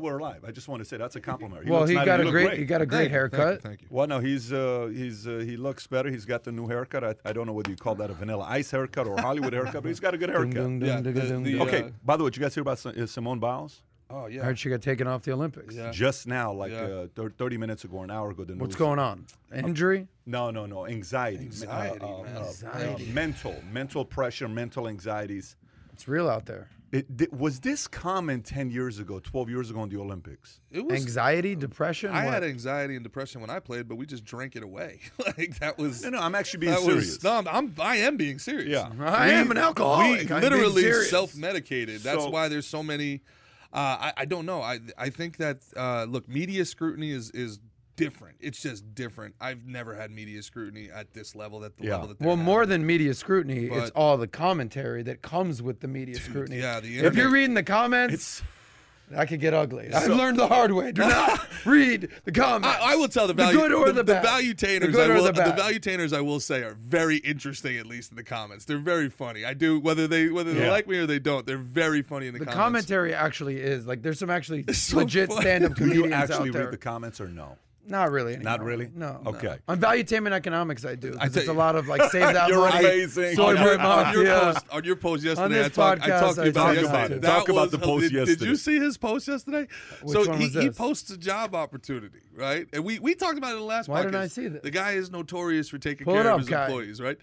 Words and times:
we're 0.00 0.18
alive. 0.18 0.44
I 0.46 0.52
just 0.52 0.68
want 0.68 0.80
to 0.80 0.84
say 0.88 0.96
that's 0.96 1.16
a 1.16 1.20
compliment. 1.20 1.64
He 1.64 1.70
well, 1.70 1.80
looks 1.80 1.90
he 1.90 1.96
got 1.96 2.20
a 2.20 2.22
look 2.22 2.30
great, 2.30 2.56
he 2.56 2.64
got 2.64 2.80
a 2.80 2.86
great 2.86 2.98
Thank 2.98 3.08
you, 3.10 3.14
haircut. 3.14 3.62
Thank 3.62 3.82
you. 3.82 3.88
Well, 3.90 4.06
no, 4.06 4.20
he's 4.20 4.52
uh, 4.52 4.90
he's 4.94 5.26
uh, 5.26 5.38
he 5.44 5.56
looks 5.56 5.88
better. 5.88 6.08
He's 6.08 6.24
got 6.24 6.44
the 6.44 6.52
new 6.52 6.68
haircut. 6.68 7.02
I, 7.02 7.14
I 7.24 7.32
don't 7.32 7.46
know 7.48 7.52
whether 7.52 7.70
you 7.70 7.76
call 7.76 7.96
that 7.96 8.08
a 8.08 8.12
Vanilla 8.14 8.46
Ice 8.48 8.70
haircut 8.70 9.08
or 9.08 9.20
Hollywood 9.20 9.52
haircut, 9.52 9.82
but 9.82 9.86
he's 9.88 9.98
got 9.98 10.14
a 10.14 10.18
good 10.18 10.28
Dung, 10.32 10.52
haircut. 10.52 10.54
dung, 10.54 10.80
Yeah, 10.82 11.00
dung, 11.00 11.14
dung, 11.14 11.42
the- 11.42 11.54
the. 11.54 11.60
Okay. 11.62 11.82
Uh, 11.82 11.88
By 12.04 12.16
the 12.16 12.22
way, 12.22 12.30
did 12.30 12.36
you 12.36 12.42
guys 12.42 12.54
hear 12.54 12.62
about 12.62 12.84
uh, 12.86 13.06
Simone 13.06 13.40
Biles? 13.40 13.82
Oh 14.10 14.26
I 14.26 14.28
yeah. 14.28 14.42
heard 14.44 14.58
she 14.58 14.70
got 14.70 14.82
taken 14.82 15.08
off 15.08 15.22
the 15.24 15.32
Olympics. 15.32 15.74
Yeah. 15.74 15.90
Just 15.90 16.28
now, 16.28 16.52
like 16.52 16.70
Yeah. 16.70 16.78
uh, 16.82 17.06
thir- 17.16 17.30
30 17.36 17.58
minutes 17.58 17.82
ago, 17.84 18.00
an 18.04 18.10
hour 18.12 18.30
ago. 18.30 18.44
The 18.44 18.54
What's 18.54 18.76
going 18.76 19.00
on? 19.00 19.26
Injury? 19.52 20.06
No, 20.26 20.50
no, 20.52 20.64
no. 20.64 20.86
Anxiety. 20.86 21.38
Anxiety, 21.46 21.98
Uh, 22.00 22.20
uh, 22.20 22.22
man. 22.22 22.36
uh, 22.36 22.40
uh, 22.40 22.44
Anxiety. 22.46 23.06
mental, 23.12 23.56
mental 23.72 24.04
pressure, 24.04 24.46
mental 24.48 24.86
anxieties. 24.88 25.56
It's 25.92 26.06
real 26.06 26.30
out 26.30 26.46
there. 26.46 26.68
It, 26.90 27.18
th- 27.18 27.30
was 27.30 27.60
this 27.60 27.86
common 27.86 28.40
10 28.42 28.70
years 28.70 28.98
ago, 28.98 29.20
12 29.20 29.50
years 29.50 29.70
ago 29.70 29.82
in 29.82 29.90
the 29.90 29.98
Olympics? 29.98 30.60
It 30.70 30.86
was. 30.86 30.94
Anxiety, 31.02 31.54
depression. 31.54 32.10
I 32.12 32.24
what? 32.24 32.34
had 32.34 32.44
anxiety 32.44 32.94
and 32.94 33.02
depression 33.04 33.42
when 33.42 33.50
I 33.50 33.60
played, 33.60 33.88
but 33.88 33.96
we 33.96 34.06
just 34.06 34.24
drank 34.24 34.56
it 34.56 34.62
away. 34.62 35.00
like 35.26 35.58
that 35.58 35.76
was. 35.76 36.02
No, 36.02 36.10
no, 36.10 36.18
I'm 36.20 36.34
actually 36.34 36.60
being 36.60 36.76
serious. 36.76 37.06
was. 37.06 37.24
No, 37.24 37.32
I'm, 37.32 37.48
I'm. 37.48 37.74
I 37.78 37.96
am 37.96 38.16
being 38.16 38.38
serious. 38.38 38.68
Yeah. 38.70 38.90
I 39.04 39.30
am 39.30 39.50
an 39.50 39.58
alcoholic. 39.58 40.30
We 40.30 40.34
I'm 40.34 40.40
literally 40.40 40.82
serious. 40.82 41.10
self-medicated. 41.10 42.00
That's 42.00 42.24
So- 42.24 42.30
why 42.30 42.48
there's 42.48 42.66
so 42.66 42.82
many. 42.82 43.20
Uh, 43.70 43.76
I, 44.00 44.12
I 44.18 44.24
don't 44.24 44.46
know. 44.46 44.62
I 44.62 44.80
I 44.96 45.10
think 45.10 45.36
that 45.36 45.58
uh, 45.76 46.04
look, 46.08 46.26
media 46.26 46.64
scrutiny 46.64 47.10
is 47.10 47.30
is 47.32 47.58
different. 47.98 48.36
It's 48.40 48.62
just 48.62 48.94
different. 48.94 49.34
I've 49.40 49.66
never 49.66 49.94
had 49.94 50.10
media 50.10 50.42
scrutiny 50.42 50.88
at 50.90 51.12
this 51.12 51.34
level. 51.34 51.64
At 51.64 51.76
the 51.76 51.84
Yeah. 51.84 51.92
level 51.92 52.08
that 52.08 52.18
they're 52.18 52.28
Well, 52.28 52.36
at. 52.38 52.42
more 52.44 52.64
than 52.66 52.86
media 52.86 53.12
scrutiny, 53.14 53.66
it's 53.66 53.90
all 53.90 54.16
the 54.16 54.28
commentary 54.28 55.02
that 55.02 55.22
comes 55.22 55.60
with 55.62 55.80
the 55.80 55.88
media 55.88 56.16
scrutiny. 56.16 56.58
yeah, 56.60 56.80
the 56.80 56.98
if 56.98 57.14
you're 57.16 57.30
reading 57.30 57.54
the 57.54 57.62
comments, 57.62 58.14
It's 58.14 58.42
I 59.16 59.24
could 59.24 59.40
get 59.40 59.54
ugly. 59.54 59.90
I've 59.90 60.10
learned 60.10 60.38
the 60.38 60.48
hard 60.48 60.70
way. 60.72 60.92
Do 60.92 61.00
not 61.00 61.40
read 61.64 62.10
the 62.24 62.30
comments. 62.32 62.68
I, 62.78 62.92
I 62.92 62.96
will 62.96 63.08
tell 63.08 63.26
the 63.26 63.32
The 63.32 63.42
value 63.42 63.58
good 63.58 63.72
or 63.72 63.86
the 63.90 64.02
the, 64.02 64.12
bad. 64.12 64.22
valuetainers. 64.22 64.80
The 64.80 64.88
good 64.88 65.10
I 65.10 65.14
or 65.14 65.16
will, 65.16 65.24
the 65.24 65.32
bad. 65.32 65.58
valuetainers 65.58 66.14
I 66.14 66.20
will 66.20 66.40
say 66.40 66.62
are 66.62 66.74
very 66.74 67.16
interesting, 67.16 67.78
at 67.78 67.86
least 67.86 68.10
in 68.10 68.16
the 68.18 68.22
comments. 68.22 68.66
They're 68.66 68.76
very 68.76 69.08
funny. 69.08 69.46
I 69.46 69.54
do 69.54 69.80
whether 69.80 70.06
they 70.06 70.28
whether 70.28 70.52
they 70.52 70.66
Yeah. 70.66 70.70
like 70.72 70.86
me 70.86 70.98
or 70.98 71.06
they 71.06 71.18
don't. 71.18 71.46
They're 71.46 71.56
very 71.56 72.02
funny 72.02 72.26
in 72.26 72.34
the, 72.34 72.40
comments. 72.40 72.54
the 72.54 72.60
comments. 72.60 72.86
commentary 72.86 73.14
actually 73.14 73.56
is 73.62 73.86
like 73.86 74.02
there's 74.02 74.18
some 74.18 74.28
actually 74.28 74.64
so 74.74 74.98
legit 74.98 75.30
funny. 75.30 75.40
stand-up 75.40 75.76
comedians 75.76 76.02
do 76.02 76.08
you 76.10 76.14
actually 76.14 76.50
read 76.50 76.70
the 76.70 76.76
comments 76.76 77.18
or 77.18 77.28
no? 77.28 77.56
Not 77.88 78.10
really. 78.10 78.36
Not 78.36 78.62
really? 78.62 78.90
No. 78.94 79.20
Okay. 79.26 79.46
no. 79.46 79.56
On 79.68 79.80
valuetainment 79.80 80.32
economics, 80.32 80.84
I 80.84 80.94
do. 80.94 81.16
I 81.18 81.28
tell 81.28 81.38
it's 81.38 81.48
a 81.48 81.52
lot 81.52 81.74
of 81.74 81.88
like 81.88 82.02
save 82.10 82.34
that 82.34 82.48
You're 82.48 82.58
money. 82.68 82.78
amazing. 82.84 83.34
Soy 83.36 83.50
on, 83.50 83.56
boy 83.56 83.62
your, 83.62 83.80
on 83.80 84.12
your 84.12 84.24
mafia. 84.24 84.40
post 84.52 84.66
on 84.70 84.84
your 84.84 84.96
post 84.96 85.24
yesterday, 85.24 85.54
this 85.54 85.66
I, 85.66 85.68
talked, 85.70 86.02
I 86.02 86.08
talked 86.20 86.38
I 86.38 86.44
about 86.46 86.78
about 86.78 87.10
it. 87.12 87.22
That 87.22 87.28
Talk 87.28 87.48
about 87.48 87.70
the 87.70 87.78
post 87.78 88.12
did, 88.12 88.26
Did 88.26 88.40
you 88.42 88.56
see 88.56 88.78
his 88.78 88.98
post 88.98 89.26
yesterday? 89.28 89.66
so 90.06 90.20
Which 90.20 90.28
one 90.28 90.38
he, 90.38 90.44
was 90.46 90.54
he 90.64 90.70
posts 90.70 91.10
a 91.10 91.16
job 91.16 91.54
opportunity, 91.54 92.20
right? 92.34 92.66
And 92.72 92.84
we, 92.84 92.98
we 92.98 93.14
talked 93.14 93.38
about 93.38 93.50
it 93.52 93.54
in 93.54 93.60
the 93.60 93.64
last 93.66 93.88
Why 93.88 94.00
podcast. 94.00 94.04
didn't 94.04 94.20
I 94.22 94.26
see 94.28 94.48
this? 94.48 94.62
The 94.62 94.70
guy 94.70 94.92
is 94.92 95.10
notorious 95.10 95.68
for 95.68 95.78
taking 95.78 96.04
Pull 96.04 96.14
care 96.14 96.26
it 96.28 96.32
of 96.32 96.40
his 96.40 96.48
Kai. 96.48 96.66
employees, 96.66 97.00
right? 97.00 97.18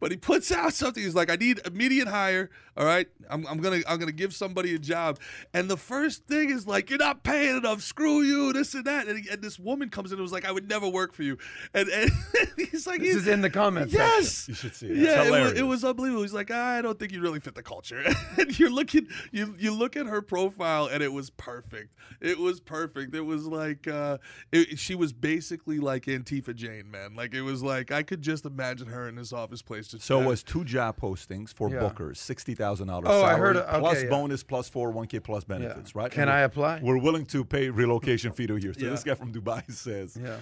But 0.00 0.10
he 0.10 0.16
puts 0.16 0.52
out 0.60 0.74
something. 0.74 1.02
He's 1.02 1.14
like, 1.14 1.30
I 1.30 1.36
need 1.36 1.60
immediate 1.64 2.08
hire. 2.08 2.50
All 2.76 2.86
right, 2.86 3.08
I'm, 3.28 3.46
I'm 3.46 3.58
gonna 3.58 3.80
I'm 3.86 3.98
gonna 3.98 4.12
give 4.12 4.32
somebody 4.32 4.74
a 4.74 4.78
job. 4.78 5.18
And 5.52 5.68
the 5.68 5.76
first 5.76 6.24
thing 6.26 6.50
is 6.50 6.66
like, 6.66 6.88
you're 6.88 6.98
not 7.00 7.24
paying 7.24 7.58
enough. 7.58 7.82
Screw 7.82 8.22
you. 8.22 8.52
This 8.52 8.74
and 8.74 8.84
that. 8.86 9.06
And, 9.08 9.18
he- 9.18 9.28
and 9.28 9.42
this 9.42 9.58
woman 9.58 9.90
comes 9.90 10.09
in 10.12 10.16
and 10.18 10.22
was 10.22 10.32
like, 10.32 10.44
I 10.44 10.52
would 10.52 10.68
never 10.68 10.88
work 10.88 11.12
for 11.12 11.22
you. 11.22 11.38
And, 11.74 11.88
and 11.88 12.10
he's 12.56 12.86
like, 12.86 13.00
This 13.00 13.08
he's- 13.10 13.22
is 13.22 13.26
in 13.28 13.40
the 13.40 13.50
comments. 13.50 13.92
Yes. 13.92 14.48
You 14.48 14.54
should 14.54 14.74
see 14.74 14.86
it. 14.86 14.92
It's 14.92 15.00
Yeah, 15.00 15.14
it 15.14 15.18
was, 15.18 15.26
hilarious. 15.26 15.58
it 15.58 15.62
was 15.62 15.84
unbelievable. 15.84 16.22
He's 16.22 16.32
like, 16.34 16.50
I 16.50 16.82
don't 16.82 16.98
think 16.98 17.12
you 17.12 17.20
really 17.20 17.40
fit 17.40 17.54
the 17.54 17.62
culture. 17.62 18.02
and 18.38 18.58
you're 18.58 18.70
looking, 18.70 19.06
you 19.32 19.54
you 19.58 19.72
look 19.72 19.96
at 19.96 20.06
her 20.06 20.22
profile, 20.22 20.86
and 20.86 21.02
it 21.02 21.12
was 21.12 21.30
perfect. 21.30 21.94
It 22.20 22.38
was 22.38 22.60
perfect. 22.60 23.14
It 23.14 23.20
was 23.22 23.46
like, 23.46 23.86
uh, 23.88 24.18
it, 24.52 24.78
she 24.78 24.94
was 24.94 25.12
basically 25.12 25.78
like 25.78 26.04
Antifa 26.06 26.54
Jane, 26.54 26.90
man. 26.90 27.14
Like 27.14 27.34
it 27.34 27.42
was 27.42 27.62
like 27.62 27.90
I 27.92 28.02
could 28.02 28.22
just 28.22 28.44
imagine 28.46 28.86
her 28.88 29.08
in 29.08 29.14
this 29.16 29.32
office 29.32 29.62
place. 29.62 29.88
Just 29.88 30.04
So 30.04 30.20
it 30.20 30.26
was 30.26 30.42
two 30.42 30.64
job 30.64 30.98
postings 31.00 31.52
for 31.54 31.70
Yeah. 31.70 31.80
bookers, 31.80 32.16
sixty 32.18 32.54
thousand 32.54 32.88
dollars. 32.88 33.08
Oh, 33.10 33.22
I 33.22 33.34
heard 33.36 33.56
it. 33.56 33.60
Okay, 33.68 33.78
plus 33.80 34.02
yeah. 34.02 34.08
bonus, 34.08 34.42
plus 34.42 34.68
four 34.68 34.88
hundred 34.88 34.96
one 34.96 35.06
k 35.06 35.20
plus 35.20 35.44
benefits, 35.44 35.94
right? 35.94 36.10
Can 36.10 36.22
And 36.22 36.30
I 36.30 36.40
apply? 36.40 36.80
We're 36.82 36.98
willing 36.98 37.26
to 37.26 37.44
pay 37.44 37.70
relocation 37.70 38.32
fee 38.32 38.46
to 38.46 38.56
here. 38.56 38.72
So 38.74 38.84
Yeah. 38.84 38.90
this 38.90 39.04
guy 39.04 39.14
from 39.14 39.32
Dubai 39.32 39.62
says, 39.90 40.16
Yeah. 40.22 40.38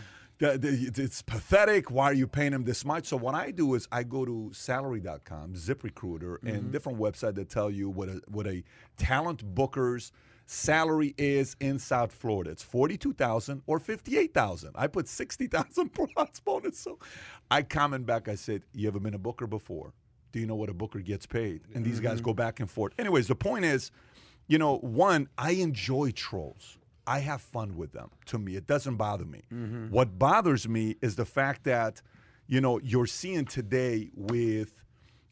it's- 0.54 1.22
pathetic. 1.22 1.91
Why 1.91 2.04
are 2.06 2.12
you 2.14 2.26
paying 2.26 2.53
him 2.53 2.64
this 2.64 2.84
much? 2.84 3.06
So 3.06 3.16
what 3.16 3.34
I 3.34 3.50
do 3.50 3.75
is 3.75 3.88
I 3.91 4.03
go 4.04 4.25
to 4.25 4.50
salary.com, 4.53 5.54
ZipRecruiter, 5.54 6.38
Mm-hmm. 6.38 6.48
and 6.48 6.72
different 6.72 6.98
websites 6.98 7.34
that 7.36 7.48
tell 7.48 7.70
you 7.70 7.88
what 7.91 8.08
a 8.08 8.20
what 8.28 8.47
a 8.47 8.62
talent 8.97 9.42
booker's 9.54 10.12
salary 10.47 11.14
is 11.19 11.56
in 11.60 11.78
South 11.78 12.12
Florida. 12.12 12.50
It's 12.50 12.62
forty 12.62 12.97
two 12.97 13.12
thousand 13.12 13.62
or 13.66 13.78
fifty 13.78 14.16
eight 14.16 14.32
thousand. 14.32 14.70
I 14.76 14.87
put 14.87 15.08
sixty 15.08 15.47
thousand 15.47 15.91
plus 15.94 16.41
bonus. 16.41 16.78
So 16.78 16.98
I 17.50 17.62
comment 17.62 18.06
back. 18.06 18.28
I 18.28 18.34
said, 18.37 18.62
"You 18.72 18.88
ever 18.88 19.00
been 19.00 19.14
a 19.14 19.19
booker 19.19 19.47
before? 19.47 19.92
Do 20.32 20.38
you 20.41 20.47
know 20.47 20.56
what 20.56 20.69
a 20.70 20.75
booker 20.75 21.00
gets 21.00 21.26
paid?" 21.26 21.62
And 21.75 21.84
these 21.84 21.97
Mm-hmm. 21.97 22.04
guys 22.06 22.20
go 22.20 22.32
back 22.34 22.60
and 22.60 22.70
forth. 22.70 22.92
Anyways, 22.98 23.26
the 23.28 23.34
point 23.34 23.64
is, 23.64 23.91
you 24.47 24.56
know, 24.58 24.78
one, 24.78 25.28
I 25.37 25.53
enjoy 25.53 26.12
trolls. 26.12 26.78
I 27.08 27.20
have 27.20 27.41
fun 27.41 27.76
with 27.76 27.92
them. 27.92 28.10
To 28.26 28.38
me, 28.38 28.56
it 28.56 28.66
doesn't 28.66 28.96
bother 28.96 29.24
me. 29.24 29.42
What 29.91 30.19
bothers 30.19 30.69
me 30.69 30.96
is 31.00 31.16
the 31.16 31.24
fact 31.24 31.64
that, 31.64 32.02
you 32.46 32.60
know, 32.60 32.78
you're 32.80 33.06
seeing 33.06 33.46
today 33.46 34.10
with 34.14 34.74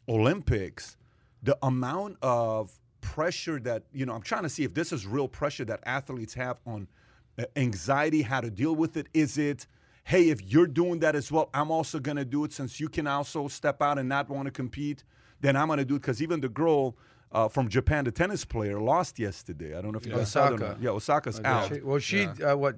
Olympics 0.09 0.97
the 1.43 1.55
amount 1.61 2.17
of 2.23 2.71
pressure 3.01 3.59
that, 3.59 3.83
you 3.93 4.05
know, 4.07 4.15
I'm 4.15 4.23
trying 4.23 4.43
to 4.43 4.49
see 4.49 4.63
if 4.63 4.73
this 4.73 4.91
is 4.91 5.05
real 5.05 5.27
pressure 5.27 5.65
that 5.65 5.81
athletes 5.85 6.33
have 6.33 6.59
on 6.65 6.87
uh, 7.37 7.43
anxiety, 7.55 8.23
how 8.23 8.41
to 8.41 8.49
deal 8.49 8.75
with 8.75 8.97
it. 8.97 9.07
Is 9.13 9.37
it, 9.37 9.67
hey, 10.03 10.29
if 10.29 10.41
you're 10.51 10.67
doing 10.67 10.99
that 11.01 11.15
as 11.15 11.31
well, 11.31 11.49
I'm 11.53 11.69
also 11.69 11.99
going 11.99 12.17
to 12.17 12.25
do 12.25 12.43
it 12.43 12.53
since 12.53 12.79
you 12.79 12.89
can 12.89 13.05
also 13.05 13.47
step 13.47 13.83
out 13.83 13.99
and 13.99 14.09
not 14.09 14.29
want 14.29 14.45
to 14.45 14.51
compete, 14.51 15.03
then 15.41 15.55
I'm 15.55 15.67
going 15.67 15.77
to 15.77 15.85
do 15.85 15.95
it. 15.97 16.01
Because 16.01 16.23
even 16.23 16.41
the 16.41 16.49
girl 16.49 16.97
uh, 17.31 17.47
from 17.49 17.67
Japan, 17.69 18.05
the 18.05 18.11
tennis 18.11 18.45
player, 18.45 18.79
lost 18.79 19.19
yesterday. 19.19 19.77
I 19.77 19.81
don't 19.81 19.91
know 19.91 19.99
if 19.99 20.05
you 20.05 20.13
guys 20.13 20.31
saw 20.31 20.49
them. 20.49 20.61
Osaka. 20.61 20.77
Yeah, 20.81 20.89
Osaka's 20.91 21.39
Okay, 21.39 21.47
out. 21.49 21.67
she- 21.73 21.81
well, 21.81 21.99
she 21.99 22.25
uh, 22.25 22.55
what 22.55 22.75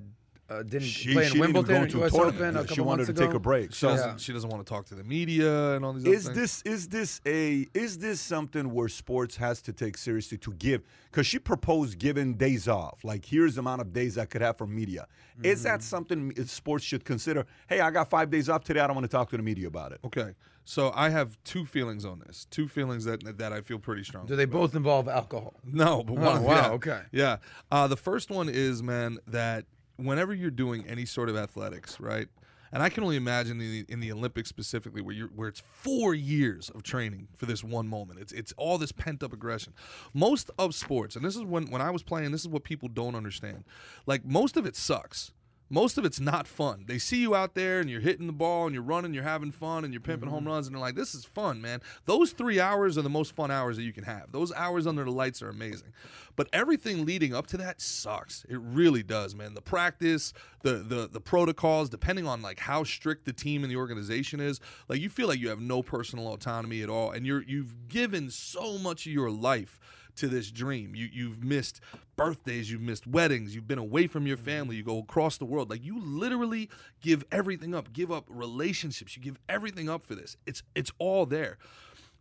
uh, 0.49 0.63
didn't 0.63 0.81
She, 0.81 1.13
play 1.13 1.25
in 1.25 1.31
she 1.31 1.33
didn't 1.39 1.49
even 1.49 1.53
Wimbledon 1.65 1.75
go 1.75 1.81
or 1.81 1.83
into 1.85 2.03
a 2.03 2.09
tournament. 2.09 2.35
Open 2.41 2.53
Yeah, 2.55 2.61
couple 2.61 2.75
she 2.75 2.81
wanted 2.81 3.05
to 3.05 3.11
ago. 3.11 3.25
take 3.25 3.33
a 3.35 3.39
break. 3.39 3.71
she 3.71 3.77
So 3.77 3.87
doesn't, 3.89 4.19
she 4.21 4.33
doesn't 4.33 4.49
want 4.49 4.65
to 4.65 4.69
talk 4.73 4.85
to 4.87 4.95
the 4.95 5.03
media 5.03 5.75
and 5.75 5.85
all 5.85 5.93
these. 5.93 6.03
other 6.05 6.13
is 6.15 6.25
things. 6.25 6.35
this 6.37 6.61
is 6.63 6.87
this 6.89 7.21
a 7.25 7.67
is 7.73 7.99
this 7.99 8.19
something 8.19 8.73
where 8.73 8.87
sports 8.89 9.35
has 9.37 9.61
to 9.63 9.73
take 9.73 9.97
seriously 9.97 10.37
to 10.39 10.51
give 10.53 10.81
because 11.11 11.27
she 11.27 11.37
proposed 11.39 11.99
giving 11.99 12.33
days 12.35 12.67
off 12.67 13.03
like 13.03 13.25
here's 13.25 13.55
the 13.55 13.59
amount 13.61 13.81
of 13.81 13.93
days 13.93 14.17
i 14.17 14.25
could 14.25 14.41
have 14.41 14.57
from 14.57 14.75
media 14.75 15.07
is 15.43 15.63
that 15.63 15.81
something 15.83 16.33
sports 16.45 16.83
should 16.83 17.03
consider 17.05 17.45
hey 17.67 17.79
i 17.79 17.89
got 17.91 18.09
five 18.09 18.29
days 18.29 18.49
off 18.49 18.63
today 18.63 18.79
i 18.79 18.87
don't 18.87 18.95
want 18.95 19.03
to 19.05 19.11
talk 19.11 19.29
to 19.29 19.37
the 19.37 19.43
media 19.43 19.67
about 19.67 19.91
it 19.91 19.99
Okay, 20.05 20.33
so 20.65 20.91
I 20.95 21.09
have 21.09 21.37
two 21.43 21.65
feelings 21.65 22.05
on 22.05 22.19
this. 22.25 22.45
Two 22.51 22.67
feelings 22.67 23.05
that 23.05 23.37
that 23.37 23.53
I 23.53 23.61
feel 23.61 23.79
pretty 23.79 24.03
strong. 24.03 24.25
Do 24.27 24.35
they 24.35 24.45
both 24.45 24.75
involve 24.75 25.07
alcohol? 25.07 25.53
No, 25.63 26.03
but 26.03 26.13
Oh, 26.17 26.31
one. 26.31 26.43
wow, 26.43 26.53
yeah. 26.55 26.69
okay. 26.71 27.01
Yeah. 27.11 27.37
Uh, 27.71 27.87
the 27.87 27.97
first 27.97 28.29
one 28.29 28.49
is, 28.49 28.81
man, 28.83 29.17
that 29.27 29.65
whenever 30.05 30.33
you're 30.33 30.51
doing 30.51 30.85
any 30.87 31.05
sort 31.05 31.29
of 31.29 31.37
athletics, 31.37 31.99
right? 31.99 32.27
And 32.71 32.83
I 32.83 32.89
can 32.89 33.03
only 33.03 33.15
imagine 33.15 33.59
in 33.59 33.71
the, 33.71 33.85
in 33.89 33.99
the 33.99 34.11
Olympics 34.11 34.47
specifically, 34.49 35.01
where 35.01 35.15
you're 35.15 35.29
where 35.29 35.47
it's 35.47 35.59
four 35.59 36.13
years 36.13 36.69
of 36.69 36.83
training 36.83 37.27
for 37.35 37.45
this 37.47 37.63
one 37.63 37.87
moment. 37.87 38.19
It's 38.19 38.31
it's 38.31 38.53
all 38.57 38.77
this 38.77 38.91
pent 38.91 39.23
up 39.23 39.33
aggression. 39.33 39.73
Most 40.13 40.51
of 40.59 40.75
sports, 40.75 41.15
and 41.15 41.25
this 41.25 41.35
is 41.35 41.43
when 41.43 41.71
when 41.71 41.81
I 41.81 41.89
was 41.89 42.03
playing, 42.03 42.31
this 42.31 42.41
is 42.41 42.47
what 42.47 42.63
people 42.63 42.87
don't 42.87 43.15
understand. 43.15 43.63
Like 44.05 44.23
most 44.23 44.55
of 44.55 44.65
it 44.65 44.75
sucks. 44.75 45.31
Most 45.69 45.97
of 45.97 46.05
it's 46.05 46.19
not 46.19 46.47
fun. 46.47 46.85
They 46.87 46.97
see 46.97 47.21
you 47.21 47.35
out 47.35 47.53
there 47.53 47.79
and 47.79 47.89
you're 47.89 48.01
hitting 48.01 48.25
the 48.27 48.33
ball 48.33 48.65
and 48.65 48.73
you're 48.73 48.83
running, 48.83 49.13
you're 49.13 49.23
having 49.23 49.51
fun 49.51 49.83
and 49.83 49.93
you're 49.93 50.01
pimping 50.01 50.29
home 50.29 50.39
mm-hmm. 50.39 50.49
runs 50.49 50.67
and 50.67 50.75
they're 50.75 50.81
like, 50.81 50.95
"This 50.95 51.13
is 51.13 51.25
fun, 51.25 51.61
man." 51.61 51.81
Those 52.05 52.31
three 52.31 52.59
hours 52.59 52.97
are 52.97 53.03
the 53.03 53.09
most 53.09 53.35
fun 53.35 53.51
hours 53.51 53.77
that 53.77 53.83
you 53.83 53.93
can 53.93 54.03
have. 54.03 54.31
Those 54.31 54.51
hours 54.53 54.87
under 54.87 55.03
the 55.03 55.11
lights 55.11 55.41
are 55.41 55.49
amazing. 55.49 55.93
But 56.35 56.47
everything 56.53 57.05
leading 57.05 57.35
up 57.35 57.47
to 57.47 57.57
that 57.57 57.81
sucks. 57.81 58.45
It 58.49 58.59
really 58.59 59.03
does, 59.03 59.35
man. 59.35 59.53
The 59.53 59.61
practice, 59.61 60.33
the 60.63 60.77
the 60.77 61.07
the 61.07 61.21
protocols, 61.21 61.89
depending 61.89 62.25
on 62.25 62.41
like 62.41 62.59
how 62.59 62.83
strict 62.83 63.25
the 63.25 63.33
team 63.33 63.63
and 63.63 63.71
the 63.71 63.77
organization 63.77 64.39
is, 64.39 64.59
like 64.87 64.99
you 64.99 65.09
feel 65.09 65.27
like 65.27 65.39
you 65.39 65.49
have 65.49 65.61
no 65.61 65.83
personal 65.83 66.33
autonomy 66.33 66.81
at 66.81 66.89
all, 66.89 67.11
and 67.11 67.25
you're 67.25 67.43
you've 67.43 67.87
given 67.89 68.31
so 68.31 68.79
much 68.79 69.05
of 69.05 69.11
your 69.11 69.29
life 69.29 69.79
to 70.19 70.27
this 70.27 70.51
dream. 70.51 70.95
You 70.95 71.09
you've 71.11 71.43
missed 71.43 71.81
birthdays, 72.15 72.71
you've 72.71 72.81
missed 72.81 73.07
weddings, 73.07 73.55
you've 73.55 73.67
been 73.67 73.79
away 73.79 74.07
from 74.07 74.27
your 74.27 74.37
mm-hmm. 74.37 74.45
family, 74.45 74.75
you 74.75 74.83
go 74.83 74.99
across 74.99 75.37
the 75.37 75.45
world. 75.45 75.69
Like 75.69 75.83
you 75.83 75.99
literally 75.99 76.69
give 77.01 77.23
everything 77.31 77.73
up, 77.73 77.93
give 77.93 78.11
up 78.11 78.25
relationships, 78.27 79.15
you 79.15 79.23
give 79.23 79.39
everything 79.47 79.89
up 79.89 80.05
for 80.05 80.15
this. 80.15 80.37
It's 80.45 80.63
it's 80.75 80.91
all 80.99 81.25
there. 81.25 81.57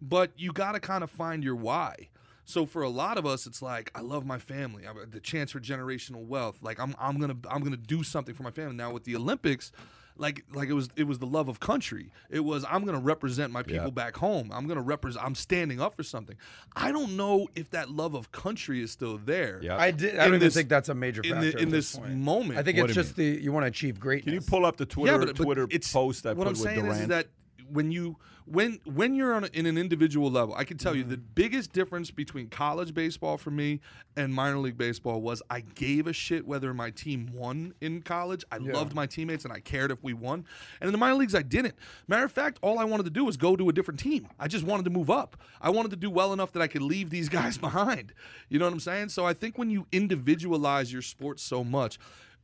But 0.00 0.32
you 0.36 0.52
got 0.52 0.72
to 0.72 0.80
kind 0.80 1.02
of 1.02 1.10
find 1.10 1.42
your 1.42 1.56
why. 1.56 2.08
So 2.44 2.64
for 2.64 2.82
a 2.82 2.88
lot 2.88 3.18
of 3.18 3.26
us, 3.26 3.46
it's 3.46 3.60
like 3.60 3.90
I 3.94 4.00
love 4.00 4.24
my 4.24 4.38
family. 4.38 4.86
I, 4.86 4.92
the 5.10 5.20
chance 5.20 5.50
for 5.50 5.60
generational 5.60 6.24
wealth. 6.24 6.60
Like 6.62 6.80
I'm, 6.80 6.94
I'm 6.98 7.20
gonna, 7.20 7.36
I'm 7.50 7.62
gonna 7.62 7.76
do 7.76 8.02
something 8.02 8.34
for 8.34 8.42
my 8.42 8.50
family. 8.50 8.74
Now 8.74 8.90
with 8.90 9.04
the 9.04 9.16
Olympics, 9.16 9.70
like 10.18 10.44
like 10.52 10.68
it 10.68 10.72
was 10.74 10.88
it 10.96 11.04
was 11.04 11.18
the 11.20 11.26
love 11.26 11.48
of 11.48 11.60
country. 11.60 12.10
It 12.28 12.40
was 12.40 12.64
I'm 12.68 12.84
going 12.84 12.96
to 12.96 13.02
represent 13.02 13.52
my 13.52 13.62
people 13.62 13.84
Yeah. 13.86 13.90
back 13.90 14.16
home. 14.16 14.50
I'm 14.52 14.66
going 14.66 14.76
to 14.76 14.82
represent. 14.82 15.24
I'm 15.24 15.34
standing 15.34 15.80
up 15.80 15.94
for 15.94 16.02
something. 16.02 16.36
I 16.76 16.92
don't 16.92 17.16
know 17.16 17.48
if 17.54 17.70
that 17.70 17.90
love 17.90 18.14
of 18.14 18.32
country 18.32 18.82
is 18.82 18.90
still 18.90 19.18
there. 19.18 19.60
Yeah. 19.62 19.76
I 19.76 19.90
did. 19.92 20.18
I 20.18 20.24
In 20.24 20.30
don't 20.32 20.40
even 20.42 20.50
think 20.50 20.68
that's 20.68 20.88
a 20.88 20.94
major 20.94 21.22
in 21.22 21.30
factor 21.34 21.50
the- 21.52 21.58
in 21.58 21.68
this 21.70 21.96
point. 21.96 22.16
moment. 22.16 22.58
I 22.58 22.62
think 22.62 22.78
What 22.78 22.90
it's 22.90 22.94
do 22.94 23.00
you 23.00 23.04
just 23.04 23.16
the 23.16 23.24
you 23.44 23.52
want 23.52 23.64
to 23.64 23.68
achieve 23.68 23.98
greatness. 24.00 24.24
Can 24.24 24.34
you 24.34 24.40
pull 24.40 24.66
up 24.66 24.76
the 24.76 24.86
Twitter 24.86 25.12
yeah, 25.12 25.18
but, 25.24 25.36
but 25.36 25.44
Twitter 25.44 25.66
it's, 25.70 25.92
post 25.92 26.26
I 26.26 26.30
what 26.30 26.38
put 26.38 26.46
I'm 26.48 26.52
with 26.54 26.58
saying 26.62 26.80
Durant? 26.80 26.96
is, 26.96 27.00
is 27.02 27.08
that 27.08 27.28
when 27.70 27.90
you 27.92 28.16
when 28.50 28.80
when 28.84 29.14
you're 29.14 29.34
on 29.34 29.44
a, 29.44 29.48
in 29.52 29.66
an 29.66 29.76
individual 29.78 30.30
level, 30.30 30.54
I 30.56 30.64
can 30.64 30.78
tell 30.78 30.94
you 30.96 31.04
the 31.04 31.16
Mm-hmm. 31.16 31.32
biggest 31.34 31.72
difference 31.72 32.10
between 32.10 32.48
college 32.48 32.94
baseball 32.94 33.36
for 33.36 33.50
me 33.50 33.80
and 34.16 34.32
minor 34.34 34.58
league 34.58 34.76
baseball 34.78 35.20
was 35.20 35.42
I 35.50 35.60
gave 35.60 36.06
a 36.06 36.12
shit 36.12 36.46
whether 36.46 36.72
my 36.74 36.90
team 36.90 37.30
won 37.32 37.74
in 37.80 38.02
college. 38.02 38.44
I 38.52 38.58
loved 38.58 38.94
my 38.94 39.06
teammates 39.06 39.44
and 39.44 39.52
I 39.52 39.60
cared 39.60 39.90
if 39.90 40.02
we 40.02 40.12
won. 40.12 40.44
And 40.80 40.88
in 40.88 40.92
the 40.92 40.98
minor 40.98 41.14
leagues, 41.16 41.34
I 41.34 41.42
didn't. 41.42 41.74
Matter 42.06 42.24
of 42.24 42.32
fact, 42.32 42.58
all 42.62 42.78
I 42.78 42.84
wanted 42.84 43.04
to 43.04 43.10
do 43.10 43.24
was 43.24 43.36
go 43.36 43.56
to 43.56 43.68
a 43.68 43.72
different 43.72 44.00
team. 44.00 44.28
I 44.38 44.48
just 44.48 44.64
wanted 44.64 44.84
to 44.84 44.90
move 44.90 45.10
up. 45.10 45.36
I 45.60 45.70
wanted 45.70 45.90
to 45.90 45.96
do 45.96 46.10
well 46.10 46.32
enough 46.32 46.52
that 46.52 46.62
I 46.62 46.66
could 46.66 46.82
leave 46.82 47.10
these 47.10 47.28
guys 47.38 47.58
behind. 47.58 48.12
You 48.48 48.58
know 48.58 48.64
what 48.66 48.72
I'm 48.72 48.80
saying? 48.80 49.08
So 49.10 49.24
I 49.26 49.34
think 49.34 49.58
when 49.58 49.70
you 49.70 49.86
individualize 49.92 50.92
your 50.92 51.02
sport 51.02 51.40
so 51.40 51.62
much, 51.64 51.98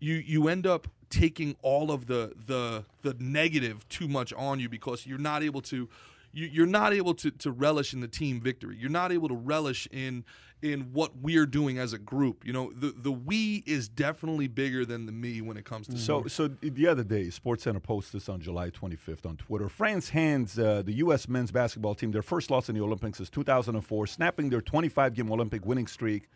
you 0.05 0.17
you 0.17 0.49
end 0.49 0.67
up 0.67 0.89
taking 1.09 1.57
all 1.63 1.91
of 1.91 2.07
the 2.07 2.33
the 2.47 2.85
the 3.03 3.17
negative 3.19 3.89
too 3.89 4.09
much 4.09 4.33
on 4.35 4.61
you 4.61 4.69
because 4.69 5.07
you're 5.07 5.19
not 5.19 5.43
able 5.43 5.63
to 5.63 5.89
you, 6.33 6.47
you're 6.47 6.67
not 6.67 6.93
able 6.93 7.15
to, 7.15 7.31
to 7.31 7.53
relish 7.53 7.95
in 7.95 8.01
the 8.01 8.09
team 8.09 8.41
victory. 8.41 8.77
You're 8.77 8.91
not 8.91 9.13
able 9.13 9.29
to 9.29 9.37
relish 9.37 9.89
in 9.93 10.25
in 10.63 10.93
what 10.93 11.17
we're 11.19 11.47
doing 11.47 11.79
as 11.79 11.93
a 11.93 11.99
group. 11.99 12.45
You 12.45 12.53
know, 12.53 12.73
the 12.75 12.93
the 12.97 13.13
we 13.13 13.63
is 13.67 13.89
definitely 13.89 14.49
bigger 14.49 14.85
than 14.85 15.07
the 15.07 15.13
me 15.13 15.41
when 15.41 15.57
it 15.57 15.65
comes 15.65 15.87
to 15.89 15.99
So, 15.99 16.25
so 16.27 16.49
the 16.49 16.87
other 16.87 17.05
day, 17.05 17.27
SportsCenter 17.27 17.83
posted 17.83 18.21
this 18.21 18.29
on 18.29 18.41
July 18.41 18.71
25th 18.71 19.25
on 19.25 19.37
Twitter. 19.37 19.69
France 19.69 20.11
hands 20.11 20.59
uh, 20.59 20.83
the 20.85 20.95
U.S. 20.95 21.29
men's 21.29 21.51
basketball 21.51 21.95
team 21.95 22.13
their 22.13 22.23
first 22.23 22.51
loss 22.51 22.69
in 22.69 22.75
the 22.75 22.83
Olympics 22.83 23.19
since 23.19 23.31
2004, 23.31 24.07
snapping 24.07 24.51
their 24.51 24.61
25-game 24.61 25.31
Olympic 25.31 25.65
winning 25.65 25.87
streak. 25.87 26.29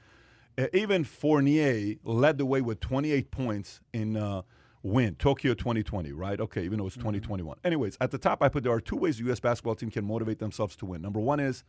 Uh, 0.59 0.67
Evan 0.73 1.05
Fournier 1.05 1.95
led 2.03 2.37
the 2.37 2.45
way 2.45 2.61
with 2.61 2.81
28 2.81 3.31
points 3.31 3.81
in 3.93 4.17
uh, 4.17 4.43
win 4.83 5.15
Tokyo 5.15 5.55
2020. 5.55 6.13
Right? 6.13 6.41
Okay, 6.41 6.65
even 6.65 6.79
though 6.79 6.87
it's 6.87 6.97
2021. 6.97 7.57
Anyways, 7.65 7.97
at 8.01 8.11
the 8.11 8.19
top, 8.19 8.43
I 8.43 8.49
put 8.49 8.65
there 8.65 8.73
are 8.73 8.81
two 8.81 8.97
ways 8.97 9.19
the 9.19 9.25
U.S. 9.25 9.39
basketball 9.39 9.77
team 9.77 9.91
can 9.91 10.05
motivate 10.05 10.41
themselves 10.41 10.75
to 10.77 10.87
win. 10.87 11.01
Number 11.01 11.21
one 11.21 11.39
is 11.39 11.63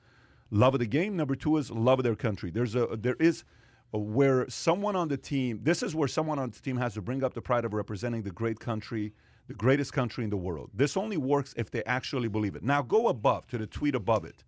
love 0.50 0.74
of 0.74 0.80
the 0.80 0.88
game. 0.88 1.16
Number 1.16 1.36
two 1.36 1.58
is 1.58 1.70
love 1.70 2.00
of 2.00 2.04
their 2.04 2.16
country. 2.16 2.50
There's 2.50 2.74
a 2.74 2.88
there 3.00 3.18
is 3.20 3.44
where 3.92 4.50
someone 4.50 4.96
on 4.96 5.08
the 5.08 5.18
team, 5.18 5.60
this 5.64 5.84
is 5.84 5.94
where 5.94 6.08
someone 6.08 6.40
on 6.40 6.50
the 6.50 6.60
team 6.60 6.78
has 6.78 6.96
to 6.96 7.02
bring 7.02 7.24
up 7.24 7.34
the 7.34 7.42
pride 7.42 7.66
of 7.66 7.74
representing 7.74 8.24
the 8.24 8.32
great 8.32 8.60
country, 8.60 9.14
the 9.48 9.54
greatest 9.54 9.94
country 9.94 10.24
in 10.24 10.30
the 10.32 10.38
world. 10.38 10.70
This 10.74 10.98
only 10.98 11.18
works 11.18 11.54
if 11.58 11.70
they 11.70 11.84
actually 11.84 12.28
believe 12.28 12.56
it. 12.56 12.64
Now 12.64 12.82
go 12.82 13.08
above 13.08 13.48
to 13.48 13.58
the 13.58 13.68
tweet 13.68 13.94
above 13.94 14.26
it. 14.26 14.44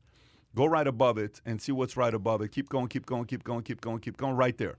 Go 0.56 0.66
right 0.66 0.88
above 0.88 1.18
it 1.18 1.42
and 1.46 1.62
see 1.62 1.72
what's 1.72 1.96
right 1.96 2.14
above 2.14 2.42
it. 2.42 2.52
Keep 2.52 2.70
going, 2.70 2.88
keep 2.88 3.06
going, 3.06 3.26
keep 3.26 3.44
going, 3.44 3.64
keep 3.64 3.82
going, 3.82 4.00
keep 4.00 4.18
going, 4.18 4.36
right 4.36 4.58
there. 4.58 4.78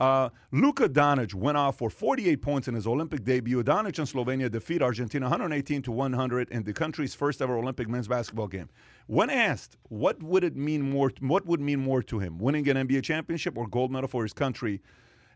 Uh, 0.00 0.28
Luka 0.50 0.88
Doncic 0.88 1.34
went 1.34 1.56
off 1.56 1.78
for 1.78 1.88
48 1.88 2.42
points 2.42 2.68
in 2.68 2.74
his 2.74 2.86
Olympic 2.86 3.22
debut. 3.22 3.62
Doncic 3.62 3.98
and 3.98 4.08
Slovenia 4.08 4.50
defeat 4.50 4.82
Argentina 4.82 5.26
118 5.26 5.82
to 5.82 5.92
100 5.92 6.50
in 6.50 6.64
the 6.64 6.72
country's 6.72 7.14
first 7.14 7.40
ever 7.40 7.56
Olympic 7.56 7.88
men's 7.88 8.08
basketball 8.08 8.48
game. 8.48 8.68
When 9.06 9.30
asked 9.30 9.76
what 9.84 10.20
would 10.22 10.42
it 10.42 10.56
mean 10.56 10.90
more, 10.90 11.12
what 11.20 11.46
would 11.46 11.60
mean 11.60 11.80
more 11.80 12.02
to 12.02 12.18
him, 12.18 12.38
winning 12.38 12.68
an 12.68 12.88
NBA 12.88 13.04
championship 13.04 13.56
or 13.56 13.68
gold 13.68 13.92
medal 13.92 14.08
for 14.08 14.24
his 14.24 14.32
country, 14.32 14.82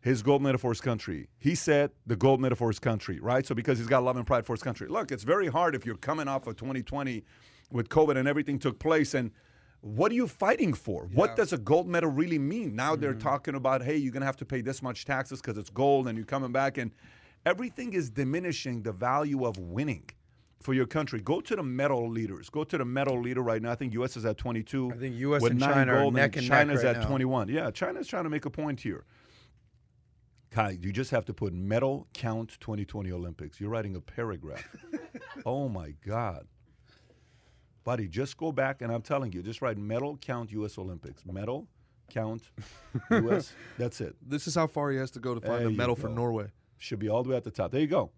his 0.01 0.23
gold 0.23 0.43
medal 0.43 0.59
for 0.59 0.71
his 0.71 0.81
country. 0.81 1.29
He 1.39 1.55
said 1.55 1.93
the 2.07 2.17
gold 2.17 2.41
medal 2.41 2.57
for 2.57 2.69
his 2.69 2.81
country, 2.81 3.21
right? 3.21 3.47
So 3.47 3.55
because 3.55 3.79
he's 3.79 3.87
got 3.87 4.03
love 4.03 4.17
and 4.17 4.27
pride 4.27 4.45
for 4.45 4.55
his 4.55 4.63
country. 4.63 4.89
Look, 4.89 5.13
it's 5.13 5.25
very 5.25 5.47
hard 5.47 5.77
if 5.77 5.87
you're 5.87 5.97
coming 5.97 6.27
off 6.27 6.49
of 6.49 6.57
2020 6.57 7.23
with 7.71 7.89
COVID 7.89 8.17
and 8.17 8.27
everything 8.27 8.59
took 8.59 8.81
place 8.81 9.15
and 9.15 9.31
what 9.81 10.11
are 10.11 10.15
you 10.15 10.27
fighting 10.27 10.75
for? 10.75 11.09
What 11.13 11.37
does 11.37 11.53
a 11.53 11.59
gold 11.59 11.87
medal 11.87 12.11
really 12.11 12.39
mean? 12.39 12.75
Now 12.75 12.97
they're 12.97 13.13
mm-hmm. 13.13 13.21
talking 13.21 13.55
about, 13.55 13.83
hey, 13.83 13.97
you're 13.97 14.13
going 14.13 14.23
to 14.23 14.27
have 14.27 14.37
to 14.39 14.45
pay 14.45 14.61
this 14.61 14.83
much 14.83 15.05
taxes 15.05 15.41
because 15.41 15.57
it's 15.57 15.71
gold 15.71 16.09
and 16.09 16.19
you're 16.19 16.27
coming 16.27 16.51
back. 16.51 16.79
And 16.79 16.91
everything 17.47 17.93
is 17.93 18.11
diminishing 18.11 18.83
the 18.83 18.93
value 18.93 19.45
of 19.45 19.57
winning 19.59 20.11
for 20.61 20.75
your 20.75 20.87
country. 20.87 21.21
Go 21.21 21.41
to 21.41 21.55
the 21.55 21.63
medal 21.63 22.09
leaders. 22.09 22.51
Go 22.51 22.65
to 22.65 22.77
the 22.77 22.85
medal 22.85 23.21
leader 23.21 23.43
right 23.43 23.63
now. 23.63 23.71
I 23.71 23.77
think 23.77 23.93
U.S. 23.95 24.17
is 24.17 24.25
at 24.25 24.37
22. 24.37 24.93
I 24.93 24.97
think 24.97 25.17
US 25.17 25.45
and 25.45 25.61
China 25.61 25.95
are 25.95 26.11
neck 26.11 26.37
and 26.37 26.49
neck 26.49 26.59
China's 26.59 26.83
right 26.83 26.97
at 26.97 27.03
now. 27.03 27.09
21. 27.09 27.49
Yeah, 27.49 27.71
China's 27.71 28.09
trying 28.09 28.25
to 28.25 28.31
make 28.31 28.47
a 28.47 28.51
point 28.51 28.81
here. 28.81 29.05
Kai, 30.51 30.79
you 30.81 30.93
just 30.93 31.11
have 31.11 31.25
to 31.27 31.35
put 31.35 31.53
medal 31.53 32.09
count 32.15 32.57
2020 32.61 33.13
Olympics. 33.13 33.61
You're 33.61 33.71
writing 33.71 33.95
a 33.95 34.01
paragraph. 34.01 34.67
oh 35.47 35.69
my 35.69 35.93
God. 36.05 36.47
Buddy, 37.89 38.07
just 38.07 38.37
go 38.37 38.53
back 38.53 38.83
and 38.83 38.93
I'm 38.93 39.01
telling 39.01 39.33
you, 39.33 39.43
just 39.43 39.63
write 39.63 39.79
medal 39.79 40.19
count 40.19 40.53
U.S. 40.53 40.77
Olympics. 40.77 41.25
Medal 41.25 41.67
count 42.11 42.43
U.S. 43.11 43.55
That's 43.79 44.03
it. 44.03 44.15
This 44.21 44.47
is 44.47 44.55
how 44.55 44.67
far 44.67 44.91
he 44.91 44.99
has 44.99 45.11
to 45.13 45.21
go 45.21 45.35
to 45.35 45.41
find 45.41 45.61
There 45.61 45.69
a 45.69 45.71
medal 45.71 45.97
for. 45.97 46.11
Norway. 46.11 46.49
Should 46.77 46.99
be 46.99 47.09
all 47.09 47.23
the 47.23 47.31
way 47.31 47.37
at 47.37 47.45
the 47.45 47.51
top. 47.51 47.73
There 47.73 47.81
you 47.81 47.87
go. 47.87 48.11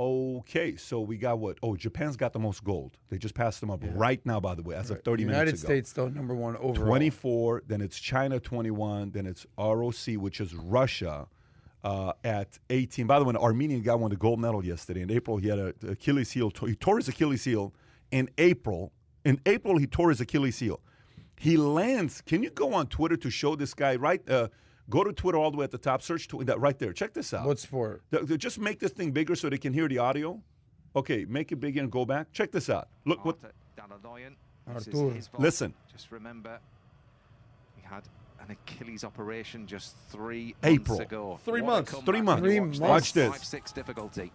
Okay, 0.00 0.74
so 0.74 1.00
we 1.00 1.16
got 1.16 1.38
what? 1.38 1.58
Oh, 1.62 1.76
Japan's 1.76 2.16
got 2.16 2.32
the 2.32 2.40
most 2.40 2.64
gold. 2.64 2.98
They 3.08 3.16
just 3.16 3.36
passed 3.36 3.60
them 3.60 3.70
up 3.70 3.84
right 3.94 4.20
now, 4.26 4.40
by 4.40 4.56
the 4.56 4.64
way, 4.64 4.74
as 4.74 4.90
of 4.90 5.00
30 5.04 5.22
United 5.22 5.44
minutes 5.44 5.62
ago. 5.62 5.68
States 5.68 5.92
though, 5.92 6.08
number 6.08 6.34
one 6.34 6.56
overall. 6.56 6.88
24, 6.88 7.62
then 7.68 7.82
it's 7.82 8.00
China 8.00 8.40
21, 8.40 9.12
then 9.12 9.26
it's 9.26 9.46
ROC, 9.56 10.16
which 10.16 10.40
is 10.40 10.56
Russia, 10.56 11.28
uh, 11.84 12.14
at 12.24 12.58
18. 12.68 13.06
By 13.06 13.20
the 13.20 13.24
way, 13.26 13.30
an 13.30 13.36
Armenian 13.36 13.82
guy 13.82 13.94
won 13.94 14.10
the 14.10 14.16
gold 14.16 14.40
medal 14.40 14.64
yesterday. 14.64 15.02
In 15.02 15.12
April, 15.12 15.36
he 15.36 15.46
had 15.46 15.60
a 15.60 15.72
Achilles 15.86 16.32
heel. 16.32 16.50
He 16.66 16.74
tore 16.74 16.96
his 16.96 17.06
Achilles 17.06 17.44
heel 17.44 17.72
in 18.10 18.28
April. 18.38 18.92
In 19.24 19.40
April, 19.46 19.78
he 19.78 19.86
tore 19.86 20.10
his 20.10 20.20
Achilles 20.20 20.58
heel. 20.58 20.80
He 21.36 21.56
lands. 21.56 22.20
Can 22.20 22.42
you 22.42 22.50
go 22.50 22.74
on 22.74 22.86
Twitter 22.88 23.16
to 23.16 23.30
show 23.30 23.56
this 23.56 23.74
guy? 23.74 23.96
Right, 23.96 24.26
uh, 24.28 24.48
go 24.90 25.02
to 25.02 25.12
Twitter 25.12 25.38
all 25.38 25.50
the 25.50 25.56
way 25.56 25.64
at 25.64 25.70
the 25.70 25.78
top. 25.78 26.02
Search 26.02 26.28
tw- 26.28 26.44
that 26.46 26.60
right 26.60 26.78
there. 26.78 26.92
Check 26.92 27.14
this 27.14 27.32
out. 27.34 27.46
What 27.46 27.58
sport? 27.58 28.02
Th- 28.10 28.26
th- 28.26 28.38
Just 28.38 28.58
make 28.58 28.78
this 28.78 28.92
thing 28.92 29.10
bigger 29.12 29.34
so 29.34 29.48
they 29.48 29.58
can 29.58 29.72
hear 29.72 29.88
the 29.88 29.98
audio. 29.98 30.40
Okay, 30.94 31.24
make 31.24 31.50
it 31.50 31.56
bigger 31.56 31.80
and 31.80 31.90
go 31.90 32.04
back. 32.04 32.32
Check 32.32 32.52
this 32.52 32.70
out. 32.70 32.88
Look 33.04 33.24
what. 33.24 33.38
Dalaloyan. 33.76 34.34
Artur. 34.66 35.20
Listen. 35.38 35.74
Just 35.92 36.10
remember, 36.12 36.58
he 37.76 37.82
had 37.82 38.04
an 38.40 38.50
Achilles 38.52 39.04
operation 39.04 39.66
just 39.66 39.96
three 40.08 40.54
April. 40.62 40.96
months 40.98 41.10
ago. 41.12 41.40
Three 41.44 41.60
What 41.62 41.68
months. 41.70 41.90
comeback 41.90 42.06
Three 42.06 42.20
months. 42.22 42.42
you 42.44 42.48
Three 42.50 42.60
watch 42.60 42.68
months. 42.68 42.80
Watch 42.80 43.12
this. 43.12 43.30
Five 43.32 43.44
six 43.44 43.72
difficulty. 43.72 44.32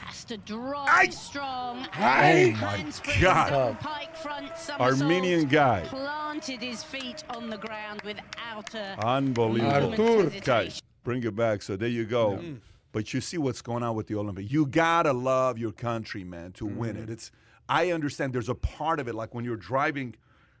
Has 0.00 0.24
to 0.24 0.36
drive 0.38 1.12
strong. 1.12 1.86
Oh 1.96 2.00
my 2.00 2.92
God. 3.20 3.78
Pike 3.80 4.16
front. 4.16 4.50
Armenian 4.80 5.46
guy. 5.46 5.84
Planted 5.88 6.62
his 6.62 6.82
feet 6.82 7.24
on 7.30 7.50
the 7.50 7.58
ground 7.58 8.02
without 8.04 8.74
a 8.74 8.96
Unbelievable. 9.04 9.80
moment's 9.90 9.98
Artur. 10.00 10.22
hesitation. 10.22 10.44
Guys, 10.44 10.82
bring 11.04 11.22
it 11.24 11.36
back. 11.36 11.62
So 11.62 11.76
there 11.76 11.88
you 11.88 12.04
go. 12.04 12.42
But 12.92 13.12
you 13.12 13.20
see 13.20 13.36
what's 13.38 13.60
going 13.60 13.82
on 13.82 13.94
with 13.96 14.06
the 14.06 14.14
Olympic. 14.16 14.50
You 14.50 14.66
gotta 14.66 15.12
love 15.12 15.58
your 15.58 15.72
country, 15.72 16.24
man, 16.24 16.52
to 16.52 16.64
win 16.66 16.96
it. 16.96 17.02
Mm-hmm. 17.02 17.12
It's. 17.12 17.30
I 17.68 17.90
understand. 17.90 18.32
There's 18.32 18.48
a 18.48 18.54
part 18.54 18.98
of 18.98 19.08
it, 19.08 19.14
like 19.14 19.34
when 19.34 19.44
you're 19.44 19.56
driving 19.56 20.14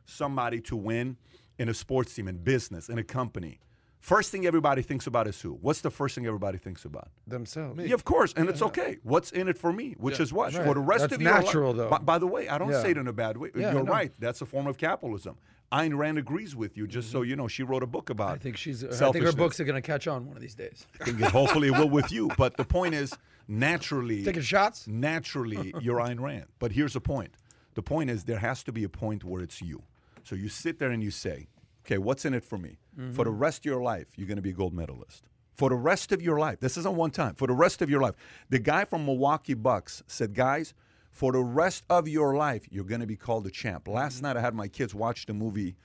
somebody 0.04 0.60
to 0.62 0.76
win 0.76 1.16
in 1.58 1.70
a 1.70 1.74
sports 1.74 2.14
team, 2.14 2.28
in 2.28 2.36
business, 2.36 2.88
in 2.90 2.98
a 2.98 3.02
company. 3.04 3.60
First 4.00 4.30
thing 4.30 4.46
everybody 4.46 4.82
thinks 4.82 5.06
about 5.06 5.26
is 5.26 5.40
who? 5.40 5.54
What's 5.60 5.80
the 5.80 5.90
first 5.90 6.14
thing 6.14 6.24
everybody 6.26 6.56
thinks 6.56 6.84
about? 6.84 7.08
Themselves. 7.26 7.84
Yeah, 7.84 7.94
of 7.94 8.04
course, 8.04 8.32
and 8.36 8.48
it's 8.48 8.62
okay. 8.62 8.98
What's 9.02 9.32
in 9.32 9.48
it 9.48 9.58
for 9.58 9.72
me? 9.72 9.96
Which 9.98 10.20
is 10.20 10.32
what 10.32 10.54
Right. 10.54 10.64
for 10.64 10.74
the 10.74 10.80
rest 10.80 11.00
That's 11.02 11.14
of 11.14 11.20
your 11.22 11.32
life- 11.32 11.44
natural, 11.44 11.72
though. 11.72 11.88
By, 11.90 11.98
by 11.98 12.18
the 12.18 12.26
way, 12.26 12.48
I 12.48 12.58
don't 12.58 12.70
Yeah. 12.70 12.80
say 12.82 12.92
it 12.92 12.96
in 12.96 13.08
a 13.08 13.12
bad 13.12 13.36
way. 13.36 13.50
Yeah, 13.56 13.72
You're 13.72 13.82
right. 13.84 14.12
That's 14.18 14.40
a 14.40 14.46
form 14.46 14.66
of 14.68 14.78
capitalism. 14.78 15.36
Ayn 15.72 15.98
Rand 15.98 16.16
agrees 16.16 16.56
with 16.56 16.76
you. 16.78 16.86
Just 16.86 17.10
so 17.10 17.22
you 17.22 17.36
know, 17.36 17.48
she 17.48 17.62
wrote 17.62 17.82
a 17.82 17.86
book 17.86 18.08
about. 18.08 18.28
Mm-hmm. 18.28 18.34
I 18.34 18.38
think 18.38 18.56
she's. 18.56 18.84
I 18.84 19.12
think 19.12 19.24
her 19.24 19.32
books 19.32 19.58
are 19.60 19.64
going 19.64 19.74
to 19.80 19.86
catch 19.86 20.06
on 20.06 20.26
one 20.26 20.36
of 20.36 20.40
these 20.42 20.54
days. 20.54 20.86
I 21.00 21.04
think 21.04 21.20
it- 21.20 21.30
hopefully 21.30 21.68
it 21.68 21.72
will 21.72 21.90
with 21.90 22.10
you. 22.12 22.30
But 22.38 22.56
the 22.56 22.64
point 22.64 22.94
is, 22.94 23.12
naturally, 23.48 24.24
Taking 24.24 24.42
shots. 24.42 24.86
naturally, 24.86 25.74
you're 25.80 25.98
Ayn 25.98 26.20
Rand. 26.20 26.46
But 26.58 26.72
here's 26.72 26.92
the 26.94 27.00
point. 27.00 27.34
The 27.74 27.82
point 27.82 28.10
is 28.10 28.24
there 28.24 28.38
has 28.38 28.62
to 28.64 28.72
be 28.72 28.84
a 28.84 28.88
point 28.88 29.24
where 29.24 29.42
it's 29.42 29.60
you. 29.60 29.82
So 30.24 30.34
you 30.36 30.48
sit 30.48 30.78
there 30.78 30.90
and 30.90 31.02
you 31.02 31.10
say, 31.10 31.48
okay, 31.84 31.98
what's 31.98 32.24
in 32.24 32.32
it 32.34 32.44
for 32.44 32.58
me? 32.58 32.78
For 32.98 33.24
the 33.24 33.30
mm-hmm. 33.30 33.38
rest 33.38 33.60
of 33.60 33.64
your 33.66 33.80
life, 33.80 34.08
you're 34.16 34.26
going 34.26 34.36
to 34.36 34.42
be 34.42 34.50
a 34.50 34.54
gold 34.54 34.74
medalist. 34.74 35.22
For 35.54 35.68
the 35.68 35.76
rest 35.76 36.10
of 36.10 36.20
your 36.20 36.38
life, 36.38 36.58
this 36.58 36.76
isn't 36.76 36.96
one 36.96 37.12
time. 37.12 37.36
For 37.36 37.46
the 37.46 37.52
rest 37.52 37.80
of 37.80 37.88
your 37.88 38.00
life, 38.00 38.14
the 38.48 38.58
guy 38.58 38.84
from 38.84 39.06
Milwaukee 39.06 39.54
Bucks 39.54 40.02
said, 40.08 40.34
guys, 40.34 40.74
for 41.12 41.30
the 41.30 41.38
rest 41.40 41.84
of 41.88 42.08
your 42.08 42.36
life, 42.36 42.66
you're 42.70 42.84
going 42.84 43.00
to 43.00 43.06
be 43.06 43.16
called 43.16 43.46
a 43.46 43.50
champ. 43.50 43.86
Last 43.86 44.16
mm-hmm. 44.16 44.26
night, 44.26 44.36
I 44.36 44.40
had 44.40 44.54
my 44.54 44.66
kids 44.66 44.96
watch 44.96 45.26
the 45.26 45.34
movie. 45.34 45.76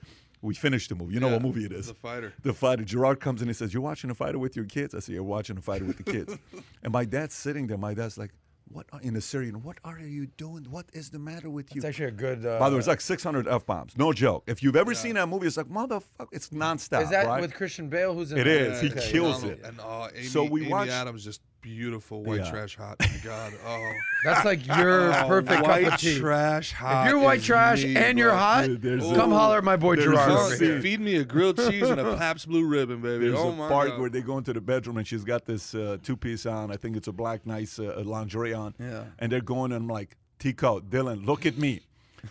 We 0.42 0.54
finished 0.54 0.88
the 0.88 0.96
movie. 0.96 1.14
You 1.14 1.20
know 1.20 1.28
Yeah, 1.28 1.34
what 1.34 1.42
movie 1.42 1.64
it 1.64 1.72
is? 1.72 1.86
The 1.86 1.94
Fighter. 1.94 2.32
The 2.42 2.52
fighter. 2.52 2.84
Gerard 2.84 3.20
comes 3.20 3.42
in 3.42 3.48
and 3.48 3.56
says, 3.56 3.72
You're 3.72 3.82
watching 3.82 4.10
a 4.10 4.14
fighter 4.14 4.38
with 4.38 4.56
your 4.56 4.64
kids? 4.64 4.94
I 4.94 4.98
say, 4.98 5.12
You're 5.14 5.22
watching 5.22 5.56
a 5.56 5.62
fighter 5.62 5.84
with 5.84 5.98
the 5.98 6.02
kids. 6.02 6.36
and 6.82 6.92
my 6.92 7.04
dad's 7.04 7.34
sitting 7.34 7.68
there. 7.68 7.78
My 7.78 7.94
dad's 7.94 8.18
like, 8.18 8.32
What 8.68 8.86
are, 8.92 9.00
in 9.02 9.14
Assyrian, 9.14 9.62
what 9.62 9.78
are 9.84 9.98
you 10.00 10.26
doing? 10.26 10.64
What 10.68 10.86
is 10.92 11.10
the 11.10 11.18
matter 11.18 11.48
with 11.50 11.72
you? 11.74 11.78
It's 11.78 11.84
actually 11.84 12.06
a 12.06 12.10
good. 12.10 12.44
Uh, 12.44 12.58
By 12.58 12.70
the 12.70 12.74
way, 12.76 12.78
it's 12.78 12.88
like 12.88 13.00
600 13.00 13.46
F 13.46 13.66
bombs. 13.66 13.96
No 13.96 14.12
joke. 14.12 14.44
If 14.46 14.62
you've 14.62 14.74
ever 14.74 14.94
seen 14.94 15.14
that 15.14 15.28
movie, 15.28 15.46
it's 15.46 15.56
like, 15.56 15.66
Motherfucker, 15.66 16.26
it's 16.32 16.48
nonstop. 16.48 17.02
is 17.02 17.10
that 17.10 17.26
right? 17.26 17.40
with 17.40 17.54
Christian 17.54 17.88
Bale? 17.88 18.14
Who's 18.14 18.32
in 18.32 18.38
It 18.38 18.44
that? 18.44 18.50
is. 18.50 18.80
He 18.80 18.90
Okay, 18.90 19.10
kills 19.12 19.44
yeah. 19.44 19.50
it. 19.50 19.60
And 19.64 19.78
uh, 19.80 20.08
Amy, 20.14 20.26
So 20.26 20.44
we 20.44 20.62
Amy 20.62 20.70
watched- 20.72 20.90
Adams 20.90 21.22
just 21.24 21.40
beautiful 21.64 22.22
white 22.22 22.40
Yeah. 22.44 22.50
trash 22.50 22.76
hot. 22.76 22.96
My 23.00 23.06
God, 23.24 23.52
oh, 23.66 23.92
That's 24.24 24.44
like 24.44 24.66
your 24.76 25.10
perfect 25.12 25.62
white 25.62 25.84
cup 25.84 25.94
of 25.94 26.00
tea. 26.00 26.18
trash 26.18 26.72
hot. 26.72 27.06
If 27.06 27.10
you're 27.12 27.20
white 27.20 27.38
is 27.40 27.46
trash 27.46 27.82
me, 27.82 27.96
and 27.96 28.18
you're 28.18 28.28
bro. 28.28 28.38
hot, 28.38 28.66
Dude, 28.66 28.82
there's 28.82 29.02
come 29.14 29.32
a- 29.32 29.38
holler 29.38 29.58
at 29.58 29.64
my 29.64 29.76
boy 29.76 29.96
there's 29.96 30.06
Gerard. 30.08 30.30
a 30.30 30.32
over 30.34 30.42
Oh, 30.42 30.48
scene. 30.50 30.68
here. 30.68 30.80
feed 30.82 31.00
me 31.00 31.16
a 31.16 31.24
grilled 31.24 31.56
cheese 31.56 31.88
and 31.88 31.98
a 32.00 32.16
Pabst 32.18 32.46
Blue 32.46 32.64
Ribbon, 32.66 33.00
baby. 33.00 33.28
There's 33.28 33.38
oh 33.40 33.48
a 33.48 33.56
my 33.56 33.68
part 33.68 33.88
God. 33.90 34.00
where 34.00 34.10
they 34.10 34.20
go 34.20 34.36
into 34.38 34.52
the 34.52 34.60
bedroom 34.60 34.98
and 34.98 35.06
she's 35.06 35.24
got 35.24 35.46
this 35.46 35.74
uh, 35.74 35.96
two 36.02 36.16
piece 36.16 36.44
on. 36.44 36.70
I 36.70 36.76
think 36.76 36.96
it's 36.98 37.08
a 37.08 37.12
black, 37.12 37.46
nice 37.46 37.78
uh, 37.78 38.02
lingerie 38.04 38.52
on. 38.52 38.74
Yeah. 38.78 39.04
And 39.18 39.32
they're 39.32 39.40
going 39.40 39.72
and 39.72 39.82
I'm 39.84 39.88
like, 39.88 40.16
Tico, 40.38 40.80
Dylan, 40.80 41.24
look 41.24 41.46
at 41.46 41.56
me. 41.56 41.80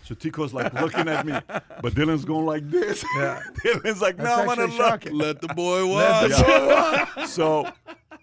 So 0.05 0.15
Tico's 0.15 0.53
like 0.55 0.73
looking 0.73 1.07
at 1.07 1.23
me, 1.23 1.33
but 1.81 1.93
Dylan's 1.93 2.25
going 2.25 2.47
like 2.47 2.67
this. 2.69 3.03
Yeah. 3.15 3.39
Dylan's 3.63 4.01
like, 4.01 4.17
no, 4.17 4.23
That's 4.23 4.39
I'm 4.41 4.45
gonna 4.47 4.63
actually 4.63 4.77
look. 4.79 4.87
shocking. 4.87 5.13
Let 5.19 5.41
the 5.41 5.47
boy 5.49 5.85
Let 5.87 6.31
watch. 6.31 6.31
the 6.31 7.09
Yeah. 7.17 7.25
so, 7.25 7.71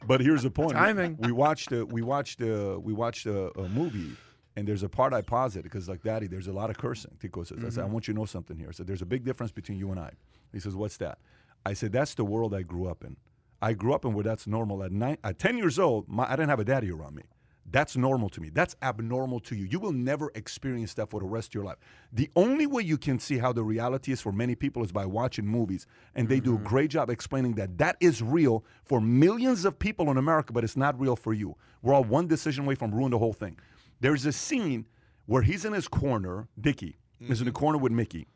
but 0.07 0.21
here's 0.21 0.43
the 0.43 0.51
point. 0.61 0.73
Timing. 0.73 1.17
We 1.19 1.33
watched 1.33 1.73
a, 1.73 1.85
we 1.85 2.03
watched 2.03 2.41
a, 2.41 2.79
we 2.79 2.93
watched 2.93 3.27
a, 3.27 3.51
a 3.59 3.69
movie, 3.69 4.17
and 4.57 4.67
there's 4.67 4.83
a 4.83 4.89
part 4.89 5.13
I 5.13 5.23
it 5.57 5.63
because 5.63 5.89
like, 5.89 6.03
Daddy, 6.03 6.27
there's 6.27 6.47
a 6.49 6.53
lot 6.53 6.71
of 6.71 6.79
cursing. 6.79 7.13
Tico 7.21 7.43
says, 7.45 7.59
I 7.65 7.69
said, 7.69 7.81
I 7.81 7.85
Mm-hmm. 7.85 7.93
want 7.93 8.09
you 8.09 8.15
to 8.15 8.21
know 8.21 8.27
something 8.27 8.57
here. 8.57 8.69
I 8.69 8.73
said, 8.73 8.87
there's 8.87 9.03
a 9.03 9.07
big 9.07 9.25
difference 9.25 9.53
between 9.53 9.79
you 9.79 9.91
and 9.91 10.01
I. 10.01 10.13
He 10.53 10.61
says, 10.61 10.75
what's 10.75 10.97
that? 10.99 11.19
I 11.65 11.75
said, 11.75 11.93
that's 11.93 12.15
the 12.15 12.25
world 12.25 12.55
I 12.55 12.63
grew 12.63 12.87
up 12.89 13.05
in. 13.05 13.17
I 13.63 13.75
grew 13.75 13.93
up 13.95 14.05
in 14.07 14.15
where 14.15 14.25
that's 14.25 14.47
normal. 14.47 14.83
At 14.83 14.91
nine, 14.93 15.19
at 15.23 15.39
10 15.39 15.59
years 15.59 15.79
old, 15.79 16.09
my, 16.09 16.25
I 16.27 16.31
didn't 16.31 16.49
have 16.49 16.61
a 16.61 16.65
daddy 16.65 16.91
around 16.91 17.15
me. 17.15 17.23
That's 17.73 17.97
normal 17.97 18.29
to 18.31 18.41
me. 18.41 18.51
That's 18.51 18.75
abnormal 18.83 19.41
to 19.41 19.55
you. 19.55 19.65
You 19.65 19.79
will 19.79 19.93
never 19.93 20.33
experience 20.35 20.95
that 20.95 21.09
for 21.09 21.21
the 21.21 21.27
rest 21.27 21.51
of 21.51 21.55
your 21.55 21.65
life. 21.65 21.79
The 22.13 22.31
only 22.35 22.67
way 22.67 22.83
you 22.83 22.99
can 22.99 23.19
see 23.19 23.39
how 23.39 23.53
the 23.53 23.63
reality 23.63 24.13
is 24.13 24.21
for 24.21 24.33
many 24.33 24.55
people 24.55 24.83
is 24.83 24.91
by 24.91 25.07
watching 25.07 25.47
movies. 25.47 25.87
And 26.15 26.29
they 26.29 26.41
do 26.41 26.55
a 26.55 26.57
mm-hmm. 26.57 26.67
great 26.67 26.91
job 26.91 27.11
explaining 27.11 27.55
that 27.55 27.79
that 27.79 27.97
is 28.01 28.23
real 28.23 28.65
for 28.85 29.01
millions 29.01 29.65
of 29.65 29.79
people 29.79 30.11
in 30.11 30.17
America, 30.17 30.53
but 30.53 30.65
it's 30.65 30.77
not 30.77 31.01
real 31.01 31.17
for 31.17 31.33
you. 31.33 31.57
We're 31.83 31.95
all 31.95 32.05
one 32.05 32.27
decision 32.27 32.65
away 32.65 32.75
from 32.75 32.91
ruining 32.91 33.11
the 33.11 33.19
whole 33.19 33.33
thing. 33.33 33.59
There's 34.01 34.27
a 34.27 34.33
scene 34.33 34.87
where 35.27 35.43
he's 35.43 35.65
in 35.65 35.73
his 35.73 35.87
corner, 35.87 36.49
Dickie 36.61 36.97
is 37.21 37.41
in 37.41 37.45
the 37.45 37.51
mm-hmm. 37.51 37.59
corner 37.59 37.79
with 37.79 37.93
Mickey. 37.93 38.27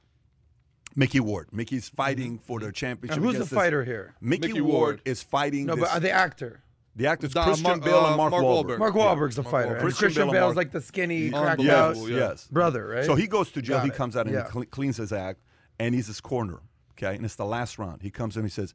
Mickey 0.96 1.20
Ward. 1.20 1.48
Mickey's 1.52 1.88
fighting 1.88 2.34
mm-hmm. 2.34 2.44
for 2.44 2.60
the 2.60 2.70
championship. 2.70 3.20
Now, 3.20 3.28
who's 3.28 3.38
the 3.38 3.54
fighter 3.54 3.84
here? 3.84 4.14
Mickey, 4.20 4.48
Mickey 4.48 4.60
Ward, 4.60 4.72
Ward. 4.72 5.00
is 5.04 5.22
fighting. 5.22 5.66
No, 5.66 5.74
this, 5.74 5.92
but 5.92 6.02
the 6.02 6.10
actor. 6.10 6.62
The 6.96 7.06
actors 7.06 7.34
Nah, 7.34 7.44
Christian 7.44 7.62
Mark- 7.64 7.82
Bale 7.84 7.94
uh, 7.96 8.08
and 8.08 8.16
Mark, 8.16 8.30
Mark 8.30 8.44
Wahlberg. 8.44 8.64
Wahlberg. 8.66 8.78
Mark 8.78 8.94
Yeah. 8.94 9.00
Wahlberg's 9.02 9.36
the 9.36 9.42
Mark 9.42 9.50
fighter. 9.52 9.68
Wahlberg. 9.68 9.72
And 9.72 9.80
Christian 9.80 10.04
Christian 10.06 10.22
Bale 10.26 10.32
Bale's 10.32 10.44
Mark- 10.54 10.56
like 10.56 10.72
the 10.72 10.80
skinny, 10.80 11.30
cracked 11.30 11.60
Unbelievable, 11.60 11.76
out 11.80 11.96
Yes, 11.96 12.08
yeah. 12.08 12.16
yes. 12.16 12.48
brother, 12.48 12.86
right? 12.88 13.04
So 13.04 13.14
he 13.14 13.26
goes 13.26 13.50
to 13.52 13.62
jail. 13.62 13.78
Got 13.78 13.84
He 13.84 13.90
it. 13.90 13.94
comes 13.94 14.16
out 14.16 14.26
and 14.26 14.34
Yeah. 14.34 14.50
he 14.50 14.64
cleans 14.66 14.96
his 14.96 15.12
act, 15.12 15.40
and 15.78 15.94
he's 15.94 16.06
his 16.06 16.20
corner. 16.20 16.60
Okay, 16.92 17.16
and 17.16 17.24
it's 17.24 17.34
the 17.34 17.44
last 17.44 17.78
round. 17.78 18.02
He 18.02 18.10
comes 18.10 18.36
in 18.36 18.40
and 18.40 18.46
he 18.48 18.54
says, 18.54 18.72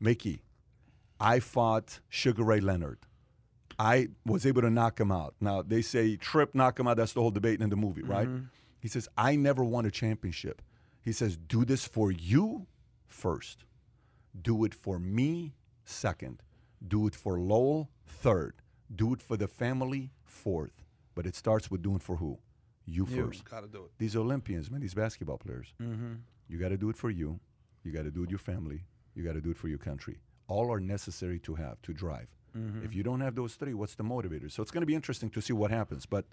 "Mickey, 0.00 0.42
I 1.20 1.38
fought 1.38 2.00
Sugar 2.08 2.42
Ray 2.42 2.60
Leonard. 2.60 2.98
I 3.78 4.08
was 4.26 4.44
able 4.44 4.62
to 4.62 4.70
knock 4.70 4.98
him 5.00 5.12
out. 5.12 5.34
Now 5.40 5.62
they 5.62 5.80
say 5.80 6.16
Trip 6.16 6.54
knock 6.54 6.78
him 6.80 6.86
out. 6.88 6.96
That's 6.96 7.12
the 7.12 7.20
whole 7.20 7.30
debate 7.30 7.60
in 7.62 7.70
the 7.70 7.76
movie, 7.76 8.02
right? 8.02 8.26
Mm-hmm. 8.28 8.44
He 8.80 8.88
says, 8.88 9.08
I 9.16 9.36
never 9.36 9.62
won 9.64 9.86
a 9.86 9.90
championship. 9.90 10.60
He 11.02 11.12
says, 11.12 11.36
do 11.36 11.64
this 11.64 11.86
for 11.86 12.10
you 12.10 12.66
first. 13.06 13.64
Do 14.40 14.64
it 14.64 14.74
for 14.74 14.98
me 14.98 15.54
second. 15.84 16.42
Do 16.86 17.06
it 17.06 17.14
for 17.14 17.38
Lowell 17.38 17.90
third. 18.06 18.54
Do 18.94 19.12
it 19.14 19.22
for 19.22 19.36
the 19.36 19.48
family 19.48 20.10
fourth. 20.24 20.84
But 21.14 21.26
it 21.26 21.34
starts 21.34 21.70
with 21.70 21.82
doing 21.82 21.98
for 21.98 22.16
who? 22.16 22.38
You, 22.86 23.06
first. 23.06 23.44
Gotta 23.44 23.68
do 23.68 23.84
it. 23.84 23.90
These 23.98 24.16
Olympians, 24.16 24.70
man, 24.70 24.80
these 24.80 24.94
basketball 24.94 25.38
players. 25.38 25.74
Mm-hmm. 25.80 26.14
You 26.48 26.58
got 26.58 26.70
to 26.70 26.76
do 26.76 26.90
it 26.90 26.96
for 26.96 27.10
you. 27.10 27.38
You 27.84 27.92
got 27.92 28.02
to 28.02 28.10
do 28.10 28.24
it 28.24 28.30
your 28.30 28.38
family. 28.38 28.84
You 29.14 29.22
got 29.22 29.34
to 29.34 29.40
do 29.40 29.50
it 29.50 29.56
for 29.56 29.68
your 29.68 29.78
country. 29.78 30.18
All 30.48 30.72
are 30.72 30.80
necessary 30.80 31.38
to 31.40 31.54
have 31.54 31.80
to 31.82 31.92
drive. 31.92 32.26
Mm-hmm. 32.56 32.84
If 32.84 32.94
you 32.94 33.04
don't 33.04 33.20
have 33.20 33.36
those 33.36 33.54
three, 33.54 33.74
what's 33.74 33.94
the 33.94 34.02
motivator? 34.02 34.50
So 34.50 34.62
it's 34.62 34.72
going 34.72 34.82
to 34.82 34.86
be 34.86 34.96
interesting 34.96 35.30
to 35.30 35.40
see 35.40 35.52
what 35.52 35.70
happens. 35.70 36.06
But 36.06 36.24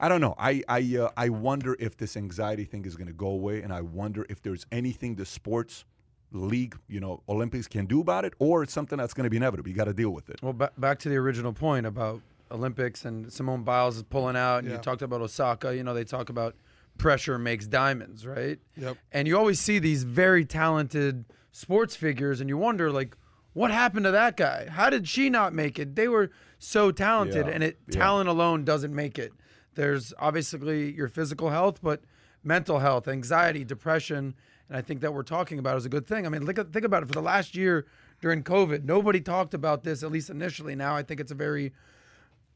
I 0.00 0.08
don't 0.08 0.20
know. 0.20 0.34
I 0.38 0.62
I 0.68 0.96
uh, 0.98 1.10
I 1.16 1.28
wonder 1.28 1.76
if 1.78 1.96
this 1.96 2.16
anxiety 2.16 2.64
thing 2.64 2.84
is 2.84 2.96
going 2.96 3.06
to 3.06 3.12
go 3.12 3.28
away, 3.28 3.62
and 3.62 3.72
I 3.72 3.82
wonder 3.82 4.26
if 4.28 4.42
there's 4.42 4.66
anything 4.72 5.14
the 5.14 5.24
sports 5.24 5.84
league, 6.32 6.76
you 6.88 7.00
know, 7.00 7.22
Olympics 7.28 7.68
can 7.68 7.86
do 7.86 8.00
about 8.00 8.24
it, 8.24 8.32
or 8.38 8.62
it's 8.62 8.72
something 8.72 8.98
that's 8.98 9.14
going 9.14 9.24
to 9.24 9.30
be 9.30 9.36
inevitable. 9.36 9.68
You 9.68 9.76
got 9.76 9.84
to 9.84 9.92
deal 9.94 10.10
with 10.10 10.30
it. 10.30 10.40
Well, 10.42 10.52
ba- 10.52 10.72
back 10.78 10.98
to 11.00 11.08
the 11.08 11.16
original 11.16 11.52
point 11.52 11.86
about 11.86 12.20
Olympics 12.50 13.04
and 13.04 13.32
Simone 13.32 13.62
Biles 13.62 13.96
is 13.96 14.02
pulling 14.02 14.36
out, 14.36 14.58
and 14.58 14.68
Yeah. 14.68 14.74
you 14.76 14.80
talked 14.82 15.02
about 15.02 15.20
Osaka. 15.20 15.74
You 15.76 15.82
know, 15.84 15.94
they 15.94 16.04
talk 16.04 16.28
about 16.30 16.54
pressure 16.98 17.38
makes 17.38 17.66
diamonds, 17.66 18.26
right? 18.26 18.58
Yep. 18.76 18.96
And 19.12 19.26
you 19.26 19.36
always 19.38 19.58
see 19.60 19.78
these 19.78 20.02
very 20.04 20.44
talented 20.44 21.24
sports 21.52 21.96
figures, 21.96 22.40
and 22.40 22.48
you 22.50 22.56
wonder, 22.58 22.90
like, 22.90 23.16
what 23.54 23.70
happened 23.70 24.04
to 24.04 24.10
that 24.10 24.36
guy? 24.36 24.68
How 24.70 24.88
did 24.90 25.06
she 25.08 25.28
not 25.30 25.52
make 25.54 25.78
it? 25.78 25.94
They 25.96 26.08
were 26.08 26.30
so 26.58 26.90
talented, 26.90 27.46
Yeah, 27.46 27.52
and 27.52 27.64
it 27.64 27.78
yeah. 27.88 27.98
talent 28.00 28.28
alone 28.28 28.64
doesn't 28.64 28.94
make 28.94 29.18
it. 29.18 29.32
There's 29.74 30.12
obviously 30.18 30.92
your 30.94 31.08
physical 31.08 31.50
health, 31.50 31.80
but 31.82 32.02
mental 32.44 32.78
health, 32.80 33.08
anxiety, 33.08 33.64
depression, 33.64 34.34
and 34.68 34.78
I 34.78 34.80
think 34.80 35.00
that 35.00 35.12
we're 35.12 35.22
talking 35.22 35.58
about 35.58 35.76
is 35.76 35.84
a 35.84 35.90
good 35.90 36.06
thing. 36.06 36.26
I 36.26 36.28
mean, 36.28 36.44
look 36.44 36.58
at, 36.58 36.72
think 36.72 36.84
about 36.84 37.02
it. 37.02 37.06
For 37.06 37.12
the 37.12 37.22
last 37.22 37.54
year 37.54 37.86
during 38.20 38.42
COVID, 38.42 38.84
nobody 38.84 39.20
talked 39.20 39.54
about 39.54 39.84
this, 39.84 40.02
at 40.02 40.10
least 40.10 40.30
initially. 40.30 40.74
Now 40.74 40.96
I 40.96 41.02
think 41.02 41.20
it's 41.20 41.32
a 41.32 41.36
very 41.36 41.72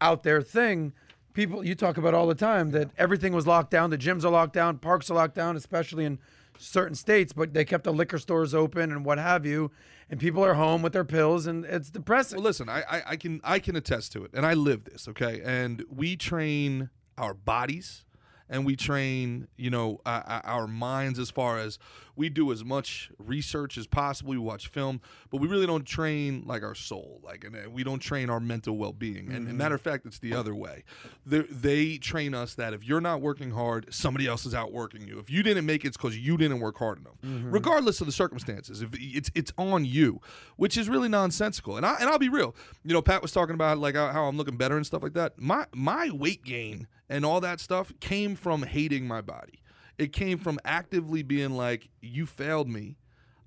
out 0.00 0.22
there 0.22 0.42
thing. 0.42 0.92
People 1.34 1.64
you 1.64 1.74
talk 1.74 1.98
about 1.98 2.14
all 2.14 2.26
the 2.26 2.34
time 2.34 2.70
that 2.70 2.90
everything 2.96 3.34
was 3.34 3.46
locked 3.46 3.70
down, 3.70 3.90
the 3.90 3.98
gyms 3.98 4.24
are 4.24 4.30
locked 4.30 4.54
down, 4.54 4.78
parks 4.78 5.10
are 5.10 5.14
locked 5.14 5.34
down, 5.34 5.56
especially 5.56 6.06
in 6.06 6.18
certain 6.58 6.94
states, 6.94 7.34
but 7.34 7.52
they 7.52 7.64
kept 7.64 7.84
the 7.84 7.92
liquor 7.92 8.18
stores 8.18 8.54
open 8.54 8.90
and 8.90 9.04
what 9.04 9.18
have 9.18 9.44
you, 9.44 9.70
and 10.08 10.18
people 10.18 10.42
are 10.42 10.54
home 10.54 10.80
with 10.80 10.94
their 10.94 11.04
pills 11.04 11.46
and 11.46 11.66
it's 11.66 11.90
depressing. 11.90 12.38
Well, 12.38 12.44
listen, 12.44 12.70
I, 12.70 12.82
I, 12.88 13.02
I 13.08 13.16
can 13.16 13.42
I 13.44 13.58
can 13.58 13.76
attest 13.76 14.12
to 14.12 14.24
it, 14.24 14.30
and 14.32 14.46
I 14.46 14.54
live 14.54 14.84
this. 14.84 15.06
Okay, 15.08 15.42
and 15.44 15.84
we 15.94 16.16
train 16.16 16.88
our 17.18 17.34
bodies, 17.34 18.05
and 18.48 18.64
we 18.64 18.76
train, 18.76 19.48
you 19.56 19.70
know, 19.70 20.00
uh, 20.06 20.40
our 20.44 20.66
minds 20.66 21.18
as 21.18 21.30
far 21.30 21.58
as 21.58 21.78
we 22.16 22.28
do 22.28 22.50
as 22.50 22.64
much 22.64 23.10
research 23.18 23.76
as 23.76 23.86
possible. 23.86 24.30
We 24.30 24.38
watch 24.38 24.68
film, 24.68 25.00
but 25.30 25.38
we 25.38 25.48
really 25.48 25.66
don't 25.66 25.84
train 25.84 26.44
like 26.46 26.62
our 26.62 26.74
soul, 26.74 27.20
like, 27.22 27.44
and 27.44 27.72
we 27.72 27.84
don't 27.84 27.98
train 27.98 28.30
our 28.30 28.40
mental 28.40 28.76
well 28.76 28.92
being. 28.92 29.26
And, 29.28 29.36
and 29.36 29.48
mm-hmm. 29.48 29.56
matter 29.58 29.74
of 29.74 29.82
fact, 29.82 30.06
it's 30.06 30.18
the 30.18 30.34
other 30.34 30.54
way. 30.54 30.84
They, 31.24 31.40
they 31.42 31.98
train 31.98 32.34
us 32.34 32.54
that 32.54 32.72
if 32.72 32.84
you're 32.84 33.00
not 33.00 33.20
working 33.20 33.50
hard, 33.50 33.92
somebody 33.92 34.26
else 34.26 34.46
is 34.46 34.54
outworking 34.54 35.06
you. 35.06 35.18
If 35.18 35.30
you 35.30 35.42
didn't 35.42 35.66
make 35.66 35.84
it, 35.84 35.88
it's 35.88 35.96
because 35.96 36.18
you 36.18 36.36
didn't 36.36 36.60
work 36.60 36.78
hard 36.78 36.98
enough, 36.98 37.20
mm-hmm. 37.24 37.50
regardless 37.50 38.00
of 38.00 38.06
the 38.06 38.12
circumstances. 38.12 38.82
If 38.82 38.90
it's 38.94 39.30
it's 39.34 39.52
on 39.58 39.84
you, 39.84 40.20
which 40.56 40.76
is 40.76 40.88
really 40.88 41.08
nonsensical. 41.08 41.76
And 41.76 41.84
I 41.84 41.96
and 42.00 42.08
I'll 42.08 42.18
be 42.18 42.28
real. 42.28 42.54
You 42.84 42.94
know, 42.94 43.02
Pat 43.02 43.22
was 43.22 43.32
talking 43.32 43.54
about 43.54 43.78
like 43.78 43.94
how, 43.94 44.08
how 44.08 44.24
I'm 44.24 44.36
looking 44.36 44.56
better 44.56 44.76
and 44.76 44.86
stuff 44.86 45.02
like 45.02 45.14
that. 45.14 45.38
My 45.38 45.66
my 45.74 46.10
weight 46.10 46.44
gain 46.44 46.86
and 47.08 47.24
all 47.24 47.40
that 47.40 47.60
stuff 47.60 47.92
came 48.00 48.34
from 48.34 48.62
hating 48.62 49.06
my 49.06 49.20
body. 49.20 49.60
It 49.98 50.12
came 50.12 50.38
from 50.38 50.58
actively 50.64 51.22
being 51.22 51.50
like, 51.52 51.88
"You 52.02 52.26
failed 52.26 52.68
me. 52.68 52.96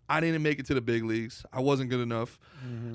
I 0.07 0.19
didn't 0.19 0.41
make 0.41 0.59
it 0.59 0.65
to 0.67 0.73
the 0.73 0.81
big 0.81 1.03
leagues. 1.03 1.45
I 1.53 1.61
wasn't 1.61 1.89
good 1.91 1.99
enough. 2.01 2.39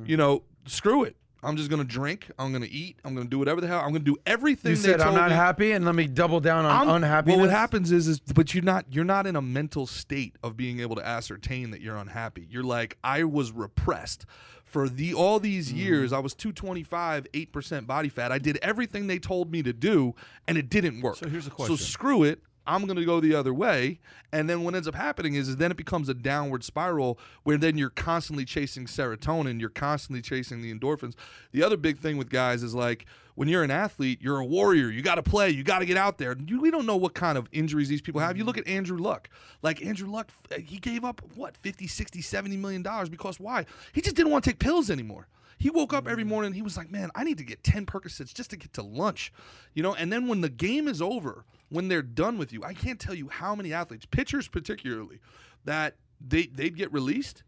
You 0.05 0.17
know, 0.17 0.43
screw 0.67 1.05
it. 1.05 1.17
I'm 1.45 1.57
just 1.59 1.69
gonna 1.71 1.85
drink. 1.85 2.31
I'm 2.39 2.53
gonna 2.53 2.67
eat. 2.71 2.97
I'm 3.05 3.15
gonna 3.15 3.29
do 3.29 3.39
whatever 3.39 3.61
the 3.61 3.67
hell. 3.69 3.79
I'm 3.81 3.89
gonna 3.93 4.01
do 4.01 4.17
everything. 4.27 4.71
you 4.71 4.77
they 4.77 4.83
said 4.93 5.01
I'm 5.03 5.15
not 5.15 5.29
me. 5.31 5.37
happy, 5.37 5.73
and 5.73 5.85
let 5.85 5.95
me 5.95 6.07
double 6.07 6.41
down 6.41 6.65
on 6.65 6.71
I'm- 6.89 6.89
unhappiness. 6.97 7.37
Well, 7.37 7.47
what 7.47 7.51
happens 7.55 7.93
is, 7.93 8.09
is, 8.09 8.19
but 8.21 8.55
you're 8.55 8.65
not, 8.65 8.87
you're 8.91 9.05
not 9.05 9.27
in 9.27 9.37
a 9.37 9.43
mental 9.43 9.87
state 9.87 10.37
of 10.43 10.57
being 10.57 10.81
able 10.81 10.97
to 10.97 11.07
ascertain 11.07 11.71
that 11.73 11.83
you're 11.83 11.97
unhappy. 11.99 12.49
You're 12.51 12.63
like, 12.65 12.97
I 13.05 13.25
was 13.25 13.53
repressed 13.53 14.25
for 14.65 14.89
the 14.89 15.13
all 15.15 15.39
these 15.39 15.69
Mm-hmm. 15.69 15.77
years. 15.79 16.13
I 16.15 16.19
was 16.19 16.35
225, 16.35 17.27
eight 17.35 17.53
percent 17.53 17.87
body 17.87 18.09
fat. 18.09 18.33
I 18.33 18.39
did 18.39 18.57
everything 18.63 19.07
they 19.07 19.19
told 19.19 19.53
me 19.53 19.63
to 19.65 19.73
do, 19.75 20.15
and 20.49 20.57
it 20.59 20.71
didn't 20.71 21.03
work. 21.03 21.17
So 21.17 21.29
here's 21.29 21.47
a 21.47 21.51
So 21.67 21.77
screw 21.77 22.25
it. 22.25 22.41
I'm 22.67 22.87
going 22.87 22.97
to 22.97 23.05
go 23.05 23.21
the 23.21 23.35
other 23.35 23.53
way. 23.53 24.01
And 24.33 24.49
then 24.49 24.65
what 24.65 24.75
ends 24.75 24.89
up 24.89 24.95
happening 24.95 25.35
is, 25.35 25.49
is 25.49 25.57
then 25.57 25.71
it 25.71 25.77
becomes 25.77 26.09
a 26.09 26.15
downward 26.15 26.65
spiral 26.65 27.19
where 27.43 27.57
then 27.57 27.79
you're 27.79 27.91
constantly 27.91 28.45
chasing 28.45 28.87
serotonin, 28.87 29.61
you're 29.61 29.69
constantly 29.69 30.23
chasing 30.23 30.63
the 30.63 30.75
endorphins. 30.75 31.15
The 31.53 31.63
other 31.63 31.77
big 31.77 31.99
thing 31.99 32.17
with 32.17 32.31
guys 32.31 32.63
is 32.63 32.75
like 32.75 33.07
when 33.35 33.49
you're 33.49 33.63
an 33.63 33.71
athlete, 33.71 34.21
you're 34.23 34.39
a 34.39 34.45
warrior. 34.45 34.91
You 34.91 35.03
got 35.03 35.17
to 35.17 35.23
play, 35.23 35.51
you 35.51 35.63
got 35.63 35.81
to 35.81 35.87
get 35.87 35.97
out 35.97 36.19
there. 36.19 36.37
You, 36.47 36.61
we 36.61 36.71
don't 36.71 36.87
know 36.87 36.97
what 36.97 37.15
kind 37.15 37.37
of 37.37 37.49
injuries 37.53 37.89
these 37.89 38.03
people 38.03 38.21
have. 38.21 38.37
You 38.37 38.45
look 38.45 38.59
at 38.59 38.67
Andrew 38.67 38.99
Luck. 38.99 39.29
Like 39.63 39.85
Andrew 39.85 40.09
Luck, 40.09 40.31
he 40.57 40.79
gave 40.79 41.05
up 41.05 41.23
what 41.35 41.57
50, 41.59 41.87
60, 41.87 42.21
70 42.21 42.57
million 42.57 42.83
dollars 42.83 43.09
because 43.09 43.39
why? 43.41 43.67
He 43.93 44.01
just 44.01 44.17
didn't 44.17 44.33
want 44.33 44.45
to 44.45 44.51
take 44.51 44.59
pills 44.59 44.91
anymore. 44.91 45.27
He 45.59 45.71
woke 45.71 45.93
up 45.93 46.09
every 46.09 46.25
morning. 46.25 46.53
He 46.53 46.63
was 46.63 46.77
like, 46.77 46.91
"Man, 46.91 47.11
I 47.15 47.25
need 47.25 47.39
to 47.39 47.45
get 47.45 47.63
ten 47.63 47.87
Percocets 47.87 48.35
just 48.35 48.51
to 48.51 48.57
get 48.57 48.73
to 48.75 48.83
lunch," 48.83 49.33
you 49.75 49.83
know. 49.83 49.95
And 49.95 50.13
then 50.13 50.29
when 50.29 50.41
the 50.41 50.49
game 50.49 50.89
is 50.89 51.01
over, 51.01 51.45
when 51.69 51.89
they're 51.89 52.03
done 52.03 52.39
with 52.39 52.53
you, 52.53 52.63
I 52.65 52.75
can't 52.75 53.01
tell 53.01 53.15
you 53.15 53.29
how 53.29 53.55
many 53.55 53.73
athletes, 53.73 54.07
pitchers 54.07 54.49
particularly, 54.49 55.21
that 55.65 55.97
they 56.21 56.47
they'd 56.47 56.77
get 56.77 56.93
released. 56.93 57.43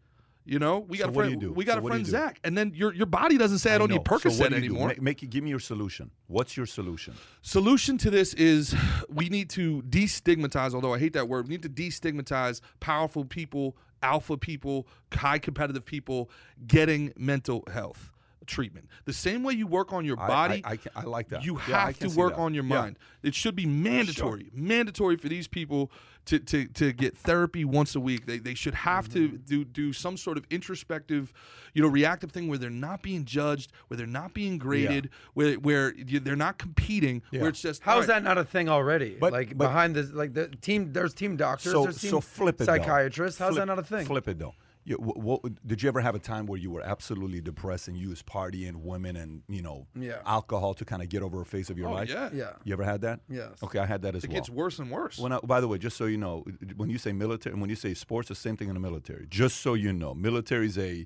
You 0.49 0.61
know, 0.61 0.79
we 0.79 0.99
got 0.99 1.07
So 1.07 1.11
a 1.11 1.15
friend. 1.15 1.57
We 1.57 1.65
got 1.65 1.81
So 1.81 1.85
a 1.85 1.89
friend? 1.89 2.07
Zach, 2.07 2.39
and 2.45 2.57
then 2.57 2.73
your 2.73 2.95
your 2.95 3.07
body 3.07 3.37
doesn't 3.37 3.59
say 3.59 3.75
I, 3.75 3.79
don't 3.79 3.89
know. 3.91 3.97
need 3.97 4.05
Percocet 4.05 4.31
so 4.33 4.39
what 4.45 4.51
do 4.51 4.55
you 4.57 4.61
do? 4.61 4.67
anymore. 4.69 4.89
Make, 4.89 5.03
make 5.03 5.31
give 5.31 5.43
me 5.43 5.51
your 5.51 5.59
solution. 5.59 6.13
What's 6.29 6.57
your 6.57 6.67
solution? 6.67 7.15
Solution 7.43 7.99
to 7.99 8.11
this 8.11 8.33
is 8.35 8.73
we 9.09 9.29
need 9.29 9.51
to 9.51 9.83
destigmatize, 9.83 10.73
although 10.73 10.95
I 10.95 11.01
hate 11.01 11.15
that 11.15 11.27
word, 11.29 11.49
we 11.49 11.55
need 11.55 11.63
to 11.65 11.69
destigmatize 11.69 12.61
powerful 12.79 13.25
people, 13.25 13.77
alpha 14.07 14.37
people, 14.37 14.87
high 15.13 15.39
competitive 15.39 15.85
people 15.85 16.31
getting 16.67 17.13
mental 17.17 17.65
health. 17.73 18.13
Treatment. 18.47 18.89
The 19.05 19.13
same 19.13 19.43
way 19.43 19.55
you 19.55 19.67
work 19.67 19.93
on 19.93 20.05
your 20.05 20.17
body, 20.17 20.63
I, 20.65 20.73
I, 20.73 20.77
can, 20.77 20.93
I 20.97 21.03
like 21.03 21.29
that. 21.29 21.45
you 21.45 21.61
Yeah, 21.69 21.87
have 21.87 21.99
to 22.01 22.09
work 22.11 22.39
on 22.39 22.55
your 22.55 22.65
Yeah. 22.65 22.81
mind. 22.81 22.99
It 23.23 23.35
should 23.35 23.57
be 23.57 23.67
mandatory, 23.67 24.51
mandatory 24.55 25.17
for 25.17 25.29
these 25.29 25.49
people 25.49 25.91
to, 26.27 26.39
to, 26.41 26.67
to 26.67 26.93
get 26.93 27.17
therapy 27.17 27.65
once 27.65 27.95
a 27.95 28.01
week. 28.01 28.27
They, 28.27 28.39
they 28.39 28.55
should 28.55 28.75
have 28.75 29.09
to 29.11 29.29
Mm-hmm. 29.29 29.37
do 29.47 29.65
do 29.65 29.93
some 29.93 30.17
sort 30.17 30.37
of 30.39 30.45
introspective, 30.51 31.33
you 31.75 31.83
know, 31.83 31.89
reactive 31.89 32.33
thing 32.33 32.49
where 32.49 32.59
they're 32.59 32.69
not 32.71 33.03
being 33.03 33.25
judged, 33.25 33.73
where 33.89 33.97
they're 33.97 34.07
not 34.07 34.35
being 34.35 34.59
graded, 34.59 35.11
where 35.35 35.55
where 35.55 35.93
they're 35.97 36.35
not 36.37 36.59
competing, 36.59 37.23
Yeah. 37.31 37.41
where 37.41 37.49
it's 37.51 37.61
just 37.61 37.83
how 37.83 37.99
is 37.99 38.09
right, 38.09 38.15
that 38.15 38.23
not 38.25 38.39
a 38.39 38.45
thing 38.45 38.69
already? 38.69 39.17
But- 39.21 39.33
like 39.33 39.49
but- 39.57 39.67
behind 39.67 39.95
this, 39.95 40.11
like 40.13 40.35
the 40.35 40.49
team, 40.49 40.93
there's 40.93 41.15
team 41.15 41.37
doctors, 41.37 41.73
So, 41.73 41.85
there's 41.85 42.01
team 42.01 42.11
so 42.11 42.21
flip 42.21 42.61
it. 42.61 42.65
psychiatrists. 42.65 43.39
How's 43.39 43.51
Flip- 43.55 43.63
that 43.63 43.67
not 43.67 43.79
a 43.79 43.83
thing? 43.85 44.07
Flip 44.07 44.27
it 44.29 44.39
though. 44.39 44.55
You, 44.89 44.95
wh- 44.99 45.17
what, 45.19 45.67
did 45.67 45.83
you 45.83 45.89
ever 45.89 46.01
have 46.01 46.15
a 46.15 46.21
time 46.21 46.47
where 46.47 46.59
you 46.61 46.71
were 46.71 46.81
absolutely 46.81 47.41
depressed 47.41 47.89
and 47.89 47.97
you 47.97 48.09
was 48.11 48.23
partying, 48.23 48.77
women, 48.77 49.17
and 49.17 49.43
you 49.49 49.61
know, 49.61 49.89
Yeah. 49.99 50.21
alcohol 50.25 50.75
to 50.75 50.85
kind 50.85 51.03
of 51.03 51.09
get 51.09 51.23
over 51.23 51.41
a 51.41 51.45
phase 51.45 51.71
of 51.71 51.77
your 51.77 51.89
Oh, 51.89 51.93
life? 51.95 52.09
yeah. 52.09 52.31
Yeah. 52.33 52.53
You 52.63 52.73
ever 52.73 52.85
had 52.85 53.01
that? 53.01 53.19
Yes. 53.29 53.61
Okay, 53.65 53.81
I 53.81 53.87
had 53.87 54.03
that 54.03 54.15
as 54.15 54.23
It 54.23 54.29
well. 54.31 54.37
It 54.37 54.41
gets 54.41 54.49
worse 54.51 54.79
and 54.79 54.89
worse. 54.89 55.19
When 55.19 55.33
I, 55.33 55.41
by 55.41 55.61
the 55.61 55.67
way, 55.67 55.79
just 55.79 55.97
so 55.97 56.05
you 56.05 56.19
know, 56.19 56.45
when 56.77 56.89
you 56.89 56.99
say 56.99 57.13
military, 57.13 57.53
and 57.55 57.61
when 57.61 57.69
you 57.69 57.75
say 57.77 57.95
sports, 57.95 58.29
the 58.29 58.37
same 58.37 58.57
thing 58.57 58.69
in 58.69 58.75
the 58.75 58.81
military. 58.81 59.27
Just 59.29 59.61
so 59.61 59.75
you 59.75 59.93
know, 59.93 60.15
military's 60.15 60.79
a 60.79 61.05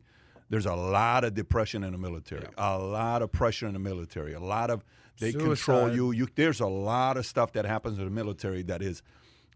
there's 0.51 0.67
a 0.67 0.75
lot 0.75 1.25
of 1.25 1.33
depression 1.35 1.83
in 1.85 1.93
the 1.93 1.99
military, 1.99 2.45
a 2.59 2.77
lot 2.77 3.23
of 3.23 3.31
pressure 3.33 3.67
in 3.67 3.73
the 3.73 3.79
military, 3.79 4.35
a 4.35 4.41
lot 4.41 4.69
of 4.69 4.85
they 5.21 5.33
control 5.33 5.91
you. 5.95 6.11
You 6.13 6.29
there's 6.35 6.61
a 6.61 6.67
lot 6.67 7.17
of 7.17 7.25
stuff 7.25 7.53
that 7.53 7.65
happens 7.65 7.99
in 7.99 8.05
the 8.05 8.11
military 8.11 8.63
that 8.65 8.83
is. 8.83 9.03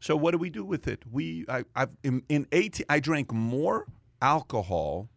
So 0.00 0.16
what 0.16 0.31
do 0.33 0.38
we 0.38 0.49
do 0.50 0.64
with 0.64 0.88
it? 0.88 1.02
We 1.11 1.45
I 1.49 1.64
I've 1.76 1.90
in, 2.02 2.23
in 2.31 2.47
18 2.52 2.87
I 2.88 3.00
drank 3.00 3.31
more 3.33 3.87
alcohol 4.25 5.09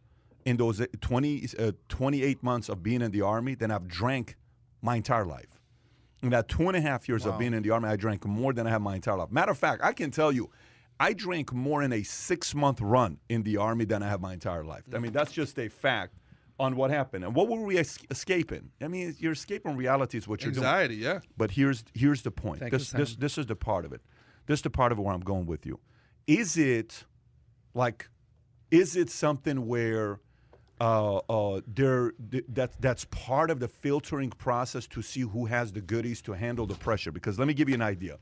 in 0.45 0.57
those 0.57 0.81
20 1.01 1.47
uh, 1.57 1.71
28 1.89 2.43
months 2.43 2.69
of 2.69 2.83
being 2.83 3.01
in 3.01 3.11
the 3.11 3.21
army 3.21 3.55
than 3.55 3.71
I've 3.71 3.87
drank 3.87 4.35
my 4.81 4.97
entire 4.97 5.25
life. 5.25 5.59
In 6.23 6.29
that 6.31 6.47
two 6.49 6.67
and 6.67 6.75
a 6.75 6.81
half 6.81 7.07
years 7.07 7.25
of 7.25 7.37
being 7.37 7.53
in 7.53 7.61
the 7.63 7.69
army, 7.69 7.87
I 7.89 7.95
drank 7.95 8.25
more 8.25 8.51
than 8.51 8.65
I 8.65 8.71
have 8.71 8.81
my 8.81 8.95
entire 8.95 9.17
life. 9.17 9.31
Matter 9.31 9.51
of 9.51 9.57
fact, 9.57 9.83
I 9.83 9.93
can 9.93 10.09
tell 10.09 10.31
you, 10.31 10.49
I 10.99 11.13
drank 11.13 11.53
more 11.53 11.83
in 11.83 11.93
a 11.93 12.01
six 12.03 12.55
month 12.55 12.81
run 12.81 13.19
in 13.29 13.43
the 13.43 13.57
army 13.57 13.85
than 13.85 14.01
I 14.01 14.09
have 14.09 14.19
my 14.19 14.33
entire 14.33 14.63
life. 14.63 14.83
I 14.93 14.97
mean, 14.97 15.13
that's 15.13 15.31
just 15.31 15.57
a 15.59 15.69
fact 15.69 16.15
on 16.59 16.75
what 16.75 16.89
happened. 16.89 17.23
And 17.23 17.35
what 17.35 17.47
were 17.49 17.61
we 17.61 17.77
es- 17.77 17.99
escaping? 18.09 18.71
I 18.81 18.87
mean, 18.87 19.15
you're 19.19 19.33
escaping 19.33 19.75
reality 19.75 20.17
is 20.17 20.27
what 20.27 20.41
you're 20.41 20.51
doing. 20.51 20.65
Anxiety, 20.65 20.95
yeah. 20.95 21.19
But 21.37 21.51
here's 21.51 21.83
here's 21.93 22.23
the 22.23 22.31
point. 22.31 22.59
Thank 22.61 22.71
you, 22.71 22.79
this 22.79 22.89
this 22.91 23.15
this 23.15 23.37
is 23.37 23.45
the 23.45 23.55
part 23.55 23.85
of 23.85 23.93
it. 23.93 24.01
This 24.47 24.59
is 24.59 24.63
the 24.63 24.71
part 24.71 24.91
of 24.91 24.97
where 24.97 25.13
I'm 25.13 25.21
going 25.33 25.45
with 25.45 25.65
you. 25.65 25.79
Is 26.25 26.57
it 26.57 27.05
like 27.75 28.09
is 28.71 28.95
it 28.95 29.09
something 29.09 29.67
where 29.67 30.19
uh, 30.79 31.17
uh, 31.17 31.61
there 31.67 32.13
th- 32.31 32.45
that 32.49 32.79
that's 32.79 33.05
part 33.05 33.49
of 33.49 33.59
the 33.59 33.67
filtering 33.67 34.29
process 34.29 34.87
to 34.87 35.01
see 35.01 35.21
who 35.21 35.45
has 35.45 35.71
the 35.71 35.81
goodies 35.81 36.21
to 36.23 36.33
handle 36.33 36.67
the 36.67 36.75
pressure? 36.75 37.11
Because 37.11 37.39
let 37.39 37.47
me 37.47 37.53
give 37.53 37.69
you 37.69 37.75
an 37.75 37.81
idea. 37.81 38.17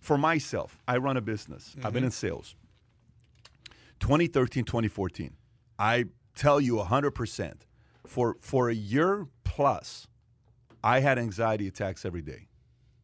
For 0.00 0.16
myself, 0.16 0.78
I 0.88 0.96
run 0.96 1.16
a 1.16 1.20
business. 1.20 1.76
I've 1.84 1.92
been 1.92 2.04
in 2.04 2.10
sales. 2.10 2.56
2013, 4.00 4.64
2014. 4.64 5.34
I 5.78 6.06
tell 6.34 6.60
you 6.60 6.76
100%. 6.76 7.54
For 8.06 8.36
for 8.40 8.70
a 8.70 8.74
year 8.74 9.26
plus, 9.44 10.08
I 10.82 11.00
had 11.00 11.18
anxiety 11.18 11.66
attacks 11.68 12.04
every 12.04 12.22
day. 12.22 12.48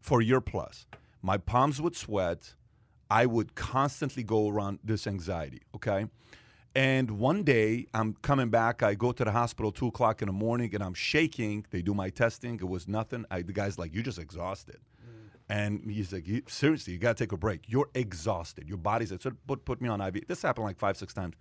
For 0.01 0.21
a 0.21 0.25
year 0.25 0.41
plus. 0.41 0.87
My 1.21 1.37
palms 1.37 1.81
would 1.83 1.95
sweat. 1.95 2.55
I 3.11 3.27
would 3.27 3.55
constantly 3.55 4.25
go 4.25 4.49
around 4.49 4.81
this 4.83 5.07
anxiety, 5.07 5.63
okay? 5.75 6.07
And 6.77 7.13
one 7.13 7.43
day 7.43 7.87
I'm 7.95 8.13
coming 8.21 8.51
back. 8.51 8.83
I 8.83 8.95
go 8.95 9.11
to 9.11 9.25
the 9.25 9.33
hospital 9.33 9.73
two 9.73 9.87
o'clock 9.87 10.21
in 10.21 10.27
the 10.27 10.33
morning 10.35 10.75
and 10.75 10.85
I'm 10.85 10.93
shaking. 10.93 11.65
They 11.71 11.81
do 11.81 11.95
my 11.95 12.11
testing. 12.11 12.57
It 12.57 12.69
was 12.69 12.87
nothing. 12.87 13.25
I, 13.31 13.41
the 13.41 13.55
guy's 13.55 13.79
like, 13.79 13.95
You're 13.95 14.03
just 14.03 14.19
exhausted. 14.19 14.77
Mm. 15.03 15.31
And 15.49 15.91
he's 15.91 16.13
like, 16.13 16.29
"You- 16.29 16.43
Seriously, 16.47 16.93
you 16.93 16.99
got 16.99 17.17
to 17.17 17.25
take 17.25 17.33
a 17.33 17.39
break. 17.39 17.63
You're 17.67 17.89
exhausted. 17.95 18.69
Your 18.69 18.77
body's, 18.77 19.09
so 19.09 19.33
put, 19.47 19.65
put 19.65 19.81
me 19.81 19.89
on 19.89 20.03
IV. 20.03 20.27
This 20.29 20.43
happened 20.43 20.67
like 20.67 20.77
five, 20.79 20.99
six 20.99 21.15
times 21.15 21.35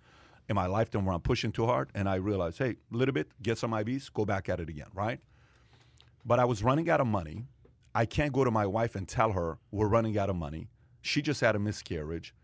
in 0.48 0.54
my 0.56 0.64
lifetime 0.64 1.04
where 1.04 1.14
I'm 1.14 1.20
pushing 1.20 1.52
too 1.52 1.66
hard. 1.66 1.90
And 1.94 2.08
I 2.08 2.14
realized, 2.14 2.56
Hey, 2.56 2.76
a 2.90 2.96
little 2.96 3.12
bit, 3.12 3.28
get 3.42 3.58
some 3.58 3.72
IVs, 3.72 4.10
go 4.10 4.24
back 4.24 4.48
at 4.48 4.58
it 4.58 4.70
again, 4.70 4.88
right? 4.94 5.20
But 6.24 6.40
I 6.40 6.46
was 6.46 6.62
running 6.62 6.88
out 6.88 7.02
of 7.02 7.08
money. 7.08 7.44
I 7.94 8.06
can't 8.06 8.32
go 8.32 8.42
to 8.42 8.50
my 8.50 8.64
wife 8.66 8.96
and 8.96 9.06
tell 9.06 9.32
her 9.32 9.58
we're 9.70 9.88
running 9.88 10.16
out 10.16 10.30
of 10.30 10.36
money. 10.36 10.68
She 11.02 11.20
just 11.20 11.42
had 11.42 11.56
a 11.56 11.58
miscarriage. 11.58 12.34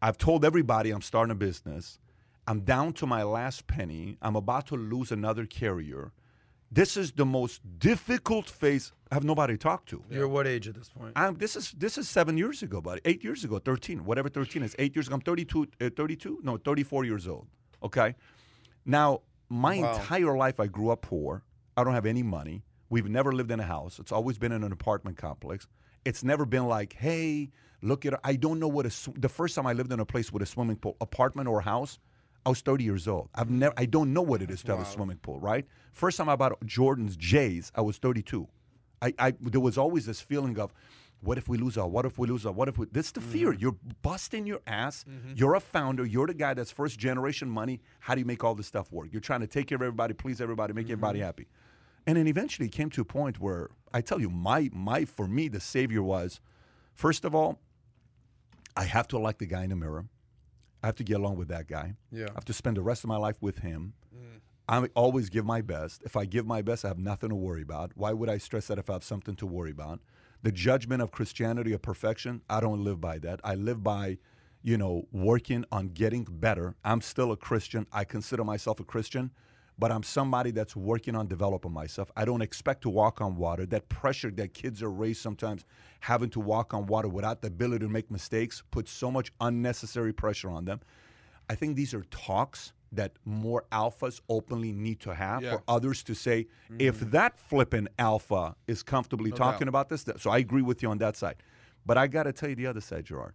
I've 0.00 0.18
told 0.18 0.44
everybody 0.44 0.90
I'm 0.90 1.02
starting 1.02 1.30
a 1.30 1.36
business. 1.36 2.00
I'm 2.46 2.60
down 2.60 2.92
to 2.94 3.06
my 3.06 3.22
last 3.22 3.66
penny. 3.66 4.16
I'm 4.20 4.36
about 4.36 4.66
to 4.68 4.76
lose 4.76 5.12
another 5.12 5.46
carrier. 5.46 6.12
This 6.70 6.96
is 6.96 7.12
the 7.12 7.26
most 7.26 7.60
difficult 7.78 8.48
phase. 8.48 8.92
I 9.10 9.14
have 9.14 9.24
nobody 9.24 9.54
to 9.54 9.58
talk 9.58 9.84
to. 9.86 10.02
You're 10.10 10.26
what 10.26 10.46
age 10.46 10.66
at 10.68 10.74
this 10.74 10.88
point? 10.88 11.12
I'm, 11.14 11.34
this 11.34 11.54
is 11.54 11.72
this 11.72 11.98
is 11.98 12.08
seven 12.08 12.38
years 12.38 12.62
ago, 12.62 12.80
buddy. 12.80 13.00
Eight 13.04 13.22
years 13.22 13.44
ago, 13.44 13.58
thirteen, 13.58 14.04
whatever 14.06 14.28
thirteen 14.30 14.62
is. 14.62 14.74
Eight 14.78 14.96
years 14.96 15.06
ago. 15.06 15.14
I'm 15.16 15.20
32, 15.20 15.66
uh, 15.82 15.90
32? 15.94 16.40
No, 16.42 16.56
34 16.56 17.04
years 17.04 17.28
old. 17.28 17.46
Okay. 17.82 18.14
Now, 18.86 19.20
my 19.50 19.78
Wow. 19.80 19.94
entire 19.96 20.36
life, 20.36 20.58
I 20.58 20.66
grew 20.66 20.88
up 20.90 21.02
poor. 21.02 21.44
I 21.76 21.84
don't 21.84 21.92
have 21.94 22.06
any 22.06 22.22
money. 22.22 22.64
We've 22.88 23.08
never 23.08 23.32
lived 23.32 23.50
in 23.50 23.60
a 23.60 23.64
house. 23.64 23.98
It's 23.98 24.12
always 24.12 24.38
been 24.38 24.52
in 24.52 24.64
an 24.64 24.72
apartment 24.72 25.18
complex. 25.18 25.68
It's 26.06 26.24
never 26.24 26.44
been 26.46 26.66
like, 26.66 26.94
hey, 26.94 27.50
look 27.82 28.06
at. 28.06 28.18
I 28.24 28.34
don't 28.36 28.58
know 28.58 28.68
what 28.68 28.86
a. 28.86 28.90
sw- 28.90 29.10
The 29.16 29.28
first 29.28 29.54
time 29.54 29.66
I 29.66 29.74
lived 29.74 29.92
in 29.92 30.00
a 30.00 30.06
place 30.06 30.32
with 30.32 30.42
a 30.42 30.46
swimming 30.46 30.76
pool, 30.76 30.96
apartment 31.02 31.48
or 31.48 31.60
house, 31.60 31.98
I 32.44 32.48
was 32.48 32.60
30 32.60 32.84
years 32.84 33.06
old. 33.06 33.28
I've 33.34 33.50
never. 33.50 33.74
I 33.76 33.86
don't 33.86 34.12
know 34.12 34.22
what 34.22 34.42
it 34.42 34.50
is 34.50 34.62
to 34.64 34.76
have 34.76 34.80
a 34.80 34.90
swimming 34.90 35.18
pool. 35.18 35.38
Right. 35.38 35.66
First 35.92 36.16
time 36.16 36.28
I 36.28 36.36
bought 36.36 36.64
Jordan's 36.64 37.16
J's, 37.16 37.70
I 37.74 37.82
was 37.82 37.98
32. 37.98 38.48
I, 39.00 39.14
I 39.18 39.34
there 39.40 39.60
was 39.60 39.78
always 39.78 40.06
this 40.06 40.20
feeling 40.20 40.58
of 40.58 40.72
what 41.20 41.38
if 41.38 41.48
we 41.48 41.56
lose 41.56 41.78
our 41.78 41.86
what 41.86 42.04
if 42.04 42.18
we 42.18 42.26
lose 42.26 42.44
our 42.44 42.52
what 42.52 42.68
if 42.68 42.78
we 42.78 42.86
this 42.90 43.06
is 43.06 43.12
the 43.12 43.20
mm-hmm. 43.20 43.30
fear. 43.30 43.52
You're 43.52 43.76
busting 44.02 44.46
your 44.46 44.60
ass. 44.66 45.04
Mm-hmm. 45.08 45.34
You're 45.36 45.54
a 45.54 45.60
founder. 45.60 46.04
You're 46.04 46.26
the 46.26 46.34
guy 46.34 46.54
that's 46.54 46.70
first 46.70 46.98
generation 46.98 47.48
money. 47.48 47.80
How 48.00 48.14
do 48.14 48.20
you 48.20 48.26
make 48.26 48.42
all 48.42 48.54
this 48.54 48.66
stuff 48.66 48.92
work? 48.92 49.08
You're 49.12 49.20
trying 49.20 49.40
to 49.40 49.46
take 49.46 49.68
care 49.68 49.76
of 49.76 49.82
everybody 49.82 50.14
please 50.14 50.40
everybody 50.40 50.72
make 50.72 50.86
everybody 50.86 51.20
mm-hmm. 51.20 51.26
happy. 51.26 51.46
And 52.06 52.16
then 52.16 52.26
eventually 52.26 52.66
it 52.66 52.72
came 52.72 52.90
to 52.90 53.00
a 53.00 53.04
point 53.04 53.38
where 53.38 53.70
i 53.94 54.00
tell 54.00 54.20
you 54.20 54.30
my 54.30 54.70
my 54.72 55.04
for 55.04 55.26
me 55.26 55.48
the 55.48 55.60
savior 55.60 56.02
was 56.02 56.40
first 56.94 57.24
of 57.24 57.34
all 57.34 57.60
i 58.76 58.84
have 58.84 59.06
to 59.08 59.18
like 59.18 59.38
the 59.38 59.46
guy 59.46 59.64
in 59.64 59.70
the 59.70 59.76
mirror 59.76 60.06
i 60.82 60.86
have 60.86 60.96
to 60.96 61.04
get 61.04 61.16
along 61.16 61.36
with 61.36 61.48
that 61.48 61.66
guy 61.66 61.94
Yeah. 62.10 62.26
i 62.30 62.34
have 62.34 62.44
to 62.46 62.52
spend 62.52 62.76
the 62.76 62.82
rest 62.82 63.04
of 63.04 63.08
my 63.08 63.16
life 63.16 63.36
with 63.40 63.58
him 63.58 63.94
mm. 64.14 64.40
I 64.68 64.88
always 64.94 65.28
give 65.28 65.44
my 65.44 65.60
best. 65.60 66.02
If 66.04 66.16
I 66.16 66.24
give 66.24 66.46
my 66.46 66.62
best, 66.62 66.84
I 66.84 66.88
have 66.88 66.98
nothing 66.98 67.30
to 67.30 67.34
worry 67.34 67.62
about. 67.62 67.92
Why 67.94 68.12
would 68.12 68.30
I 68.30 68.38
stress 68.38 68.68
that 68.68 68.78
if 68.78 68.88
I 68.88 68.94
have 68.94 69.04
something 69.04 69.34
to 69.36 69.46
worry 69.46 69.70
about? 69.72 70.00
The 70.42 70.52
judgment 70.52 71.02
of 71.02 71.10
Christianity 71.10 71.72
of 71.72 71.82
perfection, 71.82 72.42
I 72.48 72.60
don't 72.60 72.82
live 72.82 73.00
by 73.00 73.18
that. 73.18 73.40
I 73.44 73.54
live 73.54 73.82
by, 73.82 74.18
you 74.62 74.78
know, 74.78 75.08
working 75.12 75.64
on 75.72 75.88
getting 75.88 76.24
better. 76.24 76.76
I'm 76.84 77.00
still 77.00 77.32
a 77.32 77.36
Christian. 77.36 77.86
I 77.92 78.04
consider 78.04 78.44
myself 78.44 78.80
a 78.80 78.84
Christian, 78.84 79.32
but 79.78 79.90
I'm 79.90 80.02
somebody 80.02 80.50
that's 80.50 80.76
working 80.76 81.14
on 81.16 81.26
developing 81.26 81.72
myself. 81.72 82.10
I 82.16 82.24
don't 82.24 82.42
expect 82.42 82.82
to 82.82 82.90
walk 82.90 83.20
on 83.20 83.36
water. 83.36 83.66
That 83.66 83.88
pressure 83.88 84.30
that 84.32 84.54
kids 84.54 84.82
are 84.82 84.90
raised 84.90 85.20
sometimes 85.20 85.64
having 86.00 86.30
to 86.30 86.40
walk 86.40 86.74
on 86.74 86.86
water 86.86 87.08
without 87.08 87.42
the 87.42 87.48
ability 87.48 87.86
to 87.86 87.90
make 87.90 88.10
mistakes 88.10 88.62
puts 88.70 88.92
so 88.92 89.10
much 89.10 89.32
unnecessary 89.40 90.12
pressure 90.12 90.50
on 90.50 90.64
them. 90.64 90.80
I 91.48 91.54
think 91.54 91.76
these 91.76 91.94
are 91.94 92.02
talks 92.10 92.72
that 92.92 93.12
more 93.24 93.64
alphas 93.72 94.20
openly 94.28 94.72
need 94.72 95.00
to 95.00 95.14
have 95.14 95.42
Yeah. 95.42 95.52
for 95.52 95.62
others 95.66 96.02
to 96.04 96.14
say, 96.14 96.46
mm-hmm. 96.70 96.76
if 96.78 97.00
that 97.00 97.38
flippin' 97.38 97.88
alpha 97.98 98.54
is 98.66 98.82
comfortably 98.82 99.32
talking 99.32 99.60
doubt. 99.60 99.68
about 99.68 99.88
this, 99.88 100.04
so 100.18 100.30
I 100.30 100.38
agree 100.38 100.62
with 100.62 100.82
you 100.82 100.90
on 100.90 100.98
that 100.98 101.16
side. 101.16 101.36
But 101.86 101.98
I 101.98 102.06
got 102.06 102.24
to 102.24 102.32
tell 102.32 102.50
you 102.50 102.54
the 102.54 102.66
other 102.66 102.80
side, 102.80 103.06
Gerard. 103.06 103.32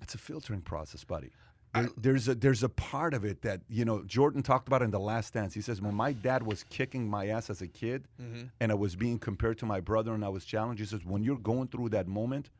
It's 0.00 0.14
a 0.14 0.18
filtering 0.18 0.62
process, 0.62 1.04
buddy. 1.04 1.32
There- 1.74 1.90
there's 1.96 2.28
a 2.28 2.34
there's 2.34 2.62
a 2.62 2.68
part 2.68 3.14
of 3.14 3.24
it 3.24 3.42
that 3.42 3.62
you 3.68 3.84
know 3.84 4.02
Jordan 4.04 4.42
talked 4.42 4.68
about 4.68 4.82
in 4.82 4.90
the 4.90 5.00
Last 5.00 5.32
Dance. 5.32 5.54
He 5.54 5.60
says 5.62 5.80
when 5.80 5.94
my 5.94 6.12
dad 6.12 6.42
was 6.42 6.64
kicking 6.64 7.08
my 7.08 7.28
ass 7.28 7.48
as 7.50 7.62
a 7.62 7.66
kid, 7.68 8.06
mm-hmm. 8.20 8.42
and 8.60 8.70
I 8.70 8.74
was 8.74 8.94
being 8.96 9.18
compared 9.18 9.58
to 9.60 9.66
my 9.66 9.80
brother, 9.80 10.12
and 10.14 10.24
I 10.24 10.28
was 10.28 10.44
challenged. 10.44 10.80
He 10.80 10.86
says 10.86 11.04
when 11.04 11.22
you're 11.24 11.38
going 11.38 11.68
through 11.68 11.88
that 11.90 12.06
moment, 12.06 12.50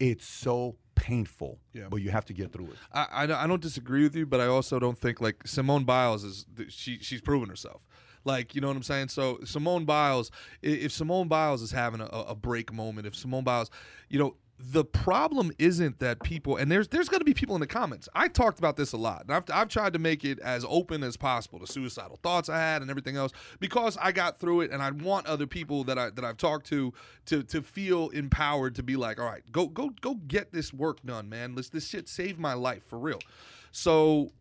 it's 0.00 0.26
so 0.26 0.76
painful, 0.94 1.58
Yeah. 1.74 1.88
but 1.90 1.96
you 1.96 2.10
have 2.10 2.24
to 2.26 2.32
get 2.32 2.52
through 2.52 2.66
it. 2.68 2.76
I, 2.92 3.06
I, 3.12 3.26
don't- 3.26 3.36
I 3.38 3.46
don't 3.46 3.60
disagree 3.62 4.02
with 4.02 4.16
you, 4.16 4.24
but 4.26 4.40
I 4.40 4.46
also 4.46 4.78
don't 4.78 4.96
think 4.98 5.20
like 5.20 5.46
Simone 5.46 5.84
Biles 5.84 6.24
is 6.24 6.46
she 6.68 6.98
she's 7.00 7.20
proven 7.20 7.48
herself. 7.50 7.82
Like 8.24 8.54
you 8.54 8.60
know 8.62 8.68
what 8.68 8.76
I'm 8.76 8.82
saying. 8.82 9.08
So 9.08 9.38
Simone 9.44 9.84
Biles, 9.84 10.30
if 10.62 10.92
Simone 10.92 11.28
Biles 11.28 11.60
is 11.62 11.70
having 11.72 12.00
a, 12.00 12.06
a 12.06 12.34
break 12.34 12.72
moment, 12.72 13.06
if 13.06 13.14
Simone 13.14 13.44
Biles, 13.44 13.70
you 14.08 14.18
know. 14.18 14.36
The 14.58 14.84
problem 14.84 15.52
isn't 15.58 15.98
that 15.98 16.22
people, 16.22 16.56
and 16.56 16.72
there's 16.72 16.88
there's 16.88 17.10
going 17.10 17.20
to 17.20 17.26
be 17.26 17.34
people 17.34 17.54
in 17.56 17.60
the 17.60 17.66
comments. 17.66 18.08
I 18.14 18.28
talked 18.28 18.58
about 18.58 18.76
this 18.76 18.92
a 18.92 18.96
lot, 18.96 19.22
and 19.22 19.34
I've, 19.34 19.44
I've 19.52 19.68
tried 19.68 19.92
to 19.92 19.98
make 19.98 20.24
it 20.24 20.38
as 20.38 20.64
open 20.66 21.02
as 21.02 21.14
possible, 21.16 21.58
the 21.58 21.66
suicidal 21.66 22.18
thoughts 22.22 22.48
I 22.48 22.58
had 22.58 22.80
and 22.80 22.90
everything 22.90 23.16
else, 23.16 23.32
because 23.60 23.98
I 24.00 24.12
got 24.12 24.40
through 24.40 24.62
it, 24.62 24.70
and 24.70 24.82
I 24.82 24.90
want 24.92 25.26
other 25.26 25.46
people 25.46 25.84
that 25.84 25.98
I 25.98 26.08
that 26.08 26.24
I've 26.24 26.38
talked 26.38 26.66
to 26.68 26.94
to 27.26 27.42
to 27.42 27.60
feel 27.60 28.08
empowered 28.10 28.74
to 28.76 28.82
be 28.82 28.96
like, 28.96 29.20
all 29.20 29.26
right, 29.26 29.42
go 29.52 29.66
go 29.66 29.90
go 30.00 30.14
get 30.26 30.52
this 30.52 30.72
work 30.72 31.02
done, 31.04 31.28
man. 31.28 31.54
This 31.54 31.68
this 31.68 31.86
shit 31.86 32.08
saved 32.08 32.38
my 32.38 32.54
life 32.54 32.82
for 32.84 32.98
real. 32.98 33.20
So 33.72 34.32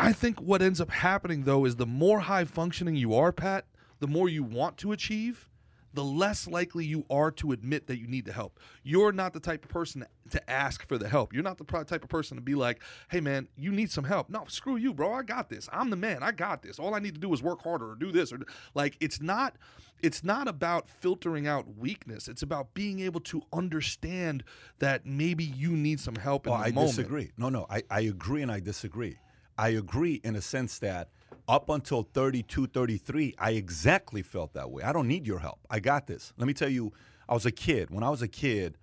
I 0.00 0.12
think 0.12 0.40
what 0.40 0.60
ends 0.60 0.80
up 0.80 0.90
happening 0.90 1.44
though 1.44 1.64
is 1.64 1.76
the 1.76 1.86
more 1.86 2.20
high 2.20 2.44
functioning 2.44 2.96
you 2.96 3.14
are, 3.14 3.30
Pat, 3.30 3.66
the 4.00 4.08
more 4.08 4.28
you 4.28 4.42
want 4.42 4.76
to 4.78 4.90
achieve, 4.90 5.48
the 5.94 6.04
less 6.04 6.46
likely 6.46 6.84
you 6.84 7.04
are 7.08 7.30
to 7.30 7.52
admit 7.52 7.86
that 7.86 7.98
you 7.98 8.06
need 8.06 8.24
the 8.26 8.32
help. 8.32 8.58
You're 8.82 9.12
not 9.12 9.32
the 9.32 9.40
type 9.40 9.64
of 9.64 9.70
person 9.70 10.04
to 10.30 10.50
ask 10.50 10.86
for 10.88 10.98
the 10.98 11.08
help. 11.08 11.32
You're 11.32 11.42
not 11.42 11.56
the 11.58 11.64
type 11.64 12.02
of 12.04 12.08
person 12.10 12.36
to 12.36 12.42
be 12.42 12.54
like, 12.54 12.82
"Hey 13.10 13.20
man, 13.20 13.48
you 13.56 13.70
need 13.72 13.90
some 13.90 14.04
help." 14.04 14.28
No, 14.28 14.44
screw 14.48 14.76
you, 14.76 14.92
bro. 14.92 15.12
I 15.12 15.22
got 15.22 15.48
this. 15.48 15.68
I'm 15.72 15.90
the 15.90 15.96
man. 15.96 16.22
I 16.22 16.32
got 16.32 16.62
this. 16.62 16.78
All 16.78 16.94
I 16.94 16.98
need 16.98 17.14
to 17.14 17.20
do 17.20 17.32
is 17.32 17.42
work 17.42 17.62
harder 17.62 17.90
or 17.92 17.94
do 17.94 18.12
this 18.12 18.32
or 18.32 18.40
like 18.74 18.96
it's 19.00 19.20
not 19.20 19.56
it's 20.02 20.22
not 20.24 20.48
about 20.48 20.88
filtering 20.88 21.46
out 21.46 21.76
weakness. 21.78 22.28
It's 22.28 22.42
about 22.42 22.74
being 22.74 23.00
able 23.00 23.20
to 23.20 23.42
understand 23.52 24.44
that 24.78 25.06
maybe 25.06 25.44
you 25.44 25.70
need 25.70 26.00
some 26.00 26.16
help 26.16 26.46
in 26.46 26.52
Oh, 26.52 26.56
I 26.56 26.70
moment. 26.72 26.96
disagree. 26.96 27.30
No, 27.38 27.48
no, 27.48 27.66
I, 27.70 27.82
I 27.90 28.00
agree 28.00 28.42
and 28.42 28.52
I 28.52 28.60
disagree. 28.60 29.16
I 29.56 29.68
agree 29.68 30.20
in 30.24 30.36
a 30.36 30.42
sense 30.42 30.78
that 30.80 31.08
up 31.48 31.68
until 31.68 32.02
32, 32.02 32.66
33, 32.68 33.34
I 33.38 33.50
exactly 33.52 34.22
felt 34.22 34.54
that 34.54 34.70
way. 34.70 34.82
I 34.82 34.92
don't 34.92 35.08
need 35.08 35.26
your 35.26 35.38
help. 35.40 35.58
I 35.70 35.80
got 35.80 36.06
this. 36.06 36.32
Let 36.38 36.46
me 36.46 36.54
tell 36.54 36.68
you, 36.68 36.92
I 37.28 37.34
was 37.34 37.46
a 37.46 37.50
kid. 37.52 37.90
When 37.90 38.02
I 38.02 38.10
was 38.10 38.22
a 38.22 38.28
kid, 38.28 38.78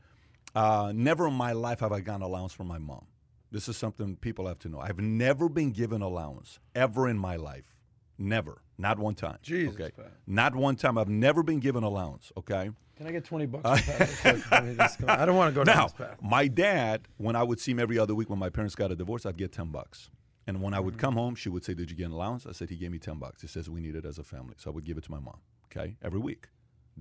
uh, 0.56 0.92
never 0.96 1.28
in 1.28 1.34
my 1.34 1.54
life 1.54 1.80
have 1.80 1.92
I 1.92 2.02
gotten 2.02 2.22
allowance 2.22 2.54
from 2.54 2.68
my 2.68 2.78
mom. 2.78 3.06
This 3.52 3.68
is 3.68 3.78
something 3.78 4.16
people 4.16 4.48
have 4.48 4.60
to 4.60 4.70
know. 4.70 4.80
I've 4.80 5.00
never 5.00 5.50
been 5.50 5.72
given 5.72 6.02
allowance 6.02 6.60
ever 6.76 7.10
in 7.10 7.18
my 7.18 7.36
life. 7.36 7.76
Never. 8.18 8.62
Not 8.78 9.00
one 9.00 9.16
time. 9.16 9.38
Jesus, 9.42 9.74
Okay. 9.76 9.92
Pat. 9.96 10.12
Not 10.28 10.56
one 10.56 10.76
time. 10.76 10.98
I've 10.98 11.10
never 11.10 11.44
been 11.44 11.60
given 11.60 11.84
allowance. 11.84 12.32
Okay. 12.38 12.70
Can 12.96 13.08
I 13.08 13.12
get 13.12 13.26
20 13.26 13.46
bucks? 13.48 13.82
for 13.82 13.92
Pat 13.92 14.00
real 14.24 14.34
quick? 14.42 14.52
Let 14.52 14.66
me 14.66 14.76
just 14.76 15.02
go- 15.02 15.08
I 15.08 15.26
don't 15.26 15.36
want 15.36 15.54
to 15.54 15.60
go 15.60 15.64
down 15.64 15.76
Now, 15.76 15.84
this 15.86 15.94
path. 15.94 16.18
my 16.22 16.48
dad, 16.48 17.08
when 17.18 17.36
I 17.36 17.44
would 17.44 17.60
see 17.60 17.72
him 17.72 17.80
every 17.80 17.98
other 17.98 18.14
week 18.14 18.30
when 18.30 18.38
my 18.40 18.50
parents 18.50 18.76
got 18.76 18.92
a 18.92 18.96
divorce, 18.96 19.26
I'd 19.26 19.38
get 19.38 19.52
10 19.52 19.68
bucks. 19.70 20.12
And 20.52 20.62
when 20.62 20.74
I 20.74 20.78
Mm-hmm. 20.78 20.86
would 20.86 20.98
come 20.98 21.14
home, 21.14 21.36
she 21.36 21.48
would 21.48 21.64
say, 21.64 21.74
Did 21.74 21.90
you 21.90 21.96
get 21.96 22.08
an 22.08 22.12
allowance? 22.12 22.46
I 22.46 22.52
said, 22.52 22.70
He 22.70 22.76
gave 22.76 22.92
me 22.92 23.00
10 23.00 23.16
bucks. 23.20 23.42
He 23.42 23.48
says, 23.48 23.70
We 23.70 23.80
need 23.80 23.96
it 23.96 24.06
as 24.06 24.18
a 24.20 24.24
family. 24.24 24.56
So 24.58 24.70
I 24.70 24.74
would 24.74 24.84
give 24.84 24.98
it 24.98 25.04
to 25.06 25.12
my 25.12 25.20
mom, 25.20 25.38
okay, 25.68 25.96
every 26.04 26.20
week, 26.20 26.48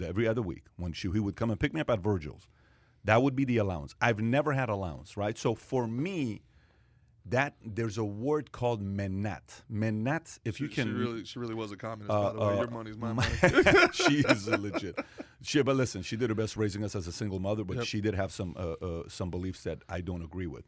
every 0.00 0.28
other 0.28 0.40
week. 0.42 0.64
When 0.76 0.92
she, 0.92 1.10
he 1.10 1.18
would 1.18 1.34
come 1.34 1.50
and 1.50 1.58
pick 1.58 1.74
me 1.74 1.80
up 1.80 1.90
at 1.90 1.98
Virgil's, 1.98 2.46
that 3.04 3.22
would 3.22 3.34
be 3.34 3.44
the 3.44 3.56
allowance. 3.56 3.94
I've 4.00 4.20
never 4.20 4.52
had 4.52 4.68
allowance, 4.68 5.16
right? 5.16 5.36
So 5.36 5.54
for 5.56 5.88
me, 5.88 6.42
that 7.26 7.54
there's 7.64 7.98
a 7.98 8.04
word 8.04 8.52
called 8.52 8.82
menat. 8.82 9.62
Menat, 9.70 10.38
if 10.44 10.60
you 10.60 10.68
She- 10.68 10.74
can 10.74 10.86
she 10.86 10.92
really, 10.92 11.24
she 11.24 11.38
really 11.40 11.54
was 11.54 11.72
a 11.72 11.76
communist. 11.76 12.10
uh, 12.10 12.22
by 12.22 12.32
the 12.32 12.38
way, 12.40 12.46
uh, 12.46 12.60
your 12.60 12.70
money's 12.70 12.96
my 12.96 13.12
my- 13.12 13.26
money. 13.42 13.54
she 13.92 14.18
is 14.20 14.46
a 14.48 14.56
legit. 14.56 14.98
She, 15.42 15.60
but 15.62 15.74
listen, 15.76 16.02
she 16.02 16.16
did 16.16 16.30
her 16.30 16.34
best 16.36 16.56
raising 16.56 16.84
us 16.84 16.94
as 16.94 17.06
a 17.08 17.12
single 17.12 17.40
mother, 17.40 17.64
but 17.64 17.78
Yep. 17.78 17.86
she 17.86 18.00
did 18.00 18.14
have 18.14 18.30
some 18.32 18.54
uh, 18.56 18.72
uh, 18.84 19.02
some 19.08 19.30
beliefs 19.30 19.64
that 19.64 19.78
I 19.88 20.00
don't 20.02 20.22
agree 20.22 20.46
with. 20.46 20.64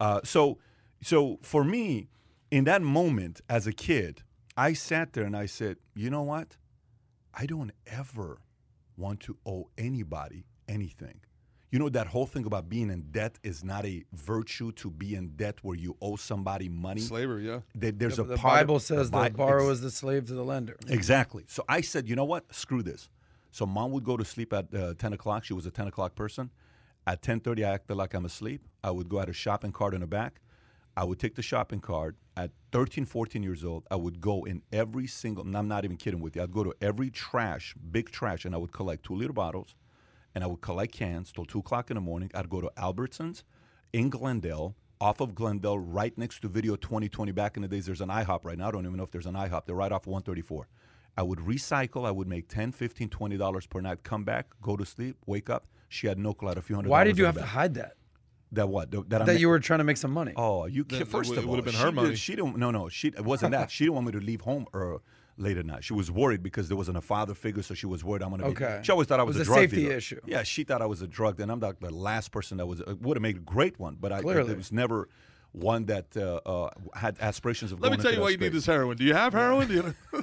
Uh, 0.00 0.20
so, 0.24 0.58
so 1.02 1.38
for 1.42 1.64
me, 1.64 2.08
in 2.50 2.64
that 2.64 2.82
moment 2.82 3.40
as 3.48 3.66
a 3.66 3.72
kid, 3.72 4.22
I 4.56 4.72
sat 4.72 5.12
there 5.12 5.24
and 5.24 5.36
I 5.36 5.46
said, 5.46 5.76
you 5.94 6.10
know 6.10 6.22
what? 6.22 6.56
I 7.34 7.46
don't 7.46 7.72
ever 7.86 8.38
want 8.96 9.20
to 9.20 9.36
owe 9.44 9.68
anybody 9.76 10.46
anything. 10.68 11.20
You 11.70 11.80
know 11.80 11.88
that 11.90 12.06
whole 12.06 12.26
thing 12.26 12.46
about 12.46 12.68
being 12.68 12.90
in 12.90 13.02
debt 13.10 13.38
is 13.42 13.62
not 13.64 13.84
a 13.84 14.04
virtue 14.12 14.72
to 14.72 14.90
be 14.90 15.14
in 15.14 15.30
debt 15.36 15.58
where 15.62 15.76
you 15.76 15.96
owe 16.00 16.16
somebody 16.16 16.68
money. 16.68 17.00
Slavery, 17.02 17.46
yeah. 17.46 17.60
There- 17.74 17.92
There's 17.92 18.16
The, 18.16 18.22
a 18.22 18.26
the 18.26 18.36
part 18.36 18.62
of- 18.62 18.66
Bible 18.68 18.78
says 18.78 19.10
Bi- 19.10 19.28
the 19.28 19.34
borrower 19.34 19.70
is 19.72 19.80
the 19.82 19.90
slave 19.90 20.26
to 20.28 20.34
the 20.34 20.44
lender. 20.44 20.76
Exactly. 20.88 21.44
So 21.48 21.64
I 21.68 21.80
said, 21.82 22.08
you 22.08 22.16
know 22.16 22.24
what? 22.24 22.54
Screw 22.54 22.82
this. 22.82 23.10
So 23.50 23.66
mom 23.66 23.90
would 23.92 24.04
go 24.04 24.16
to 24.16 24.24
sleep 24.24 24.52
at 24.52 24.72
uh, 24.72 24.94
10 24.96 25.12
o'clock. 25.14 25.44
She 25.44 25.52
was 25.54 25.66
a 25.66 25.70
10 25.70 25.88
o'clock 25.88 26.14
person. 26.14 26.50
At 27.06 27.20
10.30, 27.22 27.66
I 27.66 27.70
acted 27.74 27.96
like 27.96 28.14
I'm 28.14 28.24
asleep. 28.24 28.66
I 28.82 28.90
would 28.90 29.08
go 29.08 29.18
out 29.20 29.28
a 29.28 29.32
shopping 29.32 29.72
cart 29.72 29.92
in 29.92 30.00
the 30.00 30.06
back. 30.06 30.40
I 30.96 31.04
would 31.04 31.18
take 31.18 31.34
the 31.34 31.42
shopping 31.42 31.80
cart. 31.80 32.16
At 32.36 32.50
13, 32.72 33.04
14 33.04 33.42
years 33.42 33.64
old, 33.64 33.86
I 33.90 33.96
would 33.96 34.20
go 34.20 34.44
in 34.44 34.62
every 34.72 35.06
single, 35.06 35.44
and 35.44 35.56
I'm 35.56 35.68
not 35.68 35.84
even 35.84 35.96
kidding 35.96 36.20
with 36.20 36.36
you, 36.36 36.42
I'd 36.42 36.52
go 36.52 36.64
to 36.64 36.74
every 36.80 37.10
trash, 37.10 37.74
big 37.90 38.10
trash, 38.10 38.44
and 38.44 38.54
I 38.54 38.58
would 38.58 38.72
collect 38.72 39.04
two 39.04 39.14
liter 39.14 39.32
bottles, 39.32 39.74
and 40.34 40.44
I 40.44 40.46
would 40.46 40.60
collect 40.60 40.92
cans 40.92 41.32
till 41.32 41.44
2 41.44 41.60
o'clock 41.60 41.90
in 41.90 41.94
the 41.94 42.00
morning. 42.00 42.30
I'd 42.34 42.50
go 42.50 42.60
to 42.60 42.70
Albertsons 42.76 43.42
in 43.92 44.10
Glendale, 44.10 44.74
off 45.00 45.20
of 45.20 45.34
Glendale, 45.34 45.78
right 45.78 46.16
next 46.16 46.40
to 46.40 46.48
Video 46.48 46.76
2020. 46.76 47.32
Back 47.32 47.56
in 47.56 47.62
the 47.62 47.68
days, 47.68 47.86
there's 47.86 48.00
an 48.00 48.08
IHOP 48.08 48.44
right 48.44 48.58
now. 48.58 48.68
I 48.68 48.70
don't 48.70 48.84
even 48.84 48.96
know 48.96 49.04
if 49.04 49.10
there's 49.10 49.26
an 49.26 49.34
IHOP. 49.34 49.66
They're 49.66 49.76
right 49.76 49.92
off 49.92 50.06
134. 50.06 50.68
I 51.18 51.22
would 51.22 51.38
recycle. 51.38 52.06
I 52.06 52.10
would 52.10 52.28
make 52.28 52.48
10 52.48 52.72
15 52.72 53.08
$20 53.08 53.70
per 53.70 53.80
night. 53.80 54.02
Come 54.02 54.24
back, 54.24 54.46
go 54.60 54.76
to 54.76 54.84
sleep, 54.84 55.16
wake 55.26 55.48
up. 55.48 55.66
She 55.88 56.06
had 56.06 56.18
no 56.18 56.34
clue, 56.34 56.48
had 56.48 56.58
a 56.58 56.62
few 56.62 56.76
hundred 56.76 56.90
Why 56.90 57.04
did 57.04 57.16
you 57.16 57.24
have 57.24 57.36
to 57.36 57.44
hide 57.44 57.74
that? 57.74 57.94
That 58.52 58.68
what? 58.68 58.90
That, 58.92 59.10
that, 59.10 59.20
I'm 59.22 59.26
That 59.26 59.40
you 59.40 59.48
were 59.48 59.58
trying 59.58 59.78
to 59.78 59.84
make 59.84 59.96
some 59.96 60.12
money. 60.12 60.32
Oh, 60.36 60.66
you 60.66 60.84
Then 60.84 60.98
can 61.00 61.02
it 61.02 61.10
first 61.10 61.30
would- 61.30 61.38
of 61.38 61.44
it 61.44 61.46
all, 61.46 61.50
would've 61.50 61.64
been 61.64 61.74
she 61.74 61.80
her 61.80 61.86
did- 61.86 61.94
money. 61.94 62.14
She 62.14 62.36
didn't. 62.36 62.56
No, 62.56 62.70
no, 62.70 62.88
she 62.88 63.08
it 63.08 63.24
wasn't 63.24 63.52
that. 63.52 63.70
She 63.70 63.84
didn't 63.84 63.94
want 63.94 64.06
me 64.06 64.12
to 64.12 64.20
leave 64.20 64.40
home 64.42 64.66
or 64.72 65.00
late 65.36 65.58
at 65.58 65.66
night. 65.66 65.84
She 65.84 65.92
was 65.92 66.10
worried 66.10 66.42
because 66.42 66.68
there 66.68 66.76
wasn't 66.76 66.96
a 66.96 67.00
father 67.00 67.34
figure, 67.34 67.62
so 67.62 67.74
she 67.74 67.86
was 67.86 68.02
worried 68.04 68.22
I'm 68.22 68.30
gonna 68.30 68.44
be. 68.44 68.50
Okay. 68.50 68.80
She 68.82 68.92
always 68.92 69.08
thought 69.08 69.18
I 69.20 69.24
It 69.24 69.26
was, 69.26 69.36
was 69.36 69.48
a 69.48 69.50
a 69.50 69.54
drug 69.54 69.58
safety 69.64 69.82
dealer. 69.82 69.96
issue. 69.96 70.20
Yeah, 70.26 70.42
she 70.44 70.64
thought 70.64 70.80
I 70.80 70.86
was 70.86 71.02
a 71.02 71.06
drug. 71.08 71.40
And 71.40 71.50
I'm 71.52 71.60
the, 71.60 71.74
the 71.80 71.90
last 71.90 72.30
person 72.30 72.56
that 72.58 72.66
was 72.66 72.80
would 72.86 73.16
have 73.16 73.22
made 73.22 73.36
a 73.36 73.40
great 73.40 73.78
one, 73.80 73.96
but 74.00 74.12
I 74.12 74.22
Clearly. 74.22 74.52
it 74.52 74.56
was 74.56 74.70
never 74.72 75.08
one 75.52 75.86
that 75.86 76.16
uh, 76.16 76.40
uh, 76.46 76.70
had 76.94 77.16
aspirations 77.20 77.72
of. 77.72 77.80
Let 77.80 77.90
me 77.90 77.96
going 77.96 78.02
tell 78.02 78.10
into 78.12 78.18
you 78.20 78.22
why 78.22 78.30
you 78.30 78.36
need 78.38 78.52
this 78.52 78.66
heroin. 78.66 78.96
Do 78.96 79.04
you 79.04 79.14
have 79.14 79.32
heroin? 79.32 79.66
Do 79.68 79.74
you 79.74 79.94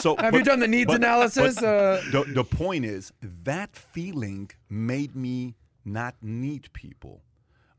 So 0.00 0.16
Have 0.16 0.32
but- 0.32 0.38
you 0.38 0.44
done 0.44 0.58
the 0.60 0.66
needs 0.68 0.88
but- 0.88 0.96
analysis? 0.96 1.54
but 1.54 1.64
uh, 1.64 2.00
the, 2.10 2.24
the 2.34 2.44
point 2.44 2.84
is 2.84 3.12
that 3.44 3.76
feeling 3.76 4.50
made 4.68 5.14
me 5.14 5.54
not 5.84 6.16
need 6.22 6.72
people 6.72 7.22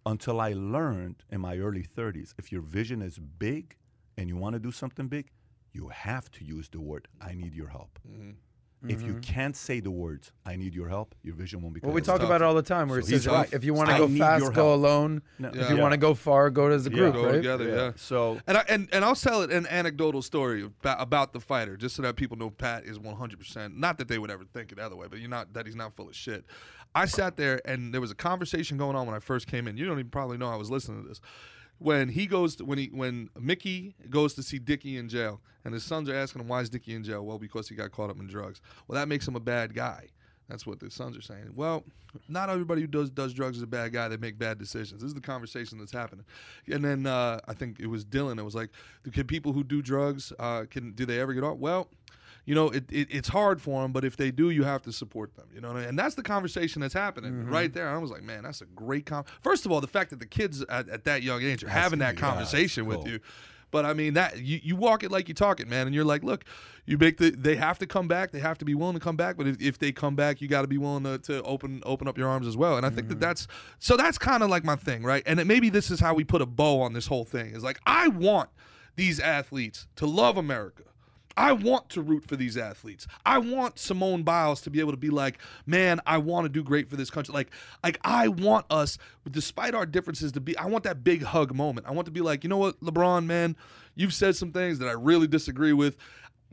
until 0.06 0.42
I 0.42 0.54
learned 0.54 1.24
in 1.30 1.42
my 1.42 1.58
early 1.58 1.84
30s 1.84 2.34
if 2.38 2.52
your 2.52 2.62
vision 2.62 3.02
is 3.02 3.20
big 3.20 3.78
and 4.18 4.28
you 4.28 4.38
want 4.38 4.54
to 4.54 4.60
do 4.60 4.72
something 4.72 5.08
big, 5.08 5.32
you 5.72 5.90
have 5.90 6.30
to 6.32 6.44
use 6.44 6.70
the 6.70 6.82
word, 6.82 7.08
I 7.22 7.34
need 7.34 7.54
your 7.54 7.70
help. 7.70 8.00
Mm-hmm. 8.08 8.32
If 8.90 9.02
you 9.02 9.14
mm-hmm. 9.14 9.20
can't 9.22 9.56
say 9.56 9.80
the 9.80 9.92
words, 9.92 10.34
I 10.46 10.58
need 10.58 10.76
your 10.76 10.90
help, 10.90 11.16
your 11.24 11.36
vision 11.36 11.62
won't 11.62 11.74
be 11.74 11.80
well, 11.80 11.94
we 11.94 12.02
clear. 12.02 12.18
talk 12.18 12.26
about 12.26 12.42
it 12.42 12.46
all 12.46 12.54
the 12.54 12.62
time 12.62 12.90
where 12.90 13.02
So 13.02 13.16
it 13.16 13.22
says 13.22 13.46
he's 13.46 13.54
if 13.54 13.64
you 13.64 13.74
want 13.74 13.90
to 13.90 13.98
go 13.98 14.10
fast, 14.10 14.52
go 14.54 14.74
alone. 14.74 15.22
No. 15.40 15.50
If 15.50 15.56
Yeah. 15.56 15.74
you 15.74 15.78
want 15.78 15.94
to 15.94 15.98
go 15.98 16.14
far, 16.14 16.50
go 16.50 16.68
as 16.68 16.86
a 16.86 16.90
group, 16.90 17.16
Yeah. 17.16 17.22
go 17.22 17.28
right? 17.28 17.36
together? 17.36 17.70
Yeah. 17.70 17.92
So 17.96 18.42
And 18.46 18.58
I 18.58 18.66
and, 18.68 18.90
and 18.92 19.06
I'll 19.06 19.16
tell 19.16 19.42
it 19.42 19.52
an 19.52 19.68
anecdotal 19.68 20.22
story 20.22 20.64
about, 20.64 21.02
about 21.02 21.32
the 21.32 21.40
fighter, 21.40 21.78
just 21.78 21.96
so 21.96 22.02
that 22.02 22.18
people 22.18 22.36
know 22.36 22.50
Pat 22.50 22.84
is 22.84 23.00
one 23.00 23.16
hundred 23.16 23.40
percent. 23.40 23.78
Not 23.78 23.98
that 24.00 24.10
they 24.10 24.18
would 24.18 24.30
ever 24.30 24.44
think 24.44 24.74
it 24.74 24.76
the 24.76 24.86
other 24.86 24.98
way, 24.98 25.08
but 25.10 25.20
you're 25.20 25.30
not 25.30 25.54
that 25.54 25.66
he's 25.66 25.78
not 25.78 25.96
full 25.96 26.10
of 26.10 26.16
shit. 26.16 26.46
I 26.96 27.06
sat 27.06 27.38
there 27.38 27.62
and 27.66 27.94
there 27.94 28.02
was 28.02 28.12
a 28.12 28.16
conversation 28.16 28.78
going 28.78 28.96
on 28.96 29.06
when 29.06 29.16
I 29.16 29.20
first 29.20 29.48
came 29.48 29.68
in. 29.68 29.78
You 29.78 29.86
don't 29.86 30.00
even 30.00 30.12
probably 30.12 30.38
know 30.38 30.50
I 30.50 30.56
was 30.56 30.70
listening 30.70 31.02
to 31.02 31.08
this. 31.08 31.22
When 31.80 32.10
he 32.10 32.28
goes 32.28 32.56
to, 32.58 32.66
when 32.66 32.78
he 32.78 32.88
when 32.94 33.30
Mickey 33.40 33.96
goes 34.10 34.36
to 34.36 34.44
see 34.44 34.60
Dickie 34.60 34.98
in 34.98 35.10
jail, 35.10 35.42
and 35.66 35.74
his 35.74 35.84
sons 35.84 36.08
are 36.08 36.16
asking 36.16 36.42
him 36.42 36.48
why 36.48 36.62
is 36.62 36.70
Dickie 36.70 36.94
in 36.94 37.04
jail? 37.04 37.26
Well, 37.26 37.40
because 37.40 37.68
he 37.68 37.76
got 37.76 37.92
caught 37.92 38.10
up 38.10 38.20
in 38.20 38.28
drugs. 38.28 38.62
Well, 38.88 38.96
that 38.96 39.08
makes 39.08 39.28
him 39.28 39.36
a 39.36 39.40
bad 39.40 39.74
guy. 39.74 40.10
That's 40.50 40.68
what 40.68 40.80
the 40.80 40.92
sons 40.92 41.18
are 41.18 41.22
saying. 41.22 41.52
Well, 41.56 41.84
not 42.28 42.50
everybody 42.50 42.82
who 42.82 42.88
does 42.88 43.10
does 43.10 43.34
drugs 43.34 43.58
is 43.58 43.64
a 43.64 43.68
bad 43.68 43.92
guy. 43.92 44.08
They 44.08 44.18
make 44.18 44.38
bad 44.38 44.60
decisions. 44.60 45.02
This 45.02 45.08
is 45.08 45.14
the 45.16 45.22
conversation 45.22 45.80
that's 45.80 45.92
happening. 45.92 46.26
And 46.68 46.86
then 46.86 47.06
uh, 47.06 47.40
I 47.48 47.54
think 47.54 47.80
it 47.80 47.88
was 47.88 48.06
Dylan. 48.06 48.38
It 48.38 48.44
was 48.44 48.56
like, 48.56 48.70
can 49.12 49.26
people 49.26 49.52
who 49.52 49.64
do 49.64 49.82
drugs 49.82 50.32
uh, 50.40 50.66
can 50.70 50.92
do 50.92 51.06
they 51.06 51.20
ever 51.20 51.34
get 51.34 51.44
off? 51.44 51.58
Well, 51.58 51.90
you 52.46 52.56
know, 52.56 52.70
it, 52.70 52.84
it, 52.92 53.08
it's 53.10 53.30
hard 53.30 53.62
for 53.62 53.82
them, 53.82 53.92
but 53.92 54.04
if 54.04 54.18
they 54.18 54.32
do, 54.32 54.50
you 54.50 54.64
have 54.64 54.82
to 54.84 54.92
support 54.92 55.36
them. 55.36 55.48
You 55.54 55.62
know, 55.62 55.70
what 55.70 55.78
I 55.78 55.80
mean? 55.82 55.90
and 55.90 56.00
that's 56.00 56.16
the 56.16 56.24
conversation 56.24 56.82
that's 56.82 56.94
happening 56.94 57.48
right 57.48 57.74
there. 57.74 57.90
I 57.90 57.98
was 57.98 58.12
like, 58.12 58.24
man, 58.24 58.44
that's 58.44 58.62
a 58.62 58.66
great 58.66 59.06
com. 59.06 59.24
First 59.42 59.66
of 59.66 59.72
all, 59.72 59.82
the 59.82 59.88
fact 59.88 60.10
that 60.10 60.20
the 60.20 60.26
kids 60.26 60.64
at, 60.70 60.90
at 60.90 61.06
that 61.06 61.24
young 61.24 61.42
age 61.42 61.64
are 61.64 61.70
having 61.70 62.00
that 62.00 62.18
conversation 62.18 62.86
with 62.86 63.06
you. 63.08 63.20
But 63.74 63.86
I 63.86 63.94
mean 63.94 64.14
that 64.14 64.38
you, 64.38 64.60
you 64.62 64.76
walk 64.76 65.04
it 65.04 65.10
like 65.10 65.28
you 65.28 65.34
talk 65.34 65.60
it, 65.60 65.68
man, 65.68 65.88
and 65.88 65.96
you're 65.96 66.06
like, 66.06 66.24
look, 66.24 66.46
you 66.86 66.96
make 67.00 67.18
the 67.18 67.32
they 67.32 67.56
have 67.56 67.80
to 67.80 67.88
come 67.88 68.08
back, 68.08 68.30
they 68.30 68.40
have 68.40 68.60
to 68.60 68.66
be 68.66 68.76
willing 68.76 68.94
to 68.94 69.00
come 69.00 69.16
back, 69.16 69.36
but 69.36 69.48
if, 69.48 69.60
if 69.60 69.80
they 69.80 69.92
come 69.92 70.16
back, 70.16 70.42
you 70.42 70.48
got 70.48 70.62
to 70.62 70.68
be 70.68 70.78
willing 70.78 71.04
to, 71.06 71.18
to 71.18 71.42
open 71.42 71.82
open 71.84 72.08
up 72.08 72.16
your 72.16 72.30
arms 72.30 72.46
as 72.46 72.56
well. 72.56 72.78
And 72.78 72.86
I 72.86 72.92
think 72.92 73.10
that 73.10 73.20
that's 73.20 73.48
so 73.80 73.98
that's 73.98 74.20
kind 74.20 74.44
of 74.44 74.52
like 74.52 74.64
my 74.64 74.76
thing, 74.76 75.02
right? 75.02 75.24
And 75.26 75.40
it, 75.40 75.48
maybe 75.48 75.72
this 75.72 75.90
is 75.90 76.00
how 76.00 76.14
we 76.14 76.24
put 76.24 76.40
a 76.40 76.46
bow 76.46 76.82
on 76.82 76.94
this 76.94 77.08
whole 77.08 77.26
thing. 77.26 77.56
Is 77.56 77.64
like 77.64 77.80
I 77.88 78.10
want 78.10 78.50
these 78.96 79.20
athletes 79.20 79.88
to 79.96 80.06
love 80.06 80.38
America. 80.38 80.84
I 81.36 81.52
want 81.54 81.90
to 81.90 82.02
root 82.02 82.28
for 82.28 82.36
these 82.36 82.58
athletes. 82.58 83.08
I 83.26 83.40
want 83.40 83.80
Simone 83.80 84.24
Biles 84.24 84.62
to 84.62 84.70
be 84.70 84.80
able 84.80 84.92
to 84.92 84.98
be 84.98 85.10
like, 85.10 85.40
man, 85.66 86.00
I 86.06 86.18
want 86.18 86.46
to 86.46 86.50
do 86.50 86.64
great 86.64 86.90
for 86.90 86.96
this 86.96 87.10
country. 87.10 87.34
Like, 87.34 87.52
like 87.84 88.00
I 88.04 88.28
want 88.28 88.66
us, 88.70 88.98
despite 89.30 89.74
our 89.74 89.86
differences, 89.86 90.32
to 90.34 90.40
be. 90.40 90.58
I 90.58 90.66
want 90.66 90.84
that 90.84 91.04
big 91.04 91.24
hug 91.24 91.54
moment. 91.54 91.88
I 91.88 91.92
want 91.92 92.06
to 92.06 92.12
be 92.12 92.22
like, 92.22 92.44
you 92.44 92.50
know 92.50 92.58
what, 92.58 92.80
LeBron, 92.82 93.26
man, 93.26 93.56
you've 93.96 94.14
said 94.14 94.36
some 94.36 94.52
things 94.52 94.80
that 94.80 94.88
I 94.88 94.94
really 94.94 95.28
disagree 95.28 95.74
with. 95.74 95.98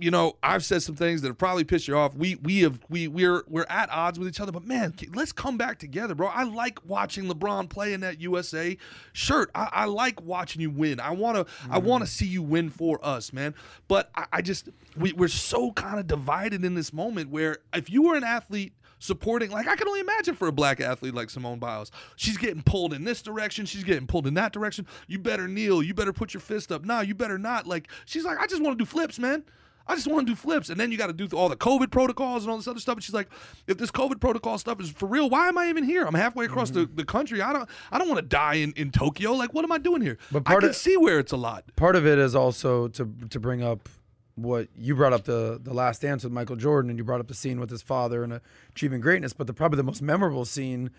You 0.00 0.10
know, 0.10 0.36
I've 0.42 0.64
said 0.64 0.82
some 0.82 0.94
things 0.94 1.22
that 1.22 1.28
have 1.28 1.38
probably 1.38 1.64
pissed 1.64 1.88
you 1.88 1.96
off. 1.96 2.14
We 2.14 2.36
we 2.36 2.60
have 2.60 2.80
we 2.88 3.08
we're 3.08 3.44
we're 3.48 3.66
at 3.68 3.90
odds 3.90 4.18
with 4.18 4.28
each 4.28 4.40
other, 4.40 4.52
but 4.52 4.64
man, 4.64 4.94
let's 5.14 5.32
come 5.32 5.56
back 5.56 5.78
together, 5.78 6.14
bro. 6.14 6.28
I 6.28 6.44
like 6.44 6.78
watching 6.86 7.24
LeBron 7.24 7.68
play 7.68 7.92
in 7.92 8.00
that 8.00 8.20
USA 8.20 8.76
shirt. 9.12 9.50
I, 9.54 9.68
I 9.72 9.84
like 9.84 10.22
watching 10.22 10.62
you 10.62 10.70
win. 10.70 11.00
I 11.00 11.10
wanna 11.10 11.40
I 11.70 11.78
mm-hmm. 11.78 11.86
wanna 11.86 12.06
see 12.06 12.26
you 12.26 12.42
win 12.42 12.70
for 12.70 12.98
us, 13.04 13.32
man. 13.32 13.54
But 13.88 14.10
I, 14.14 14.26
I 14.32 14.42
just 14.42 14.68
we, 14.96 15.12
we're 15.12 15.28
so 15.28 15.72
kind 15.72 16.00
of 16.00 16.06
divided 16.06 16.64
in 16.64 16.74
this 16.74 16.92
moment 16.92 17.30
where 17.30 17.58
if 17.74 17.90
you 17.90 18.02
were 18.02 18.16
an 18.16 18.24
athlete 18.24 18.72
supporting. 19.00 19.50
Like 19.50 19.66
I 19.66 19.74
can 19.74 19.88
only 19.88 20.00
imagine 20.00 20.36
for 20.36 20.46
a 20.46 20.52
black 20.52 20.80
athlete 20.80 21.14
like 21.14 21.30
Simone 21.30 21.58
Biles, 21.58 21.90
she's 22.14 22.36
getting 22.36 22.62
pulled 22.62 22.92
in 22.92 23.04
this 23.04 23.22
direction, 23.22 23.66
she's 23.66 23.82
getting 23.82 24.06
pulled 24.06 24.28
in 24.28 24.34
that 24.34 24.52
direction. 24.52 24.86
You 25.08 25.18
better 25.18 25.48
kneel. 25.48 25.82
You 25.82 25.94
better 25.94 26.12
put 26.12 26.32
your 26.32 26.40
fist 26.40 26.70
up. 26.70 26.84
Nah, 26.84 27.00
you 27.00 27.14
better 27.14 27.38
not. 27.38 27.66
Like 27.66 27.88
she's 28.04 28.24
like, 28.24 28.38
I 28.38 28.46
just 28.46 28.62
want 28.62 28.78
to 28.78 28.84
do 28.84 28.86
flips, 28.86 29.18
man. 29.18 29.42
I 29.90 29.94
just 29.96 30.06
want 30.06 30.26
to 30.26 30.32
do 30.32 30.36
flips. 30.36 30.70
And 30.70 30.78
then 30.78 30.90
you 30.92 30.98
got 30.98 31.08
to 31.08 31.12
do 31.12 31.26
all 31.36 31.48
the 31.48 31.56
COVID 31.56 31.90
protocols 31.90 32.44
and 32.44 32.50
all 32.50 32.56
this 32.56 32.68
other 32.68 32.80
stuff. 32.80 32.94
And 32.96 33.04
she's 33.04 33.14
like, 33.14 33.28
if 33.66 33.76
this 33.78 33.90
COVID 33.90 34.20
protocol 34.20 34.56
stuff 34.58 34.80
is 34.80 34.90
for 34.90 35.06
real, 35.06 35.28
why 35.28 35.48
am 35.48 35.58
I 35.58 35.68
even 35.68 35.84
here? 35.84 36.04
I'm 36.06 36.14
halfway 36.14 36.44
across 36.46 36.70
Mm-hmm. 36.70 36.80
the, 36.96 37.02
the 37.02 37.04
country. 37.04 37.42
I 37.42 37.52
don't 37.52 37.68
I 37.92 37.98
don't 37.98 38.08
want 38.08 38.18
to 38.20 38.26
die 38.26 38.54
in, 38.54 38.72
in 38.76 38.90
Tokyo. 38.90 39.32
Like, 39.32 39.52
what 39.52 39.64
am 39.64 39.72
I 39.72 39.78
doing 39.78 40.02
here? 40.02 40.18
But 40.32 40.40
I 40.46 40.50
part 40.52 40.60
can 40.60 40.70
of- 40.70 40.76
see 40.76 40.96
where 40.96 41.18
it's 41.18 41.32
a 41.32 41.36
lot. 41.36 41.64
part 41.76 41.96
of 41.96 42.06
it 42.06 42.18
is 42.18 42.34
also 42.34 42.88
to 42.88 43.12
to 43.30 43.40
bring 43.40 43.62
up 43.62 43.88
what 44.36 44.68
you 44.76 44.94
brought 44.94 45.12
up 45.12 45.24
the 45.24 45.60
the 45.62 45.74
last 45.74 46.00
dance 46.02 46.24
with 46.24 46.32
Michael 46.32 46.56
Jordan 46.56 46.88
and 46.90 46.98
you 46.98 47.04
brought 47.04 47.20
up 47.20 47.28
the 47.28 47.34
scene 47.34 47.60
with 47.60 47.68
his 47.70 47.82
father 47.82 48.22
and 48.24 48.40
achieving 48.70 49.00
greatness 49.00 49.32
but 49.34 49.46
the 49.46 49.52
probably 49.52 49.76
the 49.76 49.82
most 49.82 50.00
memorable 50.00 50.44
scene 50.46 50.90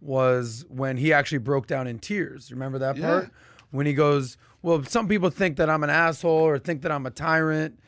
was 0.00 0.64
when 0.68 0.96
he 0.96 1.12
actually 1.12 1.38
broke 1.38 1.66
down 1.66 1.86
in 1.86 1.98
tears 1.98 2.50
remember 2.50 2.78
that 2.78 2.96
Yeah. 2.96 3.06
part 3.06 3.30
when 3.70 3.86
he 3.86 3.94
goes 3.94 4.36
well 4.62 4.82
some 4.84 5.08
people 5.08 5.30
think 5.30 5.56
that 5.56 5.70
I'm 5.70 5.82
an 5.84 5.90
asshole 5.90 6.30
or 6.30 6.58
think 6.58 6.82
that 6.82 6.90
I'm 6.92 7.06
a 7.06 7.10
tyrant 7.10 7.78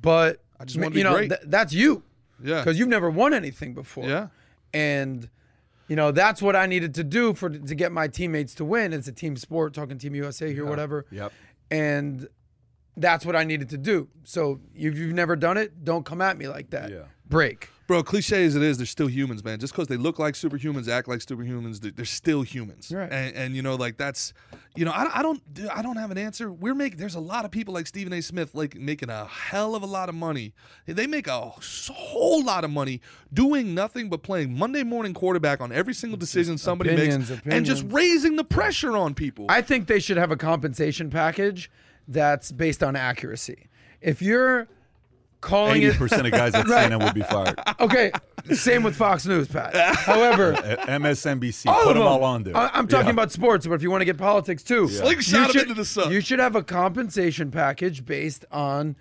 but 0.00 0.42
I 0.60 0.64
just 0.64 0.78
wanna 0.78 0.90
be 0.90 0.98
you 0.98 1.04
know 1.04 1.14
great. 1.14 1.28
th- 1.30 1.40
that's 1.46 1.72
you 1.72 2.02
Yeah. 2.42 2.58
because 2.60 2.78
you've 2.78 2.88
never 2.88 3.10
won 3.10 3.34
anything 3.34 3.74
before 3.74 4.08
Yeah. 4.08 4.28
and 4.74 5.28
you 5.88 5.96
know 5.96 6.10
that's 6.12 6.42
what 6.42 6.56
I 6.56 6.66
needed 6.66 6.94
to 6.94 7.04
do 7.04 7.32
for 7.34 7.48
to 7.50 7.74
get 7.74 7.92
my 7.92 8.08
teammates 8.08 8.54
to 8.56 8.64
win. 8.64 8.92
It's 8.92 9.06
a 9.08 9.12
team 9.12 9.36
sport, 9.36 9.72
talking 9.74 9.98
Team 9.98 10.14
USA 10.14 10.52
here, 10.52 10.64
whatever. 10.66 11.06
Yep. 11.10 11.32
And 11.70 12.28
that's 12.96 13.24
what 13.26 13.36
I 13.36 13.44
needed 13.44 13.68
to 13.70 13.78
do. 13.78 14.08
So 14.24 14.60
if 14.74 14.96
you've 14.98 15.12
never 15.14 15.36
done 15.36 15.56
it, 15.56 15.84
don't 15.84 16.04
come 16.04 16.20
at 16.20 16.36
me 16.38 16.48
like 16.48 16.70
that. 16.70 16.90
Yeah. 16.90 17.04
Break. 17.28 17.68
Bro, 17.86 18.02
cliche 18.02 18.44
as 18.44 18.56
it 18.56 18.62
is, 18.62 18.78
they're 18.78 18.86
still 18.86 19.06
humans, 19.06 19.44
man. 19.44 19.60
Just 19.60 19.72
because 19.72 19.86
they 19.86 19.96
look 19.96 20.18
like 20.18 20.34
superhumans, 20.34 20.88
act 20.88 21.06
like 21.06 21.20
superhumans, 21.20 21.80
they're, 21.80 21.92
they're 21.92 22.04
still 22.04 22.42
humans. 22.42 22.90
Right. 22.92 23.10
And, 23.12 23.36
and 23.36 23.56
you 23.56 23.62
know, 23.62 23.76
like 23.76 23.96
that's, 23.96 24.32
you 24.74 24.84
know, 24.84 24.90
I, 24.90 25.20
I 25.20 25.22
don't, 25.22 25.40
I 25.72 25.82
don't 25.82 25.96
have 25.96 26.10
an 26.10 26.18
answer. 26.18 26.50
We're 26.50 26.74
making. 26.74 26.98
There's 26.98 27.14
a 27.14 27.20
lot 27.20 27.44
of 27.44 27.52
people 27.52 27.72
like 27.74 27.86
Stephen 27.86 28.12
A. 28.12 28.20
Smith, 28.20 28.54
like 28.54 28.74
making 28.74 29.08
a 29.08 29.26
hell 29.26 29.76
of 29.76 29.82
a 29.84 29.86
lot 29.86 30.08
of 30.08 30.16
money. 30.16 30.52
They 30.86 31.06
make 31.06 31.28
a 31.28 31.40
whole 31.40 32.44
lot 32.44 32.64
of 32.64 32.70
money 32.70 33.00
doing 33.32 33.72
nothing 33.72 34.08
but 34.08 34.22
playing 34.22 34.58
Monday 34.58 34.82
morning 34.82 35.14
quarterback 35.14 35.60
on 35.60 35.70
every 35.70 35.94
single 35.94 36.18
decision 36.18 36.58
somebody 36.58 36.90
opinions, 36.90 37.30
makes, 37.30 37.42
and 37.46 37.64
just 37.64 37.84
raising 37.88 38.34
the 38.34 38.44
pressure 38.44 38.96
on 38.96 39.14
people. 39.14 39.46
I 39.48 39.62
think 39.62 39.86
they 39.86 40.00
should 40.00 40.16
have 40.16 40.32
a 40.32 40.36
compensation 40.36 41.08
package 41.08 41.70
that's 42.08 42.50
based 42.50 42.82
on 42.82 42.96
accuracy. 42.96 43.68
If 44.00 44.22
you're 44.22 44.68
calling 45.40 45.76
Eighty 45.76 45.86
it 45.86 45.96
percent 45.96 46.26
of 46.26 46.32
guys 46.32 46.54
at 46.54 46.66
CNN 46.66 47.02
would 47.04 47.14
be 47.14 47.22
fired. 47.22 47.58
okay, 47.80 48.10
same 48.52 48.82
with 48.82 48.96
Fox 48.96 49.26
News, 49.26 49.48
Pat. 49.48 49.74
However, 49.96 50.54
MSNBC, 50.54 51.66
all 51.66 51.74
put 51.84 51.88
them 51.94 51.98
them. 51.98 52.06
all 52.06 52.24
on 52.24 52.42
there. 52.42 52.56
I- 52.56 52.70
I'm 52.74 52.88
talking 52.88 53.06
Yeah. 53.06 53.12
about 53.12 53.32
sports, 53.32 53.66
but 53.66 53.74
if 53.74 53.82
you 53.82 53.90
want 53.90 54.00
to 54.00 54.04
get 54.06 54.18
politics 54.18 54.62
too, 54.62 54.88
Slingshot 54.88 55.32
you 55.38 55.44
'em 55.46 55.50
should, 55.52 55.62
into 55.62 55.74
the 55.74 55.84
sun. 55.84 56.12
You 56.12 56.20
should 56.20 56.38
have 56.38 56.56
a 56.56 56.62
compensation 56.62 57.50
package 57.50 58.04
based 58.04 58.44
on 58.50 58.96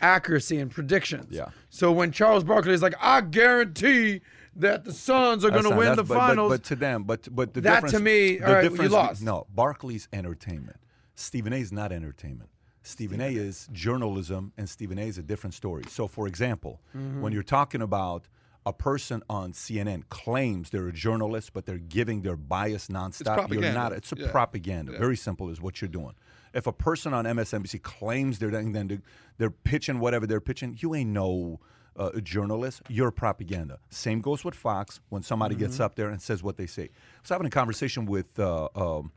accuracy 0.00 0.58
and 0.58 0.70
predictions. 0.70 1.26
Yeah. 1.30 1.46
So 1.68 1.92
when 1.92 2.12
Charles 2.12 2.44
Barkley 2.44 2.72
is 2.72 2.82
like, 2.82 2.94
I 3.00 3.20
guarantee 3.20 4.22
that 4.56 4.84
the 4.84 4.92
Suns 4.92 5.44
are 5.44 5.50
going 5.50 5.64
to 5.64 5.70
win 5.76 5.96
the 5.96 6.02
but, 6.02 6.08
but- 6.08 6.16
finals. 6.18 6.52
But, 6.52 6.64
to 6.64 6.76
them, 6.76 7.04
but 7.04 7.28
but 7.34 7.54
the 7.54 7.60
That 7.60 7.74
difference, 7.76 7.92
to 7.94 8.00
me, 8.00 8.38
the 8.38 8.46
all 8.46 8.52
right, 8.54 8.70
you 8.72 8.88
lost. 8.88 9.22
No, 9.22 9.46
Barkley's 9.54 10.08
entertainment. 10.12 10.76
Stephen 11.14 11.52
A. 11.52 11.56
is 11.56 11.70
not 11.72 11.92
entertainment. 11.92 12.48
Stephen 12.82 13.20
A. 13.20 13.34
is 13.34 13.68
journalism, 13.72 14.52
and 14.56 14.68
Stephen 14.68 14.98
A. 14.98 15.02
is 15.02 15.18
a 15.18 15.22
different 15.22 15.54
story. 15.54 15.84
So, 15.88 16.06
for 16.08 16.26
example, 16.26 16.80
Mm-hmm. 16.96 17.20
when 17.20 17.32
you're 17.32 17.42
talking 17.42 17.82
about 17.82 18.26
a 18.66 18.72
person 18.72 19.22
on 19.30 19.52
CNN 19.52 20.02
claims 20.10 20.70
they're 20.70 20.88
a 20.88 20.92
journalist, 20.92 21.52
but 21.52 21.64
they're 21.66 21.78
giving 21.78 22.22
their 22.22 22.36
bias 22.36 22.88
nonstop, 22.88 23.50
you're 23.52 23.72
not. 23.72 23.92
It's 23.92 24.12
a 24.12 24.16
Yeah. 24.16 24.30
propaganda. 24.30 24.92
Very 24.98 25.16
simple 25.16 25.48
is 25.50 25.60
what 25.60 25.80
you're 25.80 25.88
doing. 25.88 26.14
If 26.52 26.66
a 26.66 26.72
person 26.72 27.14
on 27.14 27.24
MSNBC 27.26 27.78
claims 27.82 28.38
they're 28.38 28.50
then 28.50 28.72
they're, 28.88 29.02
they're 29.38 29.50
pitching 29.50 29.98
whatever 30.00 30.26
they're 30.26 30.40
pitching, 30.40 30.76
you 30.80 30.94
ain't 30.94 31.10
no 31.10 31.60
uh, 31.96 32.18
journalist. 32.20 32.82
You're 32.88 33.10
propaganda. 33.10 33.78
Same 33.90 34.20
goes 34.20 34.44
with 34.44 34.54
Fox 34.54 35.00
when 35.10 35.22
somebody 35.22 35.54
gets 35.54 35.74
Mm-hmm. 35.74 35.82
up 35.82 35.94
there 35.96 36.08
and 36.10 36.20
says 36.22 36.42
what 36.42 36.56
they 36.56 36.66
say. 36.66 36.84
I 36.84 37.20
was 37.22 37.28
having 37.30 37.46
a 37.46 37.50
conversation 37.50 38.04
with 38.06 38.38
uh, 38.38 38.68
um, 38.74 39.12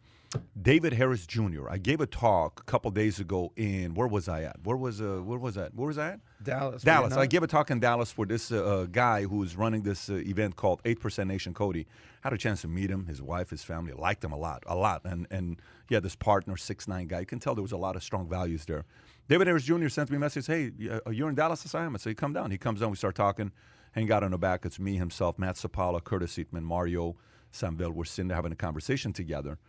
David 0.62 0.93
Harris 0.93 1.26
Jr. 1.28 1.69
I 1.69 1.78
gave 1.78 2.02
a 2.02 2.06
talk 2.06 2.60
a 2.60 2.63
couple 2.63 2.91
days 2.91 3.19
ago 3.19 3.52
in 3.56 3.93
where 3.93 4.08
was 4.08 4.28
I 4.28 4.43
at? 4.43 4.58
Where 4.63 4.78
was 4.78 5.02
uh, 5.02 5.22
where 5.24 5.39
was 5.39 5.56
that? 5.56 5.74
Where 5.76 5.88
was 5.88 5.98
I 5.98 6.12
at? 6.12 6.19
Dallas. 6.43 6.84
Dallas. 6.84 7.10
Vietnam. 7.10 7.19
I 7.19 7.26
gave 7.26 7.43
a 7.43 7.48
talk 7.48 7.72
in 7.72 7.80
Dallas 7.80 8.12
for 8.12 8.26
this 8.26 8.52
uh, 8.52 8.63
uh, 8.63 8.86
guy 8.86 9.24
who's 9.24 9.56
running 9.56 9.84
this 9.84 10.10
uh, 10.10 10.15
event 10.15 10.56
called 10.56 10.82
Eight 10.86 11.00
Percent 11.00 11.28
Nation. 11.28 11.54
Cody 11.54 11.88
had 12.22 12.34
a 12.34 12.38
chance 12.38 12.62
to 12.62 12.67
meet 12.67 12.89
him, 12.89 13.06
his 13.08 13.22
wife, 13.22 13.50
his 13.50 13.63
family 13.63 13.93
liked 13.93 14.24
him 14.24 14.32
a 14.32 14.38
lot, 14.38 14.63
a 14.67 14.76
lot, 14.76 15.02
and 15.06 15.28
and 15.32 15.62
he 15.88 15.96
had 15.96 16.04
this 16.04 16.15
partner, 16.15 16.58
six 16.58 16.88
nine 16.88 17.08
guy. 17.08 17.22
You 17.22 17.26
can 17.26 17.39
tell 17.39 17.56
there 17.56 17.62
was 17.62 17.72
a 17.72 17.78
lot 17.78 17.96
of 17.96 18.04
strong 18.04 18.30
values 18.30 18.65
there. 18.65 18.86
David 19.30 19.48
Harris 19.48 19.63
Jr. 19.63 19.88
sent 19.88 20.10
me 20.10 20.17
a 20.17 20.19
message. 20.19 20.48
Hey, 20.48 20.72
uh, 20.89 21.10
you're 21.10 21.30
in 21.30 21.36
Dallas 21.36 21.63
this 21.63 21.72
time? 21.72 21.96
I 21.96 21.98
said, 21.98 22.17
come 22.17 22.34
down. 22.34 22.52
He 22.52 22.58
comes 22.58 22.82
down. 22.82 22.89
We 22.89 22.98
start 22.98 23.15
talking. 23.15 23.52
Hang 23.93 24.12
out 24.12 24.24
on 24.24 24.32
the 24.32 24.38
back. 24.38 24.65
It's 24.65 24.80
me, 24.80 24.98
himself, 24.98 25.39
Matt 25.39 25.56
Sapala, 25.56 26.04
Curtis 26.04 26.36
Eatman, 26.36 26.63
Mario 26.63 27.15
Samville. 27.54 27.91
We're 27.91 28.06
sitting 28.06 28.28
there 28.28 28.36
having 28.36 28.52
a 28.52 28.56
conversation 28.56 29.13
together. 29.13 29.60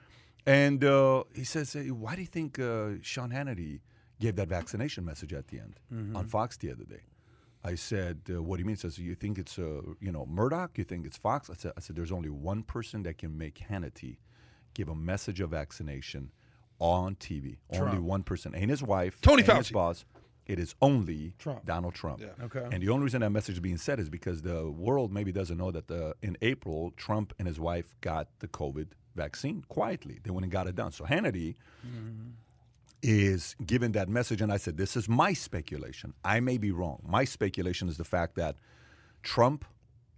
And 0.47 0.85
uh, 0.85 1.25
he 1.35 1.45
says, 1.45 1.73
hey, 1.73 1.91
why 1.91 2.15
do 2.17 2.21
you 2.21 2.27
think 2.27 2.59
uh, 2.59 2.91
Sean 3.03 3.31
Hannity 3.31 3.81
gave 4.21 4.37
that 4.37 4.49
vaccination 4.49 5.05
message 5.05 5.33
at 5.33 5.49
the 5.49 5.59
end 5.59 5.81
on 6.15 6.27
Fox 6.27 6.57
the 6.57 6.71
other 6.71 6.85
day? 6.85 7.03
I 7.67 7.77
said, 7.77 8.21
uh, 8.29 8.43
what 8.43 8.57
do 8.57 8.61
you 8.61 8.67
mean? 8.67 8.77
He 8.77 8.81
says, 8.81 8.99
you 8.99 9.15
think 9.15 9.39
it's, 9.39 9.59
uh, 9.59 9.81
you 9.99 10.13
know, 10.13 10.27
Murdoch? 10.27 10.77
You 10.77 10.85
think 10.85 11.07
it's 11.07 11.17
Fox? 11.17 11.49
I 11.49 11.55
said, 11.55 11.73
I 11.79 11.81
said, 11.81 11.97
there's 11.97 12.13
only 12.13 12.29
one 12.29 12.63
person 12.63 13.05
that 13.05 13.17
can 13.17 13.39
make 13.39 13.59
Hannity 13.71 14.19
give 14.75 14.91
a 14.91 14.95
message 14.95 15.41
of 15.41 15.51
vaccination 15.51 16.31
on 16.79 17.15
TV. 17.15 17.57
Only 17.73 17.99
one 17.99 18.23
person. 18.23 18.55
Ain't 18.55 18.71
his 18.71 18.83
wife. 18.83 19.19
Tony 19.23 19.43
ain't 19.43 19.57
his 19.57 19.71
boss. 19.71 20.05
It 20.47 20.59
is 20.59 20.75
only 20.83 21.33
Trump. 21.39 21.65
Donald 21.65 21.95
Trump. 21.95 22.23
Okay. 22.43 22.67
And 22.71 22.83
the 22.83 22.91
only 22.91 23.05
reason 23.05 23.23
that 23.23 23.31
message 23.31 23.55
is 23.55 23.61
being 23.61 23.79
said 23.79 23.99
is 23.99 24.11
because 24.11 24.43
the 24.43 24.71
world 24.71 25.11
maybe 25.11 25.33
doesn't 25.33 25.57
know 25.57 25.71
that 25.71 25.89
the, 25.89 26.15
in 26.21 26.37
April, 26.43 26.93
Trump 26.99 27.33
and 27.39 27.49
his 27.49 27.59
wife 27.59 27.95
got 28.03 28.29
the 28.41 28.49
COVID 28.49 28.89
vaccine 29.15 29.65
quietly. 29.69 30.19
They 30.23 30.31
went 30.31 30.45
and 30.45 30.53
got 30.53 30.67
it 30.67 30.75
done. 30.75 30.93
So 30.93 31.05
Hannity 31.05 31.55
mm-hmm. 31.87 32.31
is 33.03 33.57
given 33.65 33.93
that 33.93 34.09
message. 34.09 34.41
And 34.41 34.53
I 34.53 34.57
said, 34.57 34.77
this 34.77 34.97
is 34.97 35.09
my 35.09 35.33
speculation. 35.33 36.15
I 36.25 36.41
may 36.41 36.59
be 36.59 36.71
wrong. 36.71 37.01
My 37.07 37.25
speculation 37.25 37.89
is 37.89 37.97
the 37.97 38.05
fact 38.05 38.37
that 38.37 38.57
Trump 39.23 39.65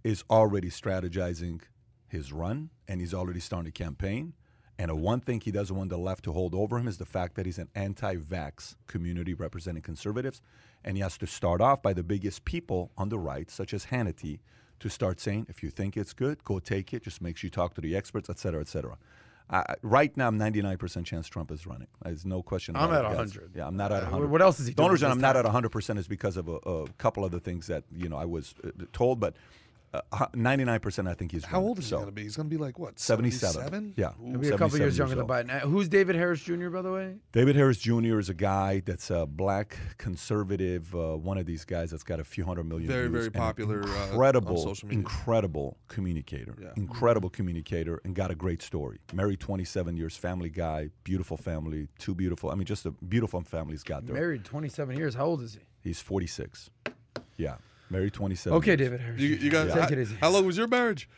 is 0.03 0.23
already 0.29 0.69
strategizing 0.69 1.61
his 2.07 2.31
run 2.31 2.69
and 2.87 3.01
he's 3.01 3.13
already 3.13 3.39
starting 3.39 3.69
a 3.69 3.71
campaign. 3.71 4.33
And 4.79 4.89
the 4.89 4.95
one 4.95 5.21
thing 5.21 5.41
he 5.41 5.51
doesn't 5.51 5.75
want 5.75 5.89
the 5.89 5.97
left 5.97 6.23
to 6.25 6.31
hold 6.31 6.53
over 6.53 6.77
him 6.77 6.87
is 6.87 6.97
the 6.97 7.05
fact 7.05 7.35
that 7.35 7.45
he's 7.45 7.57
an 7.57 7.69
anti 7.73 8.15
vax 8.15 8.75
community 8.85 9.33
representing 9.33 9.81
conservatives. 9.81 10.41
And 10.83 10.95
he 10.95 11.03
has 11.03 11.17
to 11.17 11.27
start 11.27 11.61
off 11.61 11.81
by 11.81 11.93
the 11.93 12.03
biggest 12.03 12.45
people 12.45 12.91
on 12.97 13.09
the 13.09 13.17
right, 13.17 13.49
such 13.49 13.73
as 13.73 13.87
Hannity, 13.87 14.39
to 14.79 14.89
start 14.89 15.19
saying, 15.19 15.47
if 15.49 15.63
you 15.63 15.69
think 15.69 15.97
it's 15.97 16.13
good, 16.13 16.43
go 16.43 16.59
take 16.59 16.93
it. 16.93 17.03
Just 17.03 17.21
make 17.21 17.37
sure 17.37 17.47
you 17.47 17.51
talk 17.51 17.73
to 17.75 17.81
the 17.81 17.95
experts, 17.95 18.29
et 18.29 18.37
cetera, 18.39 18.61
et 18.61 18.67
cetera. 18.67 18.97
I- 19.49 19.75
right 19.81 20.15
now, 20.17 20.27
I'm 20.27 20.37
99% 20.37 21.05
chance 21.05 21.27
Trump 21.27 21.51
is 21.51 21.65
running. 21.65 21.87
There's 22.03 22.25
no 22.25 22.43
question. 22.43 22.75
I'm 22.75 22.91
at 22.91 23.05
it, 23.05 23.07
100. 23.07 23.51
Yeah, 23.55 23.65
I'm 23.65 23.77
not 23.77 23.91
at 23.93 24.03
Uh, 24.03 24.07
100. 24.07 24.27
what 24.29 24.41
else 24.41 24.59
is 24.59 24.67
he 24.67 24.73
The 24.73 24.81
only 24.83 24.89
doing 24.89 24.93
reason 24.95 25.11
I'm 25.11 25.21
not 25.21 25.33
time? 25.33 25.45
at 25.45 25.45
100% 25.45 25.97
is 25.97 26.07
because 26.07 26.35
of 26.37 26.47
a, 26.49 26.55
a 26.57 26.87
couple 26.97 27.23
other 27.23 27.39
things 27.39 27.67
that 27.67 27.85
you 27.95 28.09
know 28.09 28.17
I 28.17 28.25
was 28.25 28.55
uh, 28.63 28.69
told, 28.91 29.19
but 29.21 29.35
uh, 29.93 30.01
99% 30.35 31.07
I 31.09 31.13
think 31.13 31.31
he's 31.31 31.45
How 31.45 31.61
old 31.61 31.79
is 31.79 31.85
he 31.85 31.91
going 31.91 32.05
to 32.07 32.11
be? 32.11 32.23
He's 32.23 32.35
going 32.35 32.49
to 32.49 32.55
be 32.55 32.61
like 32.61 32.77
what? 32.77 32.99
77. 32.99 33.53
77? 33.53 33.93
Yeah. 33.95 34.11
He'll 34.23 34.37
be 34.39 34.47
a 34.49 34.51
couple 34.51 34.69
77 34.69 34.81
years 34.81 34.97
younger 34.97 35.15
than. 35.15 35.27
Biden. 35.27 35.55
Uh, 35.63 35.67
Who's 35.67 35.87
David 35.87 36.15
Harris 36.15 36.41
Jr. 36.41 36.69
by 36.69 36.81
the 36.81 36.91
way? 36.91 37.15
David 37.31 37.55
Harris 37.55 37.77
Jr. 37.77 38.19
is 38.19 38.29
a 38.29 38.33
guy 38.33 38.81
that's 38.85 39.09
a 39.09 39.25
black 39.25 39.77
conservative, 39.97 40.93
uh, 40.95 41.15
one 41.15 41.37
of 41.37 41.45
these 41.45 41.63
guys 41.63 41.91
that's 41.91 42.03
got 42.03 42.19
a 42.19 42.23
few 42.23 42.43
hundred 42.43 42.65
million 42.65 42.87
Very, 42.89 43.07
views. 43.07 43.11
very 43.13 43.25
and 43.27 43.35
an 43.35 43.41
popular, 43.41 43.83
uh, 43.83 43.87
on 44.03 44.09
incredible, 44.11 44.57
social 44.57 44.87
media. 44.89 44.99
incredible 44.99 45.77
communicator, 45.87 46.55
Yeah. 46.61 46.69
incredible 46.75 47.29
communicator, 47.29 48.01
and 48.03 48.13
got 48.15 48.29
a 48.31 48.35
great 48.35 48.61
story. 48.61 48.99
Married 49.13 49.39
27 49.39 49.95
years, 49.95 50.17
family 50.17 50.49
guy, 50.49 50.89
beautiful 51.03 51.37
family, 51.37 51.87
two 51.97 52.13
beautiful. 52.13 52.49
I 52.51 52.55
mean, 52.55 52.65
just 52.65 52.85
a 52.85 52.91
beautiful 52.91 53.41
family 53.41 53.73
he's 53.73 53.83
got 53.83 54.05
there. 54.05 54.15
Married 54.15 54.43
27 54.43 54.97
years. 54.97 55.15
How 55.15 55.25
old 55.25 55.41
is 55.41 55.53
he? 55.53 55.59
He's 55.81 56.01
46. 56.01 56.69
Yeah, 57.37 57.55
married 57.89 58.13
27. 58.13 58.57
Okay, 58.57 58.71
years. 58.71 58.79
David 58.79 59.01
Harris. 59.01 59.21
You, 59.21 59.29
you 59.29 59.49
got 59.49 59.65
Take 59.67 59.75
how, 59.75 59.87
it 59.87 59.99
easy. 59.99 60.15
how 60.19 60.29
long 60.29 60.45
was 60.45 60.57
your 60.57 60.67
marriage? 60.67 61.09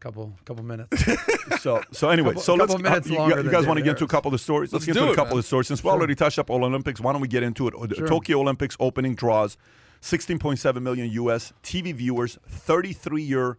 couple 0.00 0.32
couple 0.44 0.64
minutes. 0.64 1.04
So, 1.60 1.80
so 1.92 2.08
anyway, 2.08 2.30
Couple- 2.30 2.42
so 2.42 2.54
let's. 2.54 2.72
couple 2.72 2.82
minutes 2.82 3.08
uh, 3.08 3.12
you, 3.12 3.18
longer 3.18 3.36
you 3.36 3.42
than 3.44 3.52
guys 3.52 3.66
want 3.66 3.78
to 3.78 3.84
get 3.84 3.90
into 3.90 4.04
a 4.04 4.08
couple 4.08 4.34
of 4.34 4.40
stories? 4.40 4.72
Let's, 4.72 4.86
Let's 4.86 4.86
get 4.86 5.00
do 5.00 5.00
into 5.00 5.12
a 5.12 5.16
couple 5.16 5.34
man. 5.34 5.40
of 5.40 5.44
stories. 5.44 5.68
Since 5.68 5.84
we 5.84 5.90
already 5.90 6.14
touched 6.16 6.38
up 6.40 6.50
all 6.50 6.64
Olympics, 6.64 7.00
why 7.00 7.12
don't 7.12 7.20
we 7.20 7.28
get 7.28 7.44
into 7.44 7.68
it? 7.68 7.74
Uh, 7.74 7.86
sure. 7.94 8.06
Tokyo 8.08 8.40
Olympics 8.40 8.76
opening 8.80 9.14
draws 9.14 9.56
16.7 10.00 10.82
million 10.82 11.08
U.S. 11.10 11.52
TV 11.62 11.94
viewers, 11.94 12.38
33 12.48 13.22
year 13.22 13.58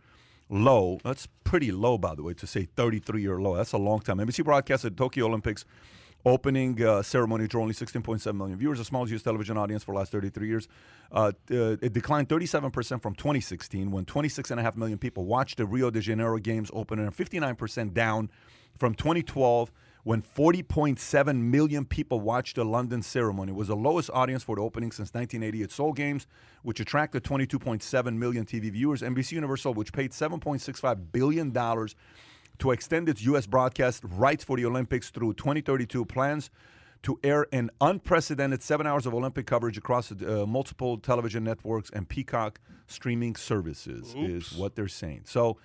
low. 0.50 1.00
That's 1.04 1.28
pretty 1.46 1.72
low, 1.72 1.98
by 1.98 2.16
the 2.16 2.24
way, 2.24 2.34
to 2.34 2.48
say 2.48 2.66
33 2.76 3.22
year 3.22 3.40
low. 3.40 3.56
That's 3.56 3.72
a 3.72 3.78
long 3.78 4.02
time. 4.02 4.18
NBC 4.18 4.44
broadcasted 4.44 4.94
the 4.94 4.98
Tokyo 4.98 5.28
Olympics 5.28 5.64
opening 6.26 6.82
uh, 6.84 7.02
ceremony 7.02 7.48
drew 7.48 7.62
only 7.62 7.74
16.7 7.74 8.36
million 8.36 8.58
viewers, 8.58 8.80
the 8.80 8.86
smallest 8.86 9.12
U.S. 9.12 9.24
television 9.24 9.58
audience 9.58 9.84
for 9.84 9.94
the 9.94 10.00
last 10.00 10.12
33 10.12 10.48
years. 10.48 10.68
Uh, 11.12 11.32
uh, 11.52 11.76
it 11.82 11.94
declined 11.94 12.30
37% 12.30 13.02
from 13.02 13.14
2016 13.16 13.92
when 13.92 14.06
26.5 14.06 14.76
million 14.78 14.98
people 14.98 15.26
watched 15.26 15.58
the 15.58 15.66
Rio 15.66 15.92
de 15.92 16.00
Janeiro 16.00 16.38
Games 16.38 16.72
open 16.74 17.00
and 17.00 17.16
59% 17.16 17.94
down 17.94 18.30
from 18.78 18.96
2012 18.96 19.72
when 20.04 20.22
40.7 20.22 21.38
million 21.40 21.86
people 21.86 22.20
watched 22.20 22.58
the 22.58 22.66
London 22.66 23.02
ceremony. 23.02 23.52
It 23.52 23.56
was 23.56 23.70
the 23.70 23.76
lowest 23.76 24.10
audience 24.14 24.44
for 24.44 24.58
the 24.58 24.62
opening 24.62 24.92
since 24.92 25.14
1980 25.14 25.64
at 25.64 25.72
Seoul 25.72 25.94
Games, 25.94 26.28
which 26.62 26.80
attracted 26.80 27.24
22.7 27.24 28.18
million 28.18 28.46
TV 28.46 28.70
viewers. 28.72 29.02
NBC 29.02 29.34
Universal, 29.34 29.74
which 29.74 29.94
paid 29.94 30.12
7.65 30.12 31.12
billion 31.12 31.52
dollars 31.52 31.96
to 32.60 32.72
extend 32.72 33.10
its 33.10 33.24
U.S. 33.24 33.46
broadcast 33.46 34.04
rights 34.06 34.44
for 34.44 34.58
the 34.58 34.66
Olympics 34.66 35.10
through 35.10 35.34
2032, 35.34 36.06
plans 36.06 36.50
to 37.04 37.20
air 37.24 37.48
an 37.52 37.70
unprecedented 37.82 38.62
seven 38.62 38.88
hours 38.88 39.06
of 39.06 39.14
Olympic 39.14 39.46
coverage 39.46 39.78
across 39.78 40.12
uh, 40.12 40.46
multiple 40.48 40.98
television 40.98 41.44
networks 41.44 41.90
and 41.90 42.08
Peacock 42.08 42.60
streaming 42.88 43.36
services, 43.36 44.14
is 44.18 44.54
what 44.54 44.76
they're 44.76 44.88
saying. 44.88 45.22
So. 45.26 45.58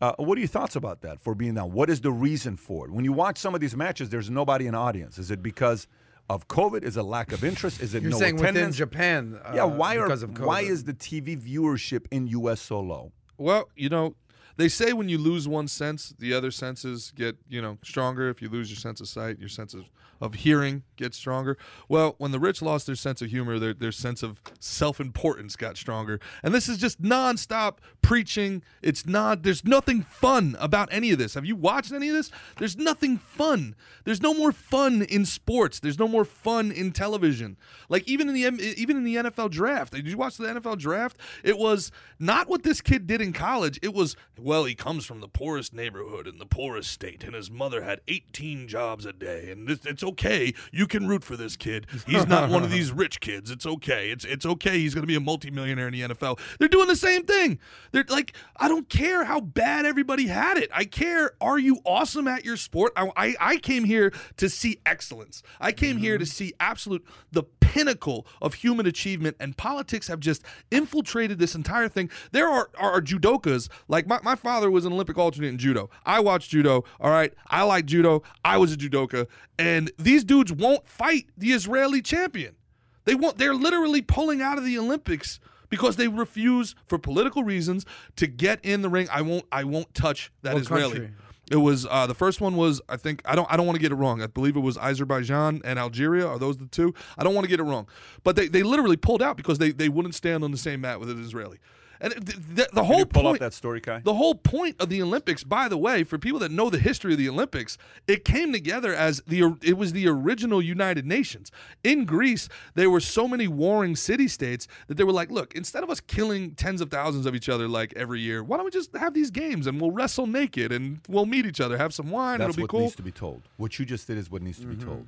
Uh, 0.00 0.12
what 0.18 0.36
are 0.36 0.40
your 0.40 0.48
thoughts 0.48 0.74
about 0.74 1.02
that 1.02 1.20
for 1.20 1.36
being 1.36 1.54
down? 1.54 1.70
What 1.70 1.88
is 1.88 2.00
the 2.00 2.10
reason 2.10 2.56
for 2.56 2.84
it? 2.84 2.90
When 2.90 3.04
you 3.04 3.12
watch 3.12 3.38
some 3.38 3.54
of 3.54 3.60
these 3.60 3.76
matches, 3.76 4.10
there's 4.10 4.28
nobody 4.28 4.66
in 4.66 4.72
the 4.72 4.78
audience. 4.78 5.18
Is 5.18 5.30
it 5.30 5.40
because 5.40 5.86
of 6.28 6.48
COVID? 6.48 6.82
Is 6.82 6.96
it 6.96 7.02
lack 7.02 7.32
of 7.32 7.44
interest? 7.44 7.80
Is 7.80 7.94
it 7.94 8.02
You're 8.02 8.10
no 8.10 8.18
saying 8.18 8.34
within 8.34 8.56
attendance? 8.56 8.76
Japan. 8.76 9.40
Uh, 9.44 9.52
yeah, 9.54 9.64
why 9.64 9.96
are 9.96 10.10
of 10.10 10.20
COVID. 10.20 10.44
why 10.44 10.62
is 10.62 10.84
the 10.84 10.94
TV 10.94 11.40
viewership 11.40 12.06
in 12.10 12.26
U.S. 12.28 12.60
so 12.60 12.80
low? 12.80 13.12
Well, 13.38 13.68
you 13.76 13.88
know, 13.88 14.14
they 14.56 14.68
say 14.68 14.92
when 14.92 15.08
you 15.08 15.18
lose 15.18 15.48
one 15.48 15.68
sense, 15.68 16.14
the 16.18 16.32
other 16.32 16.50
senses 16.50 17.12
get, 17.16 17.36
you 17.48 17.60
know, 17.60 17.78
stronger. 17.82 18.28
If 18.28 18.40
you 18.40 18.48
lose 18.48 18.70
your 18.70 18.76
sense 18.76 19.00
of 19.00 19.08
sight, 19.08 19.38
your 19.38 19.48
sense 19.48 19.74
of, 19.74 19.84
of 20.20 20.34
hearing 20.34 20.82
gets 20.96 21.16
stronger. 21.16 21.56
Well, 21.88 22.14
when 22.18 22.30
the 22.30 22.38
rich 22.38 22.62
lost 22.62 22.86
their 22.86 22.94
sense 22.94 23.20
of 23.22 23.30
humor, 23.30 23.58
their, 23.58 23.74
their 23.74 23.92
sense 23.92 24.22
of 24.22 24.40
self 24.60 25.00
importance 25.00 25.56
got 25.56 25.76
stronger. 25.76 26.20
And 26.42 26.54
this 26.54 26.68
is 26.68 26.78
just 26.78 27.02
nonstop 27.02 27.78
preaching. 28.02 28.62
It's 28.82 29.06
not, 29.06 29.42
there's 29.42 29.64
nothing 29.64 30.02
fun 30.02 30.56
about 30.60 30.88
any 30.92 31.10
of 31.10 31.18
this. 31.18 31.34
Have 31.34 31.44
you 31.44 31.56
watched 31.56 31.92
any 31.92 32.08
of 32.08 32.14
this? 32.14 32.30
There's 32.58 32.76
nothing 32.76 33.18
fun. 33.18 33.74
There's 34.04 34.22
no 34.22 34.34
more 34.34 34.52
fun 34.52 35.02
in 35.02 35.24
sports. 35.24 35.80
There's 35.80 35.98
no 35.98 36.08
more 36.08 36.24
fun 36.24 36.70
in 36.70 36.92
television. 36.92 37.56
Like 37.88 38.08
even 38.08 38.28
in 38.28 38.34
the 38.34 38.74
even 38.76 38.96
in 38.96 39.04
the 39.04 39.16
NFL 39.16 39.50
draft. 39.50 39.92
Did 39.92 40.08
you 40.08 40.16
watch 40.16 40.36
the 40.36 40.46
NFL 40.46 40.78
draft? 40.78 41.18
It 41.42 41.58
was 41.58 41.90
not 42.18 42.48
what 42.48 42.62
this 42.62 42.80
kid 42.80 43.06
did 43.06 43.20
in 43.20 43.32
college. 43.32 43.78
It 43.82 43.94
was 43.94 44.16
well, 44.38 44.64
he 44.64 44.74
comes 44.74 45.04
from 45.04 45.20
the 45.20 45.28
poorest 45.28 45.72
neighborhood 45.72 46.26
in 46.26 46.38
the 46.38 46.46
poorest 46.46 46.90
state, 46.90 47.24
and 47.24 47.34
his 47.34 47.50
mother 47.50 47.82
had 47.82 48.00
18 48.08 48.68
jobs 48.68 49.06
a 49.06 49.12
day, 49.12 49.50
and 49.50 49.68
it's 49.68 50.02
okay. 50.04 50.54
You 50.72 50.86
can 50.86 51.08
root 51.08 51.24
for 51.24 51.36
this 51.36 51.56
kid. 51.56 51.86
He's 52.06 52.26
not 52.26 52.50
one 52.50 52.62
of 52.62 52.70
these 52.70 52.92
rich 53.04 53.20
kids. 53.20 53.50
It's 53.50 53.66
okay. 53.66 54.10
It's 54.10 54.24
it's 54.24 54.46
okay. 54.46 54.78
He's 54.78 54.94
going 54.94 55.02
to 55.02 55.08
be 55.08 55.16
a 55.16 55.20
multimillionaire 55.20 55.88
in 55.88 55.92
the 55.92 56.14
NFL. 56.14 56.38
They're 56.58 56.68
doing 56.68 56.88
the 56.88 56.96
same 56.96 57.24
thing. 57.24 57.58
They're 57.92 58.04
like, 58.08 58.34
I 58.56 58.68
don't 58.68 58.88
care 58.88 59.24
how 59.24 59.40
bad 59.40 59.86
everybody 59.86 60.26
had 60.26 60.56
it. 60.56 60.70
I 60.72 60.84
care. 60.84 61.32
Are 61.40 61.58
you 61.58 61.78
awesome 61.84 62.28
at 62.28 62.44
your 62.44 62.56
sport? 62.56 62.92
I 62.96 63.10
I, 63.16 63.34
I 63.40 63.56
came 63.56 63.84
here 63.84 64.12
to 64.36 64.48
see 64.48 64.78
excellence. 64.86 65.42
I 65.60 65.72
came 65.72 65.98
here 65.98 66.18
to 66.18 66.24
mm-hmm. 66.24 66.30
see 66.30 66.52
absolute 66.60 67.04
the 67.32 67.44
pinnacle 67.74 68.24
of 68.40 68.54
human 68.54 68.86
achievement, 68.86 69.36
and 69.40 69.56
politics 69.56 70.06
have 70.06 70.20
just 70.20 70.42
infiltrated 70.70 71.40
this 71.40 71.56
entire 71.56 71.88
thing. 71.88 72.08
There 72.30 72.48
are 72.48 72.70
are, 72.78 73.00
judokas 73.00 73.68
like 73.88 74.06
my, 74.06 74.20
my 74.22 74.36
father 74.36 74.70
was 74.70 74.84
an 74.84 74.92
Olympic 74.92 75.18
alternate 75.18 75.48
in 75.48 75.58
judo. 75.58 75.90
I 76.06 76.20
watched 76.20 76.50
judo. 76.50 76.84
All 77.00 77.10
right, 77.10 77.34
I 77.48 77.62
like 77.62 77.86
judo. 77.86 78.22
I 78.44 78.58
was 78.58 78.72
a 78.72 78.76
judoka, 78.76 79.26
and 79.58 79.90
these 79.98 80.24
dudes 80.24 80.52
won't 80.52 80.86
fight 80.86 81.26
the 81.36 81.52
Israeli 81.52 82.02
champion. 82.02 82.56
They 83.04 83.14
won't. 83.14 83.38
They're 83.38 83.54
literally 83.54 84.02
pulling 84.02 84.40
out 84.40 84.58
of 84.58 84.64
the 84.64 84.78
Olympics 84.78 85.38
because 85.68 85.96
they 85.96 86.08
refuse, 86.08 86.74
for 86.86 86.98
political 86.98 87.42
reasons, 87.42 87.84
to 88.16 88.26
get 88.26 88.60
in 88.64 88.82
the 88.82 88.88
ring. 88.88 89.08
I 89.10 89.22
won't. 89.22 89.44
I 89.52 89.64
won't 89.64 89.92
touch 89.94 90.32
that 90.42 90.54
What 90.54 90.62
Israeli. 90.62 90.92
country? 90.92 91.10
It 91.50 91.56
was 91.56 91.86
uh, 91.90 92.06
the 92.06 92.14
first 92.14 92.40
one 92.40 92.56
was 92.56 92.80
I 92.88 92.96
think 92.96 93.20
I 93.26 93.34
don't 93.34 93.50
I 93.52 93.58
don't 93.58 93.66
want 93.66 93.76
to 93.76 93.82
get 93.82 93.92
it 93.92 93.96
wrong. 93.96 94.22
I 94.22 94.26
believe 94.26 94.56
it 94.56 94.60
was 94.60 94.78
Azerbaijan 94.78 95.60
and 95.64 95.78
Algeria. 95.78 96.26
Are 96.26 96.38
those 96.38 96.56
the 96.56 96.66
two? 96.66 96.94
I 97.18 97.24
don't 97.24 97.34
want 97.34 97.44
to 97.44 97.50
get 97.50 97.60
it 97.60 97.64
wrong, 97.64 97.86
but 98.22 98.34
they, 98.34 98.48
they 98.48 98.62
literally 98.62 98.96
pulled 98.96 99.20
out 99.20 99.36
because 99.36 99.58
they, 99.58 99.70
they 99.70 99.90
wouldn't 99.90 100.14
stand 100.14 100.42
on 100.42 100.52
the 100.52 100.56
same 100.56 100.80
mat 100.80 101.00
with 101.00 101.10
an 101.10 101.22
Israeli. 101.22 101.58
And 102.00 102.12
the, 102.12 102.32
the, 102.54 102.68
the 102.72 102.84
whole 102.84 103.04
pull 103.04 103.22
point, 103.22 103.36
up 103.36 103.40
that 103.40 103.54
story, 103.54 103.80
Kai? 103.80 104.00
the 104.00 104.14
whole 104.14 104.34
point 104.34 104.76
of 104.80 104.88
the 104.88 105.02
Olympics, 105.02 105.44
by 105.44 105.68
the 105.68 105.78
way, 105.78 106.04
for 106.04 106.18
people 106.18 106.38
that 106.40 106.50
know 106.50 106.70
the 106.70 106.78
history 106.78 107.12
of 107.12 107.18
the 107.18 107.28
Olympics, 107.28 107.78
it 108.06 108.24
came 108.24 108.52
together 108.52 108.94
as 108.94 109.22
the 109.26 109.56
it 109.62 109.76
was 109.76 109.92
the 109.92 110.08
original 110.08 110.60
United 110.60 111.06
Nations. 111.06 111.50
In 111.82 112.04
Greece, 112.04 112.48
there 112.74 112.90
were 112.90 113.00
so 113.00 113.28
many 113.28 113.48
warring 113.48 113.96
city 113.96 114.28
states 114.28 114.68
that 114.88 114.96
they 114.96 115.04
were 115.04 115.12
like, 115.12 115.30
look, 115.30 115.54
instead 115.54 115.82
of 115.82 115.90
us 115.90 116.00
killing 116.00 116.52
tens 116.52 116.80
of 116.80 116.90
thousands 116.90 117.26
of 117.26 117.34
each 117.34 117.48
other 117.48 117.68
like 117.68 117.92
every 117.96 118.20
year, 118.20 118.42
why 118.42 118.56
don't 118.56 118.64
we 118.64 118.70
just 118.70 118.94
have 118.96 119.14
these 119.14 119.30
games 119.30 119.66
and 119.66 119.80
we'll 119.80 119.90
wrestle 119.90 120.26
naked 120.26 120.72
and 120.72 121.00
we'll 121.08 121.26
meet 121.26 121.46
each 121.46 121.60
other, 121.60 121.76
have 121.76 121.94
some 121.94 122.10
wine, 122.10 122.38
That's 122.38 122.50
it'll 122.50 122.56
be 122.56 122.62
what 122.62 122.70
cool. 122.70 122.80
needs 122.80 122.96
to 122.96 123.02
be 123.02 123.12
told. 123.12 123.42
What 123.56 123.78
you 123.78 123.84
just 123.84 124.06
did 124.06 124.18
is 124.18 124.30
what 124.30 124.42
needs 124.42 124.58
to 124.60 124.66
be 124.66 124.74
mm-hmm. 124.74 124.88
told. 124.88 125.06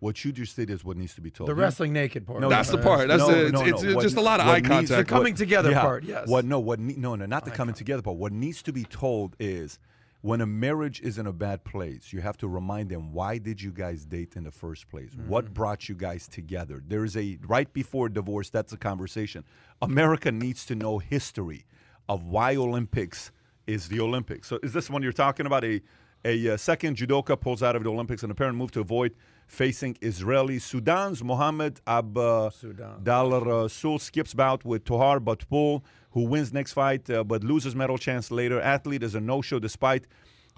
What 0.00 0.24
you 0.24 0.32
just 0.32 0.56
did 0.56 0.70
is 0.70 0.82
what 0.82 0.96
needs 0.96 1.14
to 1.14 1.20
be 1.20 1.30
told. 1.30 1.48
the 1.48 1.54
wrestling 1.54 1.92
naked 1.92 2.26
part? 2.26 2.40
No, 2.40 2.48
That's 2.48 2.70
no, 2.70 2.76
the 2.78 2.82
part. 2.82 3.06
That's 3.06 3.20
no, 3.20 3.28
the, 3.28 3.42
it's, 3.44 3.52
no, 3.52 3.64
it's, 3.64 3.82
no. 3.82 3.94
What- 3.94 4.02
just 4.02 4.16
a 4.16 4.20
lot 4.20 4.40
of 4.40 4.46
what 4.46 4.52
eye 4.52 4.58
needs- 4.60 4.68
contact. 4.68 5.08
The 5.08 5.14
coming 5.14 5.34
together 5.34 5.72
part, 5.74 6.04
yes. 6.04 6.26
What? 6.26 6.44
No. 6.46 6.58
What? 6.58 6.80
Ne- 6.80 6.96
no. 6.96 7.14
No. 7.16 7.26
Not 7.26 7.44
the 7.44 7.50
coming 7.50 7.74
together 7.74 8.02
part. 8.02 8.16
What 8.16 8.32
needs 8.32 8.62
to 8.62 8.72
be 8.72 8.84
told 8.84 9.36
is 9.38 9.78
when 10.22 10.40
a 10.40 10.46
marriage 10.46 11.00
is 11.00 11.18
in 11.18 11.26
a 11.26 11.32
bad 11.32 11.64
place, 11.64 12.12
you 12.12 12.20
have 12.20 12.36
to 12.38 12.48
remind 12.48 12.88
them 12.90 13.12
why 13.12 13.38
did 13.38 13.60
you 13.60 13.70
guys 13.70 14.04
date 14.06 14.36
in 14.36 14.44
the 14.44 14.50
first 14.50 14.88
place? 14.90 15.10
Mm-hmm. 15.10 15.28
What 15.28 15.52
brought 15.52 15.88
you 15.88 15.94
guys 15.94 16.26
together? 16.28 16.82
There 16.86 17.04
is 17.04 17.16
a 17.16 17.38
right 17.46 17.70
before 17.72 18.08
divorce. 18.08 18.48
That's 18.48 18.72
a 18.72 18.78
conversation. 18.78 19.44
America 19.82 20.32
needs 20.32 20.64
to 20.66 20.74
know 20.74 20.98
history 20.98 21.66
of 22.08 22.24
why 22.24 22.56
Olympics 22.56 23.32
is 23.66 23.88
the 23.88 24.00
Olympics. 24.00 24.48
So 24.48 24.58
is 24.62 24.72
this 24.72 24.88
one 24.88 25.02
you're 25.02 25.12
talking 25.12 25.44
about? 25.46 25.64
A 25.64 25.82
a 26.24 26.50
uh, 26.50 26.56
second 26.56 26.96
judoka 26.98 27.38
pulls 27.40 27.62
out 27.62 27.76
of 27.76 27.82
the 27.82 27.90
Olympics 27.90 28.22
in 28.22 28.30
apparent 28.30 28.56
move 28.56 28.70
to 28.72 28.80
avoid 28.80 29.14
facing 29.50 29.96
Israeli 30.00 30.58
Sudan's 30.60 31.24
Mohammed 31.24 31.80
Ab 31.86 32.16
Sudan. 32.52 33.02
Dal 33.02 33.30
Rasul 33.40 33.98
skips 33.98 34.32
bout 34.32 34.64
with 34.64 34.84
Tohar 34.84 35.18
Butbul, 35.18 35.82
who 36.12 36.22
wins 36.22 36.52
next 36.52 36.72
fight 36.72 37.10
uh, 37.10 37.24
but 37.24 37.42
loses 37.42 37.74
medal 37.74 37.98
chance 37.98 38.30
later. 38.30 38.60
Athlete 38.60 39.02
is 39.02 39.14
a 39.16 39.20
no-show 39.20 39.58
despite 39.58 40.06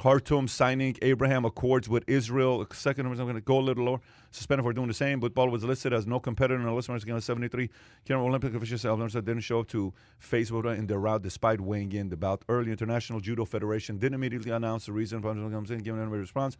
Khartoum 0.02 0.48
signing 0.48 0.96
Abraham 1.00 1.44
Accords 1.44 1.88
with 1.88 2.02
Israel. 2.08 2.66
Second, 2.72 3.06
I'm 3.06 3.14
going 3.14 3.36
to 3.36 3.40
go 3.40 3.60
a 3.60 3.60
little 3.60 3.84
lower. 3.84 4.00
Suspended 4.32 4.64
for 4.64 4.72
doing 4.72 4.88
the 4.88 4.94
same. 4.94 5.20
But 5.20 5.32
Ball 5.32 5.48
was 5.48 5.62
listed 5.62 5.92
as 5.92 6.08
no 6.08 6.18
competitor 6.18 6.58
in 6.58 6.66
the 6.66 6.72
list 6.72 6.88
runners 6.88 7.04
against 7.04 7.24
73. 7.24 7.70
Canadian 8.04 8.28
Olympic 8.28 8.52
officials 8.52 8.84
Alonso 8.84 9.20
didn't 9.20 9.42
show 9.42 9.60
up 9.60 9.68
to 9.68 9.92
face 10.18 10.50
Buddha 10.50 10.70
in 10.70 10.88
their 10.88 10.98
route 10.98 11.22
despite 11.22 11.60
weighing 11.60 11.92
in. 11.92 12.08
The 12.08 12.16
bout 12.16 12.42
early 12.48 12.72
International 12.72 13.20
Judo 13.20 13.44
Federation 13.44 13.98
didn't 13.98 14.14
immediately 14.14 14.50
announce 14.50 14.86
the 14.86 14.92
reason 14.92 15.22
for 15.22 15.34
comes 15.34 15.70
in, 15.70 15.78
giving 15.78 16.00
anybody 16.00 16.18
a 16.18 16.22
response. 16.22 16.56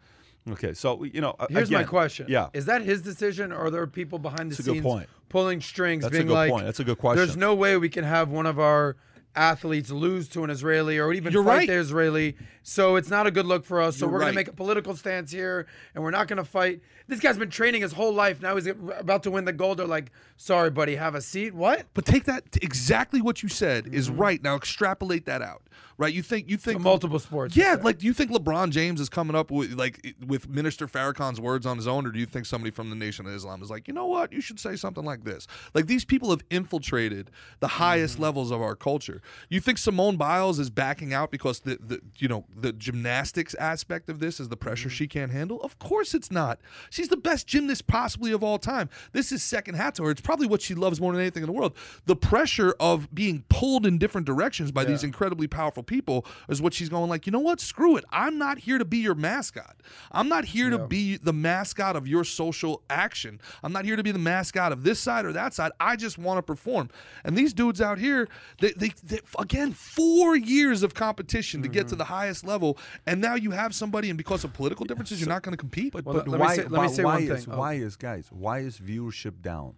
Okay, 0.49 0.73
so 0.73 1.03
you 1.03 1.19
know, 1.19 1.35
Here's 1.49 1.69
my 1.69 1.83
question. 1.83 2.27
Yeah, 2.29 2.47
Is 2.53 2.65
that 2.67 2.81
his 2.81 3.01
decision 3.01 3.51
or 3.51 3.65
are 3.65 3.69
there 3.69 3.85
people 3.87 4.19
behind 4.19 4.53
the 4.53 4.55
That's 4.55 4.69
scenes 4.69 5.05
pulling 5.27 5.59
strings 5.59 6.03
That's 6.03 6.15
a 6.15 6.17
being 6.17 6.27
good 6.27 6.33
like 6.33 6.49
point. 6.49 6.65
That's 6.65 6.79
a 6.79 6.85
good 6.85 6.97
question. 6.97 7.17
There's 7.17 7.35
no 7.35 7.55
way 7.55 7.75
we 7.75 7.89
can 7.89 8.05
have 8.05 8.29
one 8.29 8.45
of 8.45 8.57
our 8.57 8.95
athletes 9.35 9.89
lose 9.89 10.27
to 10.29 10.43
an 10.43 10.49
Israeli 10.49 10.99
or 10.99 11.11
even 11.13 11.33
You're 11.33 11.43
fight 11.43 11.57
right. 11.57 11.67
the 11.67 11.75
Israeli. 11.75 12.35
So 12.61 12.95
it's 12.95 13.09
not 13.09 13.27
a 13.27 13.31
good 13.31 13.45
look 13.45 13.65
for 13.65 13.81
us. 13.81 13.97
So 13.97 14.05
You're 14.05 14.13
we're 14.13 14.19
going 14.19 14.31
to 14.33 14.35
make 14.35 14.47
a 14.47 14.53
political 14.53 14.95
stance 14.95 15.31
here 15.31 15.67
and 15.95 16.03
we're 16.03 16.11
not 16.11 16.27
going 16.27 16.37
to 16.37 16.43
fight. 16.43 16.81
This 17.07 17.19
guy's 17.19 17.37
been 17.37 17.49
training 17.49 17.81
his 17.81 17.93
whole 17.93 18.13
life. 18.13 18.41
Now 18.41 18.55
he's 18.55 18.67
about 18.67 19.23
to 19.23 19.31
win 19.31 19.45
the 19.45 19.53
gold. 19.53 19.79
They're 19.79 19.87
like, 19.87 20.11
sorry, 20.37 20.69
buddy, 20.69 20.95
have 20.95 21.15
a 21.15 21.21
seat. 21.21 21.53
What? 21.53 21.85
But 21.93 22.05
take 22.05 22.25
that 22.25 22.43
exactly 22.61 23.21
what 23.21 23.43
you 23.43 23.49
said 23.49 23.93
is 23.93 24.09
mm-hmm. 24.09 24.21
right. 24.21 24.43
Now 24.43 24.55
extrapolate 24.55 25.25
that 25.25 25.41
out. 25.41 25.63
Right? 26.03 26.13
You 26.13 26.21
think 26.21 26.49
you 26.49 26.57
think 26.57 26.81
multiple 26.81 27.17
sports, 27.19 27.55
Yeah, 27.55 27.77
like 27.81 27.97
do 27.99 28.05
you 28.05 28.13
think 28.13 28.29
LeBron 28.31 28.71
James 28.71 28.99
is 28.99 29.09
coming 29.09 29.35
up 29.35 29.49
with 29.51 29.73
like 29.73 30.15
with 30.27 30.49
Minister 30.49 30.85
Farrakhan's 30.87 31.39
words 31.39 31.65
on 31.65 31.77
his 31.77 31.87
own, 31.87 32.05
or 32.05 32.11
do 32.11 32.19
you 32.19 32.25
think 32.25 32.45
somebody 32.45 32.71
from 32.71 32.89
the 32.89 32.95
Nation 32.95 33.25
of 33.25 33.33
Islam 33.33 33.61
is 33.63 33.69
like, 33.69 33.87
you 33.87 33.93
know 33.93 34.07
what, 34.07 34.33
you 34.33 34.41
should 34.41 34.59
say 34.59 34.75
something 34.75 35.05
like 35.05 35.23
this? 35.23 35.47
Like 35.73 35.87
these 35.87 36.03
people 36.05 36.29
have 36.31 36.41
infiltrated 36.49 37.31
the 37.61 37.67
highest 37.67 38.15
Mm-hmm. 38.15 38.23
levels 38.23 38.51
of 38.51 38.61
our 38.61 38.75
culture. 38.75 39.21
You 39.49 39.59
think 39.61 39.77
Simone 39.77 40.17
Biles 40.17 40.59
is 40.59 40.69
backing 40.69 41.13
out 41.13 41.31
because 41.31 41.61
the, 41.61 41.77
the 41.79 42.01
you 42.17 42.27
know 42.27 42.43
the 42.53 42.73
gymnastics 42.73 43.53
aspect 43.55 44.09
of 44.09 44.19
this 44.19 44.39
is 44.41 44.49
the 44.49 44.57
pressure 44.57 44.89
Mm-hmm. 44.89 44.95
she 44.95 45.07
can't 45.07 45.31
handle? 45.31 45.61
Of 45.61 45.79
course 45.79 46.13
it's 46.13 46.31
not. 46.31 46.59
She's 46.89 47.07
the 47.07 47.17
best 47.17 47.47
gymnast 47.47 47.87
possibly 47.87 48.31
of 48.33 48.43
all 48.43 48.57
time. 48.59 48.89
This 49.13 49.31
is 49.31 49.41
second 49.41 49.75
hat 49.75 49.95
to 49.95 50.03
her. 50.03 50.11
It's 50.11 50.19
probably 50.21 50.47
what 50.47 50.61
she 50.61 50.75
loves 50.75 50.99
more 50.99 51.11
than 51.13 51.21
anything 51.21 51.43
in 51.43 51.47
the 51.47 51.53
world. 51.53 51.77
The 52.05 52.15
pressure 52.15 52.75
of 52.79 53.13
being 53.15 53.45
pulled 53.49 53.85
in 53.85 53.97
different 53.97 54.27
directions 54.27 54.71
by 54.71 54.83
these 54.83 55.03
incredibly 55.03 55.47
powerful 55.47 55.83
people 55.83 55.92
people 55.93 56.25
is 56.49 56.61
what 56.61 56.73
she's 56.73 56.89
going 56.89 57.09
like, 57.09 57.25
you 57.27 57.31
know 57.31 57.39
what? 57.39 57.59
Screw 57.59 57.95
it. 57.95 58.03
I'm 58.09 58.37
not 58.37 58.57
here 58.57 58.79
to 58.79 58.85
be 58.85 58.97
your 58.97 59.13
mascot. 59.13 59.75
I'm 60.11 60.27
not 60.27 60.45
here 60.45 60.71
to 60.71 60.79
be 60.79 61.17
the 61.17 61.33
mascot 61.33 61.95
of 61.95 62.07
your 62.07 62.23
social 62.23 62.81
action. 62.89 63.39
I'm 63.61 63.71
not 63.71 63.85
here 63.85 63.95
to 63.95 64.03
be 64.03 64.11
the 64.11 64.19
mascot 64.19 64.71
of 64.71 64.83
this 64.83 64.99
side 64.99 65.25
or 65.25 65.33
that 65.33 65.53
side. 65.53 65.71
I 65.79 65.95
just 65.95 66.17
want 66.17 66.39
to 66.39 66.41
perform. 66.41 66.89
And 67.23 67.37
these 67.37 67.53
dudes 67.53 67.79
out 67.79 67.99
here, 67.99 68.27
they, 68.59 68.71
they, 68.71 68.91
they 69.03 69.19
again, 69.37 69.71
four 69.71 70.35
years 70.35 70.81
of 70.81 70.95
competition 70.95 71.61
to 71.61 71.67
get 71.67 71.81
to 71.81 71.85
mm-hmm. 71.89 71.97
the 71.99 72.05
highest 72.05 72.45
level, 72.45 72.77
and 73.05 73.21
now 73.21 73.35
you 73.35 73.51
have 73.51 73.75
somebody, 73.75 74.09
and 74.09 74.17
because 74.17 74.43
of 74.43 74.53
political 74.53 74.85
differences, 74.85 75.19
you're 75.19 75.29
not 75.29 75.43
going 75.43 75.53
to 75.53 75.57
compete. 75.57 75.93
But, 75.93 76.05
Well, 76.05 76.15
but 76.15 76.27
let 76.27 76.39
me 76.39 76.45
why, 76.45 76.55
say- 76.55 76.67
let 76.67 76.81
me 76.81 76.87
say 76.89 77.03
why 77.03 77.13
one 77.13 77.23
is 77.23 77.45
thing. 77.45 77.53
Oh. 77.53 77.57
why 77.57 77.73
is 77.73 77.95
guys 77.95 78.29
why 78.31 78.59
is 78.59 78.79
viewership 78.79 79.41
down? 79.41 79.75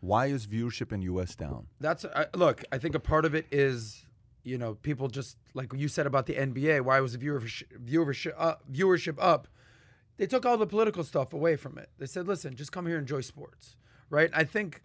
Why 0.00 0.26
is 0.26 0.46
viewership 0.46 0.92
in 0.92 1.02
U.S. 1.02 1.34
down? 1.34 1.66
That's 1.80 2.04
I, 2.04 2.26
look. 2.34 2.62
I 2.70 2.78
think 2.78 2.94
a 2.94 3.00
part 3.00 3.24
of 3.24 3.34
it 3.34 3.46
is 3.50 4.04
you 4.48 4.58
know 4.58 4.74
people 4.74 5.08
just 5.08 5.36
like 5.54 5.72
you 5.74 5.88
said 5.88 6.06
about 6.06 6.26
the 6.26 6.34
NBA. 6.34 6.80
Why 6.80 7.00
was 7.00 7.12
the 7.12 7.18
viewership 7.18 7.64
viewership 7.84 8.34
up, 8.36 8.62
viewership 8.70 9.16
up? 9.18 9.48
They 10.16 10.26
took 10.26 10.44
all 10.44 10.56
the 10.56 10.66
political 10.66 11.04
stuff 11.04 11.32
away 11.32 11.56
from 11.56 11.78
it. 11.78 11.90
They 11.98 12.06
said, 12.06 12.26
"Listen, 12.26 12.56
just 12.56 12.72
come 12.72 12.86
here 12.86 12.96
and 12.96 13.02
enjoy 13.02 13.20
sports." 13.20 13.76
Right? 14.10 14.30
I 14.32 14.44
think 14.44 14.82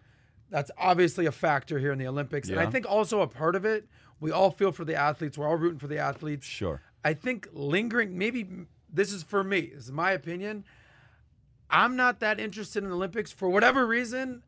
that's 0.50 0.70
obviously 0.78 1.26
a 1.26 1.32
factor 1.32 1.78
here 1.78 1.92
in 1.92 1.98
the 1.98 2.06
Olympics, 2.06 2.48
and 2.48 2.60
I 2.60 2.66
think 2.66 2.86
also 2.88 3.20
a 3.20 3.26
part 3.26 3.56
of 3.56 3.64
it. 3.64 3.88
We 4.20 4.30
all 4.30 4.50
feel 4.50 4.70
for 4.70 4.84
the 4.84 4.94
athletes. 4.94 5.36
We're 5.36 5.48
all 5.48 5.56
rooting 5.56 5.78
for 5.78 5.88
the 5.88 5.98
athletes. 5.98 6.46
Sure. 6.46 6.80
I 7.04 7.14
think 7.14 7.48
lingering. 7.52 8.16
Maybe 8.16 8.46
this 8.92 9.12
is 9.12 9.22
for 9.22 9.42
me. 9.42 9.72
This 9.74 9.84
is 9.84 9.92
my 9.92 10.12
opinion. 10.12 10.64
I'm 11.70 11.96
not 11.96 12.20
that 12.20 12.38
interested 12.38 12.84
in 12.84 12.90
the 12.90 12.94
Olympics 12.94 13.32
for 13.32 13.48
whatever 13.48 13.86
reason, 13.86 14.42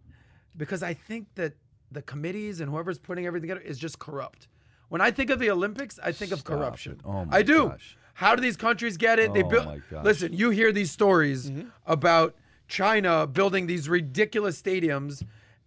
because 0.57 0.83
I 0.83 0.95
think 0.95 1.35
that 1.35 1.55
the 1.91 2.03
committees 2.03 2.61
and 2.61 2.71
whoever's 2.71 2.99
putting 2.99 3.27
everything 3.27 3.49
together 3.49 3.67
is 3.67 3.79
just 3.79 3.99
corrupt. 3.99 4.49
When 4.89 5.01
I 5.01 5.11
think 5.11 5.31
of 5.31 5.39
the 5.39 5.51
Olympics, 5.51 5.99
I 6.03 6.13
think 6.13 6.33
of 6.33 6.45
corruption. 6.45 6.93
it. 6.93 7.01
Oh 7.05 7.25
my 7.25 7.39
I 7.39 7.43
do. 7.43 7.69
gosh. 7.69 7.97
How 8.15 8.35
do 8.35 8.41
these 8.41 8.57
countries 8.57 8.97
get 8.97 9.19
it? 9.19 9.35
they 9.35 9.43
Oh 9.43 9.49
build. 9.49 9.83
Listen, 10.03 10.33
you 10.33 10.51
hear 10.51 10.73
these 10.73 10.91
stories 10.91 11.51
Mm-hmm. 11.51 11.69
about 11.87 12.35
China 12.69 13.27
building 13.27 13.67
these 13.67 13.89
ridiculous 13.89 14.61
stadiums, 14.61 15.23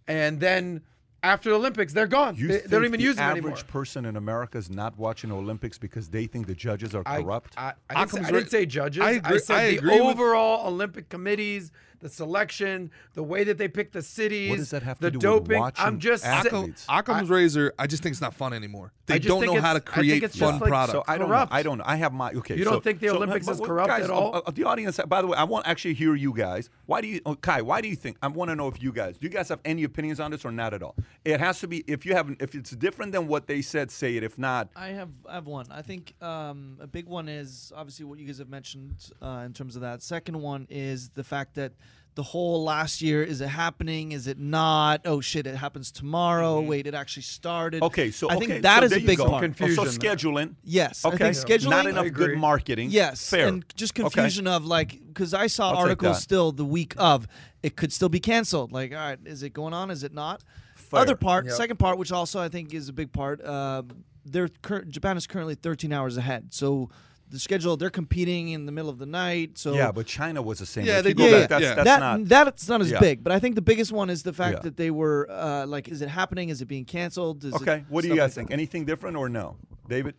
and 0.08 0.40
then 0.40 0.82
after 1.22 1.50
the 1.50 1.56
Olympics, 1.56 1.92
they're 1.92 2.06
gone. 2.06 2.34
You 2.34 2.48
They, 2.48 2.58
they 2.60 2.66
don't 2.68 2.84
even 2.86 2.98
the 2.98 3.04
use 3.04 3.16
them 3.16 3.30
anymore. 3.30 3.50
average 3.52 3.66
person 3.68 4.04
in 4.06 4.16
America 4.16 4.56
is 4.58 4.70
not 4.70 4.96
watching 4.98 5.30
Olympics 5.30 5.76
because 5.78 6.08
they 6.08 6.26
think 6.26 6.46
the 6.46 6.54
judges 6.54 6.94
are 6.94 7.04
corrupt? 7.04 7.54
I, 7.58 7.74
I, 7.90 8.04
didn't, 8.06 8.10
say, 8.10 8.20
I 8.28 8.30
didn't 8.32 8.50
say 8.50 8.66
judges. 8.66 9.02
I 9.02 9.20
I, 9.22 9.36
said 9.36 9.56
I 9.56 9.76
the 9.76 10.00
overall 10.00 10.66
Olympic 10.66 11.08
committees, 11.10 11.72
the 12.00 12.08
selection, 12.08 12.90
the 13.14 13.22
way 13.22 13.44
that 13.44 13.58
they 13.58 13.68
pick 13.68 13.92
the 13.92 14.02
cities, 14.02 14.50
What 14.50 14.58
does 14.58 14.70
that 14.70 14.82
have 14.82 14.98
to 14.98 15.02
the 15.02 15.10
do 15.10 15.16
with 15.18 15.22
doping. 15.22 15.58
watching 15.60 15.84
I'm 15.86 15.98
just 15.98 16.22
sa- 16.24 16.28
athletes? 16.30 16.84
Occam, 16.88 17.16
Occam's 17.16 17.30
razor, 17.30 17.72
I 17.78 17.86
just 17.86 18.02
think 18.02 18.12
it's 18.12 18.20
not 18.20 18.34
fun 18.34 18.52
anymore. 18.52 18.92
They 19.06 19.14
I 19.14 19.18
just 19.18 19.28
don't 19.28 19.40
think 19.40 19.54
know 19.54 19.60
how 19.60 19.72
to 19.74 19.78
it's- 19.78 19.92
I 19.92 19.94
think 20.00 20.06
create 20.08 20.22
it's 20.22 20.38
fun 20.38 20.52
just 20.52 20.60
like- 20.62 20.68
product. 20.70 20.92
So 20.92 21.04
I 21.06 21.18
don't 21.18 21.28
know. 21.28 21.46
I 21.50 21.62
don't 21.62 21.78
know. 21.78 21.84
I 21.86 21.96
have 21.96 22.12
my 22.12 22.30
okay. 22.32 22.56
You 22.56 22.64
don't 22.64 22.74
so- 22.74 22.80
think 22.80 23.00
the 23.00 23.08
so- 23.08 23.16
Olympics 23.16 23.46
but- 23.46 23.52
is 23.52 23.60
corrupt 23.60 23.88
guys, 23.88 24.04
at 24.04 24.10
all? 24.10 24.36
uh, 24.36 24.42
uh, 24.46 24.50
the 24.50 24.64
audience. 24.64 24.98
By 25.08 25.20
the 25.22 25.28
way, 25.28 25.36
I 25.36 25.44
want 25.44 25.64
to 25.64 25.70
actually 25.70 25.94
hear 25.94 26.14
you 26.14 26.32
guys. 26.32 26.70
Why 26.86 27.00
do 27.00 27.08
you, 27.08 27.20
oh, 27.26 27.34
Kai? 27.34 27.62
Why 27.62 27.80
do 27.80 27.88
you 27.88 27.96
think? 27.96 28.16
I 28.22 28.28
want 28.28 28.50
to 28.50 28.54
know 28.56 28.68
if 28.68 28.82
you 28.82 28.92
guys. 28.92 29.18
Do 29.18 29.26
you 29.26 29.30
guys 29.30 29.48
have 29.48 29.60
any 29.64 29.84
opinions 29.84 30.20
on 30.20 30.30
this 30.30 30.44
or 30.44 30.52
not 30.52 30.72
at 30.74 30.82
all? 30.82 30.94
It 31.24 31.40
has 31.40 31.60
to 31.60 31.68
be. 31.68 31.84
If 31.86 32.06
you 32.06 32.14
have, 32.14 32.34
if 32.40 32.54
it's 32.54 32.70
different 32.70 33.12
than 33.12 33.26
what 33.26 33.46
they 33.46 33.62
said, 33.62 33.90
say 33.90 34.16
it. 34.16 34.22
If 34.22 34.38
not, 34.38 34.68
I 34.76 34.88
have 34.88 35.10
I 35.28 35.34
have 35.34 35.46
one. 35.46 35.66
I 35.70 35.82
think 35.82 36.14
um, 36.22 36.78
a 36.80 36.86
big 36.86 37.06
one 37.06 37.28
is 37.28 37.72
obviously 37.76 38.04
what 38.06 38.18
you 38.18 38.26
guys 38.26 38.38
have 38.38 38.48
mentioned 38.48 39.10
uh, 39.20 39.42
in 39.44 39.52
terms 39.52 39.74
of 39.76 39.82
that. 39.82 40.02
Second 40.02 40.40
one 40.40 40.66
is 40.70 41.10
the 41.10 41.24
fact 41.24 41.54
that 41.54 41.72
the 42.20 42.24
whole 42.24 42.62
last 42.62 43.00
year 43.00 43.22
is 43.22 43.40
it 43.40 43.46
happening? 43.48 44.12
Is 44.12 44.26
it 44.26 44.38
not? 44.38 45.00
Oh 45.06 45.22
shit! 45.22 45.46
It 45.46 45.56
happens 45.56 45.90
tomorrow. 45.90 46.60
Wait, 46.60 46.86
it 46.86 46.92
actually 46.94 47.22
started. 47.22 47.82
okay. 47.82 48.10
So 48.10 48.28
I 48.28 48.34
okay, 48.36 48.46
think 48.46 48.62
that 48.64 48.80
so 48.80 48.84
is 48.84 48.90
there 48.90 48.98
a 48.98 49.00
you 49.00 49.06
big 49.06 49.16
go. 49.16 49.24
part. 49.30 49.42
Oh, 49.42 49.46
Confusion 49.46 49.76
so 49.76 49.84
there. 49.90 50.16
scheduling. 50.16 50.54
Yes, 50.62 51.02
Okay. 51.02 51.14
I 51.28 51.32
think 51.32 51.36
scheduling. 51.48 51.70
Not 51.70 51.86
enough 51.86 52.12
good 52.12 52.36
marketing. 52.36 52.90
Yes, 52.90 53.30
Fair. 53.30 53.48
and 53.48 53.64
just 53.74 53.94
Okay. 53.98 54.02
confusion 54.02 54.46
of 54.46 54.66
like 54.66 55.00
because 55.08 55.32
I 55.32 55.46
saw 55.46 55.70
I'll 55.70 55.78
articles 55.78 56.20
still 56.20 56.52
the 56.52 56.64
week 56.66 56.92
of 56.98 57.26
it 57.62 57.74
could 57.76 57.90
still 57.90 58.10
be 58.10 58.20
canceled. 58.20 58.70
Like, 58.70 58.92
all 58.92 58.98
right, 58.98 59.18
is 59.24 59.42
it 59.42 59.54
going 59.54 59.72
on? 59.72 59.90
Is 59.90 60.04
it 60.04 60.12
not? 60.12 60.42
Fair. 60.76 61.00
Other 61.00 61.16
part, 61.16 61.46
Yep. 61.46 61.54
second 61.54 61.76
part, 61.78 61.96
which 61.96 62.12
also 62.12 62.38
I 62.38 62.50
think 62.50 62.74
is 62.74 62.90
a 62.90 62.92
big 62.92 63.12
part. 63.12 63.42
Uh, 63.42 63.84
they're 64.26 64.48
cur- 64.60 64.84
Japan 64.84 65.16
is 65.16 65.26
currently 65.26 65.54
13 65.54 65.90
hours 65.90 66.18
ahead, 66.18 66.52
so 66.52 66.90
the 67.30 67.38
schedule 67.38 67.76
they're 67.76 67.90
competing 67.90 68.48
in 68.50 68.66
the 68.66 68.72
middle 68.72 68.90
of 68.90 68.98
the 68.98 69.06
night. 69.06 69.56
So 69.56 69.72
Yeah, 69.74 69.92
but 69.92 70.06
China 70.06 70.42
was 70.42 70.58
the 70.58 70.66
same. 70.66 70.84
Yeah, 70.84 71.00
they 71.00 71.10
you 71.10 71.14
go 71.14 71.24
did 71.24 71.32
back, 71.32 71.40
that, 71.40 71.48
that's, 71.48 71.62
yeah. 71.62 71.74
that's 71.74 71.84
that 71.86 72.00
not. 72.00 72.28
that's 72.28 72.68
not 72.68 72.80
as 72.80 72.90
Yeah. 72.90 73.00
big, 73.00 73.22
but 73.22 73.32
I 73.32 73.38
think 73.38 73.54
the 73.54 73.62
biggest 73.62 73.92
one 73.92 74.10
is 74.10 74.22
the 74.24 74.32
fact 74.32 74.56
Yeah. 74.56 74.62
that 74.62 74.76
they 74.76 74.90
were 74.90 75.28
uh, 75.30 75.66
like, 75.66 75.88
is 75.88 76.02
it 76.02 76.08
happening? 76.08 76.48
Is 76.48 76.60
it 76.60 76.66
being 76.66 76.84
canceled? 76.84 77.44
Is 77.44 77.54
it- 77.54 77.62
Okay, 77.62 77.84
what 77.88 78.02
do 78.02 78.08
you 78.08 78.16
guys 78.16 78.30
like 78.30 78.34
think? 78.34 78.48
that. 78.48 78.54
Anything 78.54 78.84
different 78.84 79.16
or 79.16 79.28
no, 79.28 79.56
David? 79.88 80.14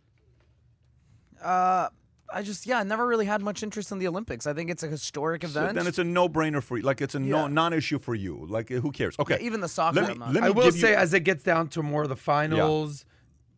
Uh, 1.43 1.89
I 2.34 2.43
just 2.43 2.66
yeah, 2.66 2.80
I 2.80 2.84
never 2.84 3.05
really 3.05 3.26
had 3.26 3.41
much 3.41 3.62
interest 3.62 3.91
in 3.91 3.99
the 3.99 4.07
Olympics. 4.07 4.47
I 4.47 4.53
think 4.53 4.70
it's 4.70 4.84
a 4.84 4.88
historic 4.88 5.41
So 5.43 5.49
event. 5.49 5.76
then 5.76 5.86
it's 5.88 5.97
a 5.99 6.03
no-brainer 6.03 6.64
for 6.64 6.78
you. 6.78 6.84
Like 6.84 7.01
it's 7.01 7.16
a 7.16 7.20
no 7.20 7.47
non-issue 7.47 7.99
for 7.99 8.16
you. 8.16 8.45
Like 8.47 8.70
who 8.70 8.91
cares? 8.91 9.16
Okay, 9.20 9.38
even 9.41 9.59
the 9.59 9.68
soccer. 9.68 10.01
Let 10.01 10.18
me, 10.18 10.24
I'm 10.24 10.34
let 10.34 10.43
me 10.43 10.47
I 10.47 10.51
will 10.51 10.64
give 10.64 10.76
you- 10.76 10.82
say, 10.82 10.95
as 10.95 11.14
it 11.14 11.22
gets 11.22 11.43
down 11.43 11.68
to 11.70 11.84
more 11.84 12.03
of 12.03 12.09
the 12.09 12.16
finals, 12.16 13.03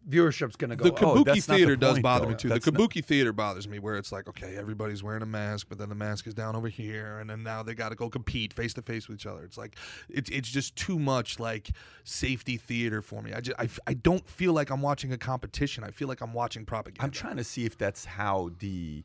viewership's 0.10 0.56
going 0.56 0.70
to 0.70 0.76
go 0.76 0.86
the. 0.86 0.93
Oh, 0.93 0.95
kabuki 0.95 1.26
that's 1.26 1.47
not 1.47 1.54
the 1.54 1.58
theater 1.60 1.76
does 1.76 1.93
point, 1.93 2.04
bother 2.04 2.26
though. 2.26 2.32
me 2.32 2.36
too. 2.38 2.49
That's 2.49 2.66
the 2.66 2.72
not- 2.72 2.82
kabuki 2.82 3.04
theater 3.04 3.34
bothers 3.34 3.68
me, 3.68 3.80
where 3.80 3.95
it's 3.95 4.12
like, 4.12 4.28
okay, 4.28 4.56
everybody's 4.56 5.04
wearing 5.04 5.24
a 5.24 5.28
mask, 5.28 5.68
but 5.70 5.78
then 5.78 5.89
the 5.89 5.95
mask 5.95 6.28
is 6.28 6.34
down 6.34 6.56
over 6.56 6.68
here, 6.68 7.20
and 7.20 7.30
then 7.30 7.43
now 7.43 7.64
they 7.64 7.74
got 7.74 7.89
to 7.89 7.95
go 7.95 8.10
compete 8.10 8.54
face 8.54 8.74
to 8.76 8.82
face 8.82 9.08
with 9.08 9.20
each 9.20 9.26
other. 9.26 9.43
It's 9.43 9.58
like, 9.58 9.78
it's 10.10 10.30
it's 10.30 10.49
just 10.49 10.76
too 10.76 10.99
much 10.99 11.39
like 11.39 11.72
safety 12.04 12.58
theater 12.58 13.01
for 13.01 13.22
me. 13.22 13.34
I 13.34 13.41
just 13.41 13.60
I, 13.60 13.70
I 13.88 13.93
don't 13.93 14.28
feel 14.30 14.54
like 14.54 14.70
I'm 14.70 14.82
watching 14.82 15.12
a 15.14 15.18
competition. 15.18 15.84
I 15.84 15.91
feel 15.91 16.08
like 16.08 16.22
I'm 16.22 16.34
watching 16.34 16.66
propaganda. 16.66 17.04
I'm 17.04 17.12
trying 17.12 17.38
to 17.38 17.43
see 17.43 17.66
if 17.66 17.78
that's 17.78 18.06
how 18.06 18.51
the 18.60 19.04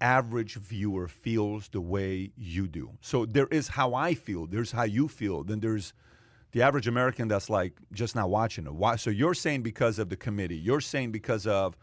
average 0.00 0.56
viewer 0.56 1.08
feels 1.08 1.68
the 1.68 1.80
way 1.80 2.30
you 2.36 2.66
do. 2.68 2.90
So 3.00 3.24
there 3.24 3.46
is 3.46 3.68
how 3.68 3.94
I 3.94 4.14
feel. 4.14 4.46
There's 4.46 4.72
how 4.72 4.82
you 4.84 5.08
feel. 5.08 5.42
Then 5.42 5.60
there's 5.60 5.94
the 6.52 6.62
average 6.62 6.86
American 6.86 7.28
that's 7.28 7.50
like 7.50 7.72
just 7.92 8.14
not 8.14 8.30
watching 8.30 8.66
it. 8.66 8.74
Why? 8.74 8.96
So 8.96 9.10
you're 9.10 9.34
saying 9.34 9.62
because 9.62 9.98
of 9.98 10.08
the 10.08 10.16
committee. 10.16 10.56
You're 10.56 10.80
saying 10.80 11.12
because 11.12 11.46
of 11.46 11.76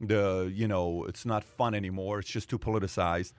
the 0.00 0.52
you 0.54 0.68
know 0.68 1.04
it's 1.04 1.24
not 1.24 1.44
fun 1.44 1.74
anymore. 1.74 2.20
It's 2.20 2.30
just 2.30 2.48
too 2.50 2.58
politicized. 2.58 3.32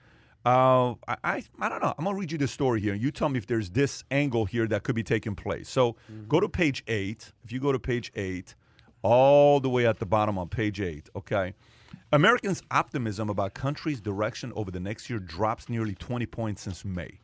Uh, 0.44 0.94
I, 1.06 1.16
I 1.22 1.42
I 1.60 1.68
don't 1.68 1.82
know. 1.82 1.94
I'm 1.98 2.04
gonna 2.04 2.16
read 2.16 2.32
you 2.32 2.38
the 2.38 2.48
story 2.48 2.80
here. 2.80 2.94
You 2.94 3.10
tell 3.10 3.28
me 3.28 3.38
if 3.38 3.46
there's 3.46 3.70
this 3.70 4.04
angle 4.10 4.46
here 4.46 4.66
that 4.68 4.82
could 4.82 4.94
be 4.94 5.02
taking 5.02 5.34
place. 5.34 5.68
So 5.68 5.96
go 6.28 6.40
to 6.40 6.48
page 6.48 6.82
eight. 6.86 7.32
If 7.44 7.52
you 7.52 7.60
go 7.60 7.72
to 7.72 7.78
page 7.78 8.10
eight, 8.14 8.54
all 9.02 9.60
the 9.60 9.68
way 9.68 9.86
at 9.86 9.98
the 9.98 10.06
bottom 10.06 10.38
on 10.38 10.48
page 10.48 10.80
eight, 10.80 11.08
okay. 11.14 11.54
Americans' 12.12 12.62
optimism 12.72 13.28
about 13.28 13.54
country's 13.54 14.00
direction 14.00 14.52
over 14.56 14.70
the 14.72 14.80
next 14.80 15.08
year 15.08 15.20
drops 15.20 15.68
nearly 15.68 15.94
20 15.94 16.26
points 16.26 16.62
since 16.62 16.84
May. 16.84 17.20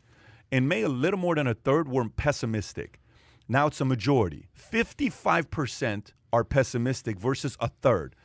In 0.52 0.68
May, 0.68 0.82
a 0.82 0.88
little 0.88 1.18
more 1.18 1.34
than 1.34 1.48
a 1.48 1.54
third 1.54 1.88
were 1.88 2.09
pessimistic. 2.09 3.00
Now 3.49 3.66
it's 3.68 3.80
a 3.80 3.84
majority. 3.84 4.49
55% 4.59 6.12
are 6.32 6.44
pessimistic 6.44 7.18
versus 7.18 7.57
a 7.61 7.68
third. 7.68 8.16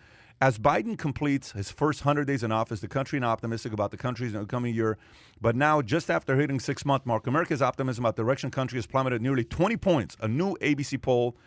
As 0.42 0.58
Biden 0.58 0.98
completes 0.98 1.52
his 1.52 1.70
first 1.70 2.04
100 2.04 2.26
days 2.26 2.42
in 2.42 2.52
office, 2.52 2.80
the 2.80 2.88
country 2.88 3.20
is 3.20 3.24
optimistic 3.24 3.74
about 3.74 3.92
the 3.92 3.98
country's 3.98 4.36
coming 4.48 4.74
year. 4.74 4.98
But 5.40 5.56
now, 5.56 5.84
just 5.84 6.10
after 6.10 6.36
hitting 6.36 6.60
six 6.60 6.84
month 6.84 7.06
mark, 7.06 7.28
America's 7.28 7.62
optimism 7.62 8.04
about 8.04 8.16
the 8.16 8.24
direction 8.24 8.50
country 8.50 8.78
has 8.80 8.88
plummeted 8.88 9.22
nearly 9.22 9.44
20 9.44 9.78
points. 9.78 10.18
A 10.20 10.28
new 10.28 10.56
ABC 10.56 11.00
poll 11.00 11.38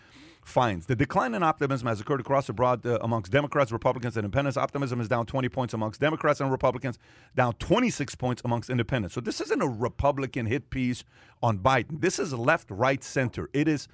finds 0.45 0.87
the 0.87 0.95
decline 0.95 1.35
in 1.35 1.43
optimism 1.43 1.89
has 1.89 2.01
occurred 2.01 2.21
across 2.21 2.47
the 2.47 2.53
broad 2.53 2.85
uh, 2.87 2.99
amongst 3.01 3.33
Democrats, 3.33 3.73
Republicans, 3.73 4.17
and 4.17 4.25
independents. 4.25 4.57
Optimism 4.57 5.01
is 5.01 5.09
down 5.09 5.27
20 5.27 5.49
points 5.49 5.75
amongst 5.75 6.01
Democrats 6.01 6.41
and 6.41 6.51
Republicans, 6.51 6.99
down 7.35 7.55
26 7.55 8.15
points 8.17 8.43
amongst 8.45 8.71
independents. 8.71 9.15
So 9.15 9.21
this 9.21 9.41
isn't 9.41 9.63
a 9.63 9.69
Republican 9.69 10.47
hit 10.47 10.71
piece 10.71 11.05
on 11.43 11.59
Biden. 11.59 12.01
This 12.01 12.19
is 12.19 12.33
left, 12.33 12.71
right, 12.71 13.03
center. 13.03 13.49
It 13.53 13.69
is. 13.69 13.89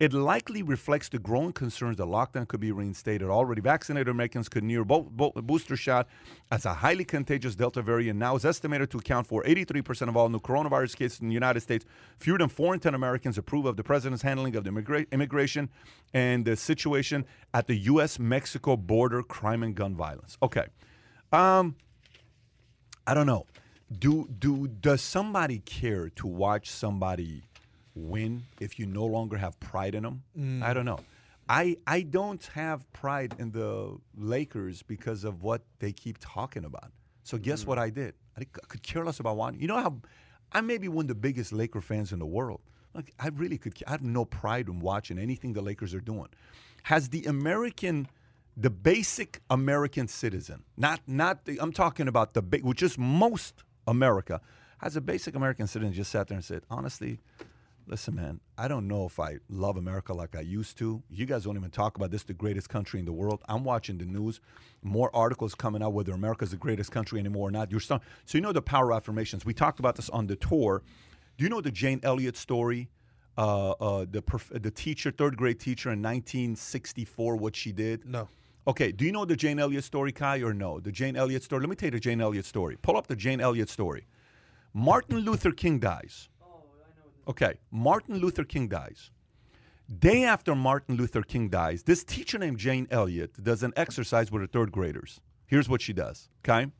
It 0.00 0.12
likely 0.12 0.62
reflects 0.62 1.08
the 1.08 1.20
growing 1.20 1.52
concerns 1.52 1.98
that 1.98 2.06
lockdown 2.06 2.48
could 2.48 2.58
be 2.58 2.72
reinstated. 2.72 3.28
Already 3.28 3.60
vaccinated 3.60 4.08
Americans 4.08 4.48
could 4.48 4.64
near 4.64 4.84
bo- 4.84 5.02
bo- 5.02 5.30
booster 5.30 5.76
shot 5.76 6.08
as 6.50 6.64
a 6.64 6.74
highly 6.74 7.04
contagious 7.04 7.54
Delta 7.54 7.80
variant 7.80 8.18
now 8.18 8.34
is 8.34 8.44
estimated 8.44 8.90
to 8.90 8.98
account 8.98 9.28
for 9.28 9.44
83% 9.44 10.08
of 10.08 10.16
all 10.16 10.28
new 10.28 10.40
coronavirus 10.40 10.96
cases 10.96 11.20
in 11.20 11.28
the 11.28 11.34
United 11.34 11.60
States. 11.60 11.84
Fewer 12.18 12.38
than 12.38 12.48
4 12.48 12.74
in 12.74 12.80
10 12.80 12.94
Americans 12.94 13.38
approve 13.38 13.66
of 13.66 13.76
the 13.76 13.84
president's 13.84 14.22
handling 14.22 14.56
of 14.56 14.64
the 14.64 14.70
immigra- 14.70 15.10
immigration 15.12 15.70
and 16.12 16.44
the 16.44 16.56
situation 16.56 17.24
at 17.52 17.68
the 17.68 17.76
U.S. 17.76 18.18
Mexico 18.18 18.76
border 18.76 19.22
crime 19.22 19.62
and 19.62 19.76
gun 19.76 19.94
violence. 19.94 20.36
Okay. 20.42 20.66
Um, 21.32 21.76
I 23.06 23.14
don't 23.14 23.26
know. 23.26 23.46
Do 23.96 24.26
do 24.26 24.66
does 24.66 25.02
somebody 25.02 25.58
care 25.58 26.08
to 26.10 26.26
watch 26.26 26.70
somebody 26.70 27.44
win 27.94 28.44
if 28.60 28.78
you 28.78 28.86
no 28.86 29.04
longer 29.04 29.36
have 29.36 29.58
pride 29.60 29.94
in 29.94 30.02
them? 30.02 30.22
Mm. 30.38 30.62
I 30.62 30.74
don't 30.74 30.84
know. 30.84 31.00
I 31.48 31.76
I 31.86 32.02
don't 32.02 32.44
have 32.54 32.90
pride 32.92 33.34
in 33.38 33.50
the 33.50 33.96
Lakers 34.16 34.82
because 34.82 35.24
of 35.24 35.42
what 35.42 35.62
they 35.78 35.92
keep 35.92 36.18
talking 36.20 36.64
about. 36.64 36.90
So 37.22 37.38
guess 37.38 37.64
mm. 37.64 37.68
what 37.68 37.78
I 37.78 37.90
did? 37.90 38.14
I 38.38 38.44
could 38.44 38.82
care 38.82 39.04
less 39.04 39.20
about 39.20 39.36
one. 39.36 39.58
You 39.58 39.68
know 39.68 39.76
how 39.76 39.96
I 40.52 40.60
may 40.60 40.78
be 40.78 40.88
one 40.88 41.04
of 41.04 41.08
the 41.08 41.14
biggest 41.14 41.52
Laker 41.52 41.80
fans 41.80 42.12
in 42.12 42.18
the 42.18 42.26
world. 42.26 42.60
Like 42.94 43.12
I 43.18 43.28
really 43.28 43.58
could. 43.58 43.74
I 43.86 43.92
have 43.92 44.02
no 44.02 44.24
pride 44.24 44.68
in 44.68 44.80
watching 44.80 45.18
anything 45.18 45.52
the 45.52 45.62
Lakers 45.62 45.94
are 45.94 46.00
doing. 46.00 46.28
Has 46.84 47.08
the 47.08 47.24
American 47.24 48.08
the 48.56 48.70
basic 48.70 49.40
American 49.50 50.08
citizen, 50.08 50.62
not 50.76 51.00
not 51.06 51.44
the, 51.44 51.58
I'm 51.60 51.72
talking 51.72 52.08
about 52.08 52.34
the 52.34 52.42
ba- 52.42 52.58
which 52.58 52.82
is 52.82 52.96
most 52.96 53.64
America, 53.86 54.40
has 54.78 54.96
a 54.96 55.00
basic 55.00 55.34
American 55.34 55.66
citizen 55.66 55.92
just 55.92 56.10
sat 56.10 56.28
there 56.28 56.36
and 56.36 56.44
said, 56.44 56.62
honestly, 56.70 57.18
listen, 57.86 58.14
man, 58.14 58.40
I 58.56 58.68
don't 58.68 58.88
know 58.88 59.06
if 59.06 59.18
I 59.20 59.38
love 59.48 59.76
America 59.76 60.12
like 60.12 60.36
I 60.36 60.40
used 60.40 60.78
to. 60.78 61.02
You 61.10 61.26
guys 61.26 61.44
don't 61.44 61.56
even 61.56 61.70
talk 61.70 61.96
about 61.96 62.10
this, 62.10 62.22
the 62.22 62.34
greatest 62.34 62.68
country 62.68 63.00
in 63.00 63.06
the 63.06 63.12
world. 63.12 63.42
I'm 63.48 63.64
watching 63.64 63.98
the 63.98 64.04
news, 64.04 64.40
more 64.82 65.10
articles 65.14 65.54
coming 65.54 65.82
out 65.82 65.92
whether 65.92 66.12
America's 66.12 66.50
the 66.50 66.56
greatest 66.56 66.90
country 66.92 67.18
anymore 67.20 67.48
or 67.48 67.50
not. 67.50 67.70
You're 67.70 67.80
start- 67.80 68.02
so 68.24 68.38
you 68.38 68.42
know 68.42 68.52
the 68.52 68.62
power 68.62 68.92
affirmations. 68.92 69.44
We 69.44 69.54
talked 69.54 69.78
about 69.78 69.96
this 69.96 70.08
on 70.10 70.26
the 70.26 70.36
tour. 70.36 70.82
Do 71.36 71.44
you 71.44 71.50
know 71.50 71.60
the 71.60 71.70
Jane 71.70 72.00
Elliott 72.02 72.36
story? 72.36 72.90
Uh, 73.36 73.70
uh, 73.72 74.06
the 74.08 74.22
prof- 74.22 74.52
the 74.54 74.70
teacher, 74.70 75.10
third 75.10 75.36
grade 75.36 75.58
teacher 75.58 75.90
in 75.90 76.00
1964, 76.00 77.36
what 77.36 77.56
she 77.56 77.72
did. 77.72 78.06
No. 78.06 78.28
Okay, 78.66 78.92
do 78.92 79.04
you 79.04 79.12
know 79.12 79.24
the 79.24 79.36
Jane 79.36 79.58
Elliott 79.58 79.84
story, 79.84 80.12
Kai, 80.12 80.40
or 80.42 80.54
no? 80.54 80.80
The 80.80 80.92
Jane 80.92 81.16
Elliott 81.16 81.42
story. 81.42 81.60
Let 81.60 81.68
me 81.68 81.76
tell 81.76 81.88
you 81.88 81.90
the 81.92 82.00
Jane 82.00 82.20
Elliott 82.20 82.46
story. 82.46 82.76
Pull 82.80 82.96
up 82.96 83.08
the 83.08 83.16
Jane 83.16 83.40
Elliott 83.40 83.68
story. 83.68 84.06
Martin 84.72 85.18
Luther 85.18 85.50
King 85.52 85.78
dies. 85.78 86.28
Okay, 87.26 87.54
Martin 87.70 88.18
Luther 88.18 88.44
King 88.44 88.68
dies. 88.68 89.10
Day 89.98 90.24
after 90.24 90.54
Martin 90.54 90.96
Luther 90.96 91.22
King 91.22 91.48
dies, 91.48 91.82
this 91.82 92.04
teacher 92.04 92.38
named 92.38 92.58
Jane 92.58 92.86
Elliott 92.90 93.42
does 93.42 93.62
an 93.62 93.72
exercise 93.76 94.30
with 94.30 94.40
her 94.40 94.46
third 94.46 94.72
graders. 94.72 95.20
Here's 95.46 95.68
what 95.68 95.82
she 95.82 95.92
does, 95.92 96.28
okay? 96.42 96.70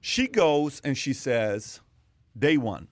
She 0.00 0.28
goes 0.28 0.80
and 0.84 0.96
she 0.96 1.12
says, 1.12 1.80
day 2.38 2.56
one, 2.56 2.88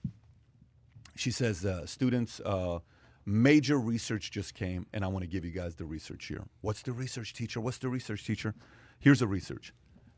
she 1.15 1.31
says, 1.31 1.65
uh, 1.65 1.85
students, 1.85 2.39
uh, 2.41 2.79
major 3.25 3.79
research 3.79 4.31
just 4.31 4.53
came, 4.53 4.85
and 4.93 5.03
I 5.03 5.07
want 5.07 5.23
to 5.23 5.29
give 5.29 5.45
you 5.45 5.51
guys 5.51 5.75
the 5.75 5.85
research 5.85 6.25
here. 6.25 6.43
What's 6.61 6.81
the 6.81 6.91
research, 6.91 7.33
teacher? 7.33 7.61
What's 7.61 7.77
the 7.77 7.89
research, 7.89 8.25
teacher? 8.25 8.53
Here's 8.99 9.19
the 9.19 9.27
research. 9.27 9.73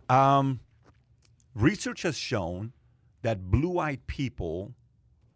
Um, 0.10 0.60
research 1.56 2.02
has 2.04 2.18
shown 2.18 2.74
that 3.22 3.52
blue 3.52 3.80
eyed 3.80 4.06
people 4.08 4.74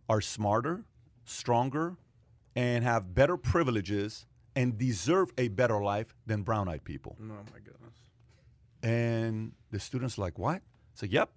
are 0.10 0.22
smarter, 0.22 0.84
stronger, 1.28 1.96
and 2.56 2.84
have 2.84 3.14
better 3.14 3.38
privileges 3.38 4.26
and 4.56 4.78
deserve 4.78 5.32
a 5.38 5.50
better 5.50 5.82
life 5.84 6.16
than 6.26 6.42
brown 6.42 6.68
eyed 6.68 6.84
people. 6.84 7.16
Oh 7.22 7.26
my 7.26 7.60
goodness. 7.64 7.94
And 8.82 9.52
the 9.72 9.80
students 9.80 10.18
are 10.18 10.22
like, 10.22 10.40
what? 10.40 10.62
So, 10.96 11.06
yep, 11.06 11.30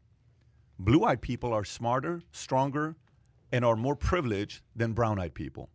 blue 0.78 1.04
eyed 1.04 1.20
people 1.20 1.52
are 1.52 1.64
smarter, 1.64 2.22
stronger, 2.32 2.96
and 3.52 3.64
are 3.64 3.76
more 3.76 3.96
privileged 3.96 4.62
than 4.74 4.92
brown 4.92 5.18
eyed 5.18 5.34
people. 5.34 5.68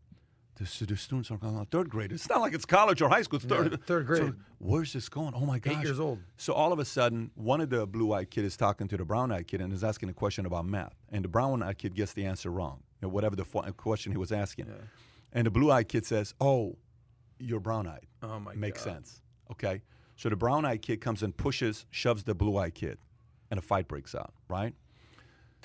The, 0.56 0.86
the 0.86 0.96
students 0.96 1.30
are 1.32 1.38
going, 1.38 1.64
third 1.66 1.90
grade. 1.90 2.14
It's 2.14 2.30
not 2.30 2.40
like 2.40 2.54
it's 2.54 2.66
college 2.66 3.02
or 3.02 3.10
high 3.10 3.24
school. 3.24 3.38
It's 3.38 3.46
third, 3.46 3.72
Yeah, 3.74 3.78
third 3.86 4.06
grade. 4.08 4.22
So, 4.24 4.34
where's 4.60 4.94
this 4.94 5.10
going? 5.10 5.34
Oh 5.36 5.46
my 5.46 5.60
gosh. 5.60 5.74
Eight 5.76 5.84
years 5.84 6.00
old. 6.00 6.20
So 6.38 6.54
all 6.54 6.72
of 6.72 6.80
a 6.80 6.86
sudden, 6.86 7.30
one 7.36 7.60
of 7.60 7.70
the 7.70 7.86
blue 7.86 8.14
eyed 8.14 8.32
kid 8.32 8.46
is 8.46 8.56
talking 8.56 8.88
to 8.88 8.96
the 8.98 9.04
brown 9.04 9.34
eyed 9.34 9.48
kid 9.48 9.60
and 9.60 9.74
is 9.74 9.84
asking 9.84 10.10
a 10.10 10.14
question 10.14 10.46
about 10.46 10.66
math. 10.66 10.96
And 11.12 11.26
the 11.26 11.28
brown 11.28 11.62
eyed 11.62 11.78
kid 11.78 11.94
gets 11.94 12.14
the 12.14 12.26
answer 12.26 12.50
wrong, 12.52 12.82
know, 13.06 13.10
whatever 13.10 13.36
the 13.36 13.46
fo- 13.46 13.62
question 13.74 14.12
he 14.12 14.18
was 14.18 14.32
asking. 14.32 14.68
And 15.34 15.46
the 15.46 15.52
blue 15.52 15.72
eyed 15.72 15.88
kid 15.88 16.06
says, 16.06 16.34
Oh, 16.40 16.78
you're 17.40 17.60
brown 17.60 17.88
eyed. 17.88 18.06
Oh 18.24 18.40
my 18.40 18.54
Makes 18.56 18.84
God. 18.86 18.94
sense. 18.94 19.22
Okay. 19.52 19.82
So 20.16 20.30
the 20.30 20.36
brown 20.36 20.66
eyed 20.66 20.82
kid 20.82 21.02
comes 21.02 21.24
and 21.24 21.36
pushes, 21.36 21.86
shoves 21.92 22.24
the 22.24 22.34
blue 22.36 22.58
eyed 22.58 22.74
kid, 22.74 22.98
and 23.52 23.58
a 23.58 23.62
fight 23.62 23.88
breaks 23.88 24.16
out, 24.16 24.34
right? 24.50 24.74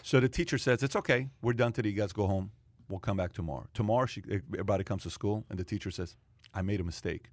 So 0.02 0.18
the 0.20 0.28
teacher 0.28 0.58
says, 0.58 0.82
It's 0.82 0.96
okay. 0.96 1.28
We're 1.42 1.52
done 1.52 1.72
today. 1.72 1.90
You 1.90 1.96
guys 1.96 2.12
go 2.12 2.26
home. 2.26 2.50
We'll 2.88 2.98
come 3.00 3.16
back 3.16 3.32
tomorrow. 3.32 3.66
Tomorrow, 3.72 4.06
she, 4.06 4.22
everybody 4.52 4.82
comes 4.82 5.04
to 5.04 5.10
school, 5.10 5.44
and 5.48 5.56
the 5.58 5.62
teacher 5.64 5.92
says, 5.92 6.16
I 6.52 6.62
made 6.62 6.80
a 6.80 6.84
mistake. 6.84 7.30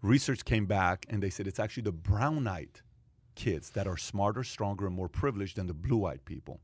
Research 0.00 0.44
came 0.44 0.64
back, 0.64 1.04
and 1.10 1.22
they 1.22 1.28
said 1.28 1.46
it's 1.46 1.58
actually 1.58 1.82
the 1.82 1.92
brown 1.92 2.46
eyed 2.46 2.80
kids 3.34 3.70
that 3.70 3.86
are 3.86 3.98
smarter, 3.98 4.42
stronger, 4.42 4.86
and 4.86 4.96
more 4.96 5.08
privileged 5.08 5.56
than 5.56 5.66
the 5.66 5.74
blue 5.74 6.06
eyed 6.06 6.24
people. 6.24 6.60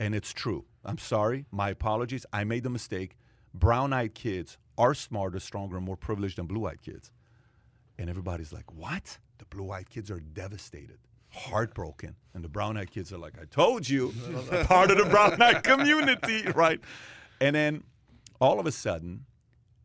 And 0.00 0.14
it's 0.14 0.32
true. 0.32 0.64
I'm 0.84 0.98
sorry. 0.98 1.46
My 1.50 1.70
apologies. 1.70 2.26
I 2.32 2.44
made 2.44 2.62
the 2.64 2.70
mistake. 2.70 3.16
Brown 3.54 3.92
eyed 3.92 4.14
kids 4.14 4.58
are 4.78 4.94
smarter, 4.94 5.38
stronger, 5.38 5.76
and 5.76 5.84
more 5.84 5.96
privileged 5.96 6.38
than 6.38 6.46
blue 6.46 6.66
eyed 6.66 6.82
kids. 6.82 7.10
And 7.98 8.08
everybody's 8.08 8.52
like, 8.52 8.72
what? 8.72 9.18
The 9.38 9.44
blue 9.46 9.70
eyed 9.70 9.88
kids 9.90 10.10
are 10.10 10.20
devastated, 10.20 10.98
heartbroken. 11.30 12.16
And 12.34 12.42
the 12.42 12.48
brown 12.48 12.76
eyed 12.76 12.90
kids 12.90 13.12
are 13.12 13.18
like, 13.18 13.34
I 13.40 13.44
told 13.44 13.88
you, 13.88 14.12
part 14.64 14.90
of 14.90 14.98
the 14.98 15.04
brown 15.04 15.40
eyed 15.40 15.62
community, 15.72 16.42
right? 16.54 16.80
And 17.40 17.54
then 17.54 17.84
all 18.40 18.58
of 18.58 18.66
a 18.66 18.72
sudden, 18.72 19.26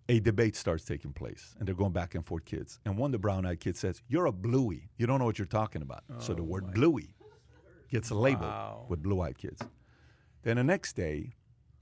a 0.09 0.19
debate 0.21 0.55
starts 0.55 0.85
taking 0.85 1.11
place, 1.11 1.53
and 1.59 1.67
they're 1.67 1.75
going 1.75 1.91
back 1.91 2.15
and 2.15 2.25
forth, 2.25 2.45
kids. 2.45 2.79
And 2.85 2.97
one 2.97 3.09
of 3.09 3.11
the 3.11 3.19
brown 3.19 3.45
eyed 3.45 3.59
kids 3.59 3.79
says, 3.79 4.01
You're 4.07 4.27
a 4.27 4.31
bluey. 4.31 4.89
You 4.97 5.05
don't 5.05 5.19
know 5.19 5.25
what 5.25 5.37
you're 5.37 5.45
talking 5.45 5.81
about. 5.81 6.03
so 6.19 6.33
the 6.33 6.41
oh 6.41 6.45
word 6.45 6.73
bluey 6.73 7.09
gets 7.91 8.09
labeled 8.09 8.89
with 8.89 9.03
blue 9.03 9.21
eyed 9.21 9.37
kids. 9.37 9.61
Then 10.47 10.55
the 10.55 10.63
next 10.63 10.95
day, 10.95 11.33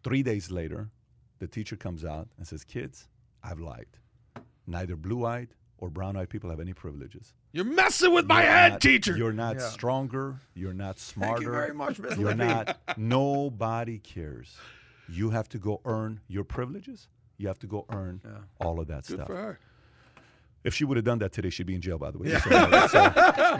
three 0.03 0.24
days 0.24 0.49
later, 0.49 0.89
the 1.38 1.45
teacher 1.45 1.76
comes 1.76 2.03
out 2.03 2.30
and 2.39 2.47
says, 2.47 2.63
Kids, 2.63 3.07
I've 3.43 3.59
lied. 3.59 3.86
Neither 4.66 4.95
blue 4.95 5.24
eyed 5.24 5.49
or 5.78 5.91
brown 5.91 6.16
eyed 6.18 6.30
people 6.30 6.49
have 6.49 6.59
any 6.59 6.74
privileges. 6.74 7.36
You're 7.51 7.63
messing 7.63 8.11
with 8.11 8.26
my 8.26 8.41
You're 8.41 8.51
head, 8.51 8.72
not- 8.72 8.82
teacher. 8.82 9.16
You're 9.16 9.34
not 9.34 9.57
Yeah. 9.57 9.70
stronger. 9.70 10.39
You're 10.55 10.74
not 10.74 10.97
smarter. 10.97 11.34
Thank 11.36 11.45
you 11.45 11.51
very 11.51 11.74
much, 11.76 11.99
Miss 11.99 12.18
You're 12.18 12.30
Libby. 12.34 12.45
not. 12.45 12.80
Nobody 12.97 13.99
cares. 13.99 14.57
You 15.07 15.30
have 15.30 15.47
to 15.49 15.59
go 15.59 15.82
earn 15.86 16.22
your 16.28 16.43
privileges. 16.43 17.07
You 17.38 17.47
have 17.49 17.59
to 17.59 17.68
go 17.68 17.86
earn 17.91 18.20
all 18.59 18.80
of 18.80 18.88
that 18.88 19.05
Good 19.05 19.18
stuff. 19.18 19.28
for 19.28 19.36
her. 19.36 19.59
If 20.63 20.74
she 20.74 20.86
would 20.86 20.97
have 20.97 21.05
done 21.05 21.20
that 21.20 21.34
today, 21.34 21.51
she'd 21.51 21.68
be 21.68 21.76
in 21.76 21.82
jail. 21.82 21.99
By 21.99 22.09
the 22.09 22.18
way. 22.18 22.30
Just 22.30 22.45
so 22.45 22.49
you 22.49 22.59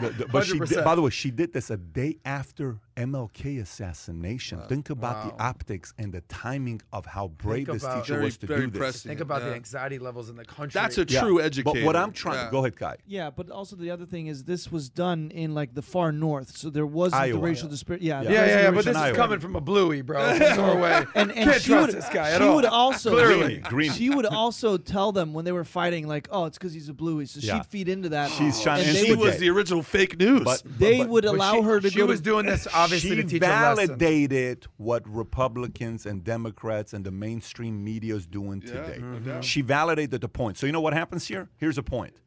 the- 0.00 0.14
the- 0.18 0.28
but 0.32 0.44
she 0.46 0.58
did, 0.58 0.82
by 0.82 0.96
the 0.96 1.02
way, 1.02 1.10
she 1.10 1.30
did 1.30 1.52
this 1.52 1.70
a 1.70 1.76
day 1.76 2.18
after 2.24 2.80
MLK 2.96 3.60
assassination. 3.60 4.60
Think 4.68 4.90
about 4.90 5.36
the 5.36 5.42
optics 5.42 5.92
and 5.98 6.12
the 6.12 6.22
timing 6.22 6.80
of 6.92 7.04
how 7.06 7.28
brave 7.28 7.66
this 7.66 7.82
teacher 7.82 8.14
Very- 8.14 8.24
was 8.24 8.36
to 8.38 8.46
very 8.46 8.60
do 8.60 8.66
this. 8.68 8.74
impressive. 8.74 9.08
Think 9.08 9.20
about 9.20 9.42
the 9.42 9.54
anxiety 9.54 9.98
levels 9.98 10.30
in 10.30 10.36
the 10.36 10.44
country. 10.44 10.80
That's 10.80 10.96
a 10.98 11.04
Yeah. 11.06 11.20
true 11.20 11.40
educator. 11.40 11.80
But 11.80 11.84
what 11.84 11.94
I'm 11.96 12.12
trying 12.12 12.36
Yeah. 12.46 12.50
go 12.50 12.58
ahead, 12.60 12.76
Kai. 12.76 12.96
Yeah, 13.06 13.30
but 13.30 13.50
also 13.50 13.76
the 13.76 13.90
other 13.90 14.06
thing 14.06 14.28
is 14.28 14.44
this 14.44 14.72
was 14.72 14.88
done 14.88 15.30
in 15.30 15.54
like 15.54 15.74
the 15.74 15.82
far 15.82 16.10
north, 16.10 16.56
so 16.56 16.70
there 16.70 16.86
wasn't 16.86 17.20
Iowa. 17.22 17.34
the 17.34 17.38
racial 17.44 17.68
disparity. 17.68 18.06
Yeah, 18.06 18.22
Yeah. 18.22 18.30
yeah, 18.30 18.34
yeah, 18.34 18.46
yeah. 18.46 18.70
But 18.70 18.76
racial 18.76 18.82
this 18.92 18.96
is 18.96 19.02
Iowa. 19.02 19.16
coming 19.16 19.38
from 19.40 19.56
a 19.56 19.60
bluey, 19.60 20.00
bro. 20.02 20.38
Norway. 20.56 21.04
and 21.14 21.32
and 21.32 21.50
Can't 21.50 21.60
she 21.62 21.68
trust 21.68 21.86
would 21.88 21.96
this 21.96 22.08
guy 22.08 22.30
at 22.30 22.40
she 22.40 22.46
all. 22.46 22.56
would 22.56 22.64
also 22.64 23.10
Clearly. 23.10 23.58
Green. 23.58 23.92
she 23.92 24.08
would 24.10 24.26
also 24.26 24.78
tell 24.78 25.12
them 25.12 25.34
when 25.34 25.44
they 25.44 25.52
were 25.52 25.64
fighting 25.64 26.06
like 26.08 26.28
oh 26.30 26.46
it's 26.46 26.56
because 26.56 26.72
he's 26.72 26.88
a 26.88 26.94
bluey 26.94 27.26
so 27.26 27.40
Yeah. 27.42 27.56
she'd 27.58 27.66
feed 27.66 27.88
into 27.88 28.08
that 28.10 28.30
She's 28.30 28.60
trying- 28.62 28.80
and 28.80 28.88
and 28.96 28.96
She 28.98 29.10
would 29.10 29.18
would 29.20 29.28
was 29.32 29.38
the 29.38 29.50
original 29.50 29.82
fake 29.82 30.18
news. 30.18 30.44
But- 30.44 30.62
they 30.78 31.04
would 31.04 31.24
allow 31.24 31.60
her 31.62 31.80
to 31.80 31.90
do 31.90 31.90
she 31.90 32.02
was 32.02 32.20
doing 32.20 32.46
this 32.46 32.66
obviously 32.86 33.10
she 33.10 33.16
to 33.16 33.28
teach 33.28 33.42
a 33.42 33.46
lesson. 33.46 33.86
validated 33.86 34.66
what 34.76 35.02
Republicans 35.06 36.06
and 36.06 36.24
Democrats 36.24 36.92
and 36.92 37.04
the 37.04 37.10
mainstream 37.10 37.84
media 37.84 38.14
is 38.14 38.26
doing 38.26 38.60
today. 38.60 39.02
She 39.40 39.60
validated 39.60 40.20
the 40.20 40.28
point. 40.28 40.58
So 40.58 40.66
you 40.66 40.72
know 40.72 40.80
what 40.80 40.94
happens 40.94 41.26
here? 41.26 41.48
Here's 41.56 41.78
a 41.78 41.82
point. 41.82 42.20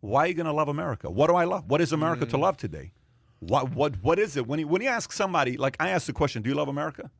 Why 0.00 0.24
are 0.24 0.26
you 0.28 0.34
going 0.34 0.46
to 0.46 0.52
love 0.52 0.68
America? 0.68 1.10
What 1.10 1.28
do 1.28 1.36
I 1.36 1.44
love? 1.44 1.68
What 1.68 1.80
is 1.80 1.92
America 1.92 2.24
to 2.26 2.36
mm. 2.36 2.40
love 2.40 2.56
today? 2.56 2.92
What 3.40 3.74
what 3.74 3.94
what 4.02 4.18
is 4.18 4.36
it? 4.36 4.46
When 4.46 4.60
you 4.60 4.68
when 4.68 4.82
you 4.82 4.88
ask 4.88 5.12
somebody, 5.12 5.56
like 5.56 5.76
I 5.80 5.90
ask 5.90 6.06
the 6.06 6.12
question, 6.12 6.42
do 6.42 6.50
you 6.50 6.54
love 6.54 6.68
America? 6.68 7.10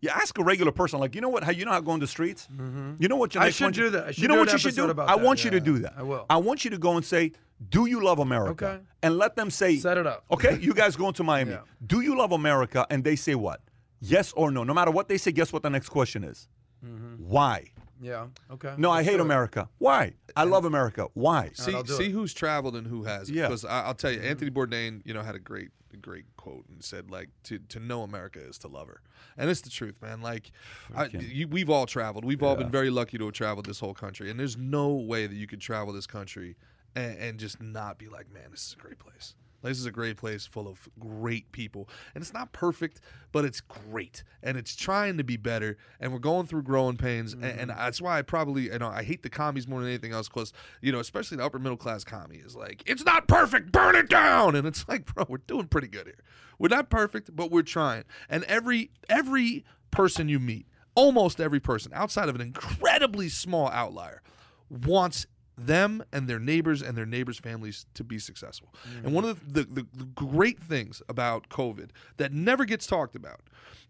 You 0.00 0.10
ask 0.10 0.38
a 0.38 0.44
regular 0.44 0.72
person, 0.72 1.00
like 1.00 1.14
you 1.14 1.20
know 1.20 1.28
what? 1.28 1.42
How 1.44 1.50
you 1.50 1.64
know 1.64 1.72
how 1.72 1.78
to 1.78 1.84
go 1.84 1.94
in 1.94 2.00
the 2.00 2.06
streets? 2.06 2.46
Mm-hmm. 2.52 2.94
You 2.98 3.08
know 3.08 3.16
what? 3.16 3.34
Your 3.34 3.42
I 3.42 3.50
should 3.50 3.74
do 3.74 3.90
that. 3.90 4.04
I 4.04 4.10
should 4.12 4.22
you 4.22 4.28
know 4.28 4.36
what 4.36 4.52
you 4.52 4.58
should 4.58 4.74
do? 4.74 4.84
I 4.84 4.92
that. 4.92 5.20
want 5.20 5.44
you 5.44 5.50
to 5.50 5.60
do 5.60 5.78
that. 5.80 5.94
I 5.96 6.02
will. 6.02 6.26
I 6.30 6.36
want 6.36 6.64
you 6.64 6.70
to 6.70 6.78
go 6.78 6.96
and 6.96 7.04
say, 7.04 7.32
"Do 7.68 7.86
you 7.86 8.02
love 8.02 8.18
America?" 8.18 8.66
Okay. 8.66 8.82
And 9.02 9.18
let 9.18 9.36
them 9.36 9.50
say, 9.50 9.76
Set 9.76 9.98
it 9.98 10.06
up. 10.06 10.24
Okay, 10.30 10.58
you 10.60 10.74
guys 10.74 10.96
going 10.96 11.14
to 11.14 11.24
Miami. 11.24 11.52
Yeah. 11.58 11.60
Do 11.86 12.00
you 12.00 12.16
love 12.18 12.32
America? 12.32 12.86
And 12.90 13.02
they 13.04 13.16
say 13.16 13.34
what? 13.34 13.60
Yes 14.00 14.32
or 14.32 14.50
no. 14.50 14.64
No 14.64 14.74
matter 14.74 14.90
what 14.90 15.08
they 15.08 15.18
say, 15.18 15.32
guess 15.32 15.52
what 15.52 15.62
the 15.62 15.70
next 15.70 15.88
question 15.88 16.22
is? 16.24 16.48
Mm-hmm. 16.84 17.24
Why? 17.28 17.72
Yeah. 18.00 18.26
Okay. 18.50 18.74
No, 18.76 18.90
I 18.90 19.02
hate 19.02 19.12
do 19.12 19.18
it. 19.18 19.20
America. 19.22 19.68
Why? 19.78 20.14
I 20.36 20.44
love 20.44 20.64
America. 20.64 21.08
Why? 21.14 21.50
see 21.54 21.74
I'll 21.74 21.84
see 21.84 22.06
it. 22.06 22.12
who's 22.12 22.32
traveled 22.32 22.76
and 22.76 22.86
who 22.86 23.04
hasn't. 23.04 23.36
Yeah. 23.36 23.48
Because 23.48 23.64
I, 23.64 23.84
I'll 23.84 23.94
tell 23.94 24.12
you, 24.12 24.20
Anthony 24.20 24.50
Bourdain, 24.50 25.02
you 25.04 25.14
know, 25.14 25.22
had 25.22 25.34
a 25.34 25.40
great 25.40 25.70
great 26.00 26.24
quote 26.36 26.64
and 26.68 26.82
said 26.84 27.10
like 27.10 27.28
to 27.42 27.58
to 27.58 27.80
know 27.80 28.02
America 28.02 28.38
is 28.40 28.58
to 28.58 28.68
love 28.68 28.86
her, 28.88 29.00
and 29.36 29.50
it's 29.50 29.62
the 29.62 29.70
truth, 29.70 29.96
man. 30.00 30.20
Like, 30.20 30.52
I, 30.94 31.06
you, 31.06 31.48
we've 31.48 31.70
all 31.70 31.86
traveled. 31.86 32.24
We've 32.24 32.42
all 32.42 32.56
been 32.56 32.70
very 32.70 32.90
lucky 32.90 33.18
to 33.18 33.24
have 33.24 33.34
traveled 33.34 33.66
this 33.66 33.80
whole 33.80 33.94
country, 33.94 34.30
and 34.30 34.38
there's 34.38 34.56
no 34.56 34.88
way 34.90 35.26
that 35.26 35.34
you 35.34 35.46
could 35.46 35.60
travel 35.60 35.92
this 35.92 36.06
country 36.06 36.56
and, 36.94 37.18
and 37.18 37.38
just 37.38 37.60
not 37.60 37.98
be 37.98 38.08
like, 38.08 38.32
man, 38.32 38.50
this 38.50 38.66
is 38.66 38.76
a 38.78 38.82
great 38.82 38.98
place. 38.98 39.34
This 39.62 39.78
is 39.78 39.86
a 39.86 39.90
great 39.90 40.16
place 40.16 40.46
full 40.46 40.68
of 40.68 40.88
great 41.00 41.50
people. 41.52 41.88
And 42.14 42.22
it's 42.22 42.32
not 42.32 42.52
perfect, 42.52 43.00
but 43.32 43.44
it's 43.44 43.60
great. 43.60 44.22
And 44.42 44.56
it's 44.56 44.76
trying 44.76 45.16
to 45.18 45.24
be 45.24 45.36
better. 45.36 45.76
And 46.00 46.12
we're 46.12 46.20
going 46.20 46.46
through 46.46 46.62
growing 46.62 46.96
pains. 46.96 47.32
And, 47.32 47.44
and 47.44 47.70
that's 47.70 48.00
why 48.00 48.18
I 48.18 48.22
probably, 48.22 48.64
you 48.64 48.78
know, 48.78 48.88
I 48.88 49.02
hate 49.02 49.22
the 49.22 49.30
commies 49.30 49.66
more 49.66 49.80
than 49.80 49.88
anything 49.88 50.12
else 50.12 50.28
because, 50.28 50.52
you 50.80 50.92
know, 50.92 51.00
especially 51.00 51.38
the 51.38 51.44
upper 51.44 51.58
middle 51.58 51.76
class 51.76 52.04
commie 52.04 52.36
is 52.36 52.54
like, 52.54 52.82
it's 52.86 53.04
not 53.04 53.26
perfect, 53.26 53.72
burn 53.72 53.96
it 53.96 54.08
down. 54.08 54.54
And 54.54 54.66
it's 54.66 54.86
like, 54.88 55.12
bro, 55.12 55.24
we're 55.28 55.38
doing 55.38 55.66
pretty 55.66 55.88
good 55.88 56.06
here. 56.06 56.22
We're 56.58 56.68
not 56.68 56.90
perfect, 56.90 57.34
but 57.34 57.50
we're 57.50 57.62
trying. 57.62 58.04
And 58.28 58.44
every 58.44 58.90
every 59.08 59.64
person 59.90 60.28
you 60.28 60.38
meet, 60.38 60.66
almost 60.94 61.40
every 61.40 61.60
person, 61.60 61.92
outside 61.94 62.28
of 62.28 62.34
an 62.34 62.40
incredibly 62.40 63.28
small 63.28 63.68
outlier, 63.68 64.22
wants 64.68 65.26
them 65.58 66.02
and 66.12 66.28
their 66.28 66.38
neighbors 66.38 66.82
and 66.82 66.96
their 66.96 67.06
neighbors' 67.06 67.38
families 67.38 67.86
to 67.94 68.04
be 68.04 68.18
successful. 68.18 68.72
And 69.04 69.12
one 69.12 69.24
of 69.24 69.52
the, 69.52 69.64
the, 69.64 69.86
the 69.92 70.04
great 70.04 70.60
things 70.60 71.02
about 71.08 71.48
COVID 71.48 71.90
that 72.16 72.32
never 72.32 72.64
gets 72.64 72.86
talked 72.86 73.16
about 73.16 73.40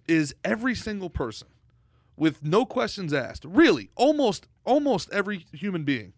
is 0.07 0.35
every 0.45 0.75
single 0.75 1.11
person 1.11 1.49
with 2.17 2.43
no 2.43 2.65
questions 2.67 3.13
asked, 3.13 3.45
really, 3.45 3.91
almost 3.95 4.49
almost 4.65 5.09
every 5.13 5.47
human 5.53 5.85
being 5.85 6.13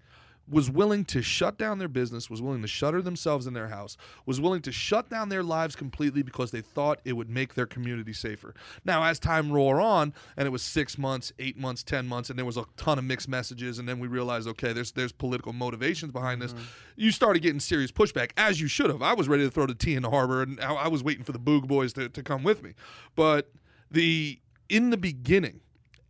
was 0.51 0.69
willing 0.69 1.05
to 1.05 1.23
shut 1.23 1.57
down 1.57 1.79
their 1.79 1.89
business, 1.89 2.29
was 2.29 2.43
willing 2.43 2.61
to 2.63 2.69
shutter 2.69 3.01
themselves 3.01 3.47
in 3.47 3.55
their 3.55 3.69
house, 3.69 3.97
was 4.27 4.41
willing 4.41 4.61
to 4.63 4.73
shut 4.73 5.09
down 5.09 5.29
their 5.29 5.43
lives 5.43 5.77
completely 5.77 6.23
because 6.23 6.51
they 6.51 6.61
thought 6.61 7.01
it 7.05 7.13
would 7.13 7.31
make 7.31 7.55
their 7.55 7.67
community 7.67 8.13
safer. 8.13 8.53
Now, 8.85 9.05
as 9.05 9.19
time 9.21 9.51
wore 9.51 9.81
on, 9.81 10.13
and 10.37 10.47
it 10.47 10.51
was 10.51 10.63
six 10.63 10.99
months, 10.99 11.33
eight 11.39 11.57
months, 11.57 11.83
ten 11.85 12.07
months, 12.07 12.31
and 12.31 12.39
there 12.39 12.47
was 12.47 12.57
a 12.57 12.65
ton 12.77 12.99
of 12.99 13.05
mixed 13.05 13.29
messages, 13.29 13.79
and 13.79 13.89
then 13.89 14.01
we 14.01 14.09
realized, 14.09 14.49
okay, 14.49 14.73
there's 14.73 14.93
there's 14.93 15.13
political 15.13 15.53
motivations 15.53 16.13
behind 16.13 16.43
this. 16.43 16.53
Mm-hmm. 16.53 16.65
You 16.97 17.13
started 17.13 17.43
getting 17.43 17.61
serious 17.61 17.93
pushback, 17.93 18.33
as 18.37 18.61
you 18.61 18.67
should 18.67 18.91
have. 18.91 19.03
I 19.03 19.15
was 19.15 19.29
ready 19.29 19.45
to 19.45 19.51
throw 19.51 19.67
the 19.67 19.75
tea 19.75 19.95
in 19.95 20.03
the 20.03 20.11
harbor, 20.11 20.43
and 20.43 20.61
I, 20.61 20.75
I 20.75 20.89
was 20.89 21.05
waiting 21.05 21.25
for 21.25 21.33
the 21.33 21.39
Boog 21.39 21.69
boys 21.69 21.93
to, 21.95 22.09
to 22.09 22.23
come 22.23 22.43
with 22.43 22.63
me. 22.63 22.75
But 23.15 23.53
the 23.91 24.41
in 24.69 24.91
the 24.91 24.97
beginning, 24.97 25.61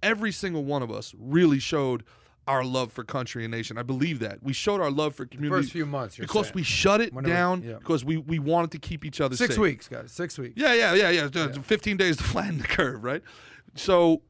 every 0.03 0.32
single 0.32 0.64
one 0.64 0.82
of 0.82 0.91
us 0.91 1.14
really 1.18 1.59
showed 1.59 2.05
our 2.49 2.64
love 2.64 2.91
for 2.93 3.05
country 3.05 3.45
and 3.45 3.51
nation. 3.53 3.78
I 3.78 3.82
believe 3.82 4.18
that 4.20 4.43
we 4.43 4.53
showed 4.53 4.80
our 4.80 4.91
love 4.91 5.14
for 5.14 5.24
community 5.26 5.62
First 5.62 5.72
few 5.72 5.86
months, 5.86 6.16
because 6.16 6.47
saying. 6.47 6.53
we 6.57 6.62
shut 6.62 7.01
it 7.01 7.12
When 7.12 7.24
it 7.24 7.28
was- 7.28 7.34
down 7.36 7.62
yeah. 7.62 7.74
because 7.74 8.05
we 8.05 8.16
we 8.16 8.38
wanted 8.38 8.70
to 8.72 8.78
keep 8.78 9.05
each 9.05 9.20
other 9.20 9.36
Six 9.36 9.55
safe. 9.55 9.61
weeks, 9.62 9.88
guys. 9.88 10.11
Six 10.11 10.38
weeks. 10.38 10.55
Yeah, 10.57 10.72
yeah, 10.74 10.95
yeah, 10.95 11.11
yeah. 11.11 11.43
Uh, 11.43 11.53
15 11.53 11.97
days 11.97 12.16
to 12.16 12.24
flatten 12.32 12.59
the 12.59 12.64
curve, 12.64 13.05
right? 13.05 13.22
So, 13.76 14.22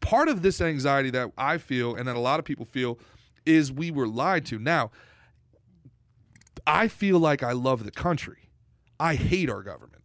part 0.00 0.28
of 0.28 0.42
this 0.42 0.60
anxiety 0.60 1.10
that 1.10 1.32
I 1.38 1.58
feel 1.58 1.94
and 1.96 2.06
that 2.08 2.16
a 2.16 2.20
lot 2.20 2.38
of 2.38 2.44
people 2.44 2.66
feel 2.66 2.98
is 3.46 3.72
we 3.72 3.90
were 3.90 4.06
lied 4.06 4.44
to. 4.46 4.58
Now, 4.58 4.90
I 6.66 6.88
feel 6.88 7.18
like 7.18 7.42
I 7.42 7.52
love 7.52 7.84
the 7.84 7.90
country. 7.90 8.50
I 9.00 9.14
hate 9.14 9.48
our 9.48 9.62
government. 9.62 10.02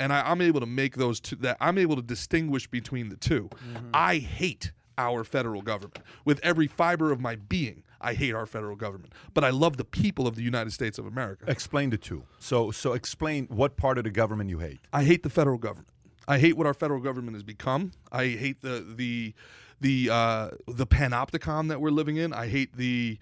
And 0.00 0.12
I, 0.12 0.28
I'm 0.28 0.40
able 0.40 0.58
to 0.60 0.66
make 0.66 0.96
those 0.96 1.20
two 1.20 1.36
that 1.36 1.56
I'm 1.60 1.78
able 1.78 1.94
to 1.94 2.02
distinguish 2.02 2.66
between 2.66 3.10
the 3.10 3.16
2 3.16 3.48
I 3.92 4.16
hate 4.18 4.72
our 4.98 5.24
federal 5.24 5.62
government 5.62 5.98
with 6.24 6.40
every 6.42 6.66
fiber 6.66 7.12
of 7.12 7.20
my 7.20 7.36
being. 7.36 7.82
I 8.00 8.12
hate 8.12 8.34
our 8.34 8.44
federal 8.44 8.76
government, 8.76 9.14
but 9.32 9.44
I 9.44 9.50
love 9.50 9.78
the 9.78 9.84
people 9.84 10.26
of 10.26 10.36
the 10.36 10.42
United 10.42 10.72
States 10.72 10.98
of 10.98 11.06
America. 11.06 11.46
Explain 11.48 11.88
the 11.90 11.96
two. 11.96 12.24
So, 12.38 12.70
so 12.70 12.92
explain 12.92 13.46
what 13.46 13.78
part 13.78 13.96
of 13.96 14.04
the 14.04 14.10
government 14.10 14.50
you 14.50 14.58
hate. 14.58 14.80
I 14.92 15.04
hate 15.04 15.22
the 15.22 15.30
federal 15.30 15.56
government. 15.56 15.88
I 16.28 16.38
hate 16.38 16.56
what 16.56 16.66
our 16.66 16.74
federal 16.74 17.00
government 17.00 17.34
has 17.34 17.42
become. 17.42 17.92
I 18.12 18.28
hate 18.28 18.60
the 18.60 18.84
the 18.96 19.34
the 19.80 20.10
uh, 20.10 20.50
the 20.66 20.86
panopticon 20.86 21.68
that 21.68 21.80
we're 21.80 21.90
living 21.90 22.16
in. 22.16 22.32
I 22.32 22.48
hate 22.48 22.76
the 22.76 23.18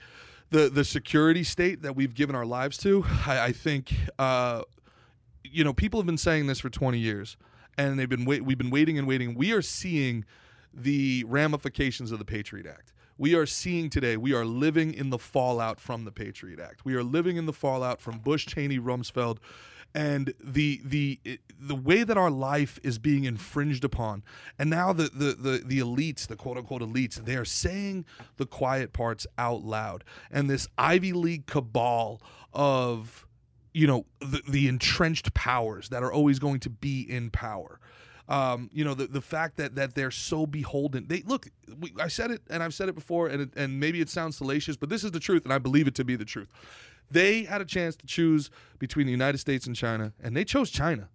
the 0.51 0.69
the 0.69 0.85
security 0.85 1.43
state 1.43 1.83
that 1.83 1.97
we've 1.97 2.15
given 2.15 2.37
our 2.37 2.47
lives 2.47 2.77
to. 2.79 3.05
I, 3.27 3.47
I 3.47 3.53
think 3.53 3.93
uh, 4.19 4.63
you 5.45 5.65
know 5.65 5.73
people 5.73 5.99
have 6.01 6.07
been 6.07 6.19
saying 6.19 6.47
this 6.47 6.61
for 6.61 6.71
20 6.71 6.99
years, 6.99 7.37
and 7.77 7.99
they've 7.99 8.09
been 8.09 8.25
wait, 8.25 8.45
we've 8.45 8.59
been 8.59 8.71
waiting 8.71 8.99
and 8.99 9.09
waiting. 9.09 9.35
We 9.35 9.53
are 9.53 9.63
seeing 9.63 10.25
the 10.73 11.25
ramifications 11.27 12.13
of 12.13 12.19
the 12.19 12.25
Patriot 12.25 12.67
Act. 12.67 12.93
We 13.19 13.35
are 13.35 13.47
seeing 13.47 13.91
today, 13.91 14.17
we 14.17 14.33
are 14.33 14.45
living 14.45 14.95
in 14.95 15.11
the 15.11 15.19
fallout 15.19 15.79
from 15.79 16.05
the 16.05 16.13
Patriot 16.13 16.59
Act. 16.59 16.85
We 16.85 16.95
are 16.95 17.03
living 17.03 17.37
in 17.37 17.47
the 17.47 17.53
fallout 17.53 18.01
from 18.01 18.19
Bush, 18.19 18.47
Cheney, 18.47 18.79
Rumsfeld, 18.79 19.39
and 19.95 20.33
the 20.43 20.81
the 20.85 21.21
the 21.61 21.75
way 21.75 22.03
that 22.03 22.17
our 22.17 22.31
life 22.31 22.81
is 22.83 22.99
being 22.99 23.25
infringed 23.25 23.85
upon. 23.85 24.23
And 24.59 24.71
now 24.71 24.93
the 24.93 25.05
the 25.05 25.35
the, 25.35 25.63
the 25.65 25.79
elites, 25.81 26.27
the 26.27 26.37
quote 26.37 26.57
unquote 26.57 26.83
elites, 26.83 27.17
they 27.25 27.37
are 27.37 27.45
saying 27.45 28.07
the 28.39 28.47
quiet 28.47 28.93
parts 28.93 29.27
out 29.39 29.63
loud. 29.63 30.05
And 30.31 30.49
this 30.49 30.67
Ivy 30.79 31.13
League 31.13 31.47
cabal 31.47 32.23
of 32.53 33.27
you 33.75 33.87
know 33.87 34.07
the, 34.21 34.43
the 34.49 34.69
entrenched 34.69 35.35
powers 35.35 35.91
that 35.91 36.03
are 36.03 36.13
always 36.13 36.39
going 36.39 36.61
to 36.61 36.71
be 36.71 37.03
in 37.03 37.31
power 37.31 37.79
um, 38.29 38.71
you 38.73 38.85
know 38.85 38.95
the, 38.95 39.07
the 39.07 39.21
fact 39.21 39.57
that 39.57 39.75
that 39.75 39.95
they're 39.95 40.11
so 40.11 40.47
beholden 40.47 41.07
they 41.09 41.23
look 41.27 41.49
we, 41.81 41.93
i 42.01 42.09
said 42.09 42.31
it 42.31 42.43
and 42.51 42.63
i've 42.63 42.75
said 42.75 42.89
it 42.89 42.95
before 42.95 43.29
and, 43.29 43.43
it, 43.43 43.51
and 43.57 43.79
maybe 43.81 44.01
it 44.01 44.09
sounds 44.09 44.37
salacious 44.37 44.77
but 44.77 44.89
this 44.89 45.05
is 45.05 45.11
the 45.11 45.21
truth 45.21 45.45
and 45.45 45.53
i 45.53 45.59
believe 45.59 45.87
it 45.87 45.95
to 45.95 46.05
be 46.05 46.17
the 46.17 46.25
truth 46.25 46.49
they 47.11 47.43
had 47.45 47.61
a 47.61 47.65
chance 47.65 47.97
to 47.97 48.07
choose 48.07 48.51
between 48.79 49.07
the 49.07 49.13
united 49.13 49.39
states 49.39 49.67
and 49.67 49.77
china 49.77 50.13
and 50.23 50.37
they 50.37 50.45
chose 50.45 50.71
china 50.71 51.09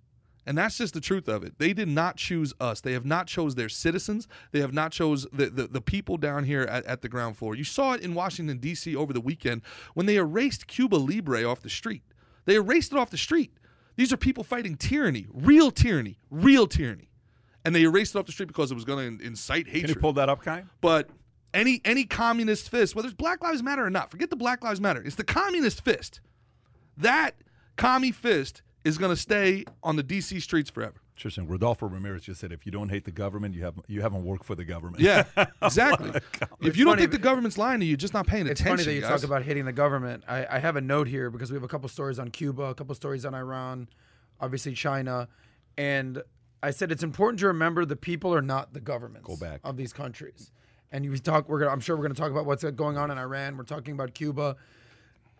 and 0.47 0.57
that's 0.57 0.77
just 0.77 0.93
the 0.93 1.01
truth 1.01 1.27
of 1.27 1.43
it. 1.43 1.59
They 1.59 1.73
did 1.73 1.89
not 1.89 2.15
choose 2.15 2.53
us. 2.61 2.79
They 2.79 2.93
have 2.93 3.05
not 3.05 3.27
chose 3.27 3.55
their 3.55 3.67
citizens. 3.67 4.29
They 4.53 4.61
have 4.61 4.73
not 4.73 4.93
chose 4.93 5.27
the, 5.33 5.49
the, 5.49 5.67
the 5.67 5.81
people 5.81 6.15
down 6.15 6.45
here 6.45 6.61
at, 6.61 6.85
at 6.85 7.01
the 7.01 7.09
ground 7.09 7.35
floor. 7.35 7.53
You 7.53 7.65
saw 7.65 7.91
it 7.91 8.01
in 8.01 8.13
Washington, 8.13 8.57
D.C. 8.57 8.95
over 8.95 9.11
the 9.11 9.19
weekend 9.19 9.61
when 9.93 10.05
they 10.05 10.15
erased 10.15 10.67
Cuba 10.67 10.95
Libre 10.95 11.43
off 11.43 11.59
the 11.59 11.69
street. 11.69 12.03
They 12.45 12.55
erased 12.55 12.93
it 12.93 12.97
off 12.97 13.09
the 13.09 13.17
street. 13.17 13.51
These 13.97 14.13
are 14.13 14.17
people 14.17 14.43
fighting 14.43 14.77
tyranny, 14.77 15.27
real 15.33 15.71
tyranny, 15.71 16.19
real 16.29 16.67
tyranny. 16.67 17.09
And 17.65 17.75
they 17.75 17.81
erased 17.81 18.15
it 18.15 18.19
off 18.19 18.25
the 18.27 18.31
street 18.31 18.47
because 18.47 18.71
it 18.71 18.75
was 18.75 18.85
going 18.85 19.17
to 19.17 19.25
incite 19.25 19.67
hatred. 19.67 19.87
Can 19.87 19.95
you 19.95 19.99
pull 19.99 20.13
that 20.13 20.29
up, 20.29 20.41
Kai? 20.41 20.63
But 20.79 21.09
any 21.53 21.81
any 21.83 22.05
communist 22.05 22.69
fist, 22.69 22.95
whether 22.95 23.07
it's 23.07 23.15
Black 23.15 23.43
Lives 23.43 23.61
Matter 23.61 23.85
or 23.85 23.89
not, 23.89 24.09
forget 24.09 24.29
the 24.29 24.37
Black 24.37 24.63
Lives 24.63 24.79
Matter. 24.79 25.01
It's 25.03 25.15
the 25.15 25.25
communist 25.25 25.83
fist. 25.83 26.21
That 26.95 27.35
commie 27.75 28.11
fist 28.13 28.61
is 28.85 28.97
going 28.97 29.09
to 29.09 29.21
stay 29.21 29.65
on 29.83 29.97
the 29.97 30.03
DC 30.03 30.41
streets 30.41 30.69
forever. 30.69 31.01
Interesting. 31.17 31.47
Rodolfo 31.47 31.87
Ramirez 31.87 32.21
just 32.21 32.39
said, 32.39 32.51
if 32.51 32.63
you 32.67 32.71
don't 32.71 32.89
hate 32.89 33.03
the 33.03 33.11
government, 33.11 33.55
you 33.55 33.63
have 33.63 33.73
you 33.87 34.01
haven't 34.01 34.23
worked 34.23 34.45
for 34.45 34.53
the 34.53 34.63
government. 34.63 34.99
Yeah, 35.01 35.23
oh 35.37 35.45
exactly. 35.63 36.11
if 36.61 36.77
you 36.77 36.85
don't 36.85 36.99
think 36.99 37.09
the 37.09 37.17
government's 37.17 37.57
lying 37.57 37.79
to 37.79 37.85
you, 37.87 37.89
you're 37.91 37.97
just 37.97 38.13
not 38.13 38.27
paying 38.27 38.45
It's 38.45 38.61
attention. 38.61 38.73
It's 38.75 38.83
funny 38.85 38.93
that 38.99 39.05
you 39.07 39.09
guys. 39.11 39.21
talk 39.21 39.27
about 39.27 39.41
hitting 39.43 39.65
the 39.65 39.73
government. 39.73 40.23
I, 40.27 40.45
I 40.45 40.59
have 40.59 40.75
a 40.75 40.81
note 40.81 41.07
here 41.07 41.31
because 41.31 41.49
we 41.49 41.55
have 41.55 41.63
a 41.63 41.67
couple 41.67 41.89
stories 41.89 42.19
on 42.19 42.29
Cuba, 42.29 42.63
a 42.65 42.75
couple 42.75 42.93
stories 42.93 43.25
on 43.25 43.33
Iran, 43.33 43.89
obviously 44.39 44.73
China, 44.73 45.27
and 45.75 46.21
I 46.61 46.69
said 46.69 46.91
it's 46.91 47.03
important 47.03 47.39
to 47.39 47.47
remember 47.47 47.83
the 47.83 47.95
people 47.95 48.31
are 48.33 48.41
not 48.43 48.73
the 48.73 48.79
governments 48.79 49.27
Go 49.27 49.37
back. 49.37 49.61
of 49.63 49.75
these 49.75 49.93
countries. 49.93 50.51
And 50.91 51.03
you 51.03 51.17
talk. 51.17 51.49
We're 51.49 51.59
gonna. 51.59 51.71
I'm 51.71 51.79
sure 51.79 51.97
we're 51.97 52.03
gonna 52.03 52.13
talk 52.13 52.31
about 52.31 52.45
what's 52.45 52.63
going 52.63 52.95
on 52.97 53.09
in 53.11 53.17
Iran. 53.17 53.57
We're 53.57 53.63
talking 53.63 53.93
about 53.93 54.13
Cuba. 54.13 54.55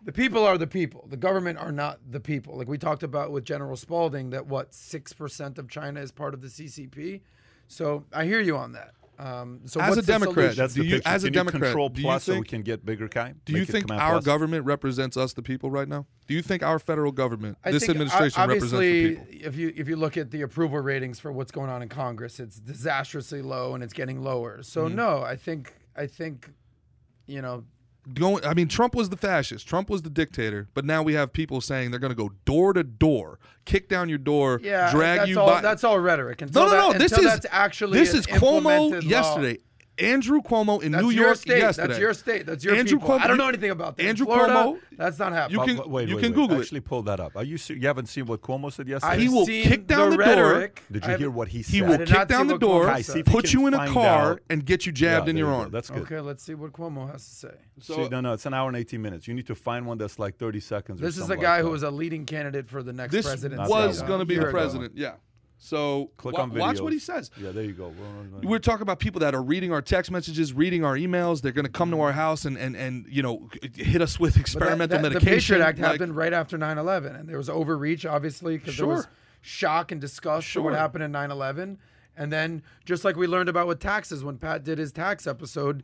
The 0.04 0.12
people 0.12 0.44
are 0.44 0.56
the 0.56 0.66
people. 0.66 1.06
The 1.10 1.16
government 1.16 1.58
are 1.58 1.72
not 1.72 1.98
the 2.10 2.20
people. 2.20 2.56
Like 2.56 2.68
we 2.68 2.78
talked 2.78 3.02
about 3.02 3.32
with 3.32 3.44
General 3.44 3.76
Spalding, 3.76 4.30
that 4.30 4.46
what 4.46 4.72
six 4.72 5.12
percent 5.12 5.58
of 5.58 5.68
China 5.68 6.00
is 6.00 6.12
part 6.12 6.34
of 6.34 6.40
the 6.40 6.48
CCP. 6.48 7.20
So 7.66 8.04
I 8.12 8.24
hear 8.24 8.40
you 8.40 8.56
on 8.56 8.72
that. 8.72 8.92
Um, 9.18 9.62
so 9.64 9.80
As 9.80 9.88
what's 9.96 9.98
a 9.98 10.02
the 10.02 10.12
Democrat. 10.12 10.54
That's 10.54 10.74
Do 10.74 10.82
the 10.82 10.88
you- 10.88 10.94
picture. 10.96 11.08
as 11.10 11.24
a 11.24 11.26
Can 11.26 11.32
Democrat, 11.34 11.60
you 11.60 11.66
control 11.66 11.88
do 11.88 12.00
you 12.00 12.06
plus 12.06 12.22
so 12.22 12.38
we 12.38 12.46
can 12.46 12.62
get 12.62 12.86
bigger, 12.86 13.08
Kai? 13.08 13.34
Do 13.44 13.54
you 13.54 13.64
think 13.64 13.90
our 13.90 14.12
Plus? 14.12 14.24
government 14.24 14.64
represents 14.64 15.16
us, 15.16 15.32
the 15.32 15.42
people, 15.42 15.72
right 15.72 15.88
now? 15.88 16.06
Do 16.28 16.34
you 16.34 16.42
think 16.42 16.62
our 16.62 16.78
federal 16.78 17.10
government, 17.10 17.58
I 17.64 17.72
this 17.72 17.88
administration, 17.88 18.40
uh, 18.40 18.46
represents 18.46 18.78
the 18.80 19.16
people? 19.16 19.26
if 19.48 19.56
you 19.56 19.72
if 19.76 19.88
you 19.88 19.96
look 19.96 20.16
at 20.16 20.30
the 20.30 20.42
approval 20.42 20.78
ratings 20.78 21.18
for 21.18 21.32
what's 21.32 21.50
going 21.50 21.68
on 21.68 21.82
in 21.82 21.88
Congress, 21.88 22.38
it's 22.38 22.60
disastrously 22.60 23.42
low 23.42 23.74
and 23.74 23.82
it's 23.82 23.92
getting 23.92 24.22
lower. 24.22 24.62
So 24.62 24.86
Mm-hmm. 24.86 24.94
no, 24.96 25.22
I 25.22 25.34
think 25.34 25.74
I 25.96 26.06
think, 26.06 26.52
you 27.26 27.42
know, 27.42 27.64
Going, 28.14 28.44
I 28.44 28.54
mean, 28.54 28.68
Trump 28.68 28.94
was 28.94 29.08
the 29.10 29.16
fascist. 29.16 29.66
Trump 29.66 29.90
was 29.90 30.02
the 30.02 30.10
dictator. 30.10 30.68
But 30.74 30.84
now 30.84 31.02
we 31.02 31.14
have 31.14 31.32
people 31.32 31.60
saying 31.60 31.90
they're 31.90 32.00
going 32.00 32.12
to 32.12 32.16
go 32.16 32.30
door 32.44 32.72
to 32.72 32.82
door, 32.82 33.38
kick 33.64 33.88
down 33.88 34.08
your 34.08 34.18
door, 34.18 34.60
yeah, 34.62 34.90
drag 34.90 35.28
you 35.28 35.38
all 35.40 35.46
by. 35.46 35.60
that's 35.60 35.84
all 35.84 35.98
rhetoric. 35.98 36.40
Until 36.42 36.66
no, 36.66 36.70
no, 36.70 36.76
no. 36.88 36.92
that- 36.92 36.98
This 37.00 37.12
is 37.12 37.24
that's 37.24 37.46
actually 37.50 37.98
this 37.98 38.14
is 38.14 38.26
Cuomo 38.26 38.90
law. 38.92 38.98
yesterday. 39.00 39.58
Andrew 40.00 40.40
Cuomo 40.40 40.82
in 40.82 40.92
That's 40.92 41.02
New 41.04 41.10
York 41.10 41.36
state. 41.36 41.58
yesterday. 41.58 41.88
That's 41.88 42.00
your 42.00 42.14
state. 42.14 42.46
That's 42.46 42.64
your 42.64 42.74
Andrew 42.74 42.98
people. 42.98 43.16
Cuomo- 43.16 43.20
I 43.22 43.26
don't 43.26 43.36
know 43.38 43.48
anything 43.48 43.70
about 43.70 43.96
that. 43.96 44.04
Andrew 44.06 44.26
Florida, 44.26 44.52
Cuomo- 44.54 44.78
that's 44.96 45.18
not 45.18 45.32
happening. 45.32 45.60
You 45.60 45.66
can- 45.66 45.76
But 45.76 45.90
wait, 45.90 46.08
you 46.08 46.16
wait, 46.16 46.22
can 46.22 46.32
wait. 46.32 46.36
Google 46.36 46.56
it. 46.58 46.60
Actually, 46.62 46.80
pull 46.80 47.02
that 47.02 47.20
up. 47.20 47.36
Are 47.36 47.44
you? 47.44 47.58
You 47.68 47.86
haven't 47.86 48.06
seen 48.06 48.26
what 48.26 48.40
Cuomo 48.42 48.72
said 48.72 48.88
yesterday? 48.88 49.12
I've 49.14 49.20
He 49.20 49.28
will 49.28 49.46
seen 49.46 49.64
kick 49.64 49.86
down 49.86 50.10
the 50.10 50.16
door. 50.16 50.26
rhetoric. 50.26 50.82
Did 50.90 51.02
I 51.02 51.06
you 51.06 51.10
haven't- 51.12 51.20
hear 51.24 51.30
what 51.30 51.48
he 51.48 51.62
said? 51.62 51.72
He 51.74 51.82
will 51.82 51.98
kick 51.98 52.28
down 52.28 52.46
the 52.46 52.58
door, 52.58 52.86
Kai, 52.86 53.02
said. 53.02 53.12
see 53.14 53.20
if 53.20 53.28
you 53.28 53.32
put 53.32 53.52
you 53.52 53.66
in 53.66 53.74
a 53.74 53.86
car, 53.88 54.32
out. 54.32 54.40
and 54.50 54.64
get 54.64 54.86
you 54.86 54.90
Yeah, 54.92 55.18
jabbed 55.18 55.28
in 55.28 55.36
your 55.36 55.52
arm. 55.52 55.70
That's 55.70 55.90
good. 55.90 56.02
Okay, 56.02 56.20
let's 56.20 56.42
see 56.42 56.54
what 56.54 56.72
Cuomo 56.72 57.10
has 57.10 57.26
to 57.28 57.34
say. 57.34 57.54
So, 57.80 57.94
See, 57.94 58.08
no, 58.08 58.20
no, 58.20 58.32
it's 58.32 58.46
an 58.46 58.54
hour 58.54 58.68
and 58.68 58.76
18 58.76 59.00
minutes. 59.02 59.28
You 59.28 59.34
need 59.34 59.46
to 59.46 59.54
find 59.54 59.86
one 59.86 59.98
that's 59.98 60.18
like 60.18 60.36
30 60.36 60.60
seconds. 60.60 61.00
or 61.00 61.04
This 61.04 61.14
is 61.16 61.20
something 61.22 61.38
a 61.38 61.42
guy 61.42 61.56
like 61.56 61.64
who 61.64 61.70
was 61.70 61.82
a 61.82 61.90
leading 61.90 62.24
candidate 62.24 62.68
for 62.68 62.82
the 62.82 62.92
next 62.92 63.12
this 63.12 63.24
was 63.26 64.02
going 64.02 64.20
to 64.20 64.24
be 64.24 64.36
the 64.36 64.46
president. 64.46 64.92
Yeah. 64.96 65.12
So 65.60 66.12
Click 66.16 66.36
wa- 66.36 66.42
on 66.42 66.54
watch 66.54 66.80
what 66.80 66.92
he 66.92 67.00
says. 67.00 67.30
Yeah, 67.36 67.50
there 67.50 67.64
you 67.64 67.72
go. 67.72 67.92
We're 68.42 68.60
talking 68.60 68.82
about 68.82 69.00
people 69.00 69.20
that 69.20 69.34
are 69.34 69.42
reading 69.42 69.72
our 69.72 69.82
text 69.82 70.10
messages, 70.10 70.52
reading 70.52 70.84
our 70.84 70.96
emails. 70.96 71.42
They're 71.42 71.52
going 71.52 71.66
to 71.66 71.70
come 71.70 71.90
to 71.90 71.96
mm-hmm. 71.96 72.04
our 72.04 72.12
house 72.12 72.44
and, 72.44 72.56
and, 72.56 72.76
and 72.76 73.06
you 73.08 73.22
know 73.22 73.50
hit 73.74 74.00
us 74.00 74.20
with 74.20 74.34
But 74.34 74.36
that- 74.36 74.40
experimental 74.40 74.98
that- 74.98 75.02
medication. 75.02 75.24
The 75.24 75.36
Patriot 75.36 75.62
Act 75.62 75.78
like- 75.78 75.92
happened 75.92 76.16
right 76.16 76.32
after 76.32 76.56
9/11, 76.56 77.18
and 77.18 77.28
there 77.28 77.38
was 77.38 77.48
overreach, 77.48 78.06
obviously, 78.06 78.56
because 78.56 78.76
there 78.76 78.86
was 78.86 79.08
shock 79.40 79.90
and 79.90 80.00
disgust 80.00 80.48
for 80.48 80.62
what 80.62 80.74
happened 80.74 81.02
in 81.02 81.12
9/11. 81.12 81.78
And 82.16 82.32
then, 82.32 82.62
just 82.84 83.04
like 83.04 83.16
we 83.16 83.26
learned 83.26 83.48
about 83.48 83.66
with 83.66 83.80
taxes 83.80 84.24
when 84.24 84.38
Pat 84.38 84.64
did 84.64 84.78
his 84.78 84.92
tax 84.92 85.26
episode, 85.26 85.82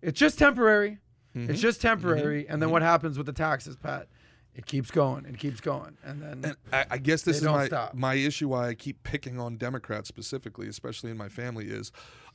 it's 0.00 0.18
just 0.18 0.38
temporary. 0.38 0.98
Mm-hmm. 1.36 1.50
It's 1.50 1.60
just 1.60 1.80
temporary. 1.80 2.42
Mm-hmm. 2.42 2.52
And 2.52 2.62
then 2.62 2.66
mm-hmm. 2.66 2.72
what 2.72 2.82
happens 2.82 3.16
with 3.16 3.26
the 3.26 3.32
taxes, 3.32 3.76
Pat? 3.76 4.08
It 4.54 4.66
keeps 4.66 4.90
going 4.90 5.24
and 5.24 5.38
keeps 5.38 5.60
going, 5.60 5.96
and 6.04 6.20
then 6.20 6.44
And 6.44 6.56
I, 6.72 6.84
I 6.90 6.98
guess 6.98 7.22
this 7.22 7.38
is 7.38 7.44
my 7.44 7.66
stop. 7.66 7.94
my 7.94 8.14
issue. 8.14 8.48
Why 8.48 8.68
I 8.68 8.74
keep 8.74 9.02
picking 9.02 9.40
on 9.40 9.56
Democrats 9.56 10.08
specifically, 10.08 10.68
especially 10.68 11.10
in 11.10 11.16
my 11.16 11.28
family, 11.28 11.68
is 11.68 11.90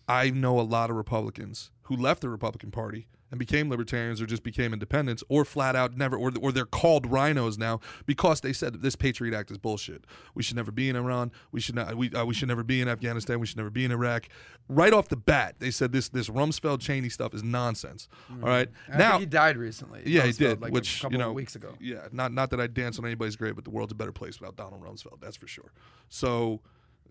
I 0.07 0.31
know 0.31 0.59
a 0.59 0.61
lot 0.61 0.89
of 0.89 0.95
Republicans 0.95 1.69
who 1.87 1.95
left 1.95 2.21
the 2.21 2.29
Republican 2.29 2.71
Party 2.71 3.07
and 3.29 3.39
became 3.39 3.69
libertarians 3.69 4.21
or 4.21 4.25
just 4.25 4.43
became 4.43 4.71
independents 4.71 5.23
or 5.27 5.43
flat 5.43 5.75
out 5.75 5.97
never 5.97 6.15
or, 6.15 6.31
or 6.39 6.53
they're 6.53 6.65
called 6.65 7.05
rhinos 7.05 7.57
now 7.57 7.79
because 8.05 8.39
they 8.39 8.53
said 8.53 8.81
this 8.81 8.95
patriot 8.95 9.37
act 9.37 9.51
is 9.51 9.57
bullshit 9.57 10.05
we 10.33 10.41
should 10.41 10.55
never 10.55 10.71
be 10.71 10.87
in 10.87 10.95
iran 10.95 11.29
we 11.51 11.59
should 11.59 11.75
not 11.75 11.95
we, 11.95 12.09
uh, 12.13 12.23
we 12.23 12.33
should 12.33 12.47
never 12.47 12.63
be 12.63 12.79
in 12.79 12.87
afghanistan 12.87 13.37
we 13.37 13.45
should 13.45 13.57
never 13.57 13.69
be 13.69 13.83
in 13.83 13.91
iraq 13.91 14.29
right 14.69 14.93
off 14.93 15.09
the 15.09 15.17
bat 15.17 15.55
they 15.59 15.69
said 15.69 15.91
this 15.91 16.07
this 16.07 16.29
rumsfeld 16.29 16.79
cheney 16.79 17.09
stuff 17.09 17.33
is 17.33 17.43
nonsense 17.43 18.07
all 18.41 18.47
right 18.47 18.69
now 18.97 19.19
he 19.19 19.25
died 19.25 19.57
recently. 19.57 20.01
yeah, 20.05 20.23
he 20.23 20.31
did. 20.31 20.61
like 20.61 20.71
which 20.71 20.99
a 20.99 21.01
couple 21.01 21.13
you 21.13 21.19
know, 21.19 21.29
of 21.29 21.35
weeks 21.35 21.55
ago. 21.55 21.73
Yeah, 21.79 22.07
not 22.11 22.31
not 22.31 22.49
that 22.51 22.59
I 22.59 22.67
dance 22.67 22.99
on 22.99 23.05
anybody's 23.05 23.35
grave, 23.35 23.55
but 23.55 23.63
the 23.63 23.69
world's 23.69 23.91
a 23.91 23.95
better 23.95 24.11
place 24.11 24.39
without 24.39 24.55
Donald 24.55 24.83
Rumsfeld. 24.83 25.19
That's 25.21 25.37
for 25.37 25.47
sure. 25.47 25.71
So, 26.09 26.61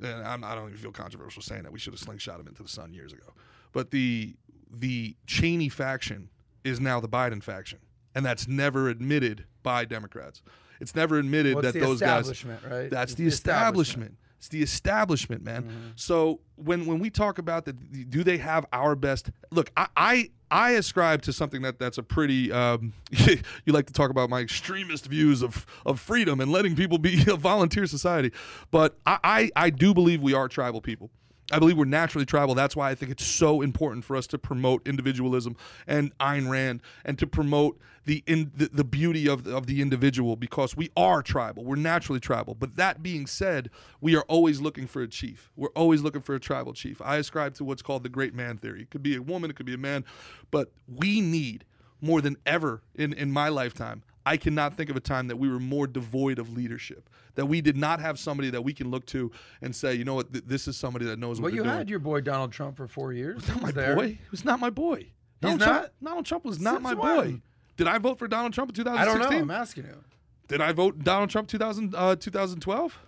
and 0.02 0.22
I'm, 0.24 0.44
I 0.44 0.54
don't 0.54 0.68
even 0.68 0.78
feel 0.78 0.92
controversial 0.92 1.42
saying 1.42 1.62
that 1.64 1.72
we 1.72 1.78
should 1.78 1.92
have 1.92 2.00
slingshot 2.00 2.40
him 2.40 2.48
into 2.48 2.62
the 2.62 2.68
sun 2.68 2.92
years 2.92 3.12
ago. 3.12 3.32
But 3.72 3.90
the 3.90 4.34
the 4.70 5.16
Cheney 5.26 5.68
faction 5.68 6.30
is 6.64 6.80
now 6.80 7.00
the 7.00 7.08
Biden 7.08 7.42
faction, 7.42 7.78
and 8.14 8.24
that's 8.24 8.48
never 8.48 8.88
admitted 8.88 9.44
by 9.62 9.84
Democrats. 9.84 10.42
It's 10.80 10.94
never 10.94 11.18
admitted 11.18 11.54
Well, 11.54 11.62
that 11.62 11.74
those 11.74 12.00
guys. 12.00 12.44
Right? 12.44 12.90
That's 12.90 13.14
the, 13.14 13.24
the 13.24 13.28
establishment. 13.28 14.12
establishment. 14.12 14.16
It's 14.38 14.48
the 14.48 14.62
establishment, 14.62 15.42
man. 15.42 15.62
Mm-hmm. 15.62 15.88
So 15.96 16.40
when 16.56 16.86
when 16.86 16.98
we 16.98 17.10
talk 17.10 17.38
about 17.38 17.64
that, 17.64 18.10
do 18.10 18.22
they 18.22 18.36
have 18.38 18.66
our 18.72 18.94
best? 18.94 19.30
Look, 19.50 19.70
I 19.76 19.88
I, 19.96 20.30
I 20.50 20.70
ascribe 20.72 21.22
to 21.22 21.32
something 21.32 21.62
that 21.62 21.78
that's 21.78 21.98
a 21.98 22.02
pretty. 22.02 22.52
Um, 22.52 22.92
you 23.10 23.72
like 23.72 23.86
to 23.86 23.92
talk 23.92 24.10
about 24.10 24.28
my 24.28 24.40
extremist 24.40 25.06
views 25.06 25.42
of 25.42 25.64
of 25.86 26.00
freedom 26.00 26.40
and 26.40 26.52
letting 26.52 26.76
people 26.76 26.98
be 26.98 27.24
a 27.28 27.36
volunteer 27.36 27.86
society, 27.86 28.30
but 28.70 28.98
I 29.06 29.18
I, 29.24 29.50
I 29.56 29.70
do 29.70 29.94
believe 29.94 30.20
we 30.20 30.34
are 30.34 30.48
tribal 30.48 30.80
people. 30.80 31.10
I 31.52 31.58
believe 31.58 31.78
we're 31.78 31.84
naturally 31.84 32.26
tribal. 32.26 32.54
That's 32.54 32.74
why 32.74 32.90
I 32.90 32.94
think 32.94 33.12
it's 33.12 33.24
so 33.24 33.62
important 33.62 34.04
for 34.04 34.16
us 34.16 34.26
to 34.28 34.38
promote 34.38 34.86
individualism 34.86 35.56
and 35.86 36.16
Ayn 36.18 36.48
Rand 36.48 36.80
and 37.04 37.18
to 37.18 37.26
promote 37.26 37.78
the 38.04 38.22
in 38.26 38.50
the, 38.56 38.68
the 38.72 38.84
beauty 38.84 39.28
of 39.28 39.44
the, 39.44 39.56
of 39.56 39.66
the 39.66 39.82
individual 39.82 40.36
because 40.36 40.76
we 40.76 40.90
are 40.96 41.22
tribal. 41.22 41.64
We're 41.64 41.76
naturally 41.76 42.20
tribal. 42.20 42.54
But 42.54 42.76
that 42.76 43.02
being 43.02 43.26
said, 43.26 43.70
we 44.00 44.16
are 44.16 44.22
always 44.22 44.60
looking 44.60 44.86
for 44.86 45.02
a 45.02 45.08
chief. 45.08 45.50
We're 45.56 45.70
always 45.70 46.02
looking 46.02 46.22
for 46.22 46.34
a 46.34 46.40
tribal 46.40 46.72
chief. 46.72 47.00
I 47.02 47.16
ascribe 47.16 47.54
to 47.54 47.64
what's 47.64 47.82
called 47.82 48.02
the 48.02 48.08
great 48.08 48.34
man 48.34 48.58
theory. 48.58 48.82
It 48.82 48.90
could 48.90 49.02
be 49.02 49.16
a 49.16 49.22
woman, 49.22 49.50
it 49.50 49.56
could 49.56 49.66
be 49.66 49.74
a 49.74 49.78
man, 49.78 50.04
but 50.50 50.72
we 50.88 51.20
need 51.20 51.64
more 52.00 52.20
than 52.20 52.36
ever 52.44 52.82
in 52.94 53.12
in 53.12 53.30
my 53.30 53.48
lifetime. 53.48 54.02
I 54.26 54.36
cannot 54.36 54.76
think 54.76 54.90
of 54.90 54.96
a 54.96 55.00
time 55.00 55.28
that 55.28 55.36
we 55.36 55.48
were 55.48 55.60
more 55.60 55.86
devoid 55.86 56.38
of 56.40 56.52
leadership. 56.52 57.08
That 57.36 57.46
we 57.46 57.60
did 57.60 57.76
not 57.76 58.00
have 58.00 58.18
somebody 58.18 58.50
that 58.50 58.62
we 58.62 58.74
can 58.74 58.90
look 58.90 59.06
to 59.06 59.30
and 59.62 59.74
say, 59.74 59.94
you 59.94 60.04
know 60.04 60.14
what, 60.14 60.32
th- 60.32 60.44
this 60.46 60.66
is 60.66 60.76
somebody 60.76 61.04
that 61.06 61.18
knows 61.18 61.38
what 61.40 61.44
Well, 61.44 61.50
they're 61.52 61.56
you 61.58 61.62
doing. 61.64 61.76
had 61.76 61.88
your 61.88 62.00
boy 62.00 62.20
Donald 62.22 62.50
Trump 62.52 62.76
for 62.76 62.88
four 62.88 63.12
years. 63.12 63.36
Was 63.36 63.48
Not 63.48 63.62
my 63.62 63.70
there. 63.70 63.94
boy. 63.94 64.06
He 64.08 64.18
was 64.32 64.44
not 64.44 64.58
my 64.58 64.70
boy. 64.70 65.06
Donald 65.40 65.60
not? 65.60 65.66
Trump, 65.68 65.88
Donald 66.02 66.26
Trump 66.26 66.44
was 66.44 66.58
not 66.60 66.74
Since 66.74 66.82
my 66.82 66.94
when? 66.94 67.16
boy. 67.34 67.40
Did 67.76 67.86
I 67.86 67.98
vote 67.98 68.18
for 68.18 68.26
Donald 68.26 68.52
Trump 68.52 68.70
in 68.70 68.74
2016? 68.74 69.08
I 69.08 69.14
2016? 69.14 69.38
don't 69.38 69.48
know. 69.48 69.54
I'm 69.54 69.60
asking 69.62 69.84
you. 69.84 70.04
Did 70.48 70.60
I 70.60 70.72
vote 70.72 71.04
Donald 71.04 71.30
Trump 71.30 71.46
2000, 71.48 71.94
uh, 71.94 72.16
2012? 72.16 72.98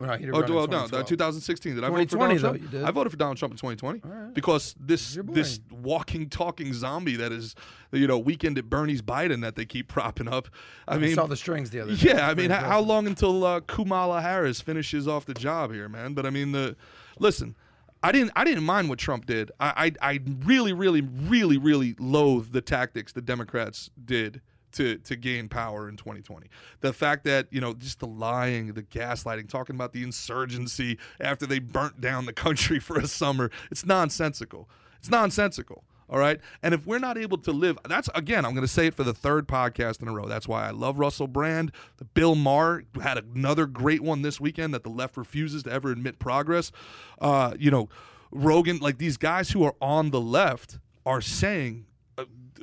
Well, 0.00 0.16
he 0.16 0.24
didn't 0.24 0.50
Oh, 0.50 0.54
well, 0.54 0.66
no, 0.66 0.86
no, 0.86 1.02
2016. 1.02 1.74
Did 1.74 1.84
I 1.84 1.90
vote 1.90 2.10
for 2.10 2.16
Donald 2.16 2.38
though, 2.40 2.56
Trump? 2.56 2.88
I 2.88 2.90
voted 2.90 3.10
for 3.12 3.18
Donald 3.18 3.36
Trump 3.36 3.52
in 3.52 3.58
2020 3.58 4.32
because 4.32 4.74
this 4.80 5.18
this 5.24 5.60
walking, 5.70 6.30
talking 6.30 6.72
zombie 6.72 7.16
that 7.16 7.32
is, 7.32 7.54
you 7.92 8.06
know, 8.06 8.18
weekend 8.18 8.56
at 8.56 8.70
Bernie's 8.70 9.02
Biden 9.02 9.42
that 9.42 9.56
they 9.56 9.66
keep 9.66 9.88
propping 9.88 10.26
up. 10.26 10.48
I 10.88 10.94
I 10.94 10.98
mean, 10.98 11.14
saw 11.14 11.26
the 11.26 11.36
strings 11.36 11.68
the 11.68 11.80
other 11.80 11.94
day. 11.94 12.08
yeah, 12.14 12.28
I 12.28 12.34
mean, 12.34 12.50
how, 12.50 12.60
how 12.60 12.80
long 12.80 13.06
until 13.06 13.44
uh, 13.44 13.60
Kamala 13.60 14.22
Harris 14.22 14.60
finishes 14.60 15.06
off 15.06 15.26
the 15.26 15.34
job 15.34 15.72
here, 15.72 15.88
man? 15.88 16.14
But 16.14 16.24
I 16.24 16.30
mean, 16.30 16.52
the 16.52 16.76
listen, 17.18 17.54
I 18.02 18.12
didn't, 18.12 18.32
I 18.34 18.44
didn't 18.44 18.64
mind 18.64 18.88
what 18.88 18.98
Trump 18.98 19.26
did. 19.26 19.52
I, 19.60 19.92
I, 20.02 20.12
I 20.12 20.20
really, 20.44 20.72
really, 20.72 21.02
really, 21.02 21.58
really 21.58 21.94
loathe 21.98 22.52
the 22.52 22.62
tactics 22.62 23.12
the 23.12 23.20
Democrats 23.20 23.90
did 24.02 24.40
to 24.72 24.96
to 24.98 25.16
gain 25.16 25.48
power 25.48 25.88
in 25.88 25.96
2020. 25.96 26.48
The 26.80 26.92
fact 26.92 27.24
that 27.24 27.48
you 27.50 27.60
know 27.60 27.74
just 27.74 28.00
the 28.00 28.06
lying, 28.06 28.72
the 28.72 28.82
gaslighting, 28.82 29.48
talking 29.48 29.74
about 29.76 29.92
the 29.92 30.02
insurgency 30.02 30.98
after 31.20 31.46
they 31.46 31.58
burnt 31.58 32.00
down 32.00 32.26
the 32.26 32.32
country 32.32 32.78
for 32.80 32.98
a 32.98 33.06
summer, 33.06 33.50
it's 33.70 33.84
nonsensical. 33.84 34.68
It's 34.98 35.10
nonsensical. 35.10 35.84
All 36.10 36.18
right. 36.18 36.40
And 36.62 36.74
if 36.74 36.86
we're 36.86 36.98
not 36.98 37.16
able 37.16 37.38
to 37.38 37.52
live, 37.52 37.78
that's 37.88 38.08
again, 38.16 38.44
I'm 38.44 38.52
going 38.52 38.66
to 38.66 38.72
say 38.72 38.88
it 38.88 38.94
for 38.94 39.04
the 39.04 39.14
third 39.14 39.46
podcast 39.46 40.02
in 40.02 40.08
a 40.08 40.12
row. 40.12 40.26
That's 40.26 40.48
why 40.48 40.66
I 40.66 40.72
love 40.72 40.98
Russell 40.98 41.28
Brand. 41.28 41.70
Bill 42.14 42.34
Maher 42.34 42.82
had 43.00 43.16
another 43.16 43.66
great 43.66 44.02
one 44.02 44.22
this 44.22 44.40
weekend 44.40 44.74
that 44.74 44.82
the 44.82 44.90
left 44.90 45.16
refuses 45.16 45.62
to 45.62 45.72
ever 45.72 45.92
admit 45.92 46.18
progress. 46.18 46.72
Uh, 47.20 47.54
you 47.58 47.70
know, 47.70 47.88
Rogan, 48.32 48.78
like 48.78 48.98
these 48.98 49.16
guys 49.16 49.50
who 49.50 49.62
are 49.62 49.76
on 49.80 50.10
the 50.10 50.20
left 50.20 50.78
are 51.06 51.20
saying 51.20 51.86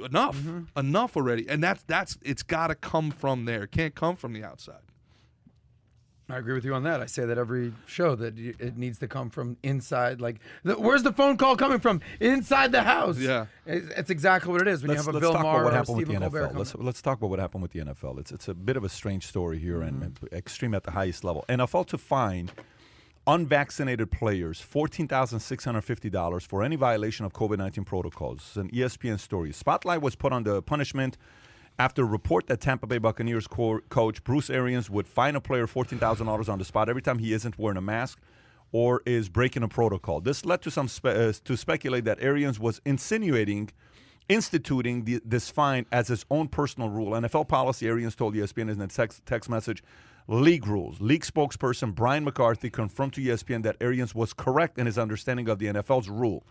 enough, 0.04 0.38
mm-hmm. 0.38 0.80
enough 0.80 1.16
already. 1.18 1.48
And 1.48 1.64
that's, 1.64 1.84
that's, 1.84 2.18
it's 2.22 2.44
got 2.44 2.68
to 2.68 2.76
come 2.76 3.12
from 3.12 3.46
there. 3.46 3.64
It 3.64 3.72
can't 3.72 3.96
come 3.96 4.16
from 4.16 4.34
the 4.34 4.44
outside. 4.44 4.82
I 6.30 6.38
agree 6.38 6.54
with 6.54 6.66
you 6.66 6.74
on 6.74 6.84
that. 6.84 7.00
I 7.00 7.06
say 7.06 7.26
that 7.26 7.38
every 7.38 7.74
show 7.86 8.14
that 8.16 8.38
it 8.38 8.78
needs 8.78 9.00
to 9.00 9.08
come 9.08 9.30
from 9.30 9.56
inside. 9.64 10.20
Like, 10.20 10.40
the, 10.64 10.74
where's 10.74 11.04
the 11.04 11.14
phone 11.14 11.38
call 11.38 11.56
coming 11.56 11.80
from? 11.80 12.02
Inside 12.20 12.74
the 12.74 12.84
house. 12.84 13.18
Yeah. 13.18 13.46
It's, 13.66 13.88
it's 13.96 14.10
exactly 14.10 14.52
what 14.52 14.62
it 14.62 14.68
is 14.68 14.82
when 14.82 14.90
let's, 14.90 15.06
you 15.06 15.08
have 15.08 15.16
a 15.16 15.20
Bill 15.22 15.32
talk 15.32 15.44
Maher 15.44 15.62
about 15.62 15.64
what 15.64 15.74
happened 15.74 15.98
with 15.98 16.08
the 16.08 16.14
NFL. 16.16 16.58
Let's 16.58 16.76
let's 16.76 17.02
talk 17.02 17.20
about 17.20 17.30
what 17.30 17.40
happened 17.40 17.62
with 17.62 17.72
the 17.72 17.80
NFL. 17.80 18.20
It's 18.20 18.34
it's 18.34 18.50
a 18.50 18.54
bit 18.54 18.76
of 18.76 18.84
a 18.84 18.90
strange 18.90 19.26
story 19.26 19.58
here 19.58 19.82
and, 19.82 20.02
mm-hmm. 20.02 20.26
and 20.26 20.34
extreme 20.34 20.74
at 20.74 20.84
the 20.84 20.92
highest 20.92 21.24
level. 21.24 21.46
NFL 21.48 21.88
to 21.88 21.98
fine 21.98 22.52
unvaccinated 23.28 24.10
players 24.10 24.60
fourteen 24.62 25.08
thousand 25.08 25.40
six 25.42 25.66
hundred 25.66 25.82
fifty 25.82 26.10
dollars 26.10 26.46
for 26.46 26.64
any 26.64 26.76
violation 26.76 27.26
of 27.26 27.34
COVID 27.34 27.58
nineteen 27.58 27.84
protocols. 27.84 28.40
It's 28.40 28.58
an 28.58 28.70
ESPN 28.72 29.20
story. 29.20 29.52
Spotlight 29.52 30.02
was 30.02 30.16
put 30.16 30.32
on 30.34 30.44
the 30.44 30.62
punishment 30.62 31.18
after 31.78 32.02
a 32.02 32.06
report 32.06 32.48
that 32.48 32.62
Tampa 32.62 32.88
Bay 32.88 32.98
Buccaneers 32.98 33.46
co- 33.46 33.82
coach 33.90 34.24
Bruce 34.24 34.50
Arians 34.50 34.90
would 34.90 35.08
fine 35.08 35.36
a 35.36 35.42
player 35.42 35.68
fourteen 35.68 36.00
thousand 36.00 36.26
dollars 36.26 36.50
on 36.50 36.58
the 36.58 36.66
spot 36.66 36.90
every 36.90 37.02
time 37.02 37.20
he 37.20 37.34
isn't 37.34 37.60
wearing 37.60 37.78
a 37.78 37.82
mask 37.82 38.20
or 38.72 39.02
is 39.06 39.30
breaking 39.30 39.64
a 39.64 39.68
protocol. 39.68 40.22
This 40.22 40.46
led 40.46 40.62
to 40.64 40.72
some 40.72 40.88
spe- 40.88 41.06
uh, 41.06 41.34
to 41.44 41.56
speculate 41.56 42.06
that 42.06 42.18
Arians 42.22 42.60
was 42.60 42.82
insinuating 42.86 43.70
instituting 44.30 45.06
the, 45.06 45.22
this 45.24 45.50
fine 45.50 45.86
as 45.92 46.08
his 46.10 46.26
own 46.30 46.48
personal 46.48 46.90
rule. 46.90 47.12
NFL 47.12 47.48
policy, 47.48 47.88
Arians 47.88 48.16
told 48.16 48.36
ESPN 48.36 48.70
in 48.70 48.82
a 48.82 48.88
text, 48.88 49.26
text 49.26 49.50
message, 49.50 49.84
league 50.28 50.68
rules. 50.68 51.00
League 51.00 51.24
spokesperson 51.24 51.96
Brian 51.96 52.24
McCarthy 52.24 52.70
confirmed 52.70 53.14
to 53.14 53.22
ESPN 53.22 53.64
that 53.64 53.78
Arians 53.80 54.14
was 54.14 54.34
correct 54.34 54.78
in 54.78 54.86
his 54.86 54.98
understanding 54.98 55.48
of 55.50 55.60
the 55.60 55.68
NFL's 55.68 56.10
rule. 56.10 56.44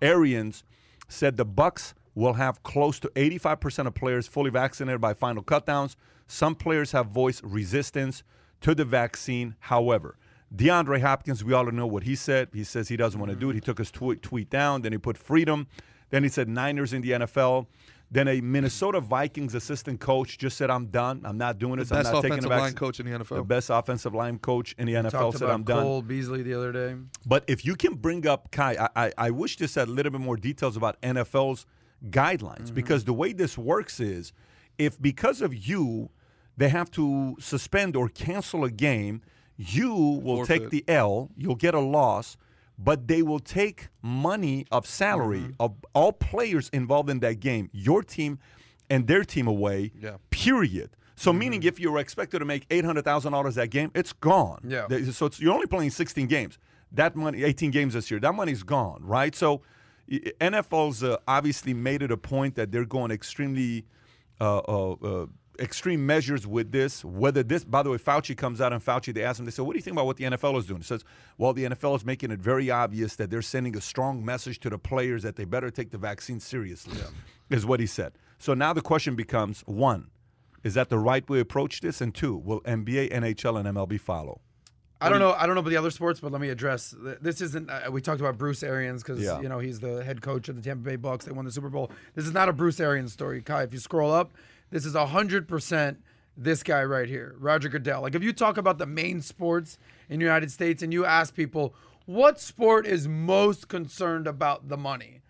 Arians 0.00 0.64
said 1.08 1.36
the 1.36 1.46
Bucs 1.46 1.94
will 2.14 2.34
have 2.34 2.62
close 2.62 3.00
to 3.00 3.08
85% 3.08 3.86
of 3.86 3.94
players 3.94 4.26
fully 4.26 4.50
vaccinated 4.50 5.00
by 5.00 5.14
final 5.14 5.42
cutdowns. 5.42 5.96
Some 6.26 6.54
players 6.54 6.92
have 6.92 7.06
voiced 7.06 7.42
resistance 7.42 8.22
to 8.60 8.74
the 8.74 8.84
vaccine. 8.84 9.56
However, 9.60 10.16
DeAndre 10.54 11.00
Hopkins, 11.00 11.42
we 11.42 11.54
all 11.54 11.64
know 11.66 11.86
what 11.86 12.02
he 12.02 12.14
said. 12.14 12.48
He 12.52 12.64
says 12.64 12.88
he 12.88 12.96
doesn't 12.96 13.18
want 13.18 13.30
to 13.32 13.36
do 13.36 13.48
it. 13.48 13.54
He 13.54 13.60
mm-hmm. 13.60 13.66
took 13.66 13.78
his 13.78 13.90
tweet, 13.90 14.22
tweet 14.22 14.50
down. 14.50 14.82
Then 14.82 14.92
he 14.92 14.98
put 14.98 15.16
freedom. 15.16 15.66
Then 16.10 16.22
he 16.22 16.28
said 16.28 16.48
Niners 16.48 16.92
in 16.92 17.00
the 17.00 17.12
NFL. 17.12 17.66
Then 18.12 18.28
a 18.28 18.42
Minnesota 18.42 19.00
Vikings 19.00 19.54
assistant 19.54 19.98
coach 19.98 20.36
just 20.36 20.58
said, 20.58 20.68
"I'm 20.68 20.86
done. 20.86 21.22
I'm 21.24 21.38
not 21.38 21.58
doing 21.58 21.78
this. 21.78 21.90
I'm 21.90 22.00
Best 22.00 22.12
not 22.12 22.20
taking 22.20 22.32
offensive 22.38 22.50
the 22.50 22.56
line 22.56 22.74
coach 22.74 23.00
in 23.00 23.06
the 23.06 23.18
NFL. 23.18 23.36
The 23.36 23.42
best 23.42 23.70
offensive 23.70 24.14
line 24.14 24.38
coach 24.38 24.74
in 24.76 24.86
the 24.86 24.92
NFL 24.92 25.10
Talked 25.10 25.38
said, 25.38 25.48
"I'm 25.48 25.62
done." 25.62 25.82
Cole 25.82 26.02
Beasley 26.02 26.42
the 26.42 26.52
other 26.52 26.72
day. 26.72 26.94
But 27.24 27.44
if 27.48 27.64
you 27.64 27.74
can 27.74 27.94
bring 27.94 28.26
up 28.26 28.50
Kai, 28.50 28.76
I, 28.94 29.06
I, 29.06 29.12
I 29.16 29.30
wish 29.30 29.56
this 29.56 29.76
had 29.76 29.88
a 29.88 29.90
little 29.90 30.12
bit 30.12 30.20
more 30.20 30.36
details 30.36 30.76
about 30.76 31.00
NFL's 31.00 31.64
guidelines 32.10 32.64
mm-hmm. 32.64 32.74
because 32.74 33.04
the 33.04 33.14
way 33.14 33.32
this 33.32 33.56
works 33.56 33.98
is 33.98 34.34
if 34.76 35.00
because 35.00 35.40
of 35.40 35.54
you 35.54 36.10
they 36.58 36.68
have 36.68 36.90
to 36.90 37.34
suspend 37.40 37.96
or 37.96 38.10
cancel 38.10 38.62
a 38.62 38.70
game, 38.70 39.22
you 39.56 39.94
will 39.94 40.44
take 40.44 40.68
the 40.68 40.84
L, 40.86 41.30
you'll 41.34 41.54
get 41.54 41.74
a 41.74 41.80
loss, 41.80 42.36
but 42.84 43.06
they 43.08 43.22
will 43.22 43.38
take 43.40 43.88
money 44.02 44.66
of 44.70 44.86
salary 44.86 45.54
of 45.60 45.74
all 45.94 46.12
players 46.12 46.68
involved 46.70 47.10
in 47.10 47.20
that 47.20 47.40
game, 47.40 47.68
your 47.72 48.02
team 48.02 48.38
and 48.90 49.06
their 49.06 49.24
team 49.24 49.46
away, 49.46 49.92
Yeah. 50.00 50.16
period. 50.30 50.90
So 51.14 51.32
meaning 51.32 51.62
if 51.62 51.78
you 51.78 51.92
were 51.92 51.98
expected 52.00 52.40
to 52.40 52.44
make 52.44 52.66
eight 52.70 52.84
hundred 52.84 53.04
thousand 53.04 53.32
dollars 53.32 53.54
that 53.54 53.70
game, 53.70 53.90
it's 53.94 54.12
gone. 54.12 54.60
Yeah. 54.66 54.86
So 55.12 55.26
it's, 55.26 55.38
you're 55.40 55.54
only 55.54 55.66
playing 55.66 55.90
sixteen 55.90 56.26
games. 56.26 56.58
That 56.90 57.14
money, 57.16 57.44
eighteen 57.44 57.70
games 57.70 57.94
this 57.94 58.10
year, 58.10 58.18
that 58.20 58.34
money's 58.34 58.62
gone, 58.62 59.00
right? 59.04 59.34
So 59.34 59.62
NFL's 60.10 61.02
uh, 61.02 61.16
obviously 61.28 61.74
made 61.74 62.02
it 62.02 62.10
a 62.10 62.16
point 62.16 62.54
that 62.56 62.70
they're 62.72 62.84
going 62.84 63.10
extremely 63.10 63.84
uh, 64.40 64.58
uh, 64.58 64.92
uh, 64.92 65.26
extreme 65.58 66.04
measures 66.06 66.46
with 66.46 66.72
this. 66.72 67.04
Whether 67.04 67.42
this, 67.42 67.64
by 67.64 67.82
the 67.82 67.90
way, 67.90 67.98
Fauci 67.98 68.36
comes 68.36 68.60
out 68.60 68.72
and 68.72 68.84
Fauci, 68.84 69.12
they 69.14 69.22
ask 69.22 69.38
him, 69.38 69.44
they 69.44 69.50
say, 69.50 69.62
"What 69.62 69.72
do 69.72 69.78
you 69.78 69.82
think 69.82 69.94
about 69.94 70.06
what 70.06 70.16
the 70.16 70.24
NFL 70.24 70.56
is 70.58 70.66
doing?" 70.66 70.80
He 70.80 70.86
says, 70.86 71.04
"Well, 71.38 71.52
the 71.52 71.64
NFL 71.64 71.96
is 71.96 72.04
making 72.04 72.30
it 72.30 72.40
very 72.40 72.70
obvious 72.70 73.16
that 73.16 73.30
they're 73.30 73.42
sending 73.42 73.76
a 73.76 73.80
strong 73.80 74.24
message 74.24 74.58
to 74.60 74.70
the 74.70 74.78
players 74.78 75.22
that 75.22 75.36
they 75.36 75.44
better 75.44 75.70
take 75.70 75.90
the 75.90 75.98
vaccine 75.98 76.40
seriously." 76.40 76.96
Is 77.50 77.66
what 77.66 77.80
he 77.80 77.86
said. 77.86 78.12
So 78.38 78.54
now 78.54 78.72
the 78.72 78.80
question 78.80 79.14
becomes: 79.14 79.62
one, 79.66 80.08
is 80.64 80.74
that 80.74 80.88
the 80.88 80.98
right 80.98 81.28
way 81.28 81.38
to 81.38 81.42
approach 81.42 81.80
this? 81.80 82.00
And 82.00 82.14
two, 82.14 82.36
will 82.36 82.60
NBA, 82.62 83.10
NHL, 83.12 83.58
and 83.58 83.68
MLB 83.76 83.98
follow? 84.00 84.40
I 85.02 85.08
don't 85.08 85.18
know. 85.18 85.32
I 85.32 85.46
don't 85.46 85.56
know 85.56 85.60
about 85.62 85.70
the 85.70 85.76
other 85.76 85.90
sports, 85.90 86.20
but 86.20 86.30
let 86.30 86.40
me 86.40 86.48
address. 86.48 86.94
This 87.20 87.40
isn't. 87.40 87.68
Uh, 87.68 87.90
we 87.90 88.00
talked 88.00 88.20
about 88.20 88.38
Bruce 88.38 88.62
Arians 88.62 89.02
because 89.02 89.20
Yeah. 89.20 89.40
you 89.40 89.48
know 89.48 89.58
he's 89.58 89.80
the 89.80 90.04
head 90.04 90.22
coach 90.22 90.48
of 90.48 90.54
the 90.54 90.62
Tampa 90.62 90.84
Bay 90.88 90.96
Bucs. 90.96 91.24
They 91.24 91.32
won 91.32 91.44
the 91.44 91.50
Super 91.50 91.68
Bowl. 91.68 91.90
This 92.14 92.24
is 92.24 92.32
not 92.32 92.48
a 92.48 92.52
Bruce 92.52 92.78
Arians 92.78 93.12
story, 93.12 93.42
Kai. 93.42 93.64
If 93.64 93.72
you 93.72 93.80
scroll 93.80 94.12
up, 94.12 94.30
this 94.72 94.84
is 94.84 94.96
hundred 94.96 95.46
percent 95.46 96.02
this 96.36 96.62
guy 96.62 96.82
right 96.82 97.08
here, 97.08 97.36
Roger 97.38 97.68
Goodell. 97.68 98.02
Like 98.02 98.14
if 98.14 98.22
you 98.22 98.32
talk 98.32 98.56
about 98.56 98.78
the 98.78 98.86
main 98.86 99.20
sports 99.20 99.78
in 100.08 100.18
the 100.18 100.24
United 100.24 100.50
States 100.50 100.82
and 100.82 100.92
you 100.92 101.04
ask 101.04 101.34
people 101.34 101.74
what 102.06 102.40
sport 102.40 102.86
is 102.86 103.06
most 103.06 103.68
concerned 103.68 104.26
about 104.26 104.68
the 104.68 104.76
money, 104.76 105.20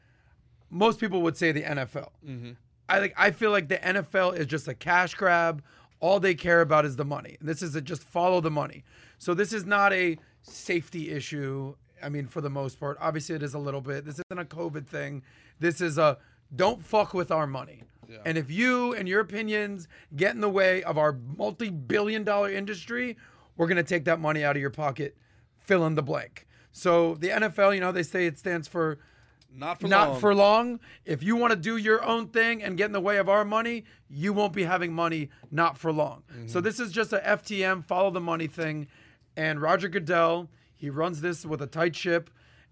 most 0.70 1.00
people 1.00 1.20
would 1.22 1.36
say 1.36 1.52
the 1.52 1.62
NFL. 1.62 2.10
Mm-hmm. 2.26 2.52
I 2.88 2.98
like 2.98 3.14
I 3.16 3.30
feel 3.30 3.50
like 3.50 3.68
the 3.68 3.78
NFL 3.78 4.36
is 4.36 4.46
just 4.46 4.68
a 4.68 4.74
cash 4.74 5.14
grab. 5.14 5.62
All 6.00 6.18
they 6.18 6.34
care 6.34 6.60
about 6.60 6.84
is 6.84 6.96
the 6.96 7.04
money. 7.04 7.36
And 7.40 7.48
this 7.48 7.62
is 7.62 7.74
a 7.74 7.80
just 7.80 8.02
follow 8.02 8.40
the 8.40 8.50
money. 8.50 8.84
So 9.18 9.34
this 9.34 9.52
is 9.52 9.64
not 9.64 9.92
a 9.92 10.18
safety 10.42 11.10
issue. 11.10 11.74
I 12.02 12.08
mean, 12.08 12.26
for 12.26 12.40
the 12.40 12.50
most 12.50 12.80
part, 12.80 12.98
obviously 13.00 13.36
it 13.36 13.42
is 13.42 13.54
a 13.54 13.58
little 13.58 13.80
bit. 13.80 14.04
This 14.04 14.20
isn't 14.30 14.38
a 14.38 14.44
COVID 14.44 14.86
thing. 14.86 15.22
This 15.60 15.80
is 15.80 15.98
a 15.98 16.18
don't 16.54 16.84
fuck 16.84 17.14
with 17.14 17.30
our 17.30 17.46
money. 17.46 17.82
And 18.24 18.36
if 18.38 18.50
you 18.50 18.94
and 18.94 19.08
your 19.08 19.20
opinions 19.20 19.88
get 20.14 20.34
in 20.34 20.40
the 20.40 20.48
way 20.50 20.82
of 20.82 20.98
our 20.98 21.12
multi-billion 21.36 22.24
dollar 22.24 22.50
industry, 22.50 23.16
we're 23.56 23.66
going 23.66 23.76
to 23.76 23.82
take 23.82 24.04
that 24.06 24.20
money 24.20 24.44
out 24.44 24.56
of 24.56 24.60
your 24.60 24.70
pocket. 24.70 25.16
Fill 25.58 25.86
in 25.86 25.94
the 25.94 26.02
blank. 26.02 26.46
So 26.72 27.14
the 27.14 27.28
NFL, 27.28 27.74
you 27.74 27.80
know, 27.80 27.92
they 27.92 28.02
say 28.02 28.26
it 28.26 28.38
stands 28.38 28.66
for 28.66 28.98
Not 29.54 29.80
for 29.80 29.88
not 29.88 30.10
long. 30.12 30.20
for 30.20 30.34
long. 30.34 30.80
If 31.04 31.22
you 31.22 31.36
want 31.36 31.52
to 31.52 31.56
do 31.58 31.76
your 31.76 32.02
own 32.02 32.28
thing 32.28 32.62
and 32.62 32.76
get 32.76 32.86
in 32.86 32.92
the 32.92 33.00
way 33.00 33.18
of 33.18 33.28
our 33.28 33.44
money, 33.44 33.84
you 34.08 34.32
won't 34.32 34.52
be 34.54 34.64
having 34.64 34.92
money 34.92 35.28
not 35.50 35.76
for 35.78 35.92
long. 35.92 36.22
So 36.46 36.58
Mm-hmm. 36.58 36.60
this 36.64 36.80
is 36.80 36.90
just 36.92 37.12
a 37.12 37.18
FTM 37.18 37.84
follow 37.84 38.10
the 38.10 38.20
money 38.20 38.46
thing. 38.46 38.88
And 39.36 39.60
Roger 39.60 39.88
Goodell, 39.88 40.48
he 40.74 40.88
runs 40.90 41.20
this 41.20 41.44
with 41.46 41.60
a 41.62 41.66
tight 41.66 41.94
ship. 41.94 42.30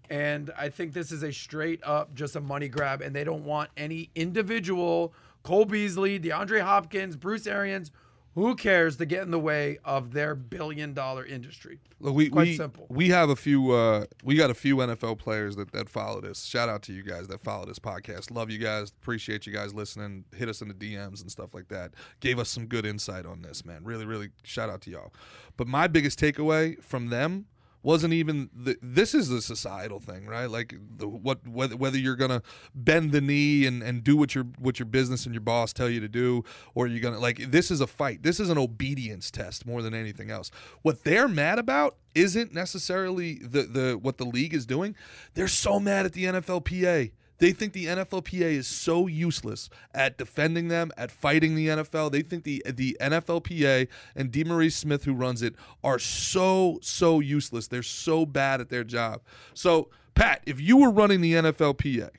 And 0.09 0.51
I 0.57 0.67
think 0.69 0.91
this 0.93 1.11
is 1.11 1.23
a 1.23 1.31
straight 1.31 1.79
up 1.83 2.13
just 2.13 2.35
a 2.35 2.41
money 2.41 2.67
grab. 2.67 3.01
And 3.01 3.15
they 3.15 3.23
don't 3.23 3.45
want 3.45 3.69
any 3.77 4.09
individual, 4.15 5.13
Cole 5.43 5.65
Beasley, 5.65 6.19
DeAndre 6.19 6.61
Hopkins, 6.61 7.15
Bruce 7.15 7.47
Arians, 7.47 7.91
who 8.35 8.55
cares 8.55 8.95
to 8.97 9.05
get 9.05 9.23
in 9.23 9.31
the 9.31 9.39
way 9.39 9.77
of 9.83 10.13
their 10.13 10.35
billion 10.35 10.93
dollar 10.93 11.25
industry. 11.25 11.79
Look, 11.99 12.15
we 12.15 12.29
Quite 12.29 12.47
we, 12.47 12.55
simple. 12.55 12.85
we 12.89 13.09
have 13.09 13.29
a 13.29 13.35
few 13.35 13.71
uh 13.71 14.05
we 14.23 14.35
got 14.35 14.49
a 14.49 14.53
few 14.53 14.77
NFL 14.77 15.19
players 15.19 15.55
that 15.57 15.71
that 15.73 15.89
follow 15.89 16.21
this. 16.21 16.45
Shout 16.45 16.69
out 16.69 16.81
to 16.83 16.93
you 16.93 17.03
guys 17.03 17.27
that 17.27 17.41
follow 17.41 17.65
this 17.65 17.79
podcast. 17.79 18.31
Love 18.31 18.49
you 18.49 18.57
guys. 18.57 18.91
Appreciate 19.01 19.45
you 19.45 19.51
guys 19.53 19.73
listening. 19.73 20.23
Hit 20.33 20.47
us 20.47 20.61
in 20.61 20.69
the 20.69 20.73
DMs 20.73 21.21
and 21.21 21.29
stuff 21.29 21.53
like 21.53 21.67
that. 21.67 21.91
Gave 22.21 22.39
us 22.39 22.49
some 22.49 22.67
good 22.67 22.85
insight 22.85 23.25
on 23.25 23.41
this, 23.41 23.65
man. 23.65 23.83
Really, 23.83 24.05
really 24.05 24.29
shout 24.43 24.69
out 24.69 24.81
to 24.81 24.89
y'all. 24.91 25.13
But 25.57 25.67
my 25.67 25.87
biggest 25.87 26.17
takeaway 26.19 26.81
from 26.81 27.09
them 27.09 27.47
wasn't 27.83 28.13
even 28.13 28.49
the, 28.53 28.77
this 28.81 29.13
is 29.15 29.29
a 29.31 29.41
societal 29.41 29.99
thing, 29.99 30.25
right? 30.25 30.49
Like 30.49 30.75
the 30.97 31.07
what 31.07 31.47
whether, 31.47 31.75
whether 31.75 31.97
you're 31.97 32.15
gonna 32.15 32.41
bend 32.75 33.11
the 33.11 33.21
knee 33.21 33.65
and, 33.65 33.81
and 33.81 34.03
do 34.03 34.15
what 34.17 34.35
your 34.35 34.45
what 34.59 34.79
your 34.79 34.85
business 34.85 35.25
and 35.25 35.33
your 35.33 35.41
boss 35.41 35.73
tell 35.73 35.89
you 35.89 35.99
to 35.99 36.07
do, 36.07 36.43
or 36.75 36.87
you're 36.87 37.01
gonna 37.01 37.19
like 37.19 37.51
this 37.51 37.71
is 37.71 37.81
a 37.81 37.87
fight. 37.87 38.23
This 38.23 38.39
is 38.39 38.49
an 38.49 38.57
obedience 38.57 39.31
test 39.31 39.65
more 39.65 39.81
than 39.81 39.93
anything 39.93 40.29
else. 40.29 40.51
What 40.81 41.03
they're 41.03 41.27
mad 41.27 41.59
about 41.59 41.97
isn't 42.13 42.53
necessarily 42.53 43.35
the 43.35 43.63
the 43.63 43.99
what 44.01 44.17
the 44.17 44.25
league 44.25 44.53
is 44.53 44.65
doing. 44.65 44.95
They're 45.33 45.47
so 45.47 45.79
mad 45.79 46.05
at 46.05 46.13
the 46.13 46.25
NFLPA. 46.25 47.11
They 47.41 47.53
think 47.53 47.73
the 47.73 47.87
NFLPA 47.87 48.51
is 48.51 48.67
so 48.67 49.07
useless 49.07 49.67
at 49.95 50.15
defending 50.15 50.67
them, 50.67 50.91
at 50.95 51.09
fighting 51.09 51.55
the 51.55 51.69
NFL. 51.69 52.11
They 52.11 52.21
think 52.21 52.43
the 52.43 52.61
the 52.67 52.95
NFLPA 53.01 53.87
and 54.15 54.31
DeMaurice 54.31 54.73
Smith, 54.73 55.05
who 55.05 55.15
runs 55.15 55.41
it, 55.41 55.55
are 55.83 55.97
so 55.97 56.77
so 56.83 57.19
useless. 57.19 57.67
They're 57.67 57.81
so 57.81 58.27
bad 58.27 58.61
at 58.61 58.69
their 58.69 58.83
job. 58.83 59.21
So, 59.55 59.89
Pat, 60.13 60.43
if 60.45 60.61
you 60.61 60.77
were 60.77 60.91
running 60.91 61.21
the 61.21 61.33
NFLPA, 61.33 62.11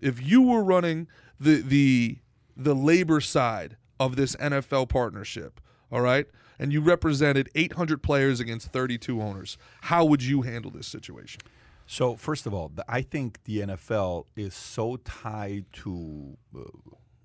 if 0.00 0.20
you 0.20 0.42
were 0.42 0.64
running 0.64 1.06
the 1.38 1.60
the 1.62 2.18
the 2.56 2.74
labor 2.74 3.20
side 3.20 3.76
of 4.00 4.16
this 4.16 4.34
NFL 4.34 4.88
partnership, 4.88 5.60
all 5.92 6.00
right, 6.00 6.26
and 6.58 6.72
you 6.72 6.80
represented 6.80 7.48
800 7.54 8.02
players 8.02 8.40
against 8.40 8.72
32 8.72 9.22
owners, 9.22 9.56
how 9.82 10.04
would 10.04 10.24
you 10.24 10.42
handle 10.42 10.72
this 10.72 10.88
situation? 10.88 11.42
So 11.86 12.16
first 12.16 12.46
of 12.46 12.54
all, 12.54 12.72
I 12.88 13.02
think 13.02 13.44
the 13.44 13.60
NFL 13.60 14.24
is 14.36 14.54
so 14.54 14.96
tied 14.96 15.66
to 15.74 16.36
uh, 16.56 16.62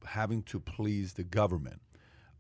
having 0.06 0.44
to 0.44 0.60
please 0.60 1.14
the 1.14 1.24
government. 1.24 1.82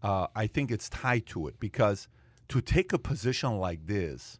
Uh, 0.03 0.27
I 0.35 0.47
think 0.47 0.71
it's 0.71 0.89
tied 0.89 1.25
to 1.27 1.47
it 1.47 1.59
because 1.59 2.07
to 2.49 2.61
take 2.61 2.93
a 2.93 2.99
position 2.99 3.57
like 3.57 3.85
this, 3.85 4.39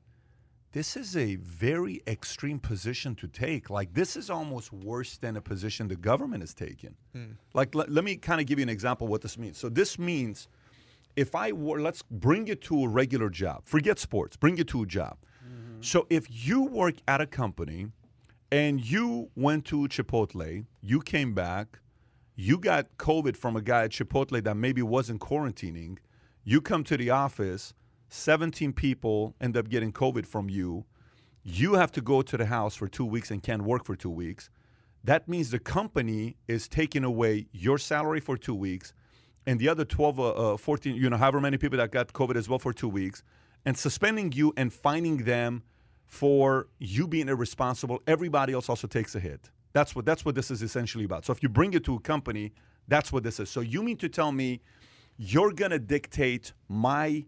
this 0.71 0.95
is 0.95 1.17
a 1.17 1.35
very 1.37 2.01
extreme 2.05 2.59
position 2.59 3.15
to 3.15 3.27
take. 3.27 3.69
Like 3.69 3.93
this 3.93 4.15
is 4.15 4.29
almost 4.29 4.71
worse 4.71 5.17
than 5.17 5.37
a 5.37 5.41
position 5.41 5.87
the 5.87 5.95
government 5.95 6.43
is 6.43 6.53
taking. 6.53 6.95
Like 7.53 7.73
let, 7.75 7.89
let 7.89 8.03
me 8.03 8.17
kind 8.17 8.39
of 8.39 8.47
give 8.47 8.59
you 8.59 8.63
an 8.63 8.69
example 8.69 9.07
of 9.07 9.11
what 9.11 9.21
this 9.21 9.37
means. 9.37 9.57
So 9.57 9.69
this 9.69 9.97
means 9.97 10.47
if 11.15 11.33
I 11.33 11.51
were 11.51 11.81
let's 11.81 12.03
bring 12.03 12.47
you 12.47 12.55
to 12.55 12.83
a 12.83 12.87
regular 12.87 13.29
job. 13.29 13.63
Forget 13.65 13.99
sports. 13.99 14.37
Bring 14.37 14.57
you 14.57 14.63
to 14.65 14.83
a 14.83 14.85
job. 14.85 15.17
So 15.81 16.07
if 16.09 16.27
you 16.29 16.63
work 16.63 16.95
at 17.07 17.21
a 17.21 17.25
company 17.25 17.87
and 18.51 18.81
you 18.81 19.29
went 19.35 19.63
to 19.65 19.87
Chipotle, 19.87 20.65
you 20.81 21.01
came 21.01 21.33
back, 21.33 21.79
you 22.35 22.57
got 22.57 22.97
COVID 22.97 23.37
from 23.37 23.55
a 23.55 23.61
guy 23.61 23.85
at 23.85 23.91
Chipotle 23.91 24.43
that 24.43 24.57
maybe 24.57 24.81
wasn't 24.81 25.21
quarantining, 25.21 25.97
you 26.43 26.59
come 26.59 26.83
to 26.83 26.97
the 26.97 27.11
office, 27.11 27.73
17 28.09 28.73
people 28.73 29.35
end 29.39 29.55
up 29.55 29.69
getting 29.69 29.93
COVID 29.93 30.25
from 30.25 30.49
you, 30.49 30.83
you 31.43 31.75
have 31.75 31.93
to 31.93 32.01
go 32.01 32.21
to 32.21 32.35
the 32.35 32.47
house 32.47 32.75
for 32.75 32.89
two 32.89 33.05
weeks 33.05 33.31
and 33.31 33.41
can't 33.41 33.61
work 33.61 33.85
for 33.85 33.95
two 33.95 34.09
weeks. 34.09 34.49
That 35.05 35.29
means 35.29 35.49
the 35.49 35.59
company 35.59 36.35
is 36.49 36.67
taking 36.67 37.05
away 37.05 37.47
your 37.53 37.77
salary 37.77 38.19
for 38.19 38.35
two 38.35 38.55
weeks 38.55 38.93
and 39.47 39.59
the 39.59 39.69
other 39.69 39.85
12, 39.85 40.19
uh, 40.19 40.29
uh, 40.53 40.57
14, 40.57 40.95
you 40.95 41.09
know, 41.09 41.15
however 41.15 41.39
many 41.39 41.57
people 41.57 41.77
that 41.77 41.91
got 41.91 42.11
COVID 42.11 42.35
as 42.35 42.49
well 42.49 42.59
for 42.59 42.73
two 42.73 42.89
weeks, 42.89 43.23
and 43.69 43.77
suspending 43.77 44.31
you 44.31 44.51
and 44.57 44.73
fining 44.73 45.17
them 45.25 45.61
for 46.07 46.69
you 46.79 47.07
being 47.07 47.29
irresponsible. 47.29 48.01
Everybody 48.07 48.51
else 48.51 48.67
also 48.67 48.87
takes 48.87 49.13
a 49.13 49.19
hit. 49.19 49.51
That's 49.73 49.95
what 49.95 50.05
that's 50.05 50.25
what 50.25 50.33
this 50.33 50.49
is 50.49 50.63
essentially 50.63 51.03
about. 51.03 51.23
So 51.23 51.33
if 51.33 51.43
you 51.43 51.49
bring 51.49 51.75
it 51.75 51.83
to 51.83 51.93
a 51.93 51.99
company, 51.99 52.51
that's 52.87 53.13
what 53.13 53.21
this 53.21 53.39
is. 53.39 53.47
So 53.47 53.61
you 53.61 53.83
mean 53.83 53.97
to 53.97 54.09
tell 54.09 54.31
me 54.31 54.61
you're 55.19 55.51
gonna 55.51 55.77
dictate 55.77 56.51
my 56.67 57.25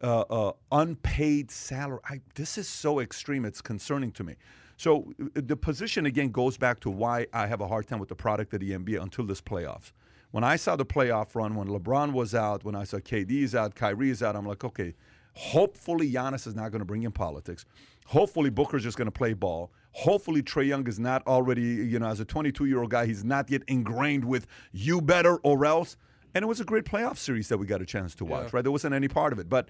uh, 0.00 0.20
uh, 0.20 0.52
unpaid 0.70 1.50
salary? 1.50 1.98
I, 2.08 2.20
this 2.36 2.58
is 2.58 2.68
so 2.68 3.00
extreme. 3.00 3.44
It's 3.44 3.60
concerning 3.60 4.12
to 4.12 4.22
me. 4.22 4.36
So 4.76 5.12
uh, 5.20 5.30
the 5.34 5.56
position 5.56 6.06
again 6.06 6.30
goes 6.30 6.56
back 6.56 6.78
to 6.82 6.90
why 6.90 7.26
I 7.32 7.48
have 7.48 7.60
a 7.60 7.66
hard 7.66 7.88
time 7.88 7.98
with 7.98 8.08
the 8.08 8.14
product 8.14 8.54
of 8.54 8.60
the 8.60 8.70
NBA 8.70 9.02
until 9.02 9.24
this 9.24 9.40
playoffs. 9.40 9.90
When 10.30 10.44
I 10.44 10.54
saw 10.54 10.76
the 10.76 10.86
playoff 10.86 11.34
run, 11.34 11.56
when 11.56 11.66
LeBron 11.66 12.12
was 12.12 12.36
out, 12.36 12.62
when 12.62 12.76
I 12.76 12.84
saw 12.84 12.98
KD 12.98 13.32
is 13.42 13.56
out, 13.56 13.74
Kyrie 13.74 14.10
is 14.10 14.22
out, 14.22 14.36
I'm 14.36 14.46
like, 14.46 14.62
okay, 14.62 14.94
hopefully 15.34 16.10
Giannis 16.10 16.46
is 16.46 16.54
not 16.54 16.70
going 16.70 16.80
to 16.80 16.84
bring 16.84 17.02
in 17.02 17.12
politics. 17.12 17.64
Hopefully 18.06 18.50
Booker's 18.50 18.82
just 18.82 18.96
going 18.96 19.06
to 19.06 19.12
play 19.12 19.32
ball. 19.32 19.72
Hopefully 19.92 20.42
Trae 20.42 20.66
Young 20.66 20.86
is 20.86 20.98
not 20.98 21.26
already, 21.26 21.62
you 21.62 21.98
know, 21.98 22.06
as 22.06 22.20
a 22.20 22.24
22 22.24 22.64
year 22.64 22.80
old 22.80 22.90
guy, 22.90 23.06
he's 23.06 23.24
not 23.24 23.50
yet 23.50 23.62
ingrained 23.68 24.24
with 24.24 24.46
you 24.72 25.00
better 25.00 25.36
or 25.38 25.64
else. 25.64 25.96
And 26.34 26.42
it 26.42 26.46
was 26.46 26.60
a 26.60 26.64
great 26.64 26.84
playoff 26.84 27.18
series 27.18 27.48
that 27.48 27.58
we 27.58 27.66
got 27.66 27.82
a 27.82 27.86
chance 27.86 28.14
to 28.16 28.24
watch, 28.24 28.52
right? 28.52 28.62
There 28.62 28.72
wasn't 28.72 28.94
any 28.94 29.08
part 29.08 29.32
of 29.32 29.38
it. 29.38 29.48
But 29.50 29.68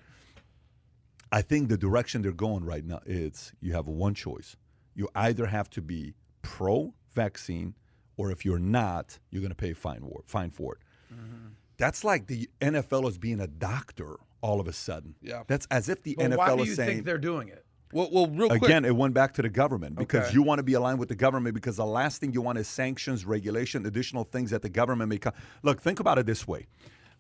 I 1.32 1.42
think 1.42 1.68
the 1.68 1.76
direction 1.76 2.22
they're 2.22 2.32
going 2.32 2.64
right 2.64 2.84
now 2.84 3.00
is 3.04 3.52
you 3.60 3.72
have 3.72 3.88
one 3.88 4.14
choice. 4.14 4.56
You 4.94 5.08
either 5.14 5.46
have 5.46 5.68
to 5.70 5.82
be 5.82 6.14
pro 6.42 6.94
vaccine, 7.14 7.74
or 8.16 8.30
if 8.30 8.44
you're 8.44 8.58
not, 8.58 9.18
you're 9.30 9.40
going 9.40 9.50
to 9.50 9.56
pay 9.56 9.72
fine, 9.72 10.04
war, 10.04 10.22
fine 10.26 10.50
for 10.50 10.74
it. 10.74 10.80
Mm-hmm. 11.12 11.48
That's 11.78 12.04
like 12.04 12.26
the 12.26 12.48
NFL 12.60 13.08
is 13.08 13.18
being 13.18 13.40
a 13.40 13.46
doctor 13.48 14.18
all 14.42 14.60
of 14.60 14.68
a 14.68 14.72
sudden. 14.72 15.14
Yeah. 15.22 15.42
That's 15.46 15.66
as 15.70 15.88
if 15.88 16.02
the 16.02 16.14
But 16.18 16.30
NFL 16.32 16.36
why 16.36 16.56
do 16.56 16.62
is 16.62 16.68
you 16.68 16.74
saying. 16.74 16.88
think 16.90 17.04
they're 17.06 17.16
doing 17.18 17.48
it? 17.48 17.64
Well, 17.94 18.08
well, 18.12 18.26
real 18.26 18.48
quick. 18.48 18.62
Again, 18.62 18.84
it 18.84 18.96
went 18.96 19.12
back 19.14 19.34
to 19.34 19.42
the 19.42 19.50
government 19.50 19.96
because 19.96 20.26
Okay. 20.28 20.34
you 20.34 20.42
want 20.42 20.58
to 20.58 20.62
be 20.62 20.72
aligned 20.74 20.98
with 20.98 21.08
the 21.10 21.14
government 21.14 21.54
because 21.54 21.76
the 21.76 21.84
last 21.86 22.20
thing 22.20 22.32
you 22.32 22.40
want 22.40 22.58
is 22.58 22.66
sanctions, 22.66 23.24
regulation, 23.24 23.84
additional 23.86 24.24
things 24.24 24.50
that 24.50 24.62
the 24.62 24.70
government 24.70 25.10
may 25.10 25.18
come. 25.18 25.34
Look, 25.62 25.80
think 25.82 26.00
about 26.00 26.18
it 26.18 26.24
this 26.26 26.46
way. 26.48 26.66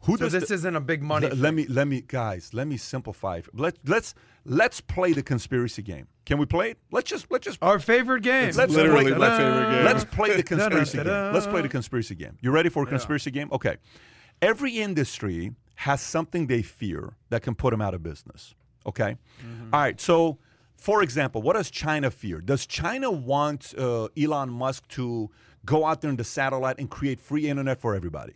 Who 0.04 0.16
So 0.16 0.24
does 0.24 0.32
this 0.32 0.48
the- 0.48 0.54
isn't 0.54 0.74
a 0.74 0.80
big 0.80 1.00
money. 1.02 1.28
Let, 1.28 1.38
let 1.38 1.54
me 1.54 1.66
let 1.66 1.86
me 1.86 2.00
guys, 2.00 2.52
let 2.52 2.66
me 2.66 2.76
simplify. 2.76 3.36
it. 3.36 3.46
Let 3.54 3.76
let's 3.86 4.14
let's 4.44 4.80
play 4.80 5.12
the 5.12 5.22
conspiracy 5.22 5.82
game. 5.82 6.08
Can 6.24 6.38
we 6.38 6.46
play 6.46 6.70
it? 6.72 6.78
Let's 6.90 7.08
just 7.08 7.30
let's 7.30 7.44
just 7.44 7.58
Our 7.62 7.78
favorite 7.78 8.22
game. 8.22 8.50
Let's 8.56 8.72
literally 8.74 9.12
play, 9.12 9.12
my 9.12 9.18
let's- 9.18 9.36
favorite 9.42 9.70
game. 9.76 9.84
Let's 9.84 10.04
play 10.06 10.36
the 10.36 10.42
conspiracy 10.54 10.98
game. 10.98 11.06
Let's 11.34 11.46
play 11.46 11.60
the 11.62 11.68
conspiracy 11.68 12.14
game. 12.16 12.36
You 12.40 12.50
ready 12.50 12.68
for 12.70 12.82
a 12.82 12.86
conspiracy 12.86 13.30
game? 13.30 13.48
Okay. 13.52 13.76
Every 14.40 14.72
industry 14.80 15.52
has 15.82 16.00
something 16.00 16.46
they 16.46 16.62
fear 16.62 17.16
that 17.30 17.42
can 17.42 17.56
put 17.56 17.72
them 17.72 17.80
out 17.80 17.92
of 17.92 18.04
business. 18.04 18.54
Okay. 18.86 19.16
All 19.72 19.80
right. 19.80 20.00
So, 20.00 20.38
for 20.76 21.02
example, 21.02 21.42
what 21.42 21.54
does 21.54 21.70
China 21.70 22.08
fear? 22.10 22.40
Does 22.40 22.66
China 22.66 23.10
want 23.10 23.74
uh, 23.76 24.06
Elon 24.16 24.48
Musk 24.48 24.86
to 24.88 25.28
go 25.64 25.84
out 25.84 26.00
there 26.00 26.10
in 26.10 26.16
the 26.16 26.24
satellite 26.24 26.78
and 26.78 26.88
create 26.88 27.20
free 27.20 27.48
internet 27.48 27.80
for 27.80 27.96
everybody? 27.96 28.34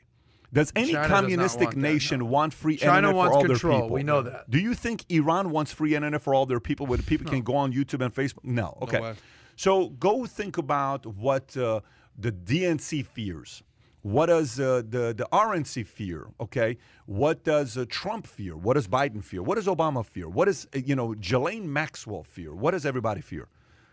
Does 0.53 0.73
any 0.75 0.93
China 0.93 1.09
communistic 1.09 1.67
want 1.67 1.75
that, 1.77 1.81
nation 1.81 2.19
no. 2.19 2.25
want 2.27 2.53
free 2.53 2.77
China 2.77 3.11
internet 3.11 3.15
for 3.15 3.33
all 3.33 3.45
control. 3.45 3.73
their 3.73 3.83
people? 3.83 3.95
We 3.95 4.03
know 4.03 4.23
that. 4.23 4.51
Do 4.51 4.59
you 4.59 4.75
think 4.75 5.05
Iran 5.09 5.51
wants 5.51 5.73
free 5.73 5.95
internet 5.95 6.23
for 6.23 6.35
all 6.35 6.47
their 6.47 6.61
people, 6.61 6.87
where 6.87 6.99
the 6.99 7.05
people 7.05 7.31
can 7.31 7.43
go 7.43 7.55
on 7.55 7.73
YouTube 7.73 8.05
and 8.05 8.13
Facebook? 8.13 8.45
No. 8.45 8.77
Okay. 8.83 9.01
way. 9.01 9.15
so 9.55 9.91
go 9.91 10.27
think 10.27 10.59
about 10.59 11.07
what 11.07 11.57
uh, 11.57 11.81
the 12.19 12.33
DNC 12.33 13.07
fears. 13.07 13.63
What 14.07 14.27
does 14.27 14.61
uh, 14.61 14.83
the 14.89 15.13
the 15.13 15.27
RNC 15.33 15.85
fear? 15.85 16.29
Okay. 16.41 16.79
What 17.07 17.43
does 17.43 17.77
uh, 17.77 17.87
Trump 17.89 18.25
fear? 18.29 18.57
What 18.57 18.75
does 18.75 18.87
Biden 18.87 19.23
fear? 19.25 19.43
What 19.43 19.57
does 19.57 19.67
Obama 19.67 20.07
fear? 20.07 20.29
What 20.29 20.45
does 20.45 20.69
uh, 20.73 20.79
you 20.79 20.95
know 20.95 21.15
Ghislaine 21.15 21.73
Maxwell 21.73 22.23
fear? 22.23 22.55
What 22.55 22.71
does 22.71 22.87
everybody 22.87 23.21
fear? 23.21 23.49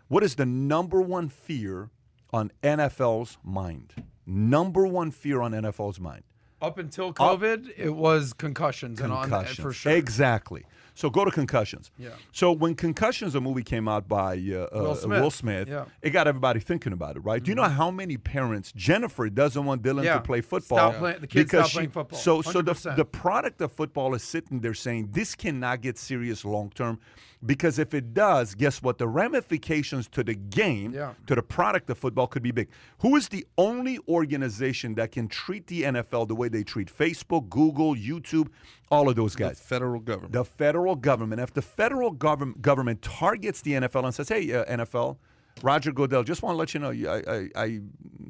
What 0.09 0.21
is 0.21 0.35
the 0.35 0.45
number 0.45 1.01
one 1.01 1.29
fear 1.29 1.89
on 2.31 2.51
NFL's 2.61 3.39
mind? 3.43 3.95
Number 4.27 4.85
one 4.85 5.09
fear 5.09 5.41
on 5.41 5.51
NFL's 5.51 5.99
mind. 5.99 6.23
Up 6.61 6.77
until 6.77 7.11
COVID, 7.11 7.73
it 7.75 7.89
was 7.89 8.33
concussions, 8.33 9.01
and 9.01 9.11
on 9.11 9.29
concussions. 9.29 9.59
for 9.59 9.73
sure. 9.73 9.93
Exactly. 9.93 10.63
So 10.95 11.09
go 11.09 11.25
to 11.25 11.31
concussions. 11.31 11.89
Yeah. 11.97 12.09
So 12.31 12.51
when 12.51 12.75
Concussions, 12.75 13.33
a 13.35 13.41
movie 13.41 13.63
came 13.63 13.87
out 13.87 14.07
by 14.07 14.33
uh, 14.35 14.67
uh, 14.71 14.83
Will 14.83 14.95
Smith. 14.95 15.21
Will 15.21 15.31
Smith, 15.31 15.67
Yeah. 15.67 15.75
Mm-hmm. 15.81 15.89
it 16.03 16.09
got 16.11 16.27
everybody 16.27 16.59
thinking 16.59 16.93
about 16.93 17.15
it, 17.17 17.21
right? 17.21 17.41
Do 17.41 17.49
you 17.49 17.55
know 17.55 17.63
how 17.63 17.89
many 17.89 18.17
parents? 18.17 18.71
Jennifer 18.75 19.29
doesn't 19.29 19.65
want 19.65 19.81
Dylan 19.81 20.03
Yeah. 20.03 20.15
to 20.15 20.21
play 20.21 20.41
football. 20.41 20.77
Stop 20.77 20.95
playing- 20.97 21.21
the 21.21 21.27
kids 21.27 21.45
because 21.51 21.65
stop 21.69 21.73
playing 21.77 21.89
football. 21.89 22.19
So, 22.19 22.41
so 22.41 22.61
the 22.61 22.93
the 22.95 23.05
product 23.05 23.61
of 23.61 23.71
football 23.71 24.13
is 24.13 24.23
sitting 24.23 24.59
there 24.61 24.73
saying 24.73 25.09
this 25.11 25.33
cannot 25.35 25.81
get 25.81 25.97
serious 25.97 26.45
long 26.45 26.69
term, 26.69 26.99
because 27.45 27.77
if 27.79 27.93
it 27.93 28.13
does, 28.13 28.55
guess 28.55 28.81
what? 28.81 28.97
The 28.97 29.07
ramifications 29.07 30.07
to 30.09 30.23
the 30.23 30.33
game, 30.35 30.93
Yeah. 30.93 31.13
to 31.27 31.35
the 31.35 31.41
product 31.43 31.89
of 31.89 31.97
football, 31.97 32.27
could 32.27 32.43
be 32.43 32.51
big. 32.51 32.69
Who 32.99 33.15
is 33.15 33.27
the 33.29 33.45
only 33.57 33.99
organization 34.07 34.95
that 34.95 35.11
can 35.11 35.27
treat 35.27 35.67
the 35.67 35.83
NFL 35.83 36.27
the 36.27 36.35
way 36.35 36.47
they 36.49 36.63
treat 36.63 36.89
Facebook, 36.95 37.49
Google, 37.49 37.95
YouTube, 37.95 38.47
all 38.89 39.09
of 39.09 39.15
those 39.15 39.33
The 39.33 39.39
guys? 39.39 39.59
federal 39.59 39.99
government. 39.99 40.33
The 40.33 40.45
federal 40.45 40.95
government. 40.95 41.41
If 41.41 41.53
the 41.53 41.61
federal 41.61 42.11
government 42.11 42.61
government 42.61 43.01
targets 43.01 43.61
the 43.61 43.73
NFL 43.73 44.05
and 44.05 44.13
says, 44.15 44.29
"Hey, 44.29 44.51
uh, 44.53 44.63
NFL, 44.65 45.17
Roger 45.61 45.91
Goodell, 45.91 46.23
just 46.23 46.41
want 46.41 46.53
to 46.55 46.57
let 46.57 46.73
you 46.73 46.79
know, 46.79 46.91
I, 46.91 47.23
I, 47.27 47.49
I, 47.65 47.79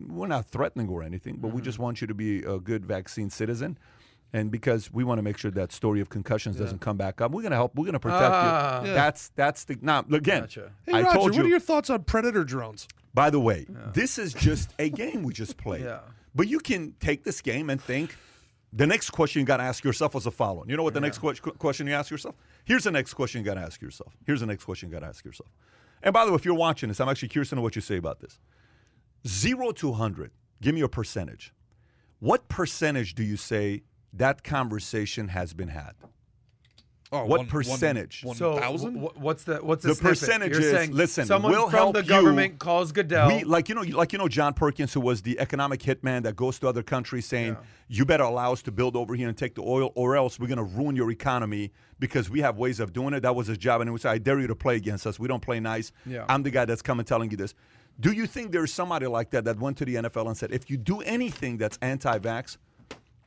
we're 0.08 0.28
not 0.28 0.46
threatening 0.48 0.90
or 0.90 1.04
anything, 1.04 1.38
but 1.38 1.50
we 1.54 1.62
just 1.62 1.80
want 1.80 2.02
you 2.02 2.08
to 2.08 2.14
be 2.14 2.40
a 2.44 2.60
good 2.60 2.86
vaccine 2.86 3.30
citizen." 3.30 3.78
And 4.36 4.50
because 4.50 4.92
we 4.92 5.04
want 5.04 5.20
to 5.20 5.22
make 5.22 5.38
sure 5.38 5.52
that 5.52 5.72
story 5.72 6.02
of 6.02 6.10
concussions 6.10 6.56
doesn't 6.58 6.80
come 6.82 6.98
back 6.98 7.22
up, 7.22 7.32
we're 7.32 7.44
going 7.44 7.52
to 7.52 7.56
help. 7.58 7.76
We're 7.76 7.84
going 7.84 7.94
to 7.94 8.00
protect 8.00 8.34
Ah. 8.34 8.82
you. 8.82 8.88
Yeah. 8.90 8.94
That's 8.96 9.30
that's 9.36 9.64
the 9.66 9.78
now 9.82 10.00
again. 10.12 10.42
Gotcha. 10.42 10.72
hey, 10.88 10.94
I 10.94 11.02
Roger, 11.04 11.18
told 11.20 11.36
what 11.36 11.46
are 11.46 11.50
your 11.50 11.60
thoughts 11.60 11.90
on 11.92 12.04
predator 12.04 12.44
drones? 12.44 12.88
By 13.14 13.30
the 13.30 13.40
way, 13.40 13.68
this 13.94 14.18
is 14.18 14.34
just 14.34 14.72
a 14.80 14.90
game 14.90 15.22
we 15.22 15.34
just 15.34 15.56
played. 15.58 15.84
Yeah. 15.84 16.00
But 16.34 16.48
you 16.48 16.58
can 16.60 16.96
take 17.00 17.24
this 17.24 17.42
game 17.42 17.70
and 17.70 17.80
think 17.80 18.18
the 18.76 18.88
next 18.88 19.12
question 19.12 19.42
you 19.42 19.46
got 19.46 19.58
to 19.58 19.64
ask 19.64 19.84
yourself 19.84 20.16
was 20.16 20.24
the 20.24 20.32
following. 20.32 20.68
You 20.68 20.78
know 20.78 20.84
what 20.84 20.96
the 20.96 21.00
next 21.00 21.20
que- 21.20 21.34
question 21.36 21.86
you 21.86 21.94
ask 21.94 22.10
yourself? 22.10 22.34
Here's 22.66 22.86
the 22.86 22.92
next 22.92 23.14
question 23.14 23.42
you 23.42 23.46
got 23.46 23.54
to 23.54 23.62
ask 23.62 23.80
yourself. 23.84 24.18
Here's 24.26 24.40
the 24.40 24.48
next 24.48 24.64
question 24.66 24.90
you 24.90 24.94
got 24.94 25.02
to 25.02 25.08
ask 25.10 25.24
yourself. 25.24 25.50
And 26.02 26.12
by 26.12 26.26
the 26.26 26.32
way, 26.32 26.36
if 26.38 26.44
you're 26.44 26.56
watching 26.56 26.90
this, 26.90 27.00
I'm 27.00 27.08
actually 27.08 27.28
curious 27.30 27.50
to 27.50 27.56
know 27.56 27.62
what 27.62 27.76
you 27.76 27.84
say 27.84 27.98
about 27.98 28.20
this. 28.20 28.40
Zero 29.28 29.72
to 29.74 29.90
100, 29.90 30.32
give 30.60 30.74
me 30.74 30.80
your 30.80 30.90
percentage. 30.90 31.54
What 32.20 32.48
percentage 32.50 33.14
do 33.14 33.22
you 33.24 33.38
say 33.38 33.84
that 34.14 34.44
conversation 34.44 35.30
has 35.30 35.54
been 35.54 35.70
had? 35.70 35.94
Oh, 37.12 37.26
What 37.26 37.38
one- 37.42 37.46
percentage? 37.48 38.24
One, 38.24 38.36
So, 38.36 38.58
thousand? 38.58 38.96
wh- 38.96 39.16
what's 39.22 39.44
the 39.44 39.58
what's 39.58 39.84
the, 39.84 39.90
The 39.90 39.96
snippet? 39.96 40.10
percentage 40.20 40.52
You're 40.54 40.72
saying 40.72 40.94
listen, 40.94 41.28
someone 41.28 41.52
we'll 41.52 41.70
from 41.70 41.78
help 41.78 41.94
the 41.96 42.02
you. 42.02 42.08
government 42.10 42.58
calls 42.58 42.92
Goodell. 42.92 43.28
We 43.28 43.44
like 43.44 43.70
you 43.70 43.76
know 43.76 43.82
like 43.84 44.14
you 44.14 44.18
know 44.18 44.28
John 44.28 44.56
Perkins 44.56 44.94
who 44.94 45.00
was 45.00 45.22
the 45.22 45.40
economic 45.40 45.80
hitman 45.82 46.24
that 46.24 46.36
goes 46.36 46.58
to 46.60 46.68
other 46.68 46.82
countries 46.82 47.28
saying 47.28 47.56
you 47.88 48.04
better 48.04 48.24
allow 48.24 48.52
us 48.52 48.64
to 48.64 48.72
build 48.72 48.96
over 48.96 49.14
here 49.14 49.28
and 49.30 49.38
take 49.38 49.54
the 49.54 49.62
oil 49.62 49.92
or 49.94 50.16
else 50.16 50.40
we're 50.40 50.48
going 50.48 50.58
to 50.58 50.64
ruin 50.64 50.96
your 50.96 51.12
economy 51.12 51.72
because 52.00 52.32
we 52.32 52.40
have 52.42 52.58
ways 52.58 52.80
of 52.80 52.94
doing 52.94 53.14
it. 53.14 53.20
That 53.20 53.36
was 53.36 53.46
his 53.46 53.60
job 53.60 53.82
and 53.82 53.88
he 53.88 53.92
would 53.92 54.02
say 54.02 54.10
I 54.10 54.18
dare 54.18 54.40
you 54.40 54.48
to 54.48 54.56
play 54.56 54.76
against 54.78 55.06
us. 55.06 55.20
We 55.20 55.28
don't 55.28 55.42
play 55.42 55.60
nice. 55.60 55.92
Yeah. 56.08 56.26
I'm 56.28 56.42
the 56.42 56.50
guy 56.50 56.66
that's 56.66 56.82
coming 56.82 57.06
telling 57.06 57.30
you 57.30 57.38
this. 57.38 57.54
Do 58.00 58.12
you 58.12 58.26
think 58.26 58.52
there's 58.52 58.74
somebody 58.74 59.06
like 59.06 59.30
that 59.32 59.44
that 59.46 59.60
went 59.60 59.78
to 59.78 59.86
the 59.86 59.96
NFL 59.96 60.26
and 60.26 60.36
said 60.36 60.52
if 60.52 60.68
you 60.68 60.78
do 60.78 61.02
anything 61.02 61.60
that's 61.60 61.78
anti-vax 61.84 62.58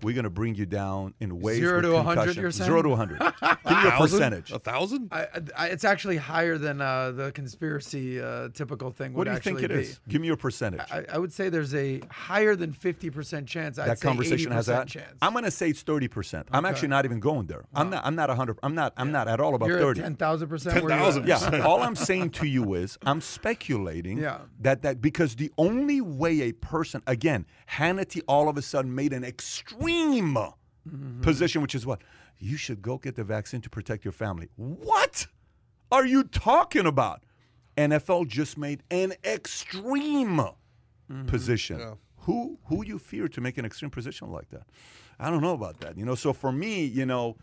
we're 0.02 0.14
going 0.14 0.24
to 0.24 0.30
bring 0.30 0.54
you 0.54 0.66
down 0.66 1.14
in 1.20 1.40
ways 1.40 1.58
Zero 1.58 1.76
with 1.76 1.84
to 1.86 1.92
100, 1.94 2.36
you're 2.36 2.50
saying? 2.50 2.68
Zero 2.70 2.82
to 2.82 2.88
100. 2.90 3.18
Give 3.18 3.30
me 3.30 3.38
a 3.42 3.90
Thousand? 3.90 3.98
percentage. 4.18 4.52
A 4.52 4.58
thousand? 4.58 5.08
I, 5.12 5.26
I, 5.56 5.66
it's 5.68 5.84
actually 5.84 6.16
higher 6.18 6.58
than 6.58 6.80
uh, 6.80 7.10
the 7.12 7.32
conspiracy 7.32 8.20
uh, 8.20 8.48
typical 8.54 8.90
thing 8.90 9.12
would 9.14 9.18
What 9.18 9.24
do 9.24 9.30
you 9.30 9.36
actually 9.36 9.52
think 9.62 9.72
it 9.72 9.74
be. 9.74 9.80
is? 9.82 10.00
Give 10.08 10.20
me 10.20 10.28
a 10.28 10.36
percentage. 10.36 10.80
I, 10.90 11.04
I 11.12 11.18
would 11.18 11.32
say 11.32 11.48
there's 11.48 11.74
a 11.74 12.00
higher 12.10 12.54
than 12.56 12.72
50% 12.72 13.46
chance. 13.46 13.78
I'd 13.78 13.88
that 13.88 13.98
say 13.98 14.08
conversation 14.08 14.50
80% 14.52 14.54
has 14.54 14.66
that. 14.66 14.88
chance. 14.88 15.14
I'm 15.22 15.32
going 15.32 15.44
to 15.44 15.50
say 15.50 15.70
it's 15.70 15.82
30 15.82 16.08
percent. 16.08 16.48
I'm 16.52 16.64
actually 16.64 16.88
not 16.88 17.04
even 17.04 17.20
going 17.20 17.46
there. 17.46 17.64
I'm 17.74 17.90
not. 17.90 18.04
I'm 18.04 18.14
not 18.14 18.28
100. 18.28 18.58
I'm 18.62 18.74
not. 18.74 18.92
I'm 18.96 19.12
not 19.12 19.28
at 19.28 19.40
all 19.40 19.54
about 19.54 19.68
You're 19.68 19.80
30. 19.80 20.02
at 20.02 20.12
10,000% 20.18 20.48
where 20.66 20.80
you're 20.80 20.92
at. 20.92 21.14
10,000. 21.14 21.26
yeah. 21.26 21.60
all 21.66 21.82
I'm 21.82 21.96
saying 21.96 22.30
to 22.30 22.46
you 22.46 22.74
is 22.74 22.98
I'm 23.06 23.20
speculating 23.20 24.18
Yeah. 24.18 24.38
that 24.60 24.82
that 24.82 25.00
because 25.00 25.36
the 25.36 25.50
only 25.58 26.00
way 26.00 26.42
a 26.42 26.52
person 26.52 27.02
again 27.06 27.46
Hannity 27.70 28.20
all 28.28 28.48
of 28.48 28.56
a 28.56 28.62
sudden 28.62 28.94
made 28.94 29.12
an 29.12 29.24
extreme 29.24 29.80
Mm-hmm. 29.86 31.20
position, 31.22 31.62
which 31.62 31.74
is 31.74 31.84
what 31.84 32.00
you 32.38 32.56
should 32.56 32.80
go 32.80 32.96
get 32.98 33.16
the 33.16 33.24
vaccine 33.24 33.60
to 33.62 33.68
protect 33.70 34.04
your 34.04 34.12
family. 34.12 34.48
What 34.56 35.26
are 35.90 36.06
you 36.06 36.22
talking 36.22 36.86
about? 36.86 37.24
NFL 37.76 38.28
just 38.28 38.56
made 38.56 38.82
an 38.90 39.14
extreme 39.24 40.40
Mm-hmm. 41.10 41.26
position. 41.26 41.96
Who 42.22 42.58
who 42.64 42.84
you 42.84 42.98
fear 42.98 43.28
to 43.28 43.40
make 43.40 43.58
an 43.58 43.64
extreme 43.64 43.90
position 43.92 44.30
like 44.32 44.48
that? 44.50 44.66
I 45.20 45.30
don't 45.30 45.40
know 45.40 45.54
about 45.54 45.78
that. 45.80 45.96
You 45.96 46.04
know, 46.04 46.16
so 46.16 46.32
for 46.32 46.50
me, 46.50 46.84
you 46.84 47.06
know, 47.06 47.36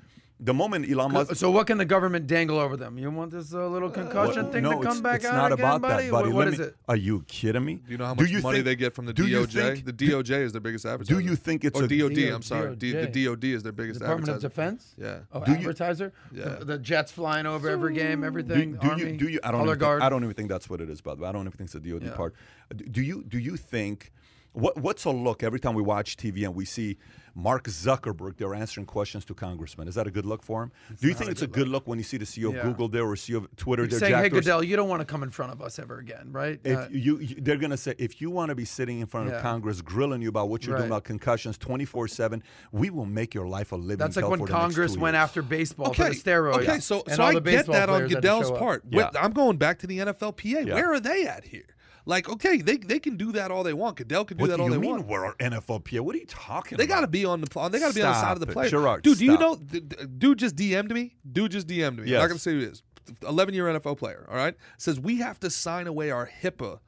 the 0.44 0.54
moment 0.54 0.90
Elon 0.92 1.12
Musk 1.14 1.36
So 1.36 1.50
what 1.52 1.68
can 1.68 1.78
the 1.78 1.86
government 1.86 2.28
dangle 2.28 2.60
over 2.60 2.76
them? 2.76 2.98
You 2.98 3.10
want 3.12 3.32
this 3.32 3.54
uh, 3.54 3.68
little 3.68 3.90
concussion 3.90 4.44
What- 4.44 4.52
thing 4.54 4.64
no, 4.64 4.72
to 4.72 4.76
come 4.84 4.92
it's, 4.92 5.02
back 5.02 5.16
it's 5.18 5.26
out 5.26 5.36
not 5.36 5.52
again, 5.54 5.66
about 5.66 5.82
buddy? 5.82 6.04
that, 6.06 6.12
buddy. 6.12 6.30
What- 6.30 6.36
what 6.36 6.46
Let 6.46 6.54
is 6.54 6.60
me- 6.60 6.66
it? 6.66 6.76
Are 6.88 6.96
you 6.96 7.24
kidding 7.28 7.64
me? 7.64 7.76
Do 7.76 7.92
you 7.92 7.98
know 7.98 8.06
how 8.06 8.14
much 8.16 8.32
money 8.32 8.58
think- 8.58 8.66
they 8.66 8.76
get 8.76 8.94
from 8.94 9.06
the 9.06 9.14
do 9.14 9.26
you 9.28 9.40
DOJ? 9.46 9.54
think- 9.74 9.86
the 9.86 9.94
DOJ 9.94 10.42
is 10.44 10.52
their 10.52 10.62
biggest 10.62 10.86
advertiser. 10.86 11.20
Do 11.22 11.26
you 11.26 11.36
think 11.36 11.64
it's 11.64 11.80
or 11.80 11.86
a- 11.86 11.88
DOD? 11.88 12.14
DO 12.16 12.36
I'm 12.36 12.42
sorry, 12.42 12.76
D, 12.76 12.92
the 12.92 13.08
DOD 13.08 13.44
is 13.54 13.64
their 13.64 13.72
biggest 13.72 14.00
Department 14.00 14.30
of 14.30 14.36
advertiser. 14.36 14.50
Defense? 14.50 14.96
Yeah. 14.98 15.20
Oh, 15.32 15.44
Do 15.46 15.52
you- 15.52 15.58
advertiser? 15.60 16.14
Yeah. 16.34 16.50
The, 16.60 16.66
the 16.66 16.78
jets 16.80 17.12
flying 17.12 17.46
over 17.46 17.70
every 17.70 17.94
game, 17.94 18.24
everything. 18.24 18.74
do 18.74 18.90
Army, 18.90 19.12
you 19.12 19.18
do 19.18 19.28
you 19.30 19.40
I 19.44 19.52
don't 19.52 19.62
color 19.62 19.72
even 19.72 19.80
guard. 19.80 20.00
think, 20.02 20.06
I 20.06 20.10
don't 20.10 20.24
even 20.24 20.36
think 20.36 20.50
that's 20.50 20.70
what 20.70 20.82
it 20.82 20.90
is 20.90 21.02
by 21.02 21.16
the 21.16 21.22
way. 21.22 21.30
I 21.30 21.32
don't 21.32 21.42
even 21.48 21.52
think 21.54 21.68
it's 21.68 21.74
the 21.74 21.80
DOD 21.80 22.04
Yeah. 22.04 22.16
part. 22.16 22.34
Do 22.76 22.84
do 22.86 23.02
you 23.02 23.24
do 23.24 23.38
you 23.40 23.56
think 23.56 24.12
what 24.54 24.78
what's 24.78 25.06
a 25.06 25.10
look 25.12 25.44
every 25.44 25.60
time 25.60 25.74
we 25.74 25.82
watch 25.82 26.16
TV 26.18 26.44
and 26.46 26.56
we 26.56 26.66
see 26.66 26.98
Mark 27.36 27.64
Zuckerberg 27.64 28.38
they're 28.38 28.54
answering 28.54 28.86
questions 28.86 29.26
to 29.26 29.34
congressmen. 29.34 29.88
Is 29.88 29.96
that 29.96 30.06
a 30.06 30.12
good 30.12 30.26
look 30.26 30.44
for 30.44 30.62
him? 30.64 30.72
do 31.02 31.08
you 31.08 31.16
think 31.16 31.32
it's 31.32 31.42
a 31.42 31.48
good 31.48 31.68
look 31.68 31.88
when 31.88 31.98
you 31.98 32.04
see 32.04 32.18
the 32.18 32.26
CEO 32.26 32.50
of 32.50 32.56
Yeah. 32.56 32.62
Google 32.64 32.88
there 32.88 33.04
or 33.04 33.16
CEO 33.16 33.38
of 33.38 33.56
Twitter 33.56 33.84
You're 33.84 33.90
there 33.90 34.00
saying, 34.00 34.12
Jack 34.12 34.24
hey, 34.24 34.30
Goodell, 34.30 34.64
you 34.64 34.76
don't 34.76 34.88
want 34.90 35.00
to 35.02 35.06
come 35.06 35.24
in 35.24 35.32
front 35.32 35.52
of 35.52 35.60
us 35.62 35.80
ever 35.80 35.98
again, 35.98 36.30
right? 36.32 36.60
If 36.64 36.78
Uh, 36.78 36.88
you, 36.92 37.18
you, 37.18 37.36
they're 37.42 37.58
gonna 37.58 37.78
say 37.78 37.96
if 37.98 38.22
you 38.22 38.30
want 38.30 38.50
to 38.50 38.56
be 38.56 38.66
sitting 38.66 39.00
in 39.00 39.08
front 39.08 39.32
of 39.34 39.42
Congress 39.42 39.82
grilling 39.82 40.22
you 40.22 40.30
about 40.30 40.50
what 40.50 40.66
you're 40.66 40.78
doing 40.78 40.90
about 40.90 41.04
concussions 41.04 41.58
24 41.58 42.08
seven, 42.08 42.44
we 42.72 42.92
will 42.92 43.06
make 43.06 43.34
your 43.34 43.48
life 43.48 43.72
a 43.72 43.76
living. 43.76 43.98
that's 43.98 44.16
like 44.16 44.24
hell 44.24 44.30
when 44.32 44.40
for 44.42 44.46
the 44.46 44.54
Congress 44.54 44.96
went 44.96 45.16
after 45.16 45.42
baseball 45.42 45.88
Okay, 45.88 46.04
for 46.04 46.10
the 46.10 46.16
steroids. 46.16 46.68
okay, 46.68 46.80
so 46.80 47.04
and 47.08 47.16
so 47.16 47.24
I 47.24 47.34
get 47.40 47.66
that 47.66 47.90
on 47.90 48.02
players 48.02 48.02
had 48.02 48.10
to 48.10 48.16
Goodell's 48.16 48.52
part. 48.52 48.84
Yeah. 48.92 49.06
Wait, 49.06 49.20
I'm 49.20 49.32
going 49.32 49.58
back 49.58 49.80
to 49.80 49.88
the 49.88 49.98
NFLPA. 49.98 50.68
Yeah. 50.68 50.76
Where 50.76 50.94
are 50.94 51.00
they 51.00 51.26
at 51.26 51.46
here? 51.46 51.66
Like, 52.06 52.28
okay, 52.30 52.58
they 52.58 52.78
they 52.78 53.00
can 53.00 53.16
do 53.16 53.32
that 53.32 53.50
all 53.52 53.64
they 53.64 53.74
want. 53.74 53.96
Goodell 53.98 54.26
can 54.26 54.38
do 54.38 54.42
What 54.42 54.50
that 54.50 54.58
do 54.58 54.64
all 54.64 54.70
you 54.70 54.76
they 54.76 54.82
mean 54.82 54.92
want. 54.92 55.08
we're 55.08 55.26
our 55.26 55.36
NFLPA? 55.36 56.02
What 56.02 56.16
are 56.16 56.20
you 56.20 56.26
talking 56.26 56.78
They 56.78 56.86
got 56.86 57.02
to 57.02 57.08
be 57.08 57.24
on 57.24 57.40
the 57.42 57.48
they 57.72 57.80
got 57.80 57.90
to 57.90 57.96
be 57.96 58.02
on 58.02 58.12
the 58.12 58.20
side 58.22 58.34
of 58.34 58.40
the 58.42 58.48
player. 58.48 58.70
Gerard, 58.70 59.04
dude, 59.04 59.18
do 59.20 59.26
you 59.26 59.38
know? 59.38 59.56
stop. 59.56 59.68
d- 59.68 59.80
d- 59.80 59.96
Dude 60.18 60.38
just 60.40 60.56
DM'd 60.56 60.92
me. 60.94 61.16
Dude 61.32 61.52
just 61.52 61.68
DM'd 61.68 62.00
me. 62.00 62.14
I'm 62.14 62.20
not 62.22 62.28
gonna 62.28 62.40
say 62.40 62.52
who 62.52 62.60
it 62.60 62.64
is. 62.74 62.84
11 63.28 63.54
year 63.54 63.66
NFL 63.66 63.98
player. 63.98 64.26
All 64.30 64.36
right, 64.36 64.56
says 64.78 65.00
we 65.00 65.18
have 65.20 65.40
to 65.42 65.50
sign 65.50 65.88
away 65.88 66.10
our 66.12 66.30
HIPAA, 66.42 66.80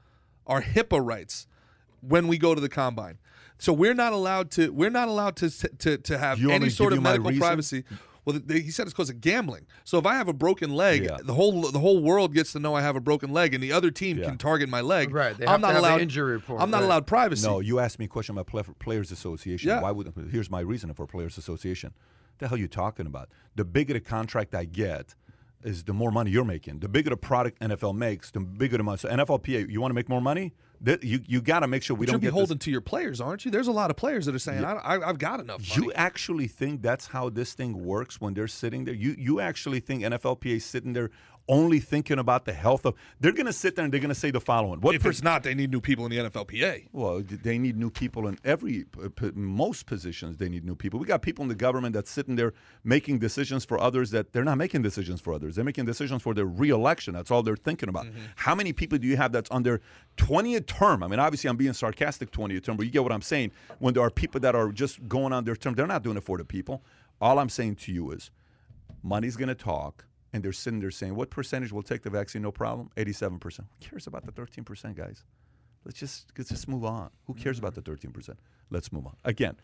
our 0.48 0.62
HIPAA 0.62 1.06
rights 1.06 1.48
when 2.02 2.28
we 2.28 2.38
go 2.38 2.54
to 2.56 2.62
the 2.62 2.70
combine. 2.70 3.18
So 3.58 3.72
we're 3.72 3.94
not 3.94 4.12
allowed 4.12 4.52
to. 4.52 4.72
We're 4.74 4.90
not 4.90 5.08
allowed 5.08 5.38
to 5.38 5.50
to 5.50 5.98
to 5.98 6.18
have 6.18 6.40
You 6.40 6.52
any 6.52 6.70
sort 6.70 6.92
of 6.94 6.98
you 6.98 7.04
medical 7.04 7.32
privacy. 7.38 7.86
Well, 8.26 8.40
they, 8.44 8.60
he 8.62 8.72
said 8.72 8.84
it's 8.88 8.94
because 8.94 9.10
of 9.12 9.22
gambling. 9.22 9.68
So 9.84 9.98
if 10.00 10.06
I 10.06 10.16
have 10.16 10.28
a 10.28 10.34
broken 10.34 10.74
leg, 10.74 11.04
Yeah. 11.04 11.18
the 11.24 11.34
whole 11.34 11.62
the 11.72 11.80
whole 11.80 12.02
world 12.02 12.34
gets 12.34 12.52
to 12.54 12.60
know 12.60 12.74
I 12.76 12.82
have 12.82 12.96
a 12.96 13.00
broken 13.00 13.32
leg, 13.32 13.54
and 13.54 13.64
the 13.64 13.72
other 13.72 13.92
team 13.92 14.18
Yeah. 14.18 14.26
can 14.26 14.38
target 14.38 14.68
my 14.68 14.82
leg. 14.82 15.14
Right, 15.14 15.38
they 15.38 15.46
I'm 15.46 15.52
have 15.52 15.62
not 15.62 15.68
to 15.68 15.74
have 15.76 15.84
an 15.84 15.90
allowed 15.90 16.02
injury 16.02 16.34
report, 16.34 16.62
I'm 16.62 16.72
not 16.72 16.80
right. 16.80 16.86
allowed 16.86 17.08
privacy. 17.08 17.48
No, 17.48 17.60
you 17.60 17.80
asked 17.80 18.00
me 18.00 18.06
a 18.06 18.08
question 18.08 18.38
about 18.38 18.48
Players 18.80 19.12
Association. 19.12 19.70
Yeah. 19.70 19.82
Why 19.82 19.92
would 19.92 20.12
here's 20.32 20.50
my 20.50 20.60
reason 20.62 20.94
for 20.94 21.06
Players 21.06 21.38
Association. 21.38 21.94
What 21.94 22.40
The 22.40 22.48
hell 22.50 22.58
are 22.58 22.62
you 22.62 22.68
talking 22.68 23.06
about? 23.06 23.30
The 23.56 23.64
bigger 23.64 23.94
the 23.94 24.00
contract 24.02 24.56
I 24.56 24.66
get, 24.66 25.16
is 25.64 25.84
the 25.86 25.94
more 25.94 26.12
money 26.12 26.30
you're 26.32 26.46
making. 26.46 26.80
The 26.80 26.88
bigger 26.90 27.10
the 27.12 27.18
product 27.18 27.60
NFL 27.60 27.96
makes, 27.96 28.30
the 28.32 28.40
bigger 28.40 28.78
the 28.78 28.84
money. 28.84 28.98
So 28.98 29.10
NFLPA, 29.10 29.70
you 29.72 29.82
want 29.82 29.92
to 29.92 29.96
make 29.96 30.10
more 30.10 30.22
money? 30.22 30.54
That 30.82 31.04
you 31.04 31.22
you 31.26 31.42
got 31.42 31.60
to 31.62 31.68
make 31.68 31.84
sure 31.84 31.96
we 31.96 32.06
But 32.06 32.14
don't 32.14 32.22
get 32.22 32.34
this- 32.34 32.58
to 32.60 32.72
your 32.72 32.82
players, 32.82 33.22
aren't 33.22 33.46
you? 33.46 33.52
There's 33.52 33.68
a 33.68 33.72
lot 33.72 33.90
of 33.90 33.98
players 33.98 34.26
that 34.26 34.36
are 34.36 34.40
saying, 34.40 34.64
I, 34.64 34.74
I, 34.74 35.10
"I've 35.10 35.18
got 35.18 35.40
enough." 35.40 35.62
Money. 35.70 35.86
You 35.88 35.94
actually 35.94 36.48
think 36.48 36.82
that's 36.82 37.08
how 37.08 37.30
this 37.30 37.54
thing 37.54 37.86
works 37.86 38.20
when 38.22 38.34
they're 38.34 38.48
sitting 38.48 38.86
there? 38.86 38.94
You 38.94 39.16
you 39.18 39.40
actually 39.40 39.80
think 39.80 40.04
NFLPA 40.04 40.58
is 40.58 40.66
sitting 40.66 40.94
there 40.94 41.12
only 41.48 41.80
thinking 41.80 42.20
about 42.20 42.46
the 42.46 42.54
health 42.54 42.86
of? 42.86 42.96
They're 43.20 43.32
going 43.32 43.46
to 43.46 43.54
sit 43.54 43.76
there 43.76 43.86
and 43.86 43.94
they're 43.94 44.02
going 44.02 44.10
to 44.10 44.16
say 44.16 44.32
the 44.32 44.40
following: 44.40 44.82
What 44.82 44.96
if 44.96 45.04
per- 45.04 45.10
it's 45.10 45.24
not, 45.24 45.44
they 45.44 45.54
need 45.54 45.72
new 45.72 45.82
people 45.82 46.06
in 46.06 46.12
the 46.12 46.18
NFLPA. 46.18 46.88
Well, 46.92 47.22
they 47.22 47.58
need 47.58 47.78
new 47.78 47.90
people 47.90 48.28
in 48.28 48.38
every 48.44 48.86
most 49.34 49.86
positions. 49.86 50.38
They 50.38 50.50
need 50.50 50.66
new 50.66 50.76
people. 50.76 51.00
We 51.00 51.06
got 51.06 51.22
people 51.22 51.44
in 51.44 51.50
the 51.50 51.56
government 51.56 51.94
that's 51.94 52.10
sitting 52.12 52.36
there 52.36 52.54
making 52.84 53.20
decisions 53.20 53.66
for 53.66 53.80
others 53.80 54.12
that 54.12 54.34
they're 54.34 54.44
not 54.44 54.58
making 54.58 54.82
decisions 54.82 55.22
for 55.22 55.34
others. 55.34 55.56
They're 55.56 55.66
making 55.66 55.86
decisions 55.86 56.22
for 56.22 56.34
their 56.34 56.46
reelection. 56.46 57.14
That's 57.14 57.32
all 57.32 57.44
they're 57.44 57.56
thinking 57.56 57.90
about. 57.90 58.06
Mm-hmm. 58.06 58.20
How 58.36 58.56
many 58.56 58.74
people 58.74 58.98
do 58.98 59.08
you 59.08 59.18
have 59.18 59.32
that's 59.32 59.50
on 59.52 59.64
their 59.64 59.82
20th 60.18 60.66
term? 60.68 61.04
I 61.04 61.08
mean, 61.08 61.20
obviously, 61.20 61.50
I'm 61.50 61.58
being 61.58 61.74
sarcastic 61.74 62.32
20th 62.32 62.64
term, 62.64 62.78
but 62.78 62.86
you 62.86 62.92
get 62.92 63.04
what 63.04 63.12
I'm 63.12 63.22
saying. 63.22 63.52
When 63.80 63.94
there 63.94 64.04
are 64.04 64.10
people 64.10 64.40
that 64.42 64.56
are 64.56 64.72
just 64.72 65.08
going 65.08 65.34
on 65.34 65.44
their 65.44 65.56
term, 65.56 65.76
they're 65.76 65.88
not 65.88 66.04
doing 66.04 66.18
it 66.18 66.24
for 66.24 66.38
the 66.38 66.46
people. 66.46 66.84
All 67.22 67.40
I'm 67.40 67.50
saying 67.50 67.76
to 67.76 67.92
you 67.92 68.12
is, 68.12 68.32
money's 69.04 69.38
going 69.38 69.50
to 69.50 69.56
talk. 69.56 70.06
And 70.36 70.44
they're 70.44 70.52
sitting 70.52 70.82
there 70.82 70.92
saying, 70.92 71.16
"What 71.16 71.30
percentage 71.30 71.72
will 71.72 71.82
take 71.82 72.02
the 72.04 72.10
vaccine? 72.10 72.42
No 72.42 72.52
problem. 72.52 72.90
Eighty-seven 72.98 73.40
percent. 73.40 73.70
Who 73.80 73.88
cares 73.90 74.06
about 74.06 74.26
the 74.26 74.34
thirteen 74.34 74.66
percent, 74.66 74.98
guys? 74.98 75.24
Let's 75.86 75.98
just 75.98 76.28
let's 76.38 76.50
just 76.50 76.68
move 76.68 76.84
on. 76.84 77.10
Who 77.28 77.34
cares 77.36 77.58
about 77.58 77.74
the 77.74 77.82
thirteen 77.82 78.12
percent? 78.12 78.38
Let's 78.70 78.92
move 78.92 79.06
on. 79.08 79.16
Again, 79.24 79.56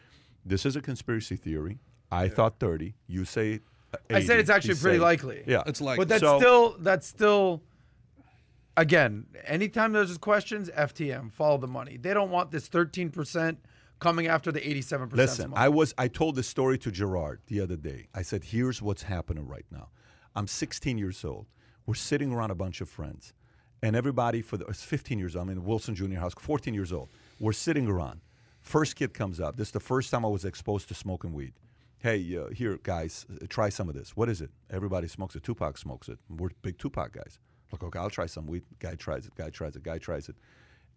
this 0.45 0.65
is 0.65 0.77
a 0.77 0.81
conspiracy 0.81 1.35
theory. 1.35 1.79
I 2.09 2.29
thought 2.29 2.57
thirty. 2.57 2.95
You 3.07 3.25
say. 3.25 3.59
uh, 3.93 3.97
I 4.11 4.23
said 4.23 4.39
it's 4.39 4.49
actually 4.49 4.75
He's 4.75 4.81
pretty 4.81 4.93
saying- 4.99 5.01
likely. 5.03 5.43
Yeah, 5.45 5.63
It's 5.65 5.81
like 5.81 5.97
But 5.97 6.07
that's 6.07 6.21
So- 6.21 6.39
still 6.39 6.77
that's 6.79 7.05
still 7.05 7.61
again, 8.77 9.25
anytime 9.45 9.91
there's 9.91 10.17
questions, 10.17 10.69
FTM, 10.69 11.33
follow 11.33 11.57
the 11.57 11.67
money. 11.67 11.97
They 11.97 12.13
don't 12.13 12.31
want 12.31 12.51
this 12.51 12.69
13% 12.69 13.57
coming 13.99 14.27
after 14.27 14.53
the 14.53 14.61
87%. 14.65 15.11
Listen, 15.17 15.51
I 15.53 15.67
was 15.67 15.93
I 15.97 16.07
told 16.07 16.35
this 16.37 16.47
story 16.47 16.77
to 16.77 16.91
Gerard 16.91 17.41
the 17.47 17.59
other 17.59 17.75
day. 17.75 18.07
I 18.15 18.21
said, 18.21 18.45
"Here's 18.45 18.81
what's 18.81 19.03
happening 19.03 19.47
right 19.47 19.65
now. 19.69 19.89
I'm 20.35 20.47
16 20.47 20.97
years 20.97 21.23
old. 21.25 21.47
We're 21.85 21.95
sitting 21.95 22.31
around 22.31 22.51
a 22.51 22.55
bunch 22.55 22.81
of 22.81 22.89
friends, 22.89 23.33
and 23.81 23.95
everybody 23.95 24.41
for 24.41 24.57
the 24.57 24.65
it's 24.65 24.83
15 24.83 25.19
years 25.19 25.35
old. 25.35 25.43
I'm 25.43 25.49
in 25.49 25.65
Wilson 25.65 25.95
Junior 25.95 26.19
House, 26.19 26.33
14 26.39 26.73
years 26.73 26.93
old. 26.93 27.09
We're 27.39 27.53
sitting 27.53 27.87
around. 27.87 28.21
First 28.61 28.95
kid 28.95 29.13
comes 29.13 29.39
up. 29.39 29.57
This 29.57 29.69
is 29.69 29.71
the 29.73 29.79
first 29.79 30.11
time 30.11 30.23
I 30.23 30.29
was 30.29 30.45
exposed 30.45 30.87
to 30.89 30.93
smoking 30.93 31.33
weed. 31.33 31.53
Hey, 31.97 32.37
uh, 32.37 32.49
here, 32.53 32.79
guys, 32.83 33.25
uh, 33.31 33.45
try 33.49 33.69
some 33.69 33.89
of 33.89 33.95
this. 33.95 34.15
What 34.15 34.29
is 34.29 34.41
it? 34.41 34.51
Everybody 34.69 35.07
smokes 35.07 35.35
it. 35.35 35.43
Tupac 35.43 35.77
smokes 35.77 36.07
it. 36.09 36.17
We're 36.29 36.49
big 36.61 36.77
Tupac 36.77 37.11
guys. 37.11 37.39
Look, 37.71 37.83
okay, 37.83 37.99
I'll 37.99 38.09
try 38.09 38.25
some 38.25 38.47
weed. 38.47 38.63
Guy 38.79 38.95
tries 38.95 39.25
it. 39.25 39.35
Guy 39.35 39.49
tries 39.49 39.75
it. 39.75 39.83
Guy 39.83 39.97
tries 39.97 40.29
it. 40.29 40.35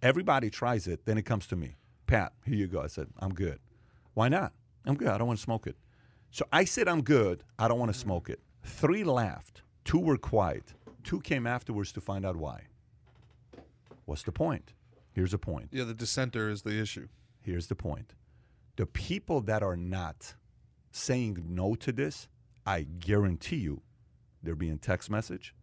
Everybody 0.02 0.50
tries 0.50 0.86
it. 0.86 1.04
Then 1.06 1.18
it 1.18 1.24
comes 1.24 1.46
to 1.48 1.56
me. 1.56 1.76
Pat, 2.06 2.32
here 2.44 2.54
you 2.54 2.66
go. 2.66 2.82
I 2.82 2.88
said, 2.88 3.08
I'm 3.18 3.32
good. 3.32 3.58
Why 4.14 4.28
not? 4.28 4.52
I'm 4.84 4.96
good. 4.96 5.08
I 5.08 5.18
don't 5.18 5.26
want 5.26 5.38
to 5.38 5.42
smoke 5.42 5.66
it. 5.66 5.76
So 6.30 6.46
I 6.52 6.64
said, 6.64 6.88
I'm 6.88 7.02
good. 7.02 7.44
I 7.58 7.68
don't 7.68 7.78
want 7.78 7.92
to 7.92 7.98
smoke 7.98 8.28
it. 8.28 8.40
Three 8.64 9.04
laughed. 9.04 9.62
Two 9.84 9.98
were 10.00 10.16
quiet. 10.16 10.74
Two 11.02 11.20
came 11.20 11.46
afterwards 11.46 11.92
to 11.92 12.00
find 12.00 12.24
out 12.24 12.36
why. 12.36 12.64
What's 14.06 14.22
the 14.22 14.32
point? 14.32 14.72
Here's 15.12 15.30
the 15.32 15.38
point. 15.38 15.68
Yeah, 15.70 15.84
the 15.84 15.94
dissenter 15.94 16.48
is 16.50 16.62
the 16.62 16.80
issue. 16.80 17.08
Here's 17.42 17.66
the 17.68 17.74
point. 17.76 18.14
The 18.76 18.86
people 18.86 19.40
that 19.42 19.62
are 19.62 19.76
not 19.76 20.34
saying 20.90 21.44
no 21.48 21.74
to 21.76 21.92
this, 21.92 22.28
I 22.66 22.82
guarantee 22.82 23.56
you, 23.56 23.82
they're 24.42 24.54
being 24.54 24.78
text 24.78 25.10
message, 25.10 25.54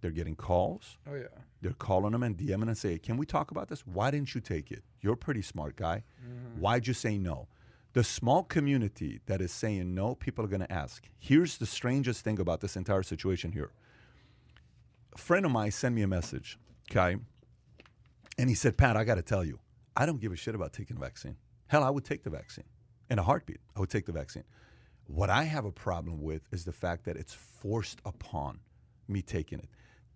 they're 0.00 0.10
getting 0.10 0.36
calls, 0.36 0.98
Oh 1.08 1.14
yeah. 1.14 1.26
they're 1.60 1.72
calling 1.72 2.12
them 2.12 2.22
and 2.22 2.36
DMing 2.36 2.68
and 2.68 2.76
say, 2.78 2.98
"Can 2.98 3.16
we 3.16 3.26
talk 3.26 3.50
about 3.50 3.68
this? 3.68 3.86
Why 3.86 4.10
didn't 4.10 4.34
you 4.34 4.40
take 4.40 4.70
it? 4.70 4.82
You're 5.00 5.14
a 5.14 5.16
pretty 5.16 5.42
smart 5.42 5.76
guy. 5.76 6.04
Mm-hmm. 6.24 6.60
Why'd 6.60 6.86
you 6.86 6.94
say 6.94 7.18
no?" 7.18 7.48
The 7.94 8.04
small 8.04 8.42
community 8.42 9.20
that 9.26 9.42
is 9.42 9.52
saying 9.52 9.94
no, 9.94 10.14
people 10.14 10.44
are 10.44 10.48
going 10.48 10.60
to 10.60 10.72
ask. 10.72 11.08
Here's 11.18 11.58
the 11.58 11.66
strangest 11.66 12.24
thing 12.24 12.40
about 12.40 12.60
this 12.60 12.76
entire 12.76 13.02
situation 13.02 13.52
here. 13.52 13.70
A 15.14 15.18
friend 15.18 15.44
of 15.44 15.52
mine 15.52 15.70
sent 15.70 15.94
me 15.94 16.02
a 16.02 16.06
message, 16.06 16.58
okay, 16.90 17.16
and 18.38 18.48
he 18.48 18.54
said, 18.54 18.78
"Pat, 18.78 18.96
I 18.96 19.04
got 19.04 19.16
to 19.16 19.22
tell 19.22 19.44
you, 19.44 19.58
I 19.94 20.06
don't 20.06 20.20
give 20.20 20.32
a 20.32 20.36
shit 20.36 20.54
about 20.54 20.72
taking 20.72 20.96
the 20.96 21.04
vaccine. 21.04 21.36
Hell, 21.66 21.84
I 21.84 21.90
would 21.90 22.04
take 22.04 22.22
the 22.22 22.30
vaccine 22.30 22.64
in 23.10 23.18
a 23.18 23.22
heartbeat. 23.22 23.60
I 23.76 23.80
would 23.80 23.90
take 23.90 24.06
the 24.06 24.12
vaccine. 24.12 24.44
What 25.06 25.28
I 25.28 25.42
have 25.44 25.66
a 25.66 25.72
problem 25.72 26.22
with 26.22 26.42
is 26.50 26.64
the 26.64 26.72
fact 26.72 27.04
that 27.04 27.16
it's 27.16 27.34
forced 27.34 28.00
upon 28.06 28.60
me 29.06 29.20
taking 29.20 29.58
it. 29.58 29.68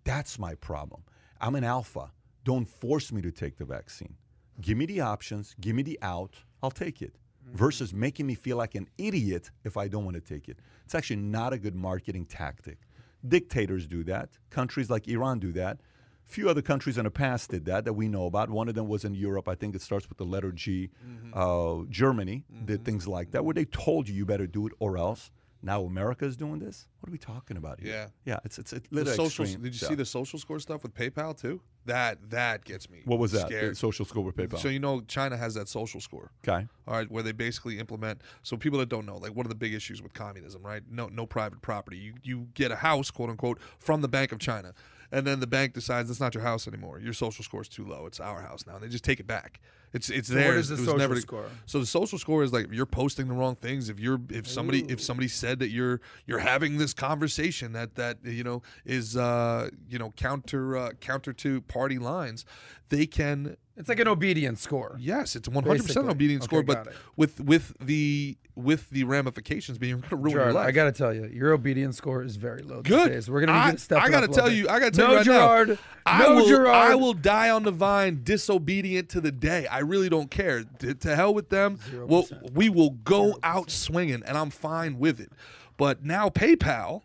That's 0.04 0.38
my 0.38 0.54
problem. 0.54 1.02
I'm 1.40 1.56
an 1.56 1.64
alpha. 1.64 2.12
Don't 2.44 2.66
force 2.66 3.12
me 3.12 3.20
to 3.22 3.30
take 3.30 3.58
the 3.58 3.64
vaccine. 3.66 4.16
Give 4.60 4.78
me 4.78 4.86
the 4.86 5.00
options, 5.00 5.54
give 5.60 5.76
me 5.76 5.82
the 5.82 5.98
out, 6.00 6.36
I'll 6.62 6.70
take 6.70 7.02
it. 7.02 7.16
Mm-hmm. 7.46 7.56
Versus 7.56 7.94
making 7.94 8.26
me 8.26 8.34
feel 8.34 8.56
like 8.56 8.74
an 8.74 8.88
idiot 8.98 9.50
if 9.64 9.76
I 9.76 9.86
don't 9.88 10.04
want 10.04 10.16
to 10.16 10.20
take 10.20 10.48
it. 10.48 10.58
It's 10.84 10.94
actually 10.94 11.16
not 11.16 11.52
a 11.52 11.58
good 11.58 11.76
marketing 11.76 12.26
tactic. 12.26 12.78
Dictators 13.26 13.86
do 13.86 14.02
that. 14.04 14.30
Countries 14.50 14.90
like 14.90 15.06
Iran 15.08 15.38
do 15.38 15.52
that. 15.52 15.78
few 16.26 16.50
other 16.50 16.62
countries 16.62 16.98
in 16.98 17.04
the 17.04 17.10
past 17.10 17.50
did 17.50 17.64
that 17.66 17.84
that 17.84 17.92
we 17.92 18.08
know 18.08 18.26
about. 18.26 18.50
One 18.50 18.68
of 18.68 18.74
them 18.74 18.88
was 18.88 19.04
in 19.04 19.14
Europe. 19.14 19.48
I 19.48 19.54
think 19.54 19.74
it 19.74 19.82
starts 19.82 20.08
with 20.08 20.18
the 20.18 20.24
letter 20.24 20.50
G. 20.52 20.90
Mm-hmm. 21.06 21.30
Uh, 21.32 21.86
Germany 21.88 22.44
did 22.64 22.78
mm-hmm. 22.78 22.84
things 22.84 23.06
like 23.06 23.30
that, 23.30 23.44
where 23.44 23.54
they 23.54 23.64
told 23.64 24.08
you 24.08 24.14
you 24.14 24.26
better 24.26 24.46
do 24.46 24.66
it 24.66 24.72
or 24.80 24.98
else. 24.98 25.30
Now 25.66 25.82
America 25.82 26.24
is 26.24 26.36
doing 26.36 26.60
this. 26.60 26.86
What 27.00 27.08
are 27.08 27.12
we 27.12 27.18
talking 27.18 27.56
about 27.56 27.80
here? 27.80 27.92
Yeah. 27.92 28.06
yeah. 28.24 28.38
It's 28.44 28.56
it's, 28.56 28.72
it's 28.72 28.88
The 28.88 29.04
social, 29.06 29.44
did 29.44 29.64
you 29.64 29.72
see 29.72 29.96
the 29.96 30.04
social 30.04 30.38
score 30.38 30.60
stuff 30.60 30.84
with 30.84 30.94
PayPal 30.94 31.36
too? 31.36 31.60
That 31.86 32.30
that 32.30 32.64
gets 32.64 32.88
me. 32.88 33.02
What 33.04 33.18
was 33.18 33.32
that? 33.32 33.48
Scared. 33.48 33.72
The 33.72 33.74
social 33.74 34.04
score 34.04 34.22
with 34.22 34.36
PayPal. 34.36 34.58
So 34.60 34.68
you 34.68 34.78
know 34.78 35.00
China 35.02 35.36
has 35.36 35.54
that 35.54 35.68
social 35.68 36.00
score. 36.00 36.30
okay. 36.46 36.66
All 36.86 36.94
right, 36.94 37.10
where 37.10 37.24
they 37.24 37.32
basically 37.32 37.80
implement. 37.80 38.22
So 38.44 38.56
people 38.56 38.78
that 38.78 38.88
don't 38.88 39.06
know, 39.06 39.16
like 39.16 39.34
one 39.34 39.44
of 39.44 39.50
the 39.50 39.56
big 39.56 39.74
issues 39.74 40.00
with 40.00 40.14
communism, 40.14 40.62
right? 40.62 40.82
No, 40.88 41.08
no 41.08 41.26
private 41.26 41.60
property. 41.62 41.98
You 41.98 42.14
you 42.22 42.46
get 42.54 42.70
a 42.70 42.76
house, 42.76 43.10
quote 43.10 43.30
unquote, 43.30 43.58
from 43.80 44.02
the 44.02 44.08
Bank 44.08 44.30
of 44.30 44.38
China, 44.38 44.72
and 45.12 45.26
then 45.26 45.40
the 45.40 45.46
bank 45.46 45.74
decides 45.74 46.10
it's 46.10 46.20
not 46.20 46.34
your 46.34 46.42
house 46.42 46.66
anymore. 46.68 46.98
Your 47.00 47.12
social 47.12 47.44
score 47.44 47.62
is 47.62 47.68
too 47.68 47.84
low. 47.86 48.06
It's 48.06 48.20
our 48.20 48.40
house 48.42 48.66
now. 48.66 48.74
And 48.74 48.82
they 48.84 48.88
just 48.88 49.04
take 49.04 49.20
it 49.20 49.26
back. 49.26 49.60
It's 49.92 50.10
it's 50.10 50.28
So 50.28 50.34
theirs. 50.34 50.48
what 50.54 50.58
is 50.58 50.68
the 50.68 50.74
It 50.74 50.78
was 50.78 50.84
social 50.86 50.98
never- 50.98 51.20
score? 51.20 51.44
So 51.66 51.78
the 51.80 51.86
social 51.86 52.18
score 52.18 52.42
is 52.42 52.52
like 52.52 52.66
if 52.66 52.72
you're 52.72 52.86
posting 52.86 53.28
the 53.28 53.34
wrong 53.34 53.54
things. 53.56 53.88
If 53.88 53.98
you're 54.00 54.20
if 54.30 54.46
somebody 54.48 54.80
if 54.90 55.00
somebody 55.00 55.28
said 55.28 55.58
that 55.60 55.70
you're 55.70 56.00
you're 56.26 56.40
having 56.40 56.76
this 56.78 56.92
conversation 56.92 57.72
that 57.72 57.94
that 57.94 58.18
you 58.24 58.44
know 58.44 58.62
is 58.84 59.16
uh 59.16 59.70
you 59.88 59.98
know 59.98 60.10
counter 60.16 60.76
uh, 60.76 60.90
counter 61.00 61.32
to 61.34 61.60
party 61.62 61.98
lines, 61.98 62.44
they 62.88 63.06
can 63.06 63.56
It's 63.76 63.88
like 63.90 64.00
an 64.00 64.08
obedience 64.08 64.62
score. 64.62 64.96
Yes, 64.98 65.36
it's 65.36 65.48
one 65.48 65.62
hundred 65.64 65.82
percent 65.82 66.06
Basically. 66.06 66.10
obedience 66.10 66.44
Okay, 66.44 66.56
score, 66.56 66.62
but 66.62 66.88
with 67.16 67.40
with 67.40 67.74
the 67.78 68.38
with 68.54 68.88
the 68.88 69.04
ramifications 69.04 69.76
being 69.76 69.96
going 70.00 70.08
to 70.08 70.16
ruin 70.16 70.36
your 70.36 70.52
life. 70.54 70.66
I 70.66 70.70
got 70.70 70.84
to 70.84 70.92
tell 70.92 71.12
you, 71.12 71.26
your 71.26 71.52
obedience 71.52 71.98
score 71.98 72.22
is 72.22 72.36
very 72.36 72.62
low. 72.62 72.80
these 72.80 72.90
Good. 72.90 73.08
days. 73.10 73.30
We're 73.30 73.40
gonna 73.40 73.58
I, 73.58 73.72
to 73.72 73.78
step 73.78 74.00
I 74.02 74.08
gotta 74.08 74.28
tell 74.28 74.50
you. 74.50 74.66
I 74.68 74.78
gotta 74.78 74.92
tell 74.92 75.08
no, 75.08 75.12
you 75.12 75.16
right 75.18 75.24
Gerard. 75.26 75.68
now. 75.68 75.76
I 76.06 76.22
no, 76.22 76.34
will. 76.36 76.46
Gerard. 76.46 76.68
I 76.74 76.94
will 76.94 77.12
die 77.12 77.50
on 77.50 77.64
the 77.64 77.70
vine, 77.70 78.20
disobedient 78.22 79.10
to 79.10 79.20
the 79.20 79.32
day. 79.32 79.66
I 79.66 79.80
really 79.80 80.08
don't 80.08 80.30
care. 80.30 80.64
To, 80.78 80.94
to 80.94 81.14
hell 81.16 81.34
with 81.34 81.50
them. 81.50 81.78
Well, 81.94 82.26
we 82.54 82.70
will 82.70 82.90
go 82.90 83.38
out 83.42 83.70
swinging, 83.70 84.22
and 84.24 84.38
I'm 84.38 84.50
fine 84.50 84.98
with 84.98 85.20
it. 85.20 85.32
But 85.76 86.02
now 86.02 86.30
PayPal 86.30 87.02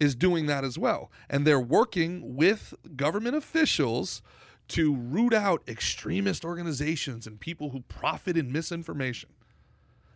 is 0.00 0.14
doing 0.16 0.46
that 0.46 0.64
as 0.64 0.76
well, 0.78 1.12
and 1.28 1.46
they're 1.46 1.60
working 1.60 2.34
with 2.34 2.74
government 2.96 3.36
officials 3.36 4.22
to 4.70 4.94
root 4.94 5.32
out 5.34 5.62
extremist 5.68 6.44
organizations 6.44 7.26
and 7.26 7.38
people 7.40 7.70
who 7.70 7.80
profit 7.82 8.36
in 8.36 8.50
misinformation. 8.52 9.30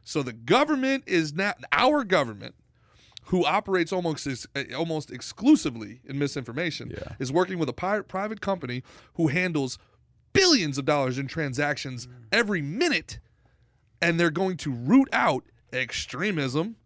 So 0.05 0.23
the 0.23 0.33
government 0.33 1.05
is 1.07 1.33
not 1.35 1.59
our 1.73 2.05
government, 2.05 2.55
who 3.29 3.45
operates 3.47 3.93
almost 3.93 4.27
ex- 4.27 4.47
uh, 4.55 4.65
almost 4.77 5.11
exclusively 5.11 6.01
in 6.05 6.19
misinformation, 6.19 6.91
Yeah. 6.91 7.15
is 7.19 7.33
working 7.33 7.59
with 7.59 7.69
a 7.69 7.73
pi- 7.73 8.01
private 8.03 8.41
company 8.43 8.83
who 9.15 9.29
handles 9.29 9.79
billions 10.35 10.77
of 10.79 10.85
dollars 10.85 11.17
in 11.19 11.27
transactions 11.27 12.07
every 12.31 12.61
minute, 12.61 13.19
and 14.03 14.21
they're 14.21 14.31
going 14.31 14.57
to 14.59 14.71
root 14.73 15.09
out 15.13 15.45
extremism 15.73 16.77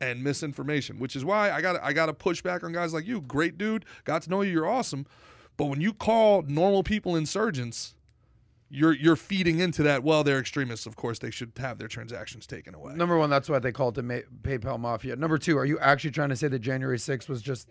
and 0.00 0.22
misinformation, 0.22 0.98
which 0.98 1.16
is 1.16 1.24
why 1.24 1.50
I 1.50 1.60
got 1.60 1.82
I 1.82 1.92
got 1.92 2.06
to 2.06 2.14
push 2.14 2.40
back 2.40 2.62
on 2.62 2.72
guys 2.72 2.94
like 2.94 3.06
you. 3.06 3.20
Great 3.20 3.58
dude, 3.58 3.84
got 4.04 4.22
to 4.22 4.30
know 4.30 4.42
you, 4.42 4.52
you're 4.52 4.68
awesome, 4.68 5.06
but 5.60 5.66
when 5.66 5.80
you 5.82 5.92
call 5.92 6.42
normal 6.42 6.82
people 6.82 7.14
insurgents, 7.16 7.94
you're 8.70 8.94
you're 8.94 9.14
feeding 9.16 9.58
into 9.60 9.82
that. 9.82 10.02
Well, 10.02 10.24
they're 10.24 10.38
extremists. 10.38 10.86
Of 10.86 10.96
course, 10.96 11.18
they 11.18 11.30
should 11.30 11.52
have 11.58 11.76
their 11.78 11.88
transactions 11.88 12.46
taken 12.46 12.74
away. 12.74 12.94
Number 12.94 13.18
one, 13.18 13.28
that's 13.28 13.48
why 13.48 13.58
they 13.58 13.70
call 13.72 13.90
it 13.90 13.94
the 13.96 14.02
Ma- 14.02 14.26
PayPal 14.42 14.80
mafia. 14.80 15.16
Number 15.16 15.36
two, 15.36 15.58
are 15.58 15.66
you 15.66 15.78
actually 15.80 16.12
trying 16.12 16.30
to 16.30 16.36
say 16.36 16.48
that 16.48 16.60
January 16.60 16.96
6th 16.98 17.28
was 17.28 17.42
just 17.42 17.68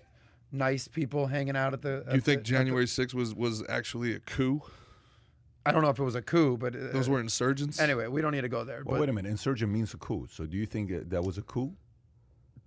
nice 0.52 0.88
people 0.88 1.26
hanging 1.28 1.56
out 1.56 1.74
at 1.74 1.82
the? 1.82 2.04
Do 2.08 2.16
you 2.16 2.22
think 2.22 2.24
the- 2.26 2.32
at 2.34 2.38
the- 2.38 2.44
January 2.44 2.86
6th 2.86 3.14
was 3.16 3.34
was 3.34 3.64
actually 3.68 4.14
a 4.14 4.20
coup? 4.20 4.62
I 5.66 5.72
don't 5.72 5.82
know 5.82 5.90
if 5.90 6.00
it 6.00 6.04
was 6.04 6.16
a 6.16 6.22
coup, 6.22 6.58
but 6.58 6.76
uh, 6.76 6.92
Those 6.94 7.10
were 7.10 7.20
insurgents. 7.20 7.80
Anyway, 7.80 8.08
we 8.08 8.22
don't 8.22 8.32
need 8.34 8.42
to 8.42 8.50
go 8.50 8.64
there. 8.64 8.78
Well, 8.86 8.96
but 8.96 9.00
wait 9.02 9.10
a 9.10 9.14
minute. 9.14 9.30
Insurgent 9.30 9.72
means 9.72 9.94
a 9.94 9.98
coup. 9.98 10.28
So 10.32 10.46
do 10.46 10.58
you 10.58 10.66
think 10.66 11.10
that 11.10 11.24
was 11.24 11.38
a 11.38 11.42
coup? 11.42 11.74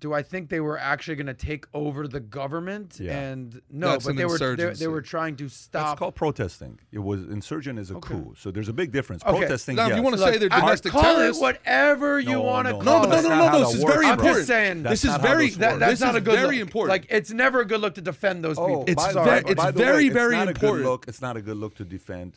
Do 0.03 0.13
I 0.13 0.23
think 0.23 0.51
they 0.51 0.59
were 0.61 0.77
actually 0.79 1.15
going 1.15 1.29
to 1.29 1.33
take 1.35 1.65
over 1.73 2.09
the 2.09 2.19
government? 2.19 2.99
Yeah. 3.01 3.19
And 3.19 3.63
no, 3.71 3.93
That's 3.93 4.05
but 4.05 4.11
an 4.11 4.17
they 4.17 4.25
were 4.27 4.57
they, 4.57 4.71
they 4.73 4.89
were 4.89 5.01
trying 5.01 5.37
to 5.37 5.49
stop 5.49 5.73
That's 5.73 5.87
stop. 5.91 5.99
called 6.01 6.15
protesting. 6.17 6.81
It 6.91 6.99
was 6.99 7.23
insurgent 7.23 7.79
is 7.79 7.93
a 7.93 7.95
coup. 7.95 8.35
So 8.37 8.51
there's 8.51 8.69
a 8.69 8.73
big 8.73 8.91
difference. 8.91 9.23
Okay. 9.25 9.39
Protesting. 9.39 9.77
Now, 9.77 9.85
if 9.85 9.89
yes. 9.91 9.97
you 9.99 10.03
want 10.03 10.17
to 10.17 10.21
Look, 10.21 10.33
say 10.35 10.39
they're 10.39 10.53
I- 10.53 10.61
domestic 10.61 10.91
call 10.93 11.03
terrorists, 11.03 11.41
it 11.41 11.43
whatever 11.43 12.19
you 12.19 12.33
No, 12.33 12.43
want 12.43 12.67
to 12.67 12.73
no, 12.73 12.79
call 12.81 13.03
no, 13.05 13.09
no, 13.11 13.19
it. 13.19 13.23
no, 13.23 13.29
That's 13.29 13.29
no, 13.29 13.51
no. 13.53 13.59
This 13.61 13.75
is 13.77 13.85
works. 13.85 13.95
very 13.95 14.07
I'm 14.07 14.13
important. 14.15 14.37
just 14.39 14.49
saying 14.49 14.83
this 14.83 15.05
is 15.05 15.17
very 15.19 15.51
that, 15.51 15.79
that's 15.79 15.93
this 15.93 16.01
not 16.01 16.11
is 16.17 16.17
a 16.17 16.21
good 16.21 16.35
very 16.35 16.59
look. 16.59 16.67
important. 16.67 16.91
Like 16.91 17.07
it's 17.09 17.31
never 17.31 17.61
a 17.61 17.65
good 17.65 17.81
look 17.81 17.95
to 17.95 18.03
defend 18.03 18.43
those 18.43 18.59
oh, 18.59 18.67
people. 18.67 18.85
It's 18.89 18.97
by 19.07 19.13
the 19.13 19.23
ve- 19.23 19.31
way- 19.31 19.43
it's 19.47 19.65
very, 19.71 20.09
way, 20.09 20.09
very 20.09 20.35
it's 20.35 20.39
not 20.41 20.47
A 20.49 20.51
important. 20.51 20.79
good 20.85 20.91
look. 20.91 21.05
It's 21.07 21.23
not 21.23 21.37
a 21.37 21.43
good 21.43 21.57
look 21.59 21.77
to 21.77 21.85
defend 21.85 22.33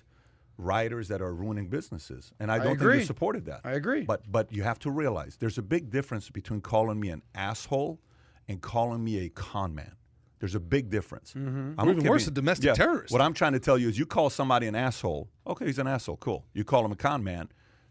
writers 0.58 1.08
that 1.10 1.22
are 1.22 1.34
ruining 1.34 1.68
businesses, 1.68 2.32
and 2.40 2.52
I 2.52 2.60
don't 2.60 2.78
think 2.80 2.94
you 2.94 3.04
supported 3.04 3.46
that. 3.46 3.62
I 3.64 3.72
agree. 3.74 4.04
But 4.04 4.32
but 4.32 4.52
you 4.52 4.64
have 4.64 4.80
to 4.80 4.92
realize 4.92 5.38
there's 5.38 5.58
a 5.58 5.62
big 5.64 5.90
difference 5.90 6.30
between 6.30 6.62
calling 6.62 7.00
me 7.00 7.10
an 7.10 7.22
asshole 7.34 8.00
and 8.48 8.62
calling 8.62 9.04
me 9.04 9.26
a 9.26 9.30
con 9.30 9.74
man. 9.76 9.96
There's 10.40 10.56
a 10.56 10.60
big 10.60 10.90
difference. 10.90 11.34
Mm-hmm. 11.34 11.80
I'm 11.80 11.90
even 11.90 12.04
worse, 12.04 12.24
being- 12.24 12.32
a 12.32 12.36
domestic 12.36 12.66
yeah, 12.68 12.74
terrorist. 12.74 13.12
What 13.12 13.22
I'm 13.22 13.34
trying 13.34 13.54
to 13.54 13.60
tell 13.60 13.78
you 13.78 13.88
is, 13.90 13.98
you 13.98 14.06
call 14.06 14.30
somebody 14.30 14.68
an 14.68 14.76
asshole. 14.76 15.30
Okay, 15.48 15.66
he's 15.66 15.80
an 15.80 15.88
asshole. 15.88 16.18
Cool. 16.18 16.46
You 16.54 16.64
call 16.64 16.86
him 16.86 16.92
a 16.92 16.96
con 16.96 17.24
man. 17.24 17.50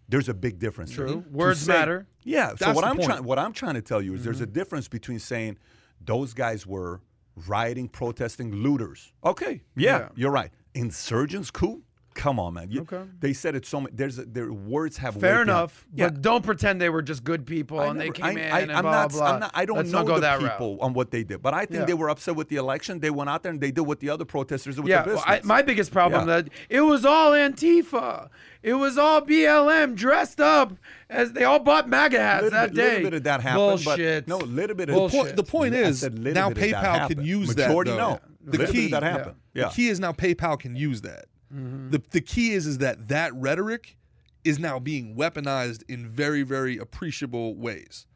There's 0.08 0.28
a 0.28 0.34
big 0.34 0.58
difference. 0.58 0.90
True. 0.92 1.24
Words 1.30 1.60
say- 1.60 1.72
matter. 1.72 2.06
Yeah. 2.22 2.54
So 2.56 2.72
what 2.72 2.84
I'm 2.84 3.00
trying 3.00 3.24
what 3.24 3.38
I'm 3.38 3.52
trying 3.52 3.74
to 3.74 3.82
tell 3.82 4.00
you 4.02 4.14
is 4.14 4.24
there's 4.24 4.36
Mm-hmm. 4.36 4.44
a 4.44 4.46
difference 4.60 4.88
between 4.88 5.18
saying 5.18 5.58
those 6.00 6.34
guys 6.34 6.66
were 6.66 7.00
rioting, 7.48 7.88
protesting, 7.88 8.52
looters. 8.54 9.12
Okay. 9.24 9.62
Yeah, 9.76 9.98
Yeah. 9.98 10.08
you're 10.14 10.30
right. 10.30 10.50
Insurgents, 10.74 11.50
cool. 11.50 11.80
Come 12.14 12.38
on, 12.38 12.54
man. 12.54 12.70
You- 12.70 12.82
Okay. 12.82 13.02
They 13.18 13.32
said 13.32 13.56
it 13.56 13.66
so 13.66 13.80
many. 13.80 13.92
There's 13.94 14.18
a, 14.20 14.24
their 14.24 14.52
words 14.52 14.96
have 14.98 15.16
weight 15.16 15.20
Fair 15.22 15.30
behind- 15.44 15.48
enough, 15.50 15.84
Yeah. 15.92 16.06
but 16.10 16.22
don't 16.22 16.44
pretend 16.44 16.80
they 16.80 16.88
were 16.88 17.02
just 17.02 17.24
good 17.24 17.44
people 17.44 17.80
I 17.80 17.86
and 17.86 18.00
they 18.00 18.10
came 18.10 18.24
I, 18.24 18.30
in 18.30 18.38
I, 18.52 18.60
and 18.60 18.72
I'm 18.72 18.82
blah 18.82 18.90
not, 18.92 19.10
blah. 19.10 19.32
I'm 19.32 19.40
not. 19.40 19.50
I 19.52 19.64
don't 19.64 19.78
Let's 19.78 19.90
know 19.90 19.98
not 19.98 20.06
go 20.06 20.14
the 20.14 20.20
that 20.20 20.38
people 20.40 20.74
route. 20.76 20.80
on 20.82 20.92
what 20.94 21.10
they 21.10 21.24
did, 21.24 21.42
but 21.42 21.54
I 21.54 21.66
think 21.66 21.80
Yeah. 21.80 21.84
they 21.86 21.94
were 21.94 22.08
upset 22.08 22.36
with 22.36 22.48
the 22.50 22.56
election. 22.56 23.00
They 23.00 23.10
went 23.10 23.30
out 23.30 23.42
there 23.42 23.50
and 23.50 23.60
they 23.60 23.72
did 23.72 23.80
what 23.80 23.98
the 23.98 24.10
other 24.10 24.24
protesters 24.24 24.76
did 24.76 24.84
with 24.84 24.90
Yeah, 24.90 25.02
their 25.02 25.14
well, 25.16 25.24
business. 25.24 25.44
I, 25.44 25.46
my 25.46 25.62
biggest 25.62 25.90
problem 25.90 26.28
Yeah. 26.28 26.42
that 26.42 26.50
it 26.68 26.82
was 26.82 27.04
all 27.04 27.32
Antifa. 27.32 28.28
It 28.62 28.74
was 28.74 28.96
all 28.96 29.20
BLM 29.20 29.94
dressed 29.96 30.40
up 30.40 30.72
as 31.10 31.32
they 31.32 31.42
all 31.44 31.58
bought 31.58 31.88
MAGA 31.88 32.18
hats 32.18 32.42
little 32.44 32.58
that 32.60 32.74
bit, 32.74 32.76
day. 32.76 32.82
A 32.82 32.88
little 32.90 33.10
bit 33.10 33.16
of 33.16 33.22
that 33.24 33.40
happened. 33.40 33.84
Bullshit. 33.84 34.26
But 34.26 34.38
no, 34.38 34.44
a 34.44 34.46
little 34.46 34.76
bit 34.76 34.88
of 34.88 34.94
Bullshit. 34.94 35.20
point, 35.20 35.36
the 35.36 35.42
point 35.42 35.74
is 35.74 36.00
said 36.00 36.14
now 36.16 36.48
bit 36.48 36.72
of 36.74 36.80
that 36.80 36.84
PayPal 36.84 37.08
can 37.08 37.24
use 37.24 37.56
Majority, 37.56 37.90
that. 37.90 37.96
no. 37.96 38.20
The 38.44 38.50
The 38.52 38.58
little 38.58 38.66
bit 38.72 38.80
key 38.82 38.88
that 38.90 39.02
happened. 39.02 39.36
Yeah. 39.52 39.64
The 39.64 39.70
key 39.70 39.88
is 39.88 39.98
now 40.00 40.12
PayPal 40.12 40.58
can 40.58 40.76
use 40.76 41.00
that. 41.02 41.26
Mm-hmm. 41.54 41.90
The 41.90 42.02
the 42.10 42.20
key 42.20 42.52
is 42.52 42.66
is 42.66 42.78
that 42.78 43.08
that 43.08 43.34
rhetoric 43.34 43.96
is 44.44 44.58
now 44.58 44.78
being 44.78 45.14
weaponized 45.16 45.82
in 45.88 46.06
very 46.08 46.42
very 46.42 46.76
appreciable 46.78 47.54
ways. 47.54 48.06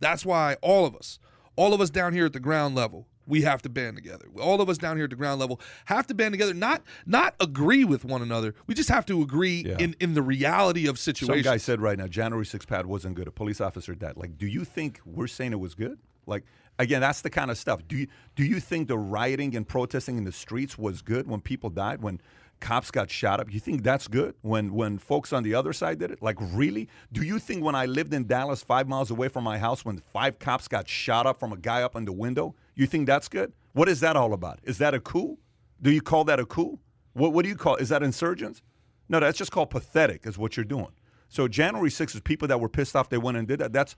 That's 0.00 0.26
why 0.26 0.56
all 0.62 0.84
of 0.84 0.94
us, 0.96 1.18
all 1.56 1.72
of 1.74 1.80
us 1.80 1.90
down 1.90 2.12
here 2.12 2.26
at 2.26 2.32
the 2.32 2.40
ground 2.40 2.74
level, 2.74 3.06
we 3.26 3.42
have 3.42 3.62
to 3.62 3.68
band 3.68 3.96
together. 3.96 4.26
All 4.40 4.60
of 4.60 4.68
us 4.68 4.78
down 4.78 4.96
here 4.96 5.04
at 5.04 5.10
the 5.10 5.16
ground 5.16 5.40
level 5.40 5.60
have 5.84 6.06
to 6.08 6.14
band 6.14 6.32
together, 6.32 6.54
not 6.54 6.82
not 7.06 7.34
agree 7.40 7.84
with 7.84 8.04
one 8.04 8.20
another. 8.20 8.54
We 8.66 8.74
just 8.74 8.88
have 8.88 9.06
to 9.06 9.22
agree 9.22 9.64
Yeah. 9.66 9.76
in 9.78 9.94
in 10.00 10.14
the 10.14 10.22
reality 10.22 10.86
of 10.88 10.98
Some 10.98 11.14
situations. 11.14 11.44
guy 11.44 11.56
said 11.56 11.80
right 11.80 11.96
now, 11.96 12.08
January 12.08 12.44
6th 12.44 12.66
pad 12.66 12.86
wasn't 12.86 13.14
good. 13.14 13.28
A 13.28 13.32
police 13.32 13.60
officer 13.60 13.94
died. 13.94 14.16
Like, 14.16 14.36
do 14.36 14.46
you 14.46 14.64
think 14.64 15.00
we're 15.06 15.28
saying 15.28 15.52
it 15.52 15.60
was 15.60 15.74
good? 15.74 15.98
Like, 16.26 16.44
again, 16.78 17.00
that's 17.00 17.20
the 17.20 17.30
kind 17.30 17.50
of 17.50 17.58
stuff. 17.58 17.80
Do 17.88 17.96
you 17.96 18.06
do 18.34 18.44
you 18.44 18.58
think 18.60 18.88
the 18.88 18.98
rioting 18.98 19.54
and 19.56 19.66
protesting 19.66 20.18
in 20.18 20.24
the 20.24 20.32
streets 20.32 20.76
was 20.76 21.00
good 21.02 21.26
when 21.28 21.40
people 21.40 21.70
died? 21.70 22.02
When 22.02 22.20
cops 22.62 22.90
got 22.90 23.10
shot 23.10 23.40
up? 23.40 23.52
You 23.52 23.60
think 23.60 23.82
that's 23.82 24.08
good? 24.08 24.34
When 24.40 24.72
when 24.72 24.96
folks 24.96 25.32
on 25.32 25.42
the 25.42 25.54
other 25.54 25.74
side 25.74 25.98
did 25.98 26.10
it? 26.10 26.22
Like, 26.22 26.38
really? 26.40 26.88
Do 27.12 27.22
you 27.22 27.38
think 27.38 27.62
when 27.62 27.74
I 27.74 27.84
lived 27.84 28.14
in 28.14 28.26
Dallas, 28.26 28.62
five 28.62 28.88
miles 28.88 29.10
away 29.10 29.28
from 29.28 29.44
my 29.44 29.58
house, 29.58 29.84
when 29.84 29.98
five 29.98 30.38
cops 30.38 30.68
got 30.68 30.88
shot 30.88 31.26
up 31.26 31.38
from 31.38 31.52
a 31.52 31.58
guy 31.58 31.82
up 31.82 31.96
in 31.96 32.06
the 32.06 32.12
window, 32.12 32.54
you 32.74 32.86
think 32.86 33.06
that's 33.06 33.28
good? 33.28 33.52
What 33.72 33.88
is 33.88 34.00
that 34.00 34.16
all 34.16 34.32
about? 34.32 34.60
Is 34.62 34.78
that 34.78 34.94
a 34.94 35.00
coup? 35.00 35.36
Do 35.82 35.90
you 35.90 36.00
call 36.00 36.24
that 36.24 36.40
a 36.40 36.46
coup? 36.46 36.78
What 37.12 37.34
what 37.34 37.42
do 37.42 37.50
you 37.50 37.56
call? 37.56 37.76
Is 37.76 37.90
that 37.90 38.02
insurgents? 38.02 38.62
No, 39.08 39.20
that's 39.20 39.36
just 39.36 39.52
called 39.52 39.68
pathetic. 39.68 40.26
Is 40.26 40.38
what 40.38 40.56
you're 40.56 40.64
doing. 40.64 40.92
So 41.28 41.48
January 41.48 41.90
6th 41.90 42.14
is 42.14 42.20
people 42.20 42.48
that 42.48 42.60
were 42.60 42.68
pissed 42.68 42.94
off 42.94 43.08
they 43.08 43.18
went 43.18 43.36
and 43.36 43.48
did 43.48 43.58
that. 43.58 43.72
That's 43.72 43.96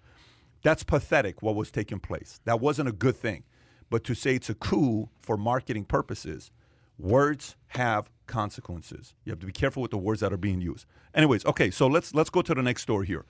that's 0.63 0.83
pathetic 0.83 1.43
what 1.43 1.55
was 1.55 1.71
taking 1.71 2.01
place. 2.01 2.41
That 2.47 2.61
wasn't 2.61 2.89
a 2.89 2.93
good 2.93 3.17
thing. 3.17 3.45
But 3.91 4.03
to 4.05 4.15
say 4.15 4.37
it's 4.37 4.49
a 4.49 4.55
coup 4.55 5.11
for 5.21 5.37
marketing 5.37 5.85
purposes, 5.85 6.51
words 6.99 7.57
have 7.69 8.11
consequences. 8.27 9.15
You 9.25 9.33
have 9.33 9.41
to 9.41 9.47
be 9.47 9.53
careful 9.53 9.83
with 9.83 9.91
the 9.91 9.99
words 9.99 10.21
that 10.21 10.33
are 10.33 10.39
being 10.39 10.61
used. 10.61 10.87
Anyways, 11.15 11.45
okay, 11.47 11.71
so 11.71 11.87
let's 11.87 12.15
let's 12.15 12.31
go 12.31 12.43
to 12.43 12.55
the 12.55 12.63
next 12.63 12.83
story 12.83 13.07
here. 13.07 13.25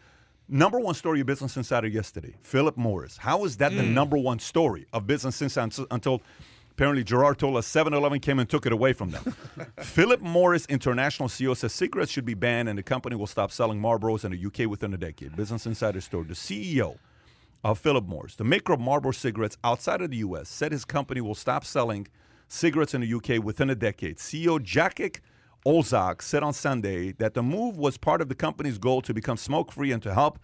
Number 0.48 0.78
one 0.78 0.94
story 0.94 1.20
of 1.20 1.26
Business 1.26 1.56
Insider 1.56 1.88
yesterday, 1.88 2.36
Philip 2.42 2.76
Morris. 2.76 3.16
How 3.16 3.44
is 3.44 3.56
that 3.58 3.72
the 3.72 3.82
mm. 3.82 3.92
number 3.92 4.18
one 4.18 4.38
story 4.38 4.86
of 4.92 5.06
Business 5.06 5.40
Insider 5.40 5.86
until 5.90 6.22
apparently 6.72 7.02
Gerard 7.02 7.38
told 7.38 7.56
us 7.56 7.66
7-Eleven 7.66 8.20
came 8.20 8.38
and 8.38 8.48
took 8.48 8.66
it 8.66 8.72
away 8.72 8.92
from 8.92 9.10
them. 9.10 9.22
Philip 9.80 10.20
Morris 10.20 10.66
International 10.66 11.28
CEO 11.28 11.56
says 11.56 11.72
cigarettes 11.72 12.10
should 12.10 12.24
be 12.24 12.34
banned 12.34 12.68
and 12.68 12.76
the 12.76 12.82
company 12.82 13.16
will 13.16 13.28
stop 13.28 13.52
selling 13.52 13.80
Marlboros 13.80 14.24
in 14.24 14.32
the 14.32 14.46
UK 14.46 14.68
within 14.68 14.92
a 14.92 14.98
decade. 14.98 15.34
Business 15.34 15.66
Insider 15.66 16.00
story. 16.00 16.24
The 16.24 16.34
CEO 16.34 16.98
of 17.62 17.78
Philip 17.78 18.04
Morris, 18.04 18.34
the 18.34 18.44
maker 18.44 18.74
of 18.74 18.80
Marlboro 18.80 19.12
cigarettes 19.12 19.56
outside 19.64 20.02
of 20.02 20.10
the 20.10 20.18
U.S., 20.18 20.50
said 20.50 20.72
his 20.72 20.84
company 20.84 21.22
will 21.22 21.34
stop 21.34 21.64
selling 21.64 22.06
cigarettes 22.48 22.94
in 22.94 23.00
the 23.00 23.06
U.K. 23.06 23.38
within 23.38 23.70
a 23.70 23.74
decade. 23.74 24.18
CEO 24.18 24.58
Jacek 24.58 25.20
Olczak 25.66 26.22
said 26.22 26.42
on 26.42 26.52
Sunday 26.52 27.12
that 27.12 27.34
the 27.34 27.42
move 27.42 27.78
was 27.78 27.96
part 27.96 28.20
of 28.20 28.28
the 28.28 28.34
company's 28.34 28.78
goal 28.78 29.00
to 29.02 29.14
become 29.14 29.36
smoke-free 29.36 29.92
and 29.92 30.02
to 30.02 30.12
help 30.12 30.38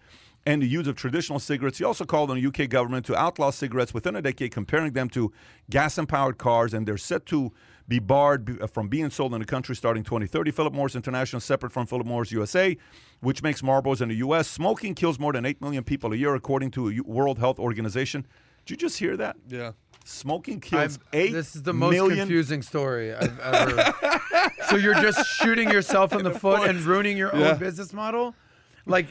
end 0.45 0.63
the 0.63 0.67
use 0.67 0.87
of 0.87 0.95
traditional 0.95 1.39
cigarettes. 1.39 1.77
He 1.77 1.83
also 1.83 2.05
called 2.05 2.31
on 2.31 2.41
the 2.41 2.47
UK 2.47 2.69
government 2.69 3.05
to 3.05 3.15
outlaw 3.15 3.51
cigarettes 3.51 3.93
within 3.93 4.15
a 4.15 4.21
decade, 4.21 4.51
comparing 4.51 4.93
them 4.93 5.09
to 5.09 5.31
gas-empowered 5.69 6.37
cars, 6.37 6.73
and 6.73 6.87
they're 6.87 6.97
set 6.97 7.25
to 7.27 7.51
be 7.87 7.99
barred 7.99 8.61
uh, 8.61 8.67
from 8.67 8.87
being 8.87 9.09
sold 9.09 9.33
in 9.33 9.39
the 9.39 9.45
country 9.45 9.75
starting 9.75 10.03
2030. 10.03 10.51
Philip 10.51 10.73
Morris 10.73 10.95
International, 10.95 11.39
separate 11.39 11.71
from 11.71 11.85
Philip 11.85 12.07
Morris 12.07 12.31
USA, 12.31 12.75
which 13.19 13.43
makes 13.43 13.61
Marlboros 13.61 14.01
in 14.01 14.09
the 14.09 14.15
U.S. 14.15 14.47
Smoking 14.47 14.95
kills 14.95 15.19
more 15.19 15.33
than 15.33 15.45
8 15.45 15.61
million 15.61 15.83
people 15.83 16.13
a 16.13 16.15
year, 16.15 16.33
according 16.33 16.71
to 16.71 17.03
World 17.03 17.37
Health 17.37 17.59
Organization. 17.59 18.25
Did 18.65 18.81
you 18.81 18.87
just 18.87 18.99
hear 18.99 19.17
that? 19.17 19.35
yeah. 19.47 19.71
Smoking 20.03 20.59
kills 20.59 20.97
I've- 21.13 21.17
8 21.29 21.31
this 21.33 21.55
is 21.55 21.63
the 21.63 21.73
most 21.73 21.93
million- 21.93 22.19
confusing 22.19 22.61
story 22.61 23.13
I've 23.13 23.39
ever. 23.39 23.93
so 24.69 24.75
you're 24.75 24.95
just 24.95 25.27
shooting 25.29 25.69
yourself 25.69 26.13
in 26.13 26.23
the 26.23 26.31
foot 26.39 26.67
and 26.69 26.79
ruining 26.81 27.17
your 27.17 27.31
Yeah. 27.35 27.51
own 27.51 27.57
business 27.59 27.93
model, 27.93 28.35
like. 28.85 29.07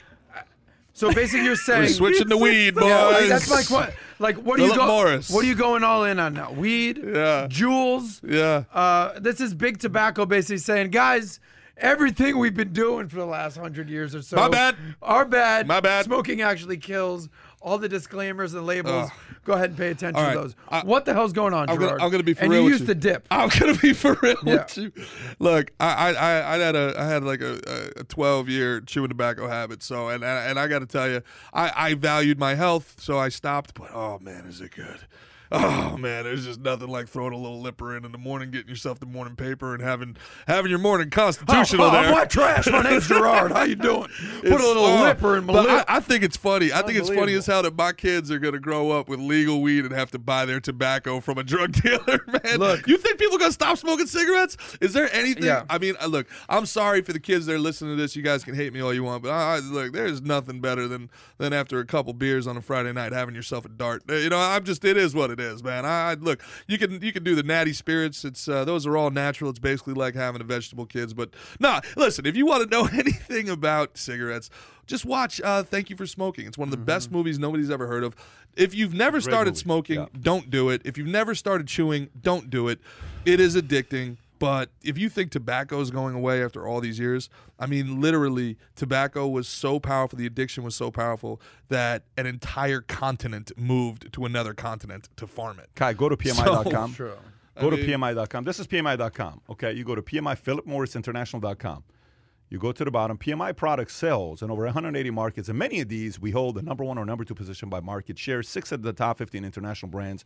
So 0.93 1.13
basically, 1.13 1.47
you're 1.47 1.57
saying 1.69 1.83
We're 1.83 1.89
switching 1.89 2.29
to 2.29 2.37
weed, 2.37 2.75
boys. 2.75 2.85
Yeah, 2.85 3.05
like, 3.07 3.29
that's 3.29 3.49
my 3.49 3.63
question. 3.63 3.95
Like, 4.19 4.37
what 4.39 4.59
are 4.59 4.65
you 4.65 4.73
Philip 4.73 4.87
go- 4.87 4.93
Morris. 4.93 5.31
What 5.31 5.45
are 5.45 5.49
you 5.49 5.55
going 5.55 5.83
all 5.85 6.05
in 6.05 6.19
on 6.19 6.35
now? 6.35 6.53
Weed, 6.53 6.99
Yeah. 6.99 7.47
Juuls. 7.49 8.21
Yeah. 8.29 8.65
Uh, 8.77 9.19
this 9.21 9.41
is 9.41 9.55
big 9.55 9.79
tobacco, 9.79 10.27
basically 10.27 10.59
saying, 10.59 10.91
guys, 10.91 11.41
everything 11.79 12.37
we've 12.37 12.55
been 12.57 12.73
doing 12.75 13.09
for 13.09 13.17
the 13.17 13.25
last 13.25 13.57
hundred 13.57 13.89
years 13.89 14.15
or 14.15 14.21
so, 14.21 14.37
My 14.37 14.49
bad. 14.49 14.77
are 15.01 15.25
bad. 15.25 15.67
My 15.67 15.81
bad. 15.81 16.05
Smoking 16.05 16.43
actually 16.43 16.77
kills. 16.77 17.29
All 17.63 17.79
the 17.79 17.89
disclaimers 17.89 18.53
and 18.55 18.67
labels. 18.67 19.09
Ugh. 19.11 19.30
Go 19.45 19.55
ahead 19.55 19.71
and 19.71 19.79
pay 19.79 19.89
attention 19.89 20.23
All 20.23 20.33
to 20.33 20.39
those. 20.39 20.55
I- 20.69 20.83
what 20.83 21.05
the 21.07 21.15
hell's 21.15 21.33
going 21.33 21.55
on, 21.55 21.71
I'm 21.71 21.77
Gerard? 21.77 21.93
gonna, 21.93 22.05
I'm 22.05 22.11
gonna 22.11 22.23
be 22.23 22.35
for 22.35 22.43
and 22.43 22.53
real 22.53 22.63
you 22.65 22.69
used 22.69 22.83
you. 22.83 22.87
to 22.89 22.95
dip. 22.95 23.27
I'm 23.31 23.49
gonna 23.59 23.75
be 23.75 23.93
for 23.95 24.17
real 24.23 24.37
Yeah. 24.45 24.53
with 24.55 24.77
you. 24.77 24.93
Look, 25.39 25.71
I, 25.81 26.15
I, 26.15 26.55
I, 26.55 26.59
had 26.59 26.77
a, 26.77 26.95
I 26.99 27.05
had 27.07 27.25
like 27.25 27.41
a, 27.41 27.93
a 27.97 28.05
12 28.05 28.49
year 28.51 28.81
chewing 28.83 29.09
tobacco 29.09 29.49
habit. 29.49 29.83
So, 29.83 30.09
and, 30.11 30.23
and, 30.23 30.51
and 30.51 30.59
I 30.61 30.67
got 30.69 30.81
to 30.81 30.87
tell 30.87 31.09
you, 31.09 31.23
I, 31.55 31.73
I 31.75 31.95
valued 31.95 32.39
my 32.39 32.55
health, 32.55 32.97
so 32.99 33.19
I 33.19 33.31
stopped. 33.31 33.73
But 33.75 33.91
oh 33.95 34.19
man, 34.21 34.45
is 34.47 34.61
it 34.61 34.73
good? 34.75 35.01
Oh 35.53 35.97
man, 35.99 36.25
there's 36.25 36.45
just 36.45 36.61
nothing 36.61 36.89
like 36.89 37.09
throwing 37.09 37.33
a 37.33 37.37
little 37.37 37.61
lipper 37.61 37.97
in 37.97 38.05
in 38.05 38.13
the 38.13 38.19
morning, 38.19 38.53
getting 38.53 38.69
yourself 38.69 39.01
the 39.01 39.07
morning 39.07 39.35
paper, 39.35 39.75
and 39.75 39.83
having 39.83 40.17
having 40.47 40.71
your 40.71 40.79
morning 40.79 41.11
constitutional 41.11 41.87
oh, 41.87 41.91
there. 41.91 42.05
I'm 42.05 42.13
white 42.13 42.31
trash. 42.31 42.69
My 42.69 42.83
name's 42.83 43.09
Gerard. 43.09 43.51
How 43.51 43.65
you 43.65 43.75
doing? 43.75 44.09
Put 44.43 44.61
a 44.61 44.67
little 44.67 44.85
oh, 44.85 45.03
lipper 45.03 45.39
in 45.39 45.47
my 45.47 45.53
but 45.53 45.67
lip. 45.67 45.85
I, 45.89 45.97
I 45.97 46.01
think 46.01 46.23
it's 46.23 46.37
funny. 46.37 46.73
I 46.73 46.83
think 46.83 46.99
it's 46.99 47.09
funny 47.09 47.35
as 47.35 47.47
hell 47.47 47.65
that 47.65 47.77
my 47.77 47.93
kids 47.93 48.31
are 48.31 48.39
going 48.39 48.55
to 48.55 48.61
grow 48.61 48.93
up 48.93 49.09
with 49.09 49.19
legal 49.19 49.61
weed 49.61 49.85
and 49.85 49.93
have 49.93 50.13
to 50.13 50.21
buy 50.21 50.45
their 50.45 50.61
tobacco 50.61 51.19
from 51.19 51.37
a 51.39 51.43
drug 51.43 51.73
dealer, 51.83 52.25
man. 52.29 52.59
Look. 52.59 52.87
you 52.87 52.97
think 52.97 53.19
people 53.19 53.35
are 53.35 53.41
going 53.41 53.51
to 53.51 53.55
stop 53.55 53.77
smoking 53.77 54.07
cigarettes? 54.07 54.57
Is 54.81 54.93
there 54.93 55.13
anything? 55.13 55.45
Yeah. 55.45 55.65
I 55.69 55.79
mean, 55.79 55.97
uh, 56.01 56.07
look, 56.07 56.29
I'm 56.49 56.65
sorry 56.65 57.03
for 57.03 57.13
the 57.13 57.21
kids 57.21 57.47
that 57.47 57.55
are 57.55 57.59
listening 57.59 57.97
to 57.97 58.01
this. 58.01 58.15
You 58.15 58.23
guys 58.23 58.45
can 58.45 58.55
hate 58.55 58.73
me 58.73 58.81
all 58.81 58.95
you 58.95 59.03
want, 59.03 59.25
but 59.25 59.31
I, 59.31 59.57
I, 59.57 59.59
look, 59.59 59.93
there's 59.93 60.23
nothing 60.23 60.61
better 60.61 60.87
than 60.87 61.11
than 61.39 61.53
after 61.53 61.81
a 61.81 61.85
couple 61.85 62.13
beers 62.13 62.47
on 62.47 62.57
a 62.57 62.63
Friday 62.63 62.93
night 62.93 63.13
having 63.13 63.35
yourself 63.35 63.65
a 63.65 63.69
dart. 63.69 64.05
Uh, 64.09 64.15
You 64.15 64.29
know, 64.29 64.39
I'm 64.39 64.63
just 64.63 64.85
it 64.85 64.97
is 64.97 65.13
what 65.13 65.33
it 65.33 65.40
is, 65.41 65.65
man. 65.65 65.85
I, 65.85 66.15
look, 66.15 66.43
you 66.69 66.79
can 66.79 67.01
you 67.03 67.13
can 67.13 67.25
do 67.25 67.35
the 67.35 67.43
natty 67.43 67.73
spirits. 67.73 68.25
It's 68.25 68.47
uh, 68.49 68.65
those 68.65 68.87
are 68.87 68.97
all 68.97 69.11
natural. 69.11 69.51
It's 69.51 69.59
basically 69.59 69.95
like 69.95 70.15
having 70.15 70.41
a 70.41 70.45
vegetable, 70.45 70.87
kids. 70.87 71.13
But 71.15 71.31
no, 71.59 71.81
listen, 71.97 72.27
if 72.27 72.37
you 72.37 72.47
want 72.47 72.63
to 72.65 72.71
know 72.71 72.87
anything 72.93 73.49
about 73.49 73.97
cigarettes, 73.99 74.51
just 74.87 75.05
watch 75.05 75.41
uh, 75.41 75.63
Thank 75.63 75.91
You 75.91 75.97
for 75.97 76.07
Smoking. 76.07 76.47
It's 76.47 76.59
one 76.59 76.69
of 76.69 76.73
the 76.73 76.77
best 76.85 77.11
movies 77.11 77.39
nobody's 77.39 77.71
ever 77.71 77.87
heard 77.87 78.05
of. 78.05 78.15
If 78.57 78.75
you've 78.75 78.95
never 78.95 79.21
started 79.21 79.51
movie. 79.53 79.61
smoking, 79.61 79.97
Yeah. 80.01 80.07
don't 80.21 80.51
do 80.51 80.69
it. 80.71 80.83
If 80.85 80.99
you've 80.99 81.07
never 81.07 81.35
started 81.35 81.67
chewing, 81.69 82.09
don't 82.21 82.51
do 82.51 82.69
it. 82.69 82.81
It 83.25 83.39
is 83.41 83.55
addicting. 83.57 84.17
But 84.41 84.71
if 84.83 84.97
you 84.99 85.09
think 85.11 85.31
tobacco 85.31 85.81
is 85.81 85.91
going 85.93 86.15
away 86.17 86.43
after 86.43 86.67
all 86.67 86.81
these 86.81 86.99
years, 86.99 87.29
I 87.59 87.67
mean, 87.67 88.01
literally, 88.01 88.57
tobacco 88.75 89.29
was 89.29 89.47
so 89.47 89.79
powerful, 89.79 90.19
the 90.19 90.25
addiction 90.27 90.65
was 90.65 90.75
so 90.75 90.91
powerful 90.91 91.41
that 91.69 92.05
an 92.17 92.25
entire 92.27 92.81
continent 92.81 93.53
moved 93.57 94.13
to 94.15 94.25
another 94.25 94.55
continent 94.55 95.11
to 95.17 95.27
farm 95.27 95.61
it. 95.61 95.69
Kai, 95.77 95.93
go 95.93 96.09
to 96.09 96.17
PMI.com. 96.25 96.95
True. 96.95 97.13
Go 97.61 97.67
I 97.67 97.71
to 97.71 97.77
mean- 97.77 97.87
PMI.com. 98.01 98.45
This 98.45 98.59
is 98.59 98.67
PMI.com. 98.67 99.43
Okay, 99.51 99.73
you 99.75 99.85
go 99.85 99.95
to 99.95 100.01
PMI 100.03 100.37
Philip 100.39 100.67
Morris 100.67 100.97
International.com. 100.97 101.85
You 102.49 102.59
go 102.59 102.73
to 102.73 102.85
the 102.85 102.91
bottom. 102.91 103.17
PMI 103.19 103.55
product 103.55 103.93
sales 103.93 104.43
in 104.43 104.51
over 104.51 104.65
180 104.65 105.11
markets, 105.11 105.49
and 105.51 105.59
many 105.59 105.81
of 105.81 105.89
these 105.89 106.19
we 106.19 106.31
hold 106.33 106.57
the 106.57 106.63
number 106.63 106.83
one 106.83 106.97
or 106.99 107.05
number 107.05 107.25
two 107.25 107.35
position 107.35 107.69
by 107.69 107.79
market 107.81 108.19
share. 108.19 108.43
Six 108.43 108.73
of 108.73 108.83
the 108.83 108.93
top 108.93 109.19
15 109.19 109.45
international 109.45 109.91
brands 109.91 110.25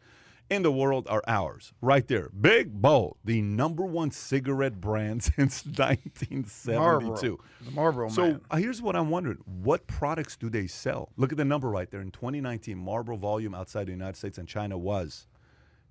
in 0.50 0.62
the 0.62 0.70
world 0.72 1.06
are 1.08 1.22
ours. 1.26 1.72
Right 1.80 2.06
there, 2.06 2.28
big 2.38 2.72
bold, 2.80 3.16
the 3.24 3.40
number 3.40 3.84
one 3.84 4.10
cigarette 4.10 4.80
brand 4.80 5.22
since 5.36 5.64
1972. 5.64 6.78
Marlboro. 6.78 7.38
The 7.64 7.70
Marlboro 7.70 8.08
So 8.10 8.22
man. 8.22 8.40
uh, 8.50 8.56
here's 8.56 8.82
what 8.82 8.94
I'm 8.96 9.10
wondering: 9.10 9.38
What 9.44 9.86
products 9.86 10.36
do 10.36 10.48
they 10.50 10.66
sell? 10.66 11.10
Look 11.16 11.32
at 11.32 11.38
the 11.38 11.44
number 11.44 11.68
right 11.70 11.90
there. 11.90 12.00
In 12.00 12.10
2019, 12.10 12.76
Marlboro 12.78 13.16
volume 13.16 13.54
outside 13.54 13.86
the 13.86 13.92
United 13.92 14.16
States 14.16 14.38
and 14.38 14.46
China 14.48 14.76
was 14.78 15.26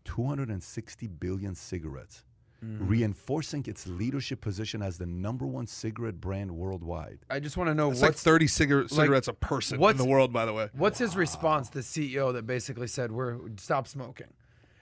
260 0.06 1.08
billion 1.08 1.56
cigarettes, 1.56 2.24
Mm. 2.64 2.78
reinforcing 2.90 3.66
its 3.68 3.86
leadership 3.88 4.40
position 4.40 4.82
as 4.82 4.98
the 4.98 5.06
number 5.06 5.46
one 5.46 5.68
cigarette 5.68 6.22
brand 6.22 6.50
worldwide. 6.50 7.20
I 7.30 7.42
just 7.42 7.58
want 7.58 7.68
to 7.70 7.76
know 7.76 7.92
It's 7.92 8.02
like 8.02 8.16
30 8.16 8.48
cigar- 8.48 8.82
like, 8.84 8.90
cigarettes 8.90 9.28
a 9.28 9.34
person 9.34 9.84
in 9.84 9.98
the 9.98 10.06
world, 10.06 10.32
by 10.32 10.46
the 10.46 10.54
way. 10.54 10.70
What's 10.72 10.98
his 10.98 11.18
response, 11.18 11.68
the 11.70 11.82
CEO 11.82 12.32
that 12.32 12.48
basically 12.48 12.88
said 12.88 13.12
we're 13.12 13.38
stop 13.58 13.86
smoking? 13.86 14.28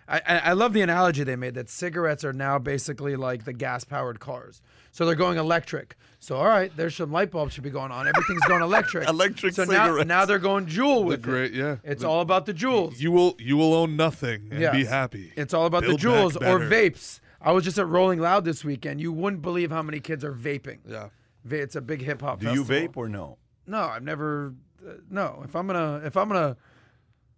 I, 0.08 0.22
I 0.28 0.38
I 0.38 0.54
love 0.54 0.74
the 0.74 0.82
analogy 0.82 1.24
they 1.24 1.36
made 1.36 1.54
that 1.56 1.70
cigarettes 1.70 2.24
are 2.26 2.34
now 2.34 2.60
basically 2.60 3.16
like 3.16 3.46
the 3.46 3.54
gas 3.54 3.84
powered 3.84 4.20
cars. 4.20 4.62
So 4.92 5.06
they're 5.06 5.16
going 5.16 5.38
electric. 5.38 5.96
So 6.20 6.36
all 6.36 6.46
right, 6.46 6.72
there's 6.76 6.96
some 6.96 7.12
light 7.12 7.32
bulbs 7.32 7.54
should 7.54 7.64
be 7.64 7.70
going 7.70 7.92
on. 7.92 8.08
Everything's 8.08 8.42
going 8.48 8.62
electric. 8.62 9.08
Electric 9.10 9.54
so 9.54 9.64
now, 9.64 9.86
cigarettes. 9.88 10.08
now 10.08 10.26
they're 10.26 10.38
going 10.40 10.66
Juul 10.68 11.06
with 11.06 11.22
the 11.24 11.30
great- 11.30 11.52
it. 11.54 11.58
yeah. 11.58 11.78
It's 11.84 12.02
The- 12.02 12.10
all 12.10 12.22
about 12.22 12.46
the 12.46 12.54
Juuls. 12.54 13.00
You 13.00 13.12
will 13.12 13.36
you 13.40 13.58
will 13.58 13.74
own 13.74 13.96
nothing 13.96 14.50
and 14.52 14.72
be 14.74 14.86
happy. 14.86 15.32
It's 15.36 15.54
all 15.54 15.66
about 15.66 15.84
Build 15.84 16.00
the 16.00 16.08
Juuls 16.08 16.36
or 16.36 16.60
vapes. 16.60 17.20
I 17.42 17.52
was 17.54 17.64
just 17.64 17.80
at 17.80 17.88
Rolling 17.88 18.20
Loud 18.20 18.46
this 18.46 18.64
weekend. 18.64 19.02
You 19.02 19.12
wouldn't 19.12 19.42
believe 19.42 19.72
how 19.72 19.82
many 19.82 20.00
kids 20.00 20.24
are 20.24 20.34
vaping. 20.34 20.80
Yeah. 20.88 21.10
Va- 21.44 21.62
It's 21.62 21.76
a 21.76 21.82
big 21.82 22.02
hip 22.04 22.22
hop. 22.22 22.40
Do 22.40 22.54
you 22.54 22.64
vape 22.64 22.96
or 22.98 23.08
no? 23.10 23.38
No, 23.66 23.80
I've 23.82 24.04
never. 24.04 24.54
Uh, 24.86 24.94
no, 25.10 25.42
if 25.44 25.56
I'm 25.56 25.66
gonna, 25.68 26.02
if 26.06 26.16
I'm 26.18 26.28
gonna, 26.28 26.58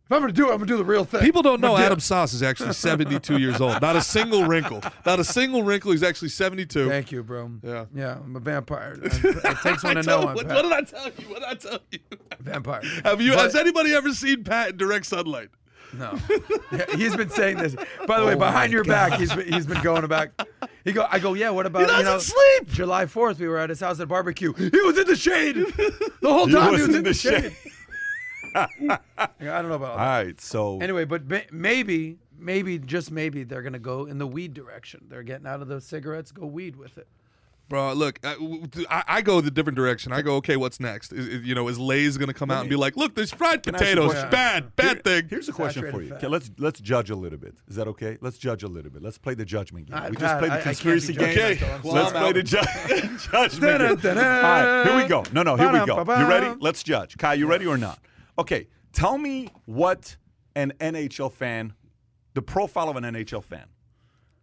if 0.05 0.11
I'm 0.11 0.19
gonna 0.21 0.34
do 0.34 0.49
it, 0.49 0.51
I'm 0.51 0.57
gonna 0.57 0.65
do 0.67 0.77
the 0.77 0.84
real 0.84 1.05
thing. 1.05 1.21
People 1.21 1.41
don't 1.41 1.61
know 1.61 1.77
Adam 1.77 1.99
Sauce 1.99 2.34
is 2.34 2.43
actually 2.43 2.73
72 2.73 3.38
years 3.38 3.61
old. 3.61 3.81
Not 3.81 3.95
a 3.95 4.01
single 4.01 4.45
wrinkle. 4.45 4.81
Not 5.05 5.19
a 5.19 5.23
single 5.23 5.63
wrinkle. 5.63 5.91
He's 5.91 6.03
actually 6.03 6.30
72. 6.30 6.89
Thank 6.89 7.11
you, 7.11 7.23
bro. 7.23 7.51
Yeah. 7.63 7.85
yeah, 7.95 8.17
I'm 8.23 8.35
a 8.35 8.39
vampire. 8.39 8.97
it 9.01 9.57
takes 9.63 9.84
one 9.84 9.95
to 9.95 10.03
know 10.03 10.19
I'm 10.27 10.35
what, 10.35 10.47
what 10.47 10.61
did 10.63 10.71
I 10.73 10.81
tell 10.81 11.05
you? 11.05 11.30
What 11.30 11.39
did 11.39 11.43
I 11.49 11.53
tell 11.55 11.80
you? 11.91 11.99
vampire. 12.39 12.81
Have 13.03 13.21
you? 13.21 13.31
But- 13.34 13.39
has 13.43 13.55
anybody 13.55 13.93
ever 13.93 14.11
seen 14.13 14.43
Pat 14.43 14.69
in 14.71 14.77
direct 14.77 15.05
sunlight? 15.05 15.49
No, 15.95 16.17
Yeah, 16.71 16.85
he's 16.95 17.15
been 17.15 17.30
saying 17.30 17.57
this. 17.57 17.75
By 18.07 18.19
the 18.19 18.25
way, 18.25 18.34
Oh 18.34 18.39
behind 18.39 18.71
my 18.71 18.75
your 18.75 18.84
back, 18.84 19.13
he's 19.19 19.31
been, 19.31 19.53
he's 19.53 19.67
been 19.67 19.80
going 19.84 20.07
back. 20.07 20.31
He 20.84 20.91
go, 20.91 21.05
I 21.07 21.19
go, 21.19 21.35
yeah. 21.35 21.51
What 21.51 21.67
about 21.67 21.88
doesn't 21.88 21.99
you 21.99 22.03
know, 22.05 22.17
sleep! 22.17 22.67
July 22.69 23.05
Fourth, 23.05 23.38
we 23.39 23.47
were 23.47 23.59
at 23.59 23.69
his 23.69 23.80
house 23.80 23.99
at 23.99 24.07
barbecue. 24.07 24.53
He 24.53 24.81
was 24.81 24.97
in 24.97 25.05
the 25.05 25.15
shade 25.15 25.55
the 25.55 26.34
whole 26.34 26.47
He 26.47 26.53
time. 26.53 26.71
was 26.71 26.81
he 26.81 26.88
was 26.88 26.89
in 26.89 26.95
in 26.95 27.03
the 27.03 27.09
the 27.11 27.13
shade. 27.13 27.55
I 28.55 28.97
don't 29.39 29.69
know 29.69 29.75
about 29.75 29.91
All 29.91 29.97
that. 29.97 30.23
right, 30.25 30.41
so 30.41 30.80
Anyway, 30.81 31.05
but 31.05 31.30
ma- 31.30 31.39
maybe, 31.51 32.17
maybe, 32.38 32.80
just 32.80 33.11
maybe, 33.11 33.43
they're 33.43 33.61
gonna 33.61 33.80
go 33.80 34.05
in 34.05 34.17
the 34.17 34.27
weed 34.27 34.53
direction. 34.53 35.05
They're 35.09 35.23
getting 35.23 35.47
out 35.47 35.61
of 35.61 35.67
the 35.67 35.81
cigarettes, 35.81 36.31
go 36.31 36.45
weed 36.45 36.75
with 36.75 36.97
it. 36.97 37.07
Bro, 37.69 37.93
look, 37.93 38.19
uh, 38.25 38.35
I, 38.89 38.97
I, 38.97 39.03
I 39.07 39.21
go 39.21 39.39
the 39.39 39.49
different 39.49 39.77
direction. 39.77 40.11
I 40.11 40.21
go, 40.21 40.35
okay, 40.35 40.57
what's 40.57 40.81
next? 40.81 41.13
Is, 41.13 41.27
is- 41.27 41.43
you 41.43 41.55
know, 41.55 41.69
is 41.69 41.80
Lay's 41.80 42.17
going 42.17 42.27
to 42.27 42.34
come 42.34 42.51
out 42.51 42.59
and 42.59 42.69
be 42.69 42.75
like, 42.75 42.97
look, 42.97 43.15
there's 43.15 43.31
fried 43.34 43.51
I 43.51 43.53
ask 43.55 43.65
you 43.65 43.71
a 43.71 43.73
potatoes. 43.77 44.11
question? 44.11 44.30
Bad, 44.30 44.75
bad 44.75 44.85
Here- 44.85 45.01
thing. 45.21 45.27
Here's 45.30 45.47
a 45.49 45.53
question 45.53 45.81
for 45.84 45.88
Saturated 45.88 46.03
you. 46.09 46.13
fat. 46.15 46.17
Okay, 46.17 46.27
let's 46.27 46.51
let's 46.59 46.80
judge 46.81 47.09
a 47.09 47.15
little 47.15 47.39
bit. 47.39 47.55
Is 47.69 47.77
that 47.77 47.88
okay? 47.88 48.17
Let's 48.19 48.38
judge 48.38 48.63
a 48.63 48.67
little 48.67 48.91
bit. 48.91 49.01
Let's 49.01 49.17
play 49.17 49.34
the 49.34 49.45
judgment 49.45 49.88
game. 49.89 49.95
We 50.09 50.17
Pat, 50.17 50.19
just 50.19 50.39
played 50.39 50.51
I- 50.51 50.57
the 50.57 50.63
can't 50.63 50.77
conspiracy 50.77 51.13
be 51.13 51.19
game. 51.19 51.38
judgmental. 51.38 51.51
Okay, 51.55 51.71
I'm 51.73 51.81
well, 51.84 51.93
Let's 51.93 52.11
play 52.11 52.31
the 52.34 52.43
ju- 52.43 52.57
judgment 53.31 54.01
game. 54.01 54.17
All 54.17 54.23
right, 54.23 54.84
here 54.85 54.97
we 54.97 55.07
go. 55.07 55.23
No, 55.31 55.41
no, 55.43 55.55
here 55.55 55.71
we 55.71 55.85
go. 55.85 55.99
You 55.99 56.27
ready? 56.27 56.53
Let's 56.59 56.84
judge. 56.84 57.17
Kai, 57.17 57.35
you 57.35 57.47
ready 57.47 57.65
or 57.65 57.77
not? 57.77 57.97
Okay, 58.38 58.68
tell 58.91 59.18
me 59.18 59.49
what 59.65 60.18
an 60.55 60.73
NHL 60.80 61.31
fan, 61.31 61.73
the 62.34 62.41
profile 62.41 62.89
of 62.89 62.95
an 62.95 63.03
NHL 63.03 63.43
fan. 63.43 63.65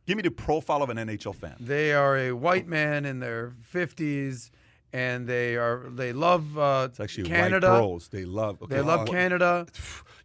Give 0.06 0.16
me 0.16 0.22
the 0.22 0.30
profile 0.30 0.82
of 0.82 0.90
an 0.90 0.96
NHL 0.96 1.34
fan. 1.34 1.56
They 1.60 1.92
are 1.92 2.16
a 2.16 2.32
white 2.32 2.66
man 2.66 3.04
in 3.04 3.20
their 3.20 3.52
fifties, 3.62 4.50
and 4.92 5.26
they 5.26 5.56
are 5.56 5.84
they 5.90 6.12
love 6.12 6.58
uh, 6.58 6.88
It's 6.90 6.98
actually 7.00 7.28
Canada. 7.28 7.68
white 7.70 7.76
girls. 7.78 8.08
They 8.08 8.24
love. 8.24 8.60
Okay, 8.62 8.76
They 8.76 8.80
love 8.82 9.00
what- 9.00 9.10
Canada. 9.10 9.66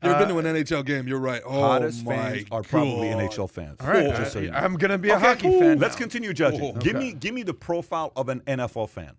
You 0.04 0.12
ever 0.12 0.16
Uh, 0.24 0.26
been 0.28 0.36
to 0.44 0.50
an 0.50 0.56
NHL 0.58 0.86
game? 0.86 1.08
You're 1.08 1.18
right. 1.20 1.42
Oh, 1.46 1.62
Hottest 1.62 2.06
my 2.06 2.16
fans 2.16 2.46
are 2.52 2.62
probably 2.62 3.10
God. 3.10 3.22
NHL 3.32 3.50
fans. 3.50 3.78
All 3.80 3.88
right, 3.88 4.10
just 4.10 4.34
so 4.34 4.40
you 4.40 4.52
know. 4.52 4.58
I, 4.58 4.66
am 4.66 4.76
gonna 4.76 4.98
be 5.00 5.10
a 5.10 5.16
Okay, 5.16 5.26
hockey 5.26 5.60
fan. 5.60 5.80
Let's 5.80 5.96
continue 5.96 6.32
judging. 6.34 6.62
Oh. 6.62 6.74
Give 6.74 6.96
Okay. 6.96 7.06
me 7.08 7.14
give 7.14 7.34
me 7.34 7.42
the 7.42 7.54
profile 7.56 8.12
of 8.16 8.30
an 8.30 8.42
NFL 8.42 8.90
fan. 8.90 9.14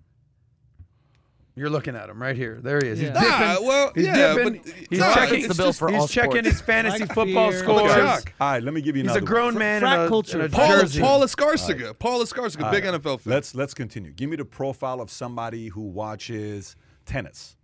You're 1.58 1.70
looking 1.70 1.96
at 1.96 2.10
him 2.10 2.20
right 2.20 2.36
here. 2.36 2.60
There 2.62 2.78
he 2.82 2.88
is. 2.88 2.98
He's 2.98 3.08
Yeah. 3.08 3.14
dipping. 3.14 3.30
Nah, 3.40 3.56
well, 3.62 3.92
he's 3.94 4.04
yeah, 4.06 4.34
dipping. 4.34 4.58
but- 4.62 4.74
he's 4.90 4.98
nah, 4.98 5.14
checking. 5.14 5.38
it's 5.38 5.48
the 5.48 5.54
bill 5.54 5.72
for 5.72 5.88
he's 5.90 6.00
all 6.02 6.06
checking 6.06 6.30
sports. 6.32 6.48
his 6.48 6.60
fantasy 6.60 6.98
Like 7.00 7.14
football 7.14 7.50
fear. 7.50 7.58
scores. 7.60 7.92
Chuck. 7.94 8.32
All 8.38 8.50
right, 8.50 8.62
let 8.62 8.74
me 8.74 8.82
give 8.82 8.94
you 8.94 9.02
He's 9.04 9.12
another 9.12 9.24
a 9.24 9.26
grown 9.26 9.54
one. 9.54 9.58
man 9.60 9.80
frat 9.80 9.98
in 10.00 10.04
a, 10.04 10.08
culture. 10.08 10.38
in 10.40 10.44
a 10.44 10.48
Paul, 10.50 10.68
jersey. 10.80 11.00
Paul 11.00 11.20
Escarciga. 11.22 11.98
Paul 11.98 12.20
Escarciga, 12.22 12.64
All 12.64 12.70
big 12.70 12.84
right, 12.84 12.94
NFL 13.02 13.20
fan. 13.20 13.32
Let's 13.32 13.54
let's 13.54 13.72
continue. 13.72 14.12
Give 14.12 14.28
me 14.28 14.36
the 14.36 14.44
profile 14.44 15.00
of 15.00 15.10
somebody 15.10 15.68
who 15.68 15.80
watches 15.80 16.76
tennis. 17.06 17.56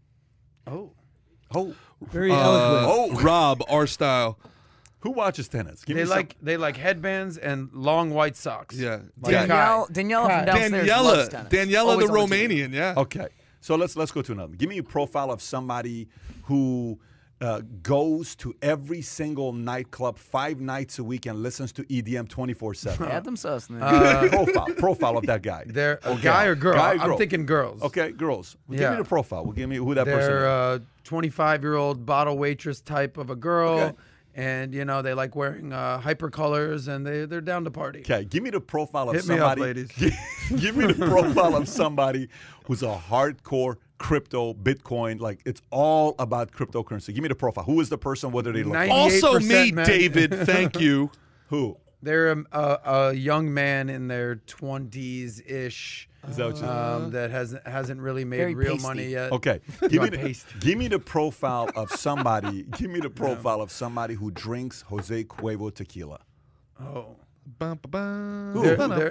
oh, 0.66 0.92
Oh, 1.54 1.74
Very 2.10 2.30
Uh, 2.32 2.36
eloquent. 2.36 3.18
Oh. 3.18 3.22
Rob, 3.22 3.62
our 3.68 3.86
style. 3.86 4.38
who 5.00 5.10
watches 5.10 5.48
tennis? 5.48 5.84
Give 5.84 5.96
they 5.96 6.04
me 6.04 6.08
some- 6.08 6.16
like 6.16 6.36
they 6.40 6.56
like 6.56 6.78
headbands 6.78 7.36
and 7.36 7.68
long 7.74 8.08
white 8.10 8.36
socks. 8.36 8.74
Yeah. 8.74 9.00
Like 9.20 9.32
Dan- 9.32 9.48
Danielle, 9.48 9.86
Daniela 9.88 10.26
from 10.38 10.44
downstairs 10.46 10.88
loves 10.88 11.28
Daniela. 11.28 11.30
tennis. 11.30 11.52
Daniela, 11.52 11.84
Always 11.90 12.06
the 12.08 12.12
on 12.18 12.28
TV. 12.28 12.48
Romanian. 12.48 12.72
Yeah. 12.72 12.94
Okay, 12.96 13.26
so 13.62 13.76
let's 13.76 13.96
let's 13.96 14.12
go 14.12 14.20
to 14.20 14.32
another. 14.32 14.54
Give 14.54 14.68
me 14.68 14.76
a 14.78 14.82
profile 14.82 15.30
of 15.30 15.40
somebody 15.40 16.08
who 16.44 16.98
uh, 17.40 17.60
goes 17.82 18.36
to 18.36 18.54
every 18.62 19.02
single 19.02 19.52
nightclub 19.52 20.16
five 20.18 20.60
nights 20.60 20.98
a 20.98 21.04
week 21.04 21.26
and 21.26 21.42
listens 21.42 21.72
to 21.72 21.82
EDM 21.84 22.28
twenty 22.28 22.52
four 22.54 22.74
seven. 22.74 23.08
Adam 23.18 23.34
Sosnick. 23.36 24.28
Profile 24.30 24.66
profile 24.76 25.16
of 25.18 25.26
that 25.26 25.42
guy. 25.42 25.64
They're 25.66 25.98
a 26.04 26.10
Okay. 26.10 26.22
guy 26.22 26.44
or 26.44 26.54
girl. 26.54 26.74
Guy 26.74 26.92
or 26.96 27.00
I'm 27.00 27.08
girl. 27.08 27.18
thinking 27.18 27.46
girls. 27.46 27.82
Okay, 27.82 28.12
girls. 28.12 28.56
Give 28.70 28.80
Yeah. 28.80 28.90
me 28.90 28.96
the 28.98 29.04
profile. 29.04 29.44
Well, 29.44 29.52
give 29.54 29.68
me 29.68 29.76
who 29.76 29.94
that 29.94 30.04
person 30.06 30.28
They're 30.30 30.74
is. 30.74 30.80
a 30.80 30.82
25 31.04 31.62
year 31.62 31.74
old 31.76 32.04
bottle 32.04 32.36
waitress 32.38 32.80
type 32.80 33.16
of 33.16 33.30
a 33.30 33.36
girl. 33.36 33.78
Okay. 33.78 33.96
And 34.34 34.72
you 34.72 34.84
know 34.86 35.02
they 35.02 35.12
like 35.12 35.36
wearing 35.36 35.72
uh, 35.72 35.98
hyper 35.98 36.30
colors, 36.30 36.88
and 36.88 37.06
they 37.06 37.26
they're 37.26 37.42
down 37.42 37.64
to 37.64 37.70
party. 37.70 38.00
Okay, 38.00 38.24
give 38.24 38.42
me 38.42 38.48
the 38.48 38.60
profile 38.60 39.10
of 39.10 39.16
Hit 39.16 39.28
me 39.28 39.34
up, 39.34 39.40
somebody. 39.40 39.60
ladies. 39.60 39.90
give 40.56 40.74
me 40.74 40.86
the 40.86 41.06
profile 41.06 41.54
of 41.54 41.68
somebody 41.68 42.28
who's 42.64 42.82
a 42.82 42.98
hardcore 43.10 43.76
crypto, 43.98 44.54
Bitcoin. 44.54 45.20
Like 45.20 45.40
it's 45.44 45.60
all 45.70 46.14
about 46.18 46.50
cryptocurrency. 46.50 47.14
Give 47.14 47.22
me 47.22 47.28
the 47.28 47.34
profile. 47.34 47.64
Who 47.64 47.80
is 47.80 47.90
the 47.90 47.98
person? 47.98 48.32
What 48.32 48.46
do 48.46 48.52
they 48.52 48.62
look 48.62 48.74
like? 48.74 48.90
Also 48.90 49.38
me, 49.38 49.70
men. 49.72 49.86
David. 49.86 50.34
Thank 50.46 50.80
you. 50.80 51.10
Who? 51.48 51.76
They're 52.02 52.32
a, 52.32 52.44
a, 52.52 52.78
a 52.84 53.12
young 53.12 53.52
man 53.54 53.88
in 53.88 54.08
their 54.08 54.36
20s 54.36 55.40
ish 55.48 56.08
Is 56.28 56.36
that 56.36 56.46
what 56.52 56.56
you? 56.58 56.66
um, 56.66 57.10
that 57.10 57.30
hasn't 57.30 57.66
hasn't 57.66 58.00
really 58.00 58.24
made 58.24 58.38
Very 58.38 58.54
real 58.54 58.72
pasty. 58.74 58.86
money 58.86 59.06
yet. 59.08 59.32
Okay, 59.32 59.60
give 59.88 60.02
me, 60.02 60.08
the, 60.10 60.44
give 60.60 60.78
me 60.78 60.88
the 60.88 60.98
profile 60.98 61.68
of 61.74 61.90
somebody. 62.06 62.62
give 62.78 62.90
me 62.90 63.00
the 63.00 63.10
profile 63.10 63.60
of 63.60 63.70
somebody 63.72 64.14
who 64.14 64.30
drinks 64.30 64.82
Jose 64.82 65.24
Cuervo 65.24 65.74
tequila. 65.74 66.20
Oh. 66.80 67.16
Bum, 67.58 67.76
ba, 67.82 67.88
bum, 67.88 68.52
They're, 68.62 68.76
they're, 68.76 68.88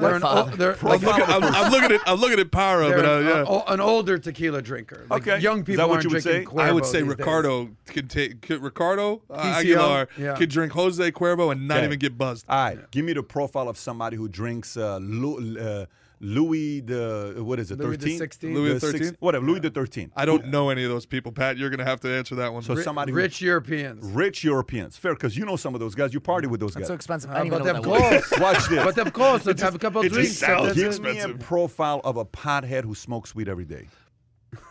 they're, 0.00 0.14
an, 0.16 0.22
o- 0.24 0.50
they're, 0.56 0.76
I'm 0.82 1.00
looking, 1.00 1.22
I'm, 1.24 1.44
I'm 1.44 1.70
looking 1.70 1.92
at 1.92 2.00
I'm 2.08 2.18
looking 2.18 2.40
at 2.40 2.50
Pyro, 2.50 2.90
but 2.90 3.04
uh, 3.04 3.18
an, 3.20 3.24
yeah. 3.26 3.44
o- 3.46 3.62
an 3.68 3.78
older 3.80 4.18
tequila 4.18 4.60
drinker. 4.60 5.06
Like 5.08 5.22
Okay. 5.28 5.38
Young 5.40 5.62
people 5.62 5.86
what 5.86 5.94
aren't 5.94 6.04
you 6.04 6.10
would 6.10 6.22
drinking 6.24 6.56
say? 6.58 6.60
I 6.60 6.72
would 6.72 6.84
say 6.84 7.02
these 7.02 7.10
days. 7.10 7.18
Ricardo 7.18 7.68
could 7.86 8.10
take 8.10 8.42
could 8.42 8.62
Ricardo 8.64 9.22
uh, 9.30 9.36
TCO, 9.44 9.54
Aguilar 9.60 10.08
yeah. 10.18 10.34
could 10.34 10.50
drink 10.50 10.72
Jose 10.72 11.08
Cuervo 11.12 11.52
and 11.52 11.68
not 11.68 11.76
Okay. 11.78 11.86
even 11.86 11.98
get 12.00 12.18
buzzed. 12.18 12.46
All 12.48 12.64
right, 12.64 12.90
give 12.90 13.04
me 13.04 13.12
the 13.12 13.22
profile 13.22 13.68
of 13.68 13.78
somebody 13.78 14.16
who 14.16 14.26
drinks 14.28 14.76
uh, 14.76 14.98
Lu, 15.00 15.56
uh, 15.56 15.86
Louis 16.20 16.80
the 16.80 17.36
what 17.38 17.58
is 17.60 17.70
it? 17.70 17.78
Louis 17.78 17.96
the 17.96 18.02
13? 18.06 18.18
16? 18.18 18.54
Louis 18.54 18.74
the 18.74 18.80
six- 18.80 18.92
13? 18.98 19.16
whatever. 19.20 19.46
Louis 19.46 19.60
the 19.60 19.70
13. 19.70 20.10
I 20.16 20.24
don't 20.24 20.48
know 20.48 20.70
any 20.70 20.82
of 20.84 20.90
those 20.90 21.06
people, 21.06 21.30
Pat. 21.32 21.56
You're 21.58 21.70
gonna 21.70 21.84
have 21.84 22.00
to 22.00 22.08
answer 22.12 22.34
that 22.36 22.52
one. 22.52 22.62
So 22.62 22.74
Ri- 22.74 22.82
somebody 22.82 23.12
who- 23.12 23.18
Rich 23.18 23.40
Europeans. 23.40 24.04
Rich 24.04 24.42
Europeans. 24.44 24.96
Fair, 24.96 25.14
because 25.14 25.36
you 25.36 25.44
know 25.44 25.56
some 25.56 25.74
of 25.74 25.80
those 25.80 25.94
guys. 25.94 26.12
You 26.12 26.20
party 26.20 26.46
with 26.48 26.60
those 26.60 26.74
That's 26.74 26.82
guys. 26.84 26.88
so 26.88 26.94
expensive. 26.94 27.30
Uh, 27.30 27.34
I 27.34 27.38
don't 27.38 27.50
but 27.50 27.58
know 27.58 27.64
them 27.64 27.76
what 27.90 28.00
that 28.00 28.12
was. 28.14 28.24
close. 28.26 28.40
Watch 28.40 28.68
this. 28.68 28.84
But 28.84 28.98
of 28.98 29.12
course, 29.12 29.46
Let's 29.46 29.62
have 29.62 29.74
a 29.74 29.78
couple 29.78 30.02
it 30.02 30.12
drinks. 30.12 30.30
just 30.30 30.40
sounds 30.40 30.64
That's 30.66 30.74
Give 30.76 30.86
expensive. 30.88 31.28
me 31.28 31.34
a 31.36 31.38
profile 31.38 32.00
of 32.04 32.16
a 32.16 32.24
pothead 32.24 32.84
who 32.84 32.94
smokes 32.94 33.34
weed 33.34 33.48
every 33.48 33.64
day. 33.64 33.86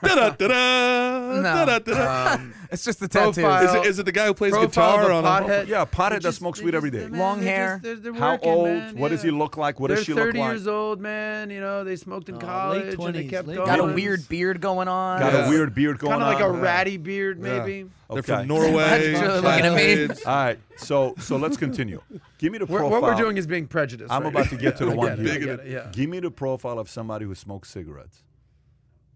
Da-da-da-da, 0.03 1.41
No. 1.41 1.41
da-da-da-da. 1.43 2.33
Um, 2.35 2.53
it's 2.71 2.83
just 2.83 2.99
the 2.99 3.07
tattoo. 3.07 3.41
Profile. 3.41 3.63
Is 3.65 3.73
it, 3.75 3.85
is 3.89 3.99
it 3.99 4.05
the 4.05 4.11
guy 4.11 4.25
who 4.27 4.33
plays 4.33 4.51
Profile 4.51 4.67
guitar 4.67 5.07
the 5.07 5.13
on 5.13 5.25
a 5.25 5.27
pothead. 5.47 5.67
Yeah, 5.67 5.81
a 5.81 5.85
pothead 5.85 5.97
They're 5.97 6.09
that 6.19 6.21
just- 6.23 6.37
smokes 6.39 6.59
they're 6.59 6.65
weed 6.65 6.71
just- 6.71 6.77
every 6.77 6.91
day. 6.91 7.07
man, 7.07 7.19
Long 7.19 7.39
they're 7.41 7.55
hair. 7.55 7.69
just- 7.73 7.83
they're- 7.83 7.95
they're 7.95 8.13
How 8.13 8.31
working, 8.33 8.49
old? 8.49 8.67
man, 8.67 8.97
What 8.97 9.09
does 9.09 9.21
he 9.23 9.31
look 9.31 9.57
like? 9.57 9.79
What 9.79 9.87
They're 9.87 9.97
does 9.97 10.05
she 10.05 10.13
look 10.13 10.19
like? 10.21 10.27
30 10.29 10.39
like? 10.39 10.49
years 10.51 10.67
old, 10.67 11.01
man. 11.01 11.49
You 11.49 11.59
know, 11.61 11.83
they 11.83 11.95
smoked 11.95 12.29
in 12.29 12.35
late 12.35 12.41
college 12.45 12.81
and 12.81 12.91
they 12.91 12.95
20s, 13.23 13.29
kept 13.29 13.47
late 13.47 13.55
going. 13.57 13.67
Got 13.67 13.79
a 13.79 13.83
20s. 13.83 13.95
weird 13.95 14.29
beard 14.29 14.61
going 14.61 14.87
on. 14.87 15.19
Got 15.19 15.33
Yeah. 15.33 15.45
a 15.45 15.49
weird 15.49 15.73
beard 15.75 15.99
going 15.99 16.11
Kind 16.19 16.23
of 16.23 16.27
like 16.29 16.41
a 16.41 16.47
on. 16.47 16.59
ratty 16.61 16.97
beard, 16.97 17.39
Yeah. 17.41 17.59
maybe. 17.59 17.89
They're 18.09 18.19
Okay. 18.19 18.35
from 18.37 18.47
Norway. 18.47 18.71
That's 19.13 19.43
looking 19.43 19.65
at 19.65 19.73
me. 19.73 19.83
Kids. 19.83 20.23
All 20.25 20.33
right, 20.35 20.59
so 20.77 21.13
so 21.19 21.35
let's 21.37 21.57
continue. 21.57 22.01
Give 22.37 22.51
me 22.53 22.57
the 22.59 22.65
We're, 22.65 22.79
profile. 22.79 23.01
what 23.01 23.11
we're 23.11 23.21
doing 23.21 23.35
is 23.37 23.45
being 23.45 23.67
prejudiced. 23.67 24.11
I'm 24.11 24.23
right 24.23 24.29
about 24.31 24.45
now. 24.45 24.49
to 24.51 24.55
get 24.57 24.77
to 24.77 24.85
the 24.85 24.91
I 24.91 24.95
one 24.95 25.07
get 25.17 25.19
it, 25.19 25.25
I 25.29 25.31
here. 25.31 25.39
get 25.57 25.65
it, 25.65 25.71
yeah. 25.71 25.87
Give 25.91 26.09
me 26.09 26.19
the 26.21 26.31
profile 26.31 26.79
of 26.79 26.89
somebody 26.89 27.25
who 27.25 27.35
smokes 27.35 27.69
cigarettes. 27.69 28.23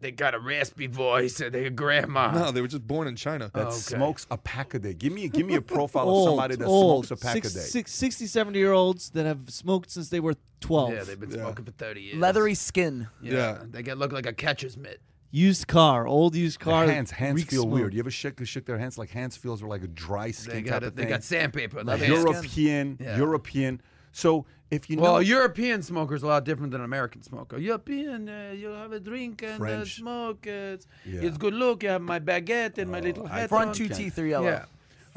They 0.01 0.11
got 0.11 0.33
a 0.33 0.39
raspy 0.39 0.87
voice. 0.87 1.39
and 1.39 1.53
They 1.53 1.65
a 1.65 1.69
grandma. 1.69 2.31
No, 2.31 2.51
they 2.51 2.59
were 2.61 2.67
just 2.67 2.85
born 2.87 3.07
in 3.07 3.15
China. 3.15 3.49
That 3.53 3.67
Okay. 3.67 3.75
smokes 3.77 4.27
a 4.31 4.37
pack 4.37 4.73
a 4.73 4.79
day. 4.79 4.93
Give 4.93 5.13
me 5.13 5.29
give 5.29 5.45
me 5.45 5.55
a 5.55 5.61
profile 5.75 6.09
of 6.09 6.23
somebody 6.25 6.55
that 6.55 6.65
old. 6.65 7.05
smokes 7.05 7.21
a 7.21 7.23
pack 7.25 7.33
Six- 7.35 7.51
a 7.55 7.59
day. 7.59 7.65
six- 7.65 7.91
60, 7.93 8.25
70 8.27 8.57
year 8.59 8.71
olds 8.73 9.11
that 9.11 9.25
have 9.25 9.49
smoked 9.49 9.91
since 9.91 10.09
they 10.09 10.19
were 10.19 10.35
12. 10.59 10.93
Yeah, 10.93 11.03
they've 11.03 11.19
been 11.19 11.29
Yeah. 11.31 11.37
smoking 11.43 11.65
for 11.65 11.71
30 11.71 12.01
years. 12.01 12.17
Leathery 12.17 12.55
skin. 12.55 13.07
Yeah. 13.21 13.33
Yeah. 13.33 13.57
They 13.69 13.83
get 13.83 13.97
look 13.97 14.11
like 14.11 14.25
a 14.25 14.33
catcher's 14.33 14.75
mitt. 14.75 14.99
Used 15.33 15.67
car, 15.67 16.07
old 16.07 16.35
used 16.35 16.59
Their 16.59 16.73
car. 16.73 16.87
hands 16.87 17.11
hands 17.11 17.43
feel 17.45 17.61
smoke. 17.61 17.73
weird. 17.73 17.93
You 17.93 17.99
ever 18.01 18.11
shake 18.11 18.43
shake 18.45 18.65
their 18.65 18.77
hands 18.77 18.97
like 18.97 19.11
hands 19.11 19.37
feels 19.37 19.63
like 19.63 19.81
a 19.81 19.87
dry 19.87 20.31
skin 20.31 20.55
They 20.55 20.61
type 20.63 20.69
got 20.69 20.83
of 20.83 20.87
it. 20.89 20.95
They 20.97 21.03
thing. 21.03 21.09
got 21.09 21.23
sandpaper. 21.23 21.79
on 21.79 21.85
their 21.85 21.97
hands. 21.97 22.09
European, 22.09 22.97
Yeah. 22.99 23.17
European. 23.17 23.81
So 24.11 24.45
if 24.71 24.89
you 24.89 24.97
Well, 24.97 25.13
know, 25.15 25.19
European 25.19 25.83
smoker 25.83 26.15
is 26.15 26.23
a 26.23 26.27
lot 26.27 26.45
different 26.45 26.71
than 26.71 26.81
an 26.81 26.85
American 26.85 27.21
smoker. 27.21 27.57
European, 27.57 28.29
uh, 28.29 28.53
you 28.55 28.69
have 28.69 28.93
a 28.93 28.99
drink 28.99 29.43
and 29.43 29.55
uh, 29.55 29.57
French. 29.57 29.95
smoke. 29.97 30.47
It's, 30.47 30.87
Yeah. 31.05 31.21
it's 31.21 31.37
good 31.37 31.53
look. 31.53 31.83
You 31.83 31.89
have 31.89 32.01
my 32.01 32.19
baguette 32.19 32.77
and 32.77 32.89
my 32.89 32.99
Oh, 32.99 33.01
little 33.03 33.27
I- 33.27 33.41
hat 33.41 33.49
Front 33.49 33.69
on. 33.69 33.73
two 33.75 33.89
teeth 33.89 34.17
are 34.17 34.25
yellow. 34.25 34.45
Yeah. 34.47 34.65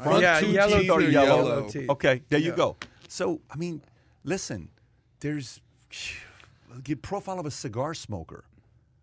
Front 0.03 0.21
yeah, 0.21 0.39
two 0.41 0.51
yellow 0.51 0.79
teeth 0.81 0.91
are 0.91 0.99
teeth, 0.99 1.09
yellow. 1.13 1.69
teeth. 1.69 1.89
okay, 1.89 2.21
there 2.29 2.39
you 2.39 2.51
go. 2.51 2.75
So 3.07 3.39
I 3.49 3.55
mean, 3.55 3.81
listen, 4.25 4.67
there's 5.21 5.61
the 6.83 6.95
profile 6.95 7.39
of 7.39 7.45
a 7.45 7.51
cigar 7.51 7.93
smoker. 7.93 8.43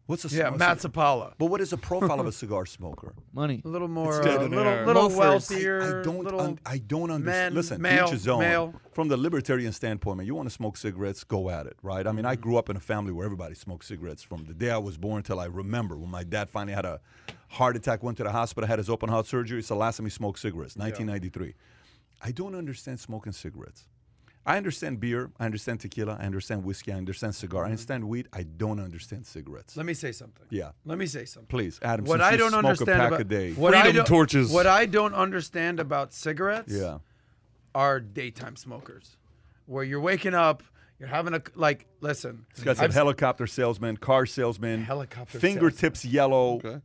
What's 0.07 0.25
a 0.25 0.37
Yeah, 0.37 0.51
sm- 0.51 0.59
Matt 0.59 0.79
Zapala. 0.79 1.33
But 1.39 1.47
what 1.47 1.61
is 1.61 1.73
a 1.73 1.77
profile 1.77 2.19
of 2.19 2.27
a 2.27 2.33
cigar 2.43 2.67
smoker? 2.67 3.15
Money. 3.33 3.63
A 3.65 3.69
little 3.69 3.87
more, 3.89 4.21
dead 4.23 4.41
uh, 4.41 4.45
in 4.45 4.51
little, 4.51 4.85
little 4.85 5.09
wealthier. 5.11 5.81
I 6.01 6.03
don't. 6.03 6.25
little, 6.25 6.41
un- 6.41 6.59
I 6.67 6.79
don't 6.79 7.11
understand. 7.11 7.25
men, 7.25 7.55
Listen, 7.55 7.81
male, 7.81 8.07
each 8.07 8.11
his 8.13 8.29
own. 8.29 8.41
male. 8.41 8.75
From 8.93 9.09
the 9.09 9.17
libertarian 9.17 9.73
standpoint, 9.73 10.19
man, 10.19 10.27
you 10.27 10.35
want 10.35 10.49
to 10.49 10.55
smoke 10.55 10.77
cigarettes, 10.77 11.23
go 11.25 11.49
at 11.51 11.67
it, 11.67 11.77
right? 11.83 12.07
I 12.07 12.13
mean, 12.13 12.27
I 12.27 12.35
grew 12.35 12.57
up 12.57 12.69
in 12.69 12.77
a 12.77 12.81
family 12.81 13.13
where 13.13 13.25
everybody 13.25 13.55
smoked 13.55 13.85
cigarettes 13.85 14.23
from 14.23 14.45
the 14.45 14.55
day 14.55 14.71
I 14.71 14.79
was 14.79 14.99
born 14.99 15.23
till 15.23 15.39
I 15.39 15.47
remember 15.47 15.97
when 15.97 16.11
my 16.11 16.25
dad 16.25 16.51
finally 16.51 16.75
had 16.75 16.85
a 16.85 17.01
heart 17.49 17.77
attack, 17.77 18.03
went 18.03 18.17
to 18.19 18.25
the 18.25 18.33
hospital, 18.33 18.67
had 18.67 18.79
his 18.81 18.91
open 18.91 19.09
heart 19.09 19.27
surgery. 19.27 19.61
It's 19.61 19.69
the 19.69 19.77
last 19.77 19.99
time 19.99 20.07
he 20.07 20.11
smoked 20.11 20.41
cigarettes, 20.41 20.77
1993. 20.77 21.55
I 22.21 22.33
don't 22.33 22.55
understand 22.55 22.99
smoking 23.01 23.33
cigarettes. 23.33 23.85
I 24.45 24.57
understand 24.57 24.99
beer, 24.99 25.31
I 25.39 25.45
understand 25.45 25.81
tequila, 25.81 26.17
I 26.21 26.25
understand 26.25 26.65
whiskey, 26.65 26.93
I 26.93 26.97
understand 26.97 27.35
cigar, 27.35 27.63
I 27.63 27.65
mm-hmm. 27.67 27.73
understand 27.73 28.09
weed. 28.09 28.29
I 28.33 28.43
don't 28.43 28.81
understand 28.81 29.25
cigarettes. 29.27 29.77
Let 29.77 29.87
me 29.87 29.95
say 29.95 30.11
something. 30.11 30.47
Yeah. 30.51 30.73
Let 30.85 30.99
me 30.99 31.07
say 31.07 31.25
something. 31.27 31.47
Please, 31.47 31.79
Adam. 31.83 32.07
What 32.07 32.21
I 32.21 32.37
don't 32.37 32.51
smoke 32.51 32.65
understand 32.65 32.91
a 32.91 32.95
pack 32.95 33.09
about 33.09 33.21
a 33.21 33.25
day. 33.25 33.53
what 33.53 33.75
I 33.75 33.93
don't, 33.93 34.07
torches. 34.07 34.51
What 34.51 34.67
I 34.67 34.87
don't 34.87 35.15
understand 35.15 35.79
about 35.79 36.13
cigarettes 36.13 36.73
yeah. 36.73 36.99
are 37.75 38.01
daytime 38.01 38.57
smokers, 38.57 39.17
where 39.67 39.85
you're 39.85 40.01
waking 40.01 40.35
up, 40.35 40.65
you're 40.99 41.09
having 41.09 41.35
a 41.35 41.43
like. 41.55 41.87
Listen, 42.01 42.47
This 42.57 42.81
I've- 42.81 42.93
helicopter 42.93 43.47
salesman, 43.47 43.97
car 43.97 44.27
salesman, 44.27 44.83
Helicopter 44.83 45.39
fingertips 45.39 46.05
yellow. 46.05 46.55
Okay. 46.55 46.81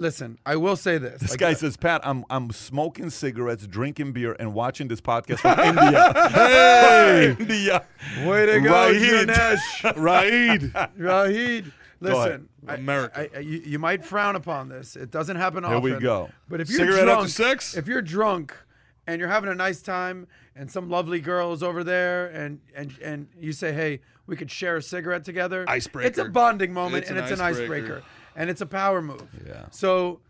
Listen. 0.00 0.38
I 0.44 0.56
will 0.56 0.76
say 0.76 0.98
this. 0.98 1.20
This 1.20 1.30
like, 1.30 1.38
guy 1.40 1.52
uh, 1.52 1.54
said, 1.54 1.78
Pat, 1.80 2.00
I'm 2.04 2.24
I'm 2.30 2.50
smoking 2.50 3.10
cigarettes, 3.10 3.66
drinking 3.66 4.12
beer, 4.12 4.34
and 4.40 4.54
watching 4.54 4.88
this 4.88 5.00
podcast 5.00 5.38
from 5.40 5.58
India. 5.60 6.12
hey, 6.30 7.36
India. 7.38 7.84
Way 8.26 8.46
to 8.46 8.60
go, 8.60 8.72
Raheed. 8.92 9.26
Ganesh. 9.26 9.84
Raid. 9.96 10.72
Rahid, 10.96 11.66
ahead. 11.66 11.72
listen, 12.00 12.48
I- 12.66 12.74
America. 12.74 13.20
I, 13.20 13.36
I, 13.36 13.40
you, 13.40 13.58
you 13.64 13.78
might 13.78 14.04
frown 14.04 14.36
upon 14.36 14.68
this. 14.68 14.96
It 14.96 15.10
doesn't 15.10 15.36
happen 15.36 15.62
Here 15.64 15.74
often. 15.74 15.94
we 15.94 16.00
go. 16.00 16.30
But 16.48 16.60
if 16.60 16.70
you're 16.70 16.78
Cigarette 16.80 17.08
after 17.08 17.14
drunk, 17.14 17.28
sex? 17.30 17.76
if 17.76 17.86
you're 17.86 18.02
drunk 18.02 18.54
and 19.06 19.20
you're 19.20 19.28
having 19.30 19.50
a 19.50 19.54
nice 19.54 19.82
time, 19.82 20.26
and 20.56 20.70
some 20.70 20.90
lovely 20.90 21.20
girl 21.20 21.52
is 21.52 21.62
over 21.62 21.84
there, 21.84 22.26
and 22.28 22.60
and 22.74 22.96
and 23.02 23.28
you 23.38 23.52
say, 23.52 23.72
"Hey, 23.72 24.00
we 24.26 24.36
could 24.36 24.50
share 24.50 24.76
a 24.76 24.82
cigarette 24.82 25.24
together." 25.24 25.64
Icebreaker. 25.68 26.08
It's 26.08 26.18
a 26.18 26.24
bonding 26.26 26.72
moment, 26.72 27.02
It's 27.02 27.10
and 27.10 27.18
an 27.18 27.24
it's 27.24 27.32
an 27.32 27.40
icebreaker. 27.40 27.74
icebreaker, 27.74 28.02
and 28.36 28.50
it's 28.50 28.60
a 28.60 28.66
power 28.66 29.00
move. 29.02 29.22
Yeah. 29.46 29.66
So, 29.70 30.20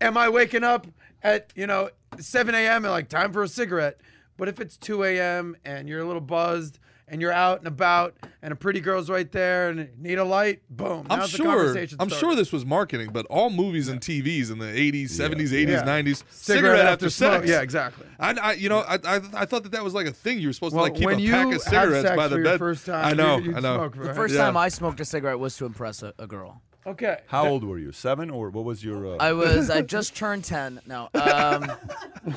am 0.00 0.16
I 0.16 0.28
waking 0.28 0.64
up 0.64 0.86
at 1.22 1.52
you 1.54 1.66
know 1.66 1.90
7 2.18 2.54
a.m. 2.54 2.84
and 2.84 2.92
like 2.92 3.08
time 3.08 3.32
for 3.32 3.42
a 3.42 3.48
cigarette? 3.48 4.00
But 4.36 4.48
if 4.48 4.60
it's 4.60 4.76
2 4.76 5.04
a.m. 5.04 5.56
and 5.64 5.88
you're 5.88 6.00
a 6.00 6.04
little 6.04 6.20
buzzed 6.20 6.80
and 7.06 7.20
you're 7.20 7.30
out 7.32 7.58
and 7.58 7.68
about 7.68 8.16
and 8.42 8.50
a 8.52 8.56
pretty 8.56 8.80
girl's 8.80 9.08
right 9.10 9.30
there 9.30 9.68
and 9.68 9.90
need 9.96 10.18
a 10.18 10.24
light, 10.24 10.62
boom. 10.70 11.06
I'm 11.10 11.20
now's 11.20 11.30
the 11.30 11.36
sure. 11.36 11.46
conversation 11.46 11.98
I'm 12.00 12.08
started. 12.08 12.26
sure 12.26 12.34
this 12.34 12.50
was 12.50 12.64
marketing, 12.66 13.10
but 13.12 13.26
all 13.26 13.50
movies 13.50 13.88
and 13.88 14.00
TVs 14.00 14.50
in 14.50 14.58
the 14.58 14.64
80s, 14.66 15.10
70s, 15.10 15.50
80s, 15.50 15.68
Yeah. 15.68 15.82
90s, 15.84 16.24
cigarette, 16.30 16.86
after, 16.86 17.10
smoke. 17.10 17.42
sex. 17.42 17.48
Yeah, 17.48 17.60
exactly. 17.60 18.06
I, 18.18 18.30
I, 18.32 18.52
you 18.54 18.68
know, 18.70 18.78
I, 18.80 18.94
I, 19.04 19.20
I 19.34 19.44
thought 19.44 19.62
that 19.64 19.72
that 19.72 19.84
was 19.84 19.92
like 19.94 20.06
a 20.06 20.12
thing. 20.12 20.38
You 20.40 20.48
were 20.48 20.52
supposed 20.54 20.74
Well, 20.74 20.86
to 20.86 20.90
like 20.92 20.98
keep 20.98 21.06
when 21.06 21.18
a 21.18 21.22
you 21.22 21.30
pack 21.30 21.46
of 21.46 21.52
have 21.52 21.62
cigarettes 21.62 22.08
sex 22.08 22.16
by 22.16 22.26
the 22.26 22.36
for 22.36 22.42
bed. 22.42 22.48
your 22.50 22.58
first 22.58 22.86
time, 22.86 23.04
I 23.04 23.12
know, 23.12 23.38
you, 23.38 23.54
I 23.54 23.60
know. 23.60 23.76
Smoke, 23.76 24.02
The 24.02 24.14
first 24.14 24.34
Yeah. 24.34 24.40
time 24.46 24.56
I 24.56 24.68
smoked 24.68 24.98
a 24.98 25.04
cigarette 25.04 25.38
was 25.38 25.56
to 25.58 25.66
impress 25.66 26.02
a, 26.02 26.12
a 26.18 26.26
girl. 26.26 26.60
Okay. 26.86 27.18
How 27.28 27.46
old 27.48 27.64
were 27.64 27.78
you? 27.78 27.92
Seven 27.92 28.28
or 28.30 28.50
what 28.50 28.64
was 28.64 28.84
your? 28.84 29.14
Uh, 29.14 29.16
I 29.18 29.32
was 29.32 29.70
I 29.70 29.80
just 29.82 30.14
turned 30.22 30.44
ten. 30.44 30.80
No, 30.86 31.08
um, 31.14 31.70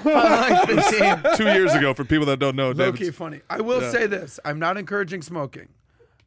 like. 0.06 1.36
Two 1.38 1.46
years 1.46 1.74
ago, 1.74 1.94
for 1.94 2.04
people 2.06 2.26
that 2.28 2.38
don't 2.40 2.56
know, 2.56 2.72
Low 2.72 2.92
key 2.94 3.12
funny. 3.12 3.42
I 3.50 3.62
will 3.62 3.82
Yeah. 3.82 3.92
say 3.92 4.08
this: 4.08 4.40
I'm 4.46 4.60
not 4.60 4.78
encouraging 4.78 5.22
smoking, 5.22 5.68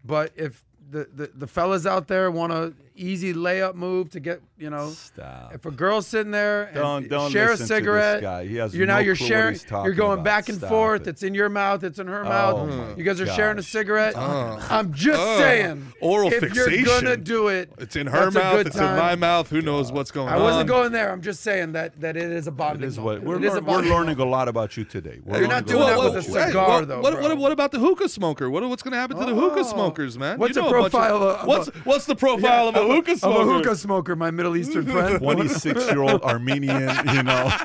but 0.05 0.32
if 0.36 0.62
the, 0.90 1.09
the, 1.14 1.30
the 1.34 1.47
fellas 1.47 1.86
out 1.86 2.09
there 2.09 2.30
want 2.30 2.52
a 2.52 2.74
easy 3.01 3.32
layup 3.35 3.74
move 3.74 4.10
to 4.10 4.20
get 4.20 4.40
you 4.59 4.68
know, 4.68 4.90
Stop. 4.90 5.55
if 5.55 5.64
a 5.64 5.70
girl's 5.70 6.06
sitting 6.06 6.32
there 6.32 6.64
and 6.64 6.74
Don't- 6.74 7.09
don't 7.09 7.31
share 7.31 7.47
a 7.47 7.51
listen 7.52 7.66
to 7.66 7.68
this 7.72 7.78
cigarette, 7.78 8.20
guy. 8.20 8.47
He 8.47 8.56
has 8.56 8.74
you're 8.74 8.86
now 8.86 8.98
you're 8.98 9.16
clue 9.16 9.27
sharing, 9.27 9.59
you're 9.70 9.94
going 9.94 10.14
about. 10.20 10.24
back 10.24 10.48
and 10.51 10.59
Stop 10.59 10.68
forth. 10.68 11.02
it. 11.02 11.09
It's 11.09 11.22
in 11.22 11.32
your 11.32 11.48
mouth, 11.48 11.82
it's 11.82 11.98
in 11.98 12.06
her 12.09 12.24
Oh 12.27 12.28
mouth. 12.66 12.98
You 12.98 13.05
guys 13.05 13.18
are 13.22 13.27
sharing 13.27 13.59
a 13.59 13.62
cigarette. 13.62 14.12
Oh. 14.16 14.59
I'm 14.68 14.93
just 14.93 15.18
Oh. 15.20 15.39
saying, 15.39 15.93
Oral 16.02 16.31
if 16.31 16.55
you're 16.55 16.82
gonna 16.85 17.16
do 17.16 17.48
it, 17.48 17.70
It's 17.78 17.97
in 17.97 18.06
her 18.06 18.31
mouth. 18.31 18.66
It's 18.66 18.77
time. 18.77 18.90
in 18.90 18.97
my 18.98 19.14
mouth. 19.16 19.48
Who 19.48 19.62
knows 19.62 19.90
what's 19.90 20.10
going 20.10 20.28
I 20.28 20.35
on? 20.35 20.40
I 20.40 20.44
wasn't 20.44 20.68
going 20.68 20.93
there. 20.93 21.10
I'm 21.10 21.22
just 21.22 21.40
saying 21.43 21.72
that 21.72 21.98
that 22.02 22.18
it 22.18 22.31
is 22.31 22.47
a 22.47 22.51
It 22.51 22.56
bonding. 22.59 22.86
is 22.86 23.01
what 23.01 23.22
we're, 23.22 23.36
It 23.36 23.44
is 23.44 23.55
a 23.55 23.60
lear- 23.60 23.78
we're 23.78 23.82
learning 23.89 24.18
a 24.20 24.24
lot 24.27 24.47
about 24.48 24.77
you 24.77 24.85
today. 24.85 25.20
We're 25.24 25.39
You're 25.39 25.48
not 25.48 25.64
doing 25.66 25.86
that 25.86 25.98
with 25.98 26.12
you. 26.12 26.18
a 26.18 26.22
cigar, 26.47 26.85
though, 26.85 27.01
What, 27.01 27.18
what, 27.20 27.36
what 27.39 27.52
about 27.52 27.72
the 27.72 27.78
hookah 27.78 28.10
smoker? 28.10 28.51
What, 28.51 28.62
what's 28.68 28.82
going 28.82 28.93
to 28.93 28.98
happen 28.98 29.16
to 29.18 29.24
the 29.24 29.35
hookah 29.35 29.60
Oh. 29.60 29.62
smokers, 29.62 30.18
man? 30.18 30.39
What's 30.39 30.55
the 30.55 30.60
know 30.60 30.68
a 30.68 30.70
bunch 30.72 30.93
profile 30.93 31.16
of 31.22 31.22
a- 31.44 31.47
what's 31.47 31.68
what's 31.86 32.05
the 32.05 32.14
profile 32.14 32.68
of 32.68 32.77
a 32.77 32.89
hookah 32.94 33.12
Of 33.12 33.18
smoker? 33.18 33.40
a 33.40 33.44
hookah 33.54 33.76
smoker, 33.76 34.16
my 34.16 34.30
Middle 34.30 34.56
Eastern 34.56 34.86
friend. 34.86 35.18
26 35.22 35.86
year 35.86 36.02
old 36.02 36.22
Armenian, 36.22 36.90
you 37.14 37.22
know. 37.22 37.50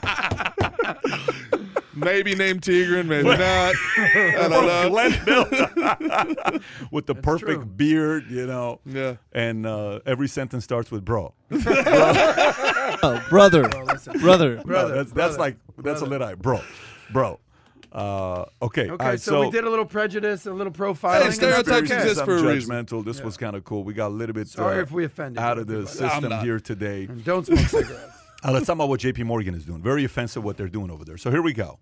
Maybe 1.96 2.36
named 2.36 2.62
Tigran, 2.62 3.06
maybe 3.08 3.30
not. 3.30 3.40
I 3.98 4.50
don't 4.50 5.26
know. 5.26 6.60
with 6.92 7.06
the 7.06 7.16
perfect 7.16 7.62
true. 7.62 7.66
beard, 7.66 8.26
you 8.30 8.46
know. 8.46 8.82
Yeah. 8.86 9.16
And 9.32 9.66
uh, 9.66 10.02
every 10.06 10.28
sentence 10.28 10.66
starts 10.66 10.92
with 10.92 11.06
bro. 11.06 11.34
Oh, 11.52 13.26
brother, 13.30 13.70
brother. 14.20 14.62
No, 14.66 14.90
that's, 14.90 15.12
that's 15.14 15.38
like, 15.38 15.56
that's 15.78 16.02
a 16.02 16.06
lit 16.06 16.22
eye. 16.22 16.36
Bro. 16.36 16.60
Bro. 17.14 17.40
Uh, 17.96 18.44
okay. 18.62 18.90
Okay, 18.90 18.90
all 18.90 18.98
right, 18.98 19.22
so, 19.22 19.40
we 19.40 19.52
did 19.52 19.64
a 19.64 19.70
little 19.70 19.86
prejudice, 19.86 20.46
a 20.46 20.54
little 20.54 20.74
profiling. 20.74 21.12
Hey, 21.12 21.16
and 21.16 21.26
that's 21.28 21.36
stereotypes 21.38 21.90
okay. 21.90 22.02
exist 22.02 22.20
I'm 22.20 22.26
for 22.26 22.36
a 22.36 22.44
reason. 22.44 22.70
judgmental. 22.70 23.06
This 23.06 23.22
was 23.22 23.38
kind 23.38 23.56
of 23.56 23.64
cool. 23.64 23.86
We 23.86 23.94
got 23.94 24.08
a 24.08 24.10
little 24.10 24.34
bit 24.34 24.50
Sorry 24.50 24.80
uh, 24.80 24.82
if 24.82 24.92
we 24.92 25.06
offended 25.06 25.42
out 25.42 25.58
of 25.58 25.68
the 25.68 25.88
system 25.88 26.30
here 26.42 26.60
today. 26.60 27.06
Don't 27.06 27.46
smoke 27.46 27.60
cigarettes. 27.60 28.12
Uh, 28.44 28.52
let's 28.52 28.68
talk 28.68 28.76
about 28.76 28.90
what 28.90 29.00
JP 29.00 29.24
Morgan 29.24 29.56
is 29.56 29.64
doing. 29.64 29.82
Very 29.82 30.04
offensive 30.04 30.44
what 30.44 30.58
they're 30.58 30.68
doing 30.68 30.92
over 30.92 31.06
there. 31.06 31.18
So 31.18 31.32
here 31.32 31.42
we 31.42 31.54
go. 31.54 31.80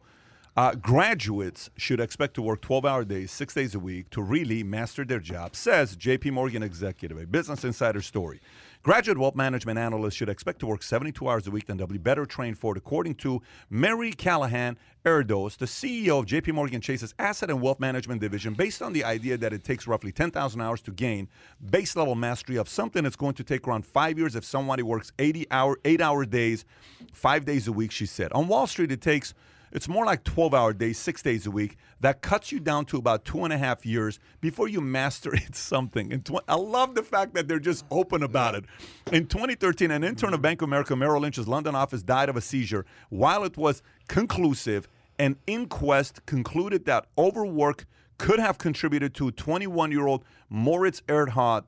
Uh, 0.56 0.76
graduates 0.76 1.72
should 1.78 2.00
expect 2.00 2.36
to 2.36 2.42
work 2.44 2.62
12 2.62 2.86
hour 2.86 3.04
days, 3.04 3.32
six 3.32 3.56
days 3.56 3.74
a 3.74 3.80
week 3.80 4.10
to 4.12 4.22
really 4.22 4.62
master 4.64 5.04
their 5.04 5.20
job, 5.20 5.56
says 5.56 5.98
JP 5.98 6.32
Morgan 6.34 6.62
executive, 6.62 7.18
a 7.18 7.26
Business 7.26 7.64
Insider 7.64 8.02
story. 8.02 8.40
Graduate 8.84 9.18
wealth 9.18 9.36
management 9.36 9.80
analysts 9.80 10.16
should 10.16 10.28
expect 10.28 10.60
to 10.60 10.66
work 10.66 10.84
72 10.84 11.26
hours 11.26 11.48
a 11.48 11.52
week 11.52 11.70
and 11.70 11.80
they'll 11.80 11.88
be 11.88 11.98
better 11.98 12.26
trained 12.26 12.58
for 12.58 12.76
it, 12.76 12.78
according 12.78 13.16
to 13.16 13.42
Mary 13.70 14.12
Callahan 14.12 14.78
Erdos, 15.06 15.56
the 15.56 15.66
CEO 15.66 16.20
of 16.20 16.26
JP 16.26 16.54
Morgan 16.56 16.82
Chase's 16.82 17.14
Asset 17.18 17.50
and 17.50 17.62
Wealth 17.62 17.80
Management 17.80 18.20
Division, 18.20 18.54
based 18.54 18.82
on 18.82 18.92
the 18.92 19.06
idea 19.06 19.38
that 19.38 19.54
it 19.54 19.64
takes 19.64 19.88
roughly 19.88 20.12
10,000 20.12 20.60
hours 20.60 20.82
to 20.82 20.92
gain 20.92 21.30
base 21.70 21.96
level 21.96 22.14
mastery 22.14 22.58
of 22.58 22.68
something 22.68 23.04
that's 23.04 23.16
going 23.16 23.36
to 23.36 23.44
take 23.46 23.66
around 23.70 23.86
five 23.86 24.20
years 24.20 24.36
if 24.36 24.44
somebody 24.44 24.84
works 24.84 25.14
80 25.18 25.48
hour, 25.50 25.80
eight 25.86 26.02
hour 26.02 26.26
days, 26.26 26.66
five 27.14 27.46
days 27.46 27.70
a 27.70 27.72
week, 27.72 27.94
she 27.94 28.06
said. 28.06 28.34
On 28.34 28.50
Wall 28.50 28.68
Street, 28.68 28.92
it 28.92 29.00
takes 29.00 29.34
It's 29.74 29.88
more 29.88 30.06
like 30.06 30.24
12 30.24 30.54
hour 30.54 30.72
days, 30.72 31.00
six 31.00 31.24
days 31.24 31.48
a 31.48 31.52
week. 31.52 31.78
That 32.00 32.22
cuts 32.22 32.52
you 32.52 32.60
down 32.60 32.86
to 32.86 32.98
about 32.98 33.26
two 33.26 33.44
and 33.44 33.52
a 33.52 33.58
half 33.58 33.86
years 33.86 34.20
before 34.40 34.68
you 34.68 34.82
master 34.82 35.34
it 35.34 35.56
something. 35.56 36.14
And 36.14 36.24
tw- 36.24 36.44
I 36.48 36.56
love 36.56 36.94
the 36.94 37.02
fact 37.02 37.34
that 37.34 37.48
they're 37.48 37.60
just 37.60 37.84
open 37.90 38.22
about 38.22 38.54
it. 38.54 38.66
In 39.12 39.26
2013, 39.26 39.90
an 39.90 40.04
intern 40.04 40.34
of 40.34 40.42
Bank 40.44 40.62
of 40.62 40.70
America 40.70 40.96
Merrill 40.96 41.22
Lynch's 41.22 41.48
London 41.48 41.74
office 41.74 42.04
died 42.04 42.30
of 42.30 42.38
a 42.38 42.42
seizure. 42.42 42.86
While 43.10 43.44
it 43.44 43.58
was 43.58 43.82
conclusive, 44.08 44.88
an 45.18 45.38
inquest 45.48 46.24
concluded 46.28 46.86
that 46.86 47.08
overwork 47.18 47.88
could 48.20 48.40
have 48.40 48.60
contributed 48.60 49.16
to 49.16 49.32
21 49.32 49.92
year 49.92 50.06
old 50.06 50.24
Moritz 50.50 51.02
Erhardt 51.08 51.64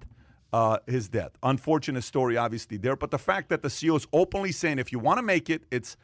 uh, 0.53 0.77
his 0.87 1.09
death. 1.09 1.31
Unfortunate 1.43 2.03
story, 2.03 2.37
obviously, 2.37 2.77
there. 2.77 2.95
But 2.95 3.11
the 3.11 3.17
fact 3.17 3.49
that 3.49 3.61
the 3.61 3.67
CEO 3.67 3.97
is 3.97 4.07
openly 4.13 4.53
saying 4.53 4.79
if 4.79 4.91
you 4.91 4.99
want 4.99 5.17
to 5.17 5.21
make 5.21 5.49
it, 5.49 5.63
it's 5.69 5.97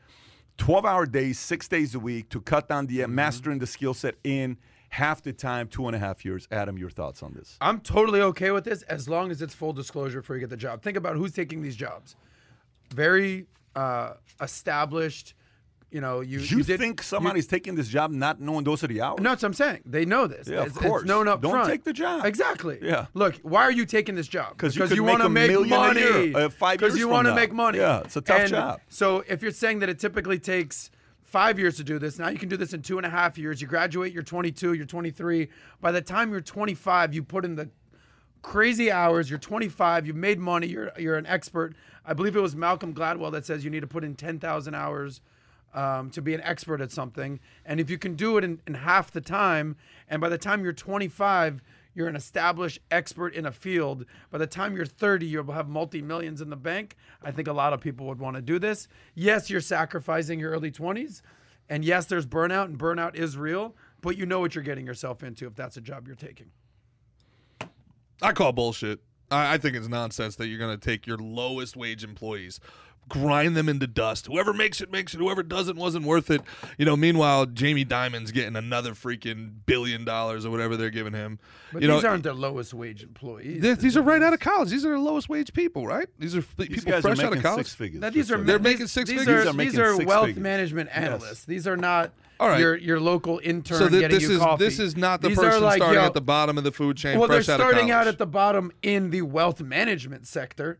12 0.57 0.85
hour 0.85 1.05
days, 1.05 1.39
six 1.39 1.67
days 1.67 1.95
a 1.95 1.99
week 1.99 2.29
to 2.29 2.41
cut 2.41 2.67
down 2.69 2.87
the 2.87 2.99
Mm-hmm. 2.99 3.15
mastering 3.15 3.59
the 3.59 3.67
skill 3.67 3.93
set 3.93 4.15
in 4.23 4.57
half 4.89 5.21
the 5.21 5.31
time, 5.33 5.67
two 5.67 5.87
and 5.87 5.95
a 5.95 5.99
half 5.99 6.23
years. 6.25 6.47
Adam, 6.51 6.77
your 6.77 6.89
thoughts 6.89 7.23
on 7.23 7.33
this? 7.33 7.57
I'm 7.61 7.79
totally 7.79 8.21
okay 8.21 8.51
with 8.51 8.65
this 8.65 8.81
as 8.83 9.07
long 9.07 9.31
as 9.31 9.41
it's 9.41 9.53
full 9.53 9.73
disclosure 9.73 10.21
before 10.21 10.35
you 10.35 10.41
get 10.41 10.49
the 10.49 10.57
job. 10.57 10.81
Think 10.81 10.97
about 10.97 11.15
who's 11.15 11.31
taking 11.31 11.61
these 11.61 11.75
jobs. 11.75 12.15
Very 12.93 13.45
uh, 13.75 14.13
established. 14.41 15.33
You 15.91 15.99
know, 15.99 16.21
you, 16.21 16.39
You, 16.39 16.63
did, 16.63 16.79
think 16.79 17.03
somebody's 17.03 17.47
taking 17.47 17.75
this 17.75 17.89
job 17.89 18.11
not 18.11 18.39
knowing 18.39 18.63
those 18.63 18.81
are 18.81 18.87
the 18.87 19.01
hours? 19.01 19.19
No, 19.19 19.31
that's 19.31 19.43
what 19.43 19.47
I'm 19.49 19.53
saying. 19.53 19.81
They 19.85 20.05
know 20.05 20.25
this. 20.25 20.47
Yeah, 20.47 20.61
of 20.63 20.73
course. 20.73 21.01
It's 21.01 21.07
known 21.09 21.27
up 21.27 21.41
Don't 21.41 21.51
front. 21.51 21.69
take 21.69 21.83
the 21.83 21.91
job. 21.91 22.23
Exactly. 22.25 22.79
Yeah. 22.81 23.07
Look, 23.13 23.35
why 23.43 23.63
are 23.63 23.71
you 23.71 23.85
taking 23.85 24.15
this 24.15 24.29
job? 24.29 24.57
'Cause 24.57 24.73
Because 24.73 24.89
could 24.89 24.95
you 24.95 25.03
want 25.03 25.21
to 25.21 25.27
make 25.29 25.51
money. 25.67 25.99
year, 25.99 26.37
uh, 26.37 26.49
five 26.49 26.79
years 26.79 26.93
Because 26.93 26.97
you 26.97 27.09
want 27.09 27.27
to 27.27 27.35
make 27.35 27.51
money. 27.51 27.79
Yeah, 27.79 27.99
it's 28.05 28.15
a 28.15 28.21
tough 28.21 28.39
And 28.39 28.49
job. 28.49 28.79
So 28.87 29.25
if 29.27 29.41
you're 29.41 29.51
saying 29.51 29.79
that 29.79 29.89
it 29.89 29.99
typically 29.99 30.39
takes 30.39 30.91
five 31.23 31.59
years 31.59 31.75
to 31.77 31.83
do 31.83 31.99
this, 31.99 32.17
now 32.17 32.29
you 32.29 32.37
can 32.39 32.47
do 32.47 32.55
this 32.55 32.71
in 32.73 32.81
two 32.81 32.95
and 32.97 33.05
a 33.05 33.09
half 33.09 33.37
years. 33.37 33.61
You 33.61 33.67
graduate, 33.67 34.13
you're 34.13 34.23
22, 34.23 34.71
you're 34.73 34.85
23. 34.85 35.49
By 35.81 35.91
the 35.91 36.01
time 36.01 36.31
you're 36.31 36.39
25, 36.39 37.13
you 37.13 37.21
put 37.21 37.43
in 37.43 37.55
the 37.55 37.69
crazy 38.41 38.89
hours. 38.91 39.29
You're 39.29 39.39
25. 39.39 40.07
You've 40.07 40.15
made 40.15 40.39
money. 40.39 40.67
You're 40.67 40.91
you're 40.97 41.17
an 41.17 41.25
expert. 41.27 41.75
I 42.05 42.13
believe 42.13 42.35
it 42.37 42.41
was 42.41 42.55
Malcolm 42.55 42.93
Gladwell 42.93 43.31
that 43.33 43.45
says 43.45 43.63
you 43.63 43.69
need 43.69 43.81
to 43.81 43.87
put 43.87 44.03
in 44.05 44.15
10,000 44.15 44.73
hours 44.73 45.19
um, 45.73 46.09
to 46.11 46.21
be 46.21 46.33
an 46.33 46.41
expert 46.41 46.81
at 46.81 46.91
something. 46.91 47.39
And 47.65 47.79
if 47.79 47.89
you 47.89 47.97
can 47.97 48.15
do 48.15 48.37
it 48.37 48.43
in, 48.43 48.61
in 48.67 48.73
half 48.73 49.11
the 49.11 49.21
time, 49.21 49.75
and 50.09 50.21
by 50.21 50.29
the 50.29 50.37
time 50.37 50.63
you're 50.63 50.73
25, 50.73 51.61
you're 51.93 52.07
an 52.07 52.15
established 52.15 52.79
expert 52.89 53.33
in 53.33 53.45
a 53.45 53.51
field. 53.51 54.05
By 54.29 54.37
the 54.37 54.47
time 54.47 54.75
you're 54.75 54.85
30, 54.85 55.25
you'll 55.25 55.51
have 55.51 55.67
multi 55.67 56.01
millions 56.01 56.41
in 56.41 56.49
the 56.49 56.55
bank. 56.55 56.95
I 57.21 57.31
think 57.31 57.47
a 57.47 57.53
lot 57.53 57.73
of 57.73 57.81
people 57.81 58.07
would 58.07 58.19
want 58.19 58.35
to 58.35 58.41
do 58.41 58.59
this. 58.59 58.87
Yes, 59.13 59.49
you're 59.49 59.61
sacrificing 59.61 60.39
your 60.39 60.51
early 60.51 60.71
20s. 60.71 61.21
And 61.69 61.85
yes, 61.85 62.05
there's 62.05 62.25
burnout, 62.25 62.65
and 62.65 62.77
burnout 62.77 63.15
is 63.15 63.37
real, 63.37 63.75
but 64.01 64.17
you 64.17 64.25
know 64.25 64.39
what 64.39 64.55
you're 64.55 64.63
getting 64.63 64.85
yourself 64.85 65.23
into 65.23 65.47
if 65.47 65.55
that's 65.55 65.77
a 65.77 65.81
job 65.81 66.05
you're 66.05 66.15
taking. 66.15 66.51
I 68.21 68.33
call 68.33 68.51
bullshit. 68.51 68.99
I, 69.31 69.53
I 69.53 69.57
think 69.57 69.75
it's 69.75 69.87
nonsense 69.87 70.35
that 70.35 70.47
you're 70.47 70.59
going 70.59 70.77
to 70.77 70.85
take 70.85 71.07
your 71.07 71.17
lowest 71.17 71.75
wage 71.77 72.03
employees, 72.03 72.59
grind 73.09 73.57
them 73.57 73.67
into 73.67 73.87
dust. 73.87 74.27
Whoever 74.27 74.53
makes 74.53 74.79
it 74.81 74.91
makes 74.91 75.13
it. 75.13 75.17
Whoever 75.17 75.43
doesn't 75.43 75.75
wasn't 75.77 76.05
worth 76.05 76.29
it. 76.31 76.41
You 76.77 76.85
know. 76.85 76.95
Meanwhile, 76.95 77.47
Jamie 77.47 77.83
Dimon's 77.83 78.31
getting 78.31 78.55
another 78.55 78.91
freaking 78.91 79.51
billion 79.65 80.05
dollars 80.05 80.45
or 80.45 80.49
whatever 80.49 80.77
they're 80.77 80.89
giving 80.89 81.13
him. 81.13 81.39
But 81.73 81.81
you 81.81 81.89
these 81.91 82.03
know, 82.03 82.09
aren't 82.09 82.23
the 82.23 82.33
lowest 82.33 82.73
wage 82.73 83.03
employees. 83.03 83.61
th- 83.61 83.79
these 83.79 83.97
are 83.97 84.01
right 84.01 84.21
out 84.21 84.33
of 84.33 84.39
college. 84.39 84.69
These 84.69 84.85
are 84.85 84.91
the 84.91 84.99
lowest 84.99 85.27
wage 85.29 85.51
people, 85.53 85.85
right? 85.85 86.07
These 86.19 86.35
are 86.35 86.43
These 86.57 86.83
people 86.85 87.01
fresh 87.01 87.19
are 87.19 87.25
out 87.25 87.33
of 87.35 87.41
college. 87.43 87.65
six 87.65 87.75
figures. 87.75 88.01
Now, 88.01 88.09
these 88.11 88.31
are 88.31 88.37
They're 88.37 88.55
you 88.55 88.59
know. 88.63 88.69
making 88.69 88.87
six 88.87 89.09
these 89.09 89.19
figures. 89.19 89.27
Are, 89.27 89.39
These 89.39 89.47
are 89.47 89.51
these 89.57 89.73
making 89.73 89.79
are 89.81 89.95
six 89.95 90.05
wealth 90.05 90.25
figures. 90.27 90.43
management 90.43 90.89
Yes. 90.93 90.97
analysts. 91.05 91.45
These 91.45 91.67
are 91.67 91.77
not 91.77 92.13
All 92.39 92.47
right. 92.47 92.59
your 92.59 92.75
your 92.77 92.99
local 92.99 93.39
intern 93.43 93.77
So 93.77 93.89
th- 93.89 93.99
getting 94.01 94.15
this 94.19 94.23
you 94.29 94.35
is 94.35 94.39
coffee. 94.39 94.63
this 94.63 94.79
is 94.79 94.95
not 94.95 95.21
the 95.21 95.29
These 95.29 95.37
person 95.37 95.63
like, 95.63 95.77
starting 95.77 95.99
yo, 95.99 96.05
at 96.05 96.13
the 96.13 96.21
bottom 96.21 96.57
of 96.57 96.63
the 96.63 96.71
food 96.71 96.95
chain. 96.97 97.19
Well, 97.19 97.27
they're 97.27 97.39
fresh 97.43 97.49
out 97.49 97.59
of 97.61 97.67
starting 97.67 97.91
out 97.91 98.07
at 98.07 98.17
the 98.17 98.25
bottom 98.25 98.71
in 98.81 99.09
the 99.09 99.21
wealth 99.23 99.61
management 99.61 100.27
sector. 100.27 100.79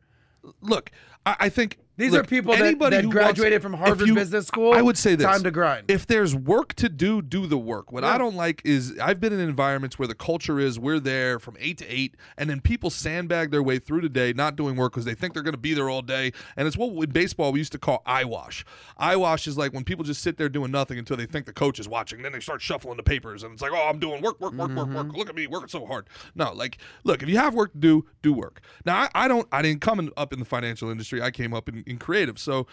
look. 0.61 0.91
I, 1.26 1.35
I 1.41 1.49
think 1.49 1.77
These 1.98 2.14
look, 2.14 2.23
are 2.23 2.27
people 2.27 2.53
that, 2.53 2.61
anybody 2.64 2.95
that 2.95 3.03
who 3.06 3.11
graduated 3.11 3.61
wants- 3.61 3.77
from 3.80 3.85
Harvard 3.85 4.07
you- 4.07 4.15
Business 4.15 4.48
School. 4.48 4.73
I 4.73 4.81
would 4.81 4.98
say 4.98 5.14
this: 5.14 5.26
time 5.27 5.43
to 5.43 5.52
grind. 5.52 5.91
If 5.91 6.07
there's 6.07 6.34
work 6.35 6.73
to 6.76 6.89
do, 6.89 7.22
do 7.22 7.45
the 7.45 7.60
work. 7.60 7.91
What 7.91 8.03
I 8.03 8.18
don't 8.18 8.35
like 8.35 8.61
is 8.65 8.98
I've 8.99 9.19
been 9.19 9.31
in 9.34 9.39
environments 9.39 9.99
where 9.99 10.07
the 10.07 10.15
culture 10.15 10.60
is 10.60 10.80
we're 10.80 10.99
there 10.99 11.38
from 11.38 11.57
eight 11.60 11.77
to 11.80 11.85
eight, 11.88 12.15
and 12.38 12.49
then 12.49 12.60
people 12.60 12.89
sandbag 12.89 13.52
their 13.52 13.61
way 13.61 13.77
through 13.77 14.02
the 14.02 14.10
day, 14.10 14.34
not 14.34 14.56
doing 14.56 14.76
work 14.76 14.93
because 14.93 15.06
they 15.06 15.14
think 15.14 15.34
they're 15.35 15.43
going 15.43 15.53
to 15.53 15.60
be 15.60 15.76
there 15.76 15.89
all 15.89 16.02
day. 16.02 16.31
And 16.57 16.68
it's 16.68 16.76
what 16.77 16.91
in 17.03 17.11
baseball 17.11 17.52
we 17.52 17.60
used 17.60 17.73
to 17.73 17.77
call 17.77 18.02
eye 18.07 18.23
wash. 18.23 18.65
Eye 18.98 19.15
wash 19.18 19.45
is 19.48 19.57
like 19.57 19.73
when 19.73 19.84
people 19.84 20.03
just 20.03 20.23
sit 20.23 20.38
there 20.38 20.49
doing 20.49 20.72
nothing 20.72 20.98
until 20.98 21.18
they 21.18 21.27
think 21.27 21.45
the 21.45 21.53
coach 21.53 21.80
is 21.80 21.88
watching. 21.88 22.23
Then 22.23 22.31
they 22.31 22.39
start 22.39 22.61
shuffling 22.64 22.98
the 22.98 23.03
papers, 23.03 23.43
and 23.43 23.53
it's 23.53 23.61
like, 23.61 23.72
oh, 23.73 23.88
I'm 23.88 23.99
doing 23.99 24.23
work, 24.23 24.39
work, 24.41 24.53
work, 24.53 24.72
work, 24.72 24.88
Mm-hmm. 24.88 24.95
work. 24.95 25.14
Look 25.15 25.30
at 25.30 25.35
me 25.35 25.45
working 25.45 25.68
so 25.69 25.85
hard. 25.85 26.07
No, 26.34 26.52
like, 26.53 26.80
look, 27.03 27.22
if 27.22 27.30
you 27.30 27.38
have 27.38 27.53
work 27.53 27.73
to 27.73 27.77
do, 27.77 28.06
do 28.23 28.34
work. 28.34 28.61
Now, 28.85 29.03
I, 29.03 29.10
I 29.14 29.27
don't. 29.27 29.48
I 29.52 29.61
didn't 29.61 29.81
come 29.81 29.99
in, 29.99 30.10
up 30.18 30.34
in 30.34 30.39
the 30.39 30.45
financial 30.45 30.89
industry. 30.89 31.10
I 31.19 31.31
came 31.31 31.53
up 31.53 31.67
in, 31.67 31.83
in 31.88 31.97
creative, 31.97 32.38
so 32.38 32.67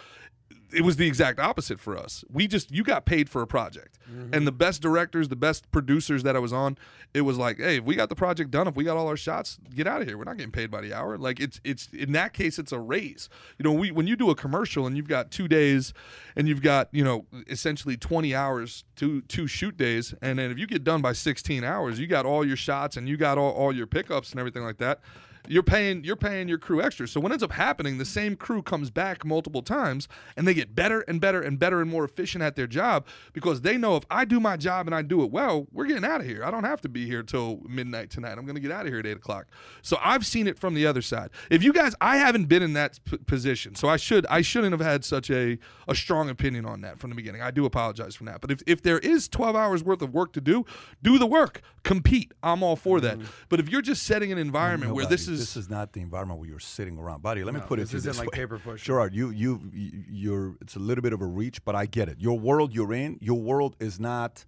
it 0.70 0.82
was 0.82 0.96
the 0.96 1.06
exact 1.06 1.40
opposite 1.40 1.80
for 1.80 1.96
us. 1.96 2.24
We 2.30 2.46
just 2.46 2.70
you 2.70 2.82
got 2.82 3.06
paid 3.06 3.30
for 3.30 3.40
a 3.40 3.46
project, 3.46 3.98
mm-hmm. 4.10 4.34
and 4.34 4.46
the 4.46 4.52
best 4.52 4.82
directors, 4.82 5.28
the 5.28 5.36
best 5.36 5.70
producers 5.72 6.22
that 6.24 6.36
I 6.36 6.38
was 6.38 6.52
on, 6.52 6.76
it 7.14 7.22
was 7.22 7.38
like, 7.38 7.58
hey, 7.58 7.78
if 7.78 7.84
we 7.84 7.96
got 7.96 8.10
the 8.10 8.14
project 8.14 8.50
done, 8.50 8.68
if 8.68 8.76
we 8.76 8.84
got 8.84 8.96
all 8.96 9.08
our 9.08 9.16
shots, 9.16 9.58
get 9.74 9.86
out 9.86 10.02
of 10.02 10.08
here. 10.08 10.18
We're 10.18 10.24
not 10.24 10.36
getting 10.36 10.52
paid 10.52 10.70
by 10.70 10.82
the 10.82 10.92
hour. 10.92 11.16
Like 11.16 11.40
it's 11.40 11.60
it's 11.64 11.88
in 11.92 12.12
that 12.12 12.34
case, 12.34 12.58
it's 12.58 12.72
a 12.72 12.78
raise. 12.78 13.30
You 13.58 13.64
know, 13.64 13.72
we 13.72 13.90
when 13.90 14.06
you 14.06 14.16
do 14.16 14.28
a 14.30 14.34
commercial 14.34 14.86
and 14.86 14.96
you've 14.96 15.08
got 15.08 15.30
two 15.30 15.48
days, 15.48 15.94
and 16.36 16.46
you've 16.46 16.62
got 16.62 16.88
you 16.92 17.04
know 17.04 17.26
essentially 17.48 17.96
twenty 17.96 18.34
hours, 18.34 18.84
to 18.96 19.22
two 19.22 19.46
shoot 19.46 19.76
days, 19.76 20.14
and 20.20 20.38
then 20.38 20.50
if 20.50 20.58
you 20.58 20.66
get 20.66 20.84
done 20.84 21.00
by 21.00 21.14
sixteen 21.14 21.64
hours, 21.64 21.98
you 21.98 22.06
got 22.06 22.26
all 22.26 22.46
your 22.46 22.56
shots 22.56 22.96
and 22.96 23.08
you 23.08 23.16
got 23.16 23.38
all, 23.38 23.52
all 23.52 23.74
your 23.74 23.86
pickups 23.86 24.32
and 24.32 24.40
everything 24.40 24.62
like 24.62 24.78
that 24.78 25.00
you're 25.48 25.62
paying 25.62 26.04
you're 26.04 26.16
paying 26.16 26.48
your 26.48 26.58
crew 26.58 26.82
extra. 26.82 27.08
So 27.08 27.20
what 27.20 27.32
ends 27.32 27.42
up 27.42 27.52
happening, 27.52 27.98
the 27.98 28.04
same 28.04 28.36
crew 28.36 28.62
comes 28.62 28.90
back 28.90 29.24
multiple 29.24 29.62
times 29.62 30.08
and 30.36 30.46
they 30.46 30.54
get 30.54 30.74
better 30.74 31.00
and 31.02 31.20
better 31.20 31.40
and 31.40 31.58
better 31.58 31.80
and 31.80 31.90
more 31.90 32.04
efficient 32.04 32.42
at 32.42 32.56
their 32.56 32.66
job 32.66 33.06
because 33.32 33.62
they 33.62 33.76
know 33.76 33.96
if 33.96 34.04
I 34.10 34.24
do 34.24 34.40
my 34.40 34.56
job 34.56 34.86
and 34.86 34.94
I 34.94 35.02
do 35.02 35.22
it 35.22 35.30
well, 35.30 35.66
we're 35.72 35.86
getting 35.86 36.04
out 36.04 36.20
of 36.20 36.26
here. 36.26 36.44
I 36.44 36.50
don't 36.50 36.64
have 36.64 36.80
to 36.82 36.88
be 36.88 37.06
here 37.06 37.22
till 37.22 37.60
midnight 37.68 38.10
tonight. 38.10 38.38
I'm 38.38 38.46
gonna 38.46 38.60
get 38.60 38.70
out 38.70 38.86
of 38.86 38.92
here 38.92 39.00
at 39.00 39.06
eight 39.06 39.16
o'clock. 39.16 39.46
So 39.82 39.98
I've 40.02 40.26
seen 40.26 40.46
it 40.46 40.58
from 40.58 40.74
the 40.74 40.86
other 40.86 41.02
side. 41.02 41.30
If 41.50 41.62
you 41.62 41.72
guys, 41.72 41.94
I 42.00 42.18
haven't 42.18 42.46
been 42.46 42.62
in 42.62 42.74
that 42.74 43.00
p- 43.04 43.18
position, 43.18 43.74
so 43.74 43.88
I 43.88 43.96
should 43.96 44.26
I 44.26 44.42
shouldn't 44.42 44.72
have 44.72 44.80
had 44.80 45.04
such 45.04 45.30
a 45.30 45.58
a 45.86 45.94
strong 45.94 46.28
opinion 46.28 46.66
on 46.66 46.82
that 46.82 46.98
from 46.98 47.10
the 47.10 47.16
beginning. 47.16 47.42
I 47.42 47.50
do 47.50 47.64
apologize 47.64 48.14
for 48.14 48.24
that. 48.24 48.40
But 48.40 48.50
if 48.50 48.62
if 48.66 48.82
there 48.82 48.98
is 48.98 49.28
12 49.28 49.56
hours 49.56 49.82
worth 49.82 50.02
of 50.02 50.12
work 50.12 50.32
to 50.34 50.40
do, 50.40 50.64
do 51.02 51.18
the 51.18 51.26
work, 51.26 51.62
compete. 51.84 52.32
I'm 52.42 52.62
all 52.62 52.76
for 52.76 53.00
that. 53.00 53.18
Mm. 53.18 53.26
But 53.48 53.60
if 53.60 53.68
you're 53.68 53.82
just 53.82 54.02
setting 54.02 54.32
an 54.32 54.38
environment 54.38 54.94
where 54.94 55.06
this 55.06 55.28
is 55.28 55.37
this 55.38 55.56
is 55.56 55.68
not 55.70 55.92
the 55.92 56.00
environment 56.00 56.40
where 56.40 56.48
you're 56.48 56.58
sitting 56.58 56.98
around, 56.98 57.22
buddy. 57.22 57.44
Let 57.44 57.54
me 57.54 57.60
put 57.60 57.78
it 57.78 57.82
this 57.82 57.94
isn't 57.94 58.10
this 58.10 58.18
like 58.18 58.30
way. 58.32 58.36
paper 58.38 58.58
pushing. 58.58 58.84
Gerard, 58.84 59.14
you 59.14 59.30
you 59.30 59.60
you- 59.72 60.04
you're 60.10 60.56
it's 60.60 60.76
a 60.76 60.78
little 60.78 61.02
bit 61.02 61.12
of 61.12 61.20
a 61.20 61.26
reach, 61.26 61.64
but 61.64 61.74
I 61.74 61.86
get 61.86 62.08
it. 62.08 62.18
Your 62.20 62.38
world 62.38 62.74
you're 62.74 62.92
in, 62.92 63.18
your 63.20 63.40
world 63.40 63.76
is 63.80 63.98
not 64.00 64.44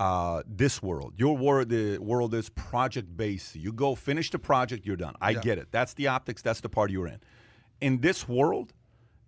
uh, 0.00 0.42
this 0.46 0.82
world. 0.82 1.14
Your 1.16 1.36
world 1.36 1.68
the 1.68 1.98
world 1.98 2.34
is 2.34 2.48
project 2.48 3.16
based. 3.16 3.54
You 3.56 3.72
go 3.72 3.94
finish 3.94 4.30
the 4.30 4.38
project, 4.38 4.84
you're 4.86 4.96
done. 4.96 5.14
I 5.20 5.34
get 5.34 5.58
it. 5.58 5.68
That's 5.70 5.94
the 5.94 6.08
optics. 6.08 6.42
That's 6.42 6.60
the 6.60 6.68
part 6.68 6.90
you're 6.90 7.06
in. 7.06 7.20
In 7.80 8.00
this 8.00 8.28
world, 8.28 8.72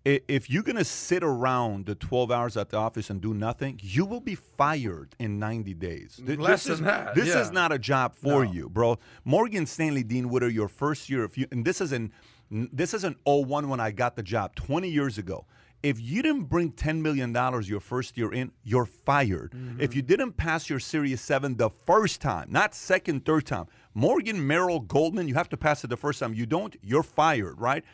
if 0.04 0.50
you're 0.50 0.62
gonna 0.62 0.84
sit 0.84 1.24
around 1.24 1.86
the 1.86 1.94
12 1.94 2.30
hours 2.30 2.56
at 2.56 2.70
the 2.70 2.76
office 2.76 3.08
and 3.08 3.20
do 3.20 3.32
nothing, 3.32 3.80
you 3.82 4.04
will 4.04 4.20
be 4.20 4.34
fired 4.34 5.14
in 5.18 5.38
90 5.38 5.74
days. 5.74 6.20
Th- 6.24 6.38
Less 6.38 6.64
this 6.64 6.72
is, 6.74 6.78
than 6.78 6.86
that, 6.88 7.14
This 7.14 7.28
yeah. 7.28 7.40
is 7.40 7.50
not 7.50 7.72
a 7.72 7.78
job 7.78 8.14
for 8.14 8.44
you, 8.44 8.68
bro. 8.68 8.98
Morgan 9.24 9.66
Stanley, 9.66 10.02
Dean 10.02 10.28
Witter, 10.28 10.48
your 10.48 10.68
first 10.68 11.08
year, 11.08 11.24
if 11.24 11.38
you 11.38 11.46
and 11.50 11.64
this 11.64 11.80
is 11.80 11.92
in 11.92 12.12
this 12.50 12.92
is 12.92 13.04
an 13.04 13.16
01 13.24 13.68
when 13.68 13.80
I 13.80 13.90
got 13.90 14.16
the 14.16 14.22
job 14.22 14.54
20 14.54 14.88
years 14.88 15.18
ago. 15.18 15.46
If 15.82 16.00
you 16.00 16.22
didn't 16.22 16.44
bring 16.44 16.72
$10 16.72 17.02
million 17.02 17.34
your 17.64 17.80
first 17.80 18.16
year 18.16 18.32
in, 18.32 18.52
you're 18.62 18.86
fired. 18.86 19.52
If 19.52 19.90
mm-hmm. 19.90 19.96
you 19.96 20.02
didn't 20.02 20.32
pass 20.32 20.70
your 20.70 20.78
Series 20.78 21.20
7 21.20 21.56
the 21.56 21.68
first 21.68 22.22
time, 22.22 22.46
not 22.50 22.74
second, 22.74 23.26
third 23.26 23.44
time, 23.44 23.66
Morgan, 23.92 24.46
Merrill, 24.46 24.80
Goldman, 24.80 25.28
you 25.28 25.34
have 25.34 25.50
to 25.50 25.58
pass 25.58 25.84
it 25.84 25.88
the 25.88 25.96
first 25.98 26.20
time. 26.20 26.32
You 26.32 26.46
don't, 26.46 26.74
you're 26.82 27.02
fired, 27.02 27.60
right? 27.60 27.84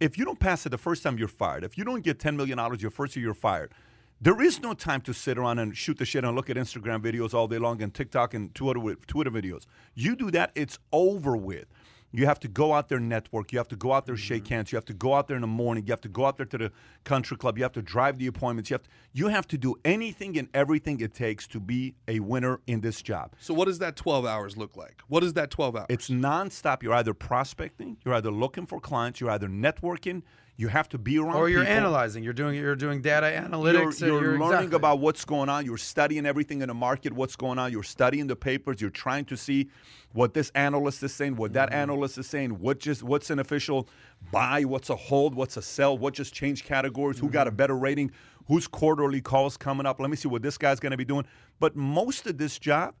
If 0.00 0.16
you 0.16 0.24
don't 0.24 0.38
pass 0.38 0.64
it 0.64 0.68
the 0.68 0.78
first 0.78 1.02
time, 1.02 1.18
you're 1.18 1.26
fired. 1.26 1.64
If 1.64 1.76
you 1.76 1.84
don't 1.84 2.04
get 2.04 2.18
$10 2.18 2.36
million 2.36 2.58
your 2.78 2.90
first 2.90 3.16
year, 3.16 3.24
you're 3.24 3.34
fired. 3.34 3.72
There 4.20 4.40
is 4.40 4.60
no 4.60 4.74
time 4.74 5.00
to 5.02 5.14
sit 5.14 5.38
around 5.38 5.58
and 5.58 5.76
shoot 5.76 5.98
the 5.98 6.04
shit 6.04 6.24
and 6.24 6.34
look 6.34 6.50
at 6.50 6.56
Instagram 6.56 7.00
videos 7.00 7.34
all 7.34 7.46
day 7.48 7.58
long 7.58 7.82
and 7.82 7.92
TikTok 7.92 8.34
and 8.34 8.54
Twitter, 8.54 8.96
Twitter 9.06 9.30
videos. 9.30 9.66
You 9.94 10.16
do 10.16 10.30
that, 10.32 10.52
it's 10.54 10.78
over 10.92 11.36
with. 11.36 11.66
You 12.10 12.26
have 12.26 12.40
to 12.40 12.48
go 12.48 12.72
out 12.72 12.88
there 12.88 12.98
and 12.98 13.08
network. 13.08 13.52
You 13.52 13.58
have 13.58 13.68
to 13.68 13.76
go 13.76 13.92
out 13.92 14.06
there 14.06 14.16
shake 14.16 14.44
mm-hmm. 14.44 14.54
hands. 14.54 14.72
You 14.72 14.76
have 14.76 14.84
to 14.86 14.94
go 14.94 15.14
out 15.14 15.28
there 15.28 15.36
in 15.36 15.42
the 15.42 15.46
morning. 15.46 15.84
You 15.86 15.92
have 15.92 16.00
to 16.02 16.08
go 16.08 16.24
out 16.24 16.36
there 16.36 16.46
to 16.46 16.58
the 16.58 16.72
country 17.04 17.36
club. 17.36 17.58
You 17.58 17.64
have 17.64 17.72
to 17.72 17.82
drive 17.82 18.18
the 18.18 18.26
appointments. 18.26 18.70
You 18.70 18.74
have 18.74 18.82
to, 18.82 18.88
you 19.12 19.28
have 19.28 19.46
to 19.48 19.58
do 19.58 19.74
anything 19.84 20.38
and 20.38 20.48
everything 20.54 21.00
it 21.00 21.12
takes 21.14 21.46
to 21.48 21.60
be 21.60 21.94
a 22.06 22.20
winner 22.20 22.60
in 22.66 22.80
this 22.80 23.02
job. 23.02 23.34
So 23.38 23.52
what 23.52 23.66
does 23.66 23.78
that 23.80 23.96
12 23.96 24.24
hours 24.24 24.56
look 24.56 24.76
like? 24.76 25.02
What 25.08 25.22
is 25.22 25.34
that 25.34 25.50
12 25.50 25.76
hours? 25.76 25.86
It's 25.90 26.08
nonstop. 26.08 26.82
You're 26.82 26.94
either 26.94 27.14
prospecting, 27.14 27.98
you're 28.04 28.14
either 28.14 28.30
looking 28.30 28.66
for 28.66 28.80
clients, 28.80 29.20
you're 29.20 29.30
either 29.30 29.48
networking, 29.48 30.22
You 30.60 30.66
have 30.66 30.88
to 30.88 30.98
be 30.98 31.18
around 31.20 31.36
Or 31.36 31.48
you're 31.48 31.60
people. 31.62 31.72
analyzing. 31.76 32.24
You're 32.24 32.32
doing 32.32 32.56
you're 32.56 32.74
doing 32.74 33.00
data 33.00 33.26
analytics. 33.26 34.00
You're, 34.00 34.16
and 34.16 34.20
you're 34.26 34.38
learning 34.40 34.44
exactly. 34.54 34.76
about 34.76 34.98
what's 34.98 35.24
going 35.24 35.48
on. 35.48 35.64
You're 35.64 35.76
studying 35.78 36.26
everything 36.26 36.62
in 36.62 36.68
the 36.68 36.74
market, 36.74 37.12
what's 37.12 37.36
going 37.36 37.60
on. 37.60 37.70
You're 37.70 37.84
studying 37.84 38.26
the 38.26 38.34
papers. 38.34 38.80
You're 38.80 38.90
trying 38.90 39.24
to 39.26 39.36
see 39.36 39.70
what 40.14 40.34
this 40.34 40.50
analyst 40.56 41.00
is 41.04 41.14
saying, 41.14 41.36
what 41.36 41.50
Mm-hmm. 41.50 41.54
that 41.54 41.72
analyst 41.72 42.18
is 42.18 42.26
saying, 42.26 42.58
what 42.58 42.80
just 42.80 43.04
what's 43.04 43.30
an 43.30 43.38
official 43.38 43.88
buy, 44.32 44.64
what's 44.64 44.90
a 44.90 44.96
hold, 44.96 45.36
what's 45.36 45.56
a 45.56 45.62
sell, 45.62 45.96
what 45.96 46.12
just 46.14 46.34
changed 46.34 46.64
categories, 46.64 47.20
who 47.20 47.30
got 47.30 47.46
Mm-hmm. 47.46 47.54
a 47.54 47.56
better 47.56 47.76
rating, 47.76 48.10
whose 48.48 48.66
quarterly 48.66 49.20
calls 49.20 49.56
coming 49.56 49.86
up. 49.86 50.00
Let 50.00 50.10
me 50.10 50.16
see 50.16 50.26
what 50.28 50.42
this 50.42 50.58
guy's 50.58 50.80
going 50.80 50.90
to 50.90 50.96
be 50.96 51.04
doing. 51.04 51.24
But 51.60 51.76
most 51.76 52.26
of 52.26 52.36
this 52.36 52.58
job 52.58 52.96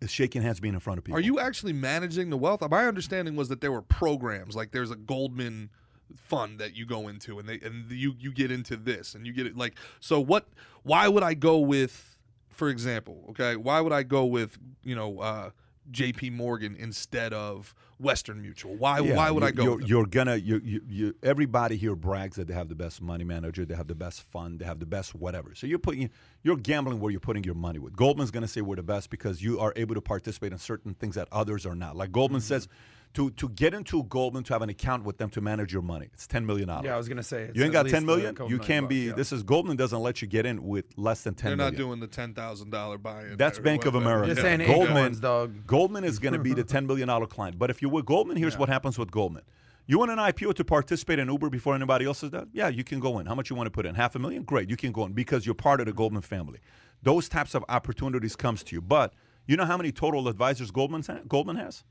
is 0.00 0.10
shaking 0.10 0.42
hands, 0.42 0.58
being 0.58 0.74
in 0.74 0.80
front 0.80 0.98
of 0.98 1.04
people. 1.04 1.16
Are 1.16 1.22
you 1.22 1.38
actually 1.38 1.74
managing 1.74 2.30
the 2.30 2.36
wealth? 2.36 2.60
My 2.68 2.86
understanding 2.88 3.36
was 3.36 3.48
that 3.50 3.60
there 3.60 3.70
were 3.70 3.82
programs, 3.82 4.56
like 4.56 4.72
there's 4.72 4.90
a 4.90 4.96
Goldman 4.96 5.70
fund 6.16 6.58
that 6.60 6.74
you 6.76 6.86
go 6.86 7.08
into, 7.08 7.38
and 7.38 7.48
they 7.48 7.60
and 7.60 7.90
you 7.90 8.14
you 8.18 8.32
get 8.32 8.50
into 8.50 8.76
this, 8.76 9.14
and 9.14 9.26
you 9.26 9.32
get 9.32 9.46
it 9.46 9.56
like. 9.56 9.74
So 10.00 10.20
what? 10.20 10.48
Why 10.82 11.08
would 11.08 11.22
I 11.22 11.34
go 11.34 11.58
with, 11.58 12.16
for 12.50 12.68
example, 12.68 13.24
okay? 13.30 13.56
Why 13.56 13.80
would 13.80 13.92
I 13.92 14.02
go 14.02 14.24
with 14.24 14.58
you 14.82 14.94
know 14.94 15.20
uh, 15.20 15.50
J.P. 15.90 16.30
Morgan 16.30 16.76
instead 16.78 17.32
of 17.32 17.74
Western 17.98 18.40
Mutual? 18.42 18.76
Why 18.76 19.00
Yeah, 19.00 19.14
why 19.14 19.30
would 19.30 19.42
you, 19.42 19.48
I 19.48 19.50
go? 19.50 19.64
You're, 19.64 19.80
you're 19.82 20.06
gonna 20.06 20.36
you, 20.36 20.60
you 20.64 20.80
you 20.88 21.14
everybody 21.22 21.76
here 21.76 21.96
brags 21.96 22.36
that 22.36 22.46
they 22.48 22.54
have 22.54 22.68
the 22.68 22.74
best 22.74 23.02
money 23.02 23.24
manager, 23.24 23.64
they 23.64 23.74
have 23.74 23.88
the 23.88 23.94
best 23.94 24.22
fund, 24.22 24.60
they 24.60 24.64
have 24.64 24.78
the 24.78 24.86
best 24.86 25.14
whatever. 25.14 25.54
So 25.54 25.66
you're 25.66 25.78
putting 25.78 26.10
you're 26.42 26.56
gambling 26.56 27.00
where 27.00 27.10
you're 27.10 27.20
putting 27.20 27.44
your 27.44 27.54
money 27.54 27.78
with. 27.78 27.96
Goldman's 27.96 28.30
gonna 28.30 28.48
say 28.48 28.60
we're 28.60 28.76
the 28.76 28.82
best 28.82 29.10
because 29.10 29.42
you 29.42 29.58
are 29.60 29.72
able 29.76 29.94
to 29.94 30.00
participate 30.00 30.52
in 30.52 30.58
certain 30.58 30.94
things 30.94 31.16
that 31.16 31.28
others 31.32 31.66
are 31.66 31.74
not. 31.74 31.96
Like 31.96 32.12
Goldman 32.12 32.40
Mm-hmm. 32.40 32.46
says, 32.46 32.68
to 33.14 33.30
to 33.30 33.48
get 33.48 33.74
into 33.74 34.02
Goldman 34.04 34.42
to 34.44 34.52
have 34.52 34.62
an 34.62 34.68
account 34.70 35.04
with 35.04 35.18
them 35.18 35.30
to 35.30 35.40
manage 35.40 35.72
your 35.72 35.82
money, 35.82 36.08
it's 36.12 36.26
ten 36.26 36.44
million 36.44 36.68
dollars. 36.68 36.84
Yeah, 36.84 36.94
I 36.94 36.98
was 36.98 37.08
gonna 37.08 37.22
say. 37.22 37.44
it's 37.44 37.56
you 37.56 37.64
ain't 37.64 37.72
got 37.72 37.84
least 37.86 37.94
ten 37.94 38.02
a 38.02 38.06
million. 38.06 38.34
couple 38.34 38.50
You 38.50 38.56
million 38.58 38.66
can't 38.66 38.88
be. 38.88 39.06
bucks, 39.06 39.10
yeah. 39.10 39.16
This 39.16 39.32
is 39.32 39.42
Goldman 39.42 39.76
doesn't 39.76 40.00
let 40.00 40.20
you 40.20 40.28
get 40.28 40.46
in 40.46 40.62
with 40.64 40.86
less 40.96 41.22
than 41.22 41.34
ten 41.34 41.50
They're 41.50 41.56
million. 41.56 41.74
not 41.74 41.78
doing 41.78 42.00
the 42.00 42.06
ten 42.08 42.34
thousand 42.34 42.70
dollar 42.70 42.98
buy-in. 42.98 43.36
That's 43.36 43.58
Bank 43.58 43.86
of 43.86 43.94
whatever. 43.94 44.10
America. 44.22 44.34
Just 44.34 44.42
saying 44.42 44.66
Goldman, 44.66 45.20
dog. 45.20 45.66
Goldman 45.66 46.04
is 46.04 46.18
going 46.18 46.32
to 46.34 46.38
be 46.40 46.52
the 46.54 46.64
ten 46.64 46.86
million 46.86 47.08
dollar 47.08 47.26
client. 47.26 47.58
But 47.58 47.70
if 47.70 47.80
you're 47.82 47.90
with 47.90 48.04
Goldman, 48.06 48.36
here's 48.36 48.58
what 48.58 48.68
happens 48.68 48.98
with 48.98 49.10
Goldman. 49.10 49.42
You 49.86 49.98
want 49.98 50.10
an 50.10 50.18
IPO 50.18 50.54
to 50.54 50.64
participate 50.64 51.18
in 51.18 51.28
Uber 51.30 51.50
before 51.50 51.74
anybody 51.74 52.06
else 52.06 52.22
has 52.22 52.30
done? 52.30 52.48
Yeah, 52.54 52.68
you 52.68 52.84
can 52.84 53.00
go 53.00 53.18
in. 53.18 53.26
How 53.26 53.34
much 53.34 53.50
you 53.50 53.56
want 53.56 53.66
to 53.66 53.70
put 53.70 53.84
in? 53.84 53.94
Half 53.94 54.14
a 54.14 54.18
million? 54.18 54.42
Great, 54.42 54.70
you 54.70 54.76
can 54.78 54.92
go 54.92 55.04
in 55.04 55.12
because 55.12 55.44
you're 55.44 55.54
part 55.54 55.78
of 55.80 55.86
the 55.86 55.92
Goldman 55.92 56.22
family. 56.22 56.58
Those 57.02 57.28
types 57.28 57.54
of 57.54 57.62
opportunities 57.68 58.34
comes 58.34 58.62
to 58.64 58.74
you. 58.74 58.80
But 58.80 59.12
you 59.46 59.56
know 59.58 59.66
how 59.66 59.76
many 59.76 59.92
total 59.92 60.26
advisors 60.26 60.70
Goldman 60.70 61.04
Goldman 61.28 61.56
has? 61.56 61.84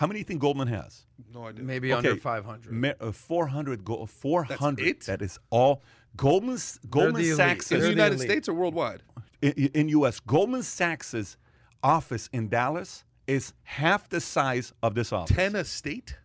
How 0.00 0.06
many 0.06 0.16
do 0.16 0.20
you 0.20 0.24
think 0.24 0.40
Goldman 0.40 0.68
has? 0.68 1.04
No 1.34 1.46
idea. 1.48 1.62
Maybe 1.62 1.92
Okay, 1.92 2.08
under 2.08 2.16
500. 2.20 2.72
Ma- 2.72 2.92
uh, 3.06 3.12
400 3.12 3.84
go- 3.84 4.06
400 4.06 4.86
it? 4.86 5.00
that 5.02 5.20
is 5.20 5.38
all 5.50 5.82
Goldman's 6.16 6.80
Goldman 6.88 7.20
the. 7.20 7.32
Sachs 7.32 7.70
in 7.70 7.80
the 7.80 7.84
the 7.84 7.90
United 7.90 8.14
elite. 8.14 8.30
States 8.30 8.48
or 8.48 8.54
worldwide? 8.54 9.02
in, 9.42 9.52
in 9.52 9.88
U.S. 9.90 10.18
Goldman 10.18 10.62
Sachs's 10.62 11.36
office 11.82 12.30
in 12.32 12.48
Dallas 12.48 13.04
is 13.26 13.52
half 13.62 14.08
the 14.08 14.22
size 14.22 14.72
of 14.82 14.94
this 14.94 15.12
office. 15.12 15.36
Ten 15.36 15.54
a 15.54 15.64
state. 15.64 16.16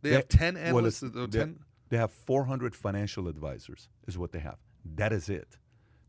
They 0.00 0.12
have 0.12 0.28
ten 0.28 0.56
analysts. 0.56 1.02
it's- 1.02 1.14
uh, 1.22 1.26
10? 1.26 1.58
they 1.90 1.98
have 1.98 2.10
400 2.10 2.74
financial 2.74 3.28
advisors, 3.28 3.90
is 4.06 4.16
what 4.16 4.32
they 4.32 4.38
have. 4.38 4.56
That 4.96 5.12
is 5.12 5.28
it. 5.28 5.58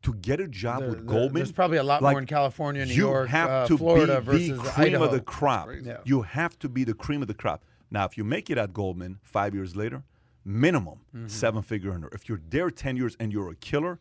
To 0.03 0.13
get 0.15 0.39
a 0.41 0.47
job 0.47 0.79
There- 0.81 0.89
with 0.89 0.97
there- 0.99 1.05
Goldman, 1.05 1.33
there's 1.35 1.51
probably 1.51 1.77
a 1.77 1.83
lot 1.83 2.01
like, 2.01 2.13
more 2.13 2.19
in 2.19 2.25
California, 2.27 2.85
New 2.85 2.93
you 2.93 3.07
York, 3.07 3.29
have 3.29 3.49
uh, 3.49 3.67
to 3.67 3.77
Florida 3.77 4.19
be 4.19 4.25
versus 4.25 4.47
the 4.61 4.69
cream 4.71 4.87
Idaho. 4.87 5.03
of 5.05 5.11
the 5.11 5.21
crop. 5.21 5.69
Yeah. 5.81 5.97
You 6.03 6.23
have 6.23 6.59
to 6.59 6.69
be 6.69 6.83
the 6.83 6.93
cream 6.93 7.21
of 7.21 7.27
the 7.29 7.33
crop. 7.33 7.63
Now, 7.89 8.03
if 8.05 8.17
you 8.17 8.23
make 8.23 8.49
it 8.49 8.57
at 8.57 8.73
Goldman 8.73 9.19
five 9.23 9.53
years 9.55 9.75
later, 9.75 10.03
minimum 10.43 10.99
Mm-hmm. 11.15 11.27
seven 11.27 11.61
figure 11.61 11.91
earner. 11.91 12.09
If 12.11 12.27
you're 12.27 12.41
there 12.49 12.69
10 12.69 12.97
years 12.97 13.15
and 13.19 13.31
you're 13.31 13.49
a 13.49 13.55
killer, 13.55 13.99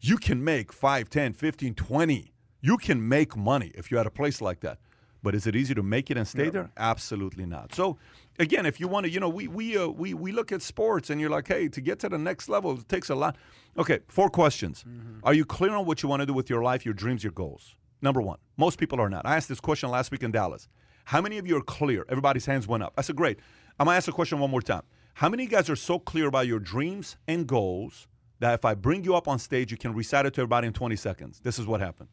you 0.00 0.16
can 0.16 0.42
make 0.42 0.72
5, 0.72 1.10
10, 1.10 1.32
15, 1.34 1.74
20. 1.74 2.32
You 2.62 2.76
can 2.78 3.06
make 3.06 3.36
money 3.36 3.70
if 3.74 3.90
you're 3.90 4.00
at 4.00 4.06
a 4.06 4.10
place 4.10 4.40
like 4.40 4.60
that. 4.60 4.78
But 5.22 5.34
is 5.34 5.46
it 5.46 5.54
easy 5.56 5.74
to 5.74 5.82
make 5.82 6.10
it 6.10 6.16
and 6.16 6.26
stay 6.28 6.48
there? 6.48 6.70
Absolutely 6.76 7.44
not. 7.46 7.74
So, 7.74 7.98
again, 8.38 8.66
if 8.66 8.80
you 8.80 8.88
want 8.88 9.04
to, 9.06 9.10
you 9.10 9.20
know, 9.20 9.28
we 9.28 9.48
we 9.48 9.76
uh, 9.76 9.88
we 9.88 10.14
we 10.14 10.32
look 10.32 10.52
at 10.52 10.62
sports 10.62 11.10
and 11.10 11.20
you're 11.20 11.30
like, 11.30 11.48
hey, 11.48 11.68
to 11.68 11.80
get 11.80 11.98
to 12.00 12.08
the 12.08 12.18
next 12.18 12.48
level, 12.48 12.72
it 12.78 12.88
takes 12.88 13.10
a 13.10 13.14
lot. 13.14 13.36
Okay, 13.76 14.00
four 14.08 14.28
questions. 14.30 14.84
Are 15.22 15.34
you 15.34 15.44
clear 15.44 15.72
on 15.72 15.86
what 15.86 16.02
you 16.02 16.08
want 16.08 16.20
to 16.20 16.26
do 16.26 16.32
with 16.32 16.48
your 16.48 16.62
life, 16.62 16.84
your 16.84 16.94
dreams, 16.94 17.24
your 17.24 17.32
goals? 17.32 17.74
Number 18.02 18.20
one. 18.20 18.38
Most 18.56 18.78
people 18.78 19.00
are 19.00 19.08
not. 19.08 19.26
I 19.26 19.36
asked 19.36 19.48
this 19.48 19.60
question 19.60 19.90
last 19.90 20.10
week 20.10 20.22
in 20.22 20.30
Dallas. 20.30 20.68
How 21.06 21.20
many 21.20 21.38
of 21.38 21.46
you 21.46 21.56
are 21.56 21.62
clear? 21.62 22.04
Everybody's 22.08 22.46
hands 22.46 22.66
went 22.66 22.82
up. 22.82 22.94
I 22.96 23.02
said, 23.02 23.16
great. 23.16 23.38
I'm 23.78 23.86
gonna 23.86 23.96
ask 23.96 24.06
the 24.06 24.12
question 24.12 24.38
one 24.38 24.50
more 24.50 24.62
time. 24.62 24.82
How 25.14 25.28
many 25.28 25.44
of 25.44 25.50
you 25.50 25.56
guys 25.56 25.70
are 25.70 25.76
so 25.76 25.98
clear 25.98 26.26
about 26.26 26.46
your 26.46 26.58
dreams 26.58 27.16
and 27.28 27.46
goals 27.46 28.08
that 28.40 28.54
if 28.54 28.64
I 28.64 28.74
bring 28.74 29.04
you 29.04 29.14
up 29.14 29.28
on 29.28 29.38
stage, 29.38 29.70
you 29.70 29.78
can 29.78 29.94
recite 29.94 30.26
it 30.26 30.34
to 30.34 30.40
everybody 30.40 30.66
in 30.66 30.72
20 30.72 30.96
seconds? 30.96 31.40
This 31.42 31.58
is 31.58 31.66
what 31.66 31.80
happened 31.80 32.08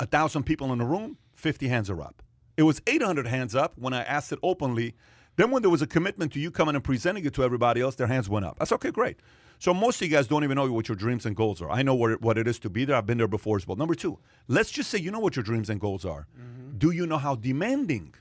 a 0.00 0.06
thousand 0.06 0.44
people 0.44 0.72
in 0.72 0.78
the 0.78 0.84
room, 0.84 1.16
50 1.34 1.68
hands 1.68 1.88
are 1.88 2.00
up. 2.02 2.22
It 2.62 2.64
was 2.64 2.80
800 2.86 3.26
hands 3.26 3.56
up 3.56 3.72
when 3.76 3.92
I 3.92 4.04
asked 4.04 4.30
it 4.30 4.38
openly. 4.40 4.94
Then 5.34 5.50
when 5.50 5.62
there 5.62 5.70
was 5.70 5.82
a 5.82 5.86
commitment 5.86 6.32
to 6.34 6.38
you 6.38 6.52
coming 6.52 6.76
and 6.76 6.84
presenting 6.84 7.24
it 7.24 7.34
to 7.34 7.42
everybody 7.42 7.80
else, 7.80 7.96
their 7.96 8.06
hands 8.06 8.28
went 8.28 8.46
up. 8.46 8.60
That's 8.60 8.70
okay, 8.70 8.92
great. 8.92 9.18
So 9.58 9.74
most 9.74 10.00
of 10.00 10.06
you 10.06 10.16
guys 10.16 10.28
don't 10.28 10.44
even 10.44 10.54
know 10.54 10.70
what 10.72 10.86
your 10.86 10.94
dreams 10.94 11.26
and 11.26 11.34
goals 11.34 11.60
are. 11.60 11.68
I 11.68 11.82
know 11.82 11.96
what 11.96 12.12
it, 12.12 12.22
what 12.22 12.38
it 12.38 12.46
is 12.46 12.60
to 12.60 12.70
be 12.70 12.84
there. 12.84 12.94
I've 12.94 13.04
been 13.04 13.18
there 13.18 13.26
before 13.26 13.56
as 13.56 13.66
well. 13.66 13.76
Number 13.76 13.96
two, 13.96 14.20
let's 14.46 14.70
just 14.70 14.90
say 14.90 14.98
you 14.98 15.10
know 15.10 15.18
what 15.18 15.34
your 15.34 15.42
dreams 15.42 15.68
and 15.70 15.80
goals 15.80 16.04
are. 16.04 16.28
Mm-hmm. 16.38 16.78
Do 16.78 16.92
you 16.92 17.04
know 17.04 17.18
how 17.18 17.34
demanding 17.34 18.14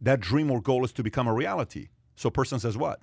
that 0.00 0.20
dream 0.20 0.48
or 0.48 0.60
goal 0.60 0.84
is 0.84 0.92
to 0.92 1.02
become 1.02 1.26
a 1.26 1.34
reality? 1.34 1.88
So 2.14 2.30
person 2.30 2.60
says 2.60 2.76
what? 2.76 3.00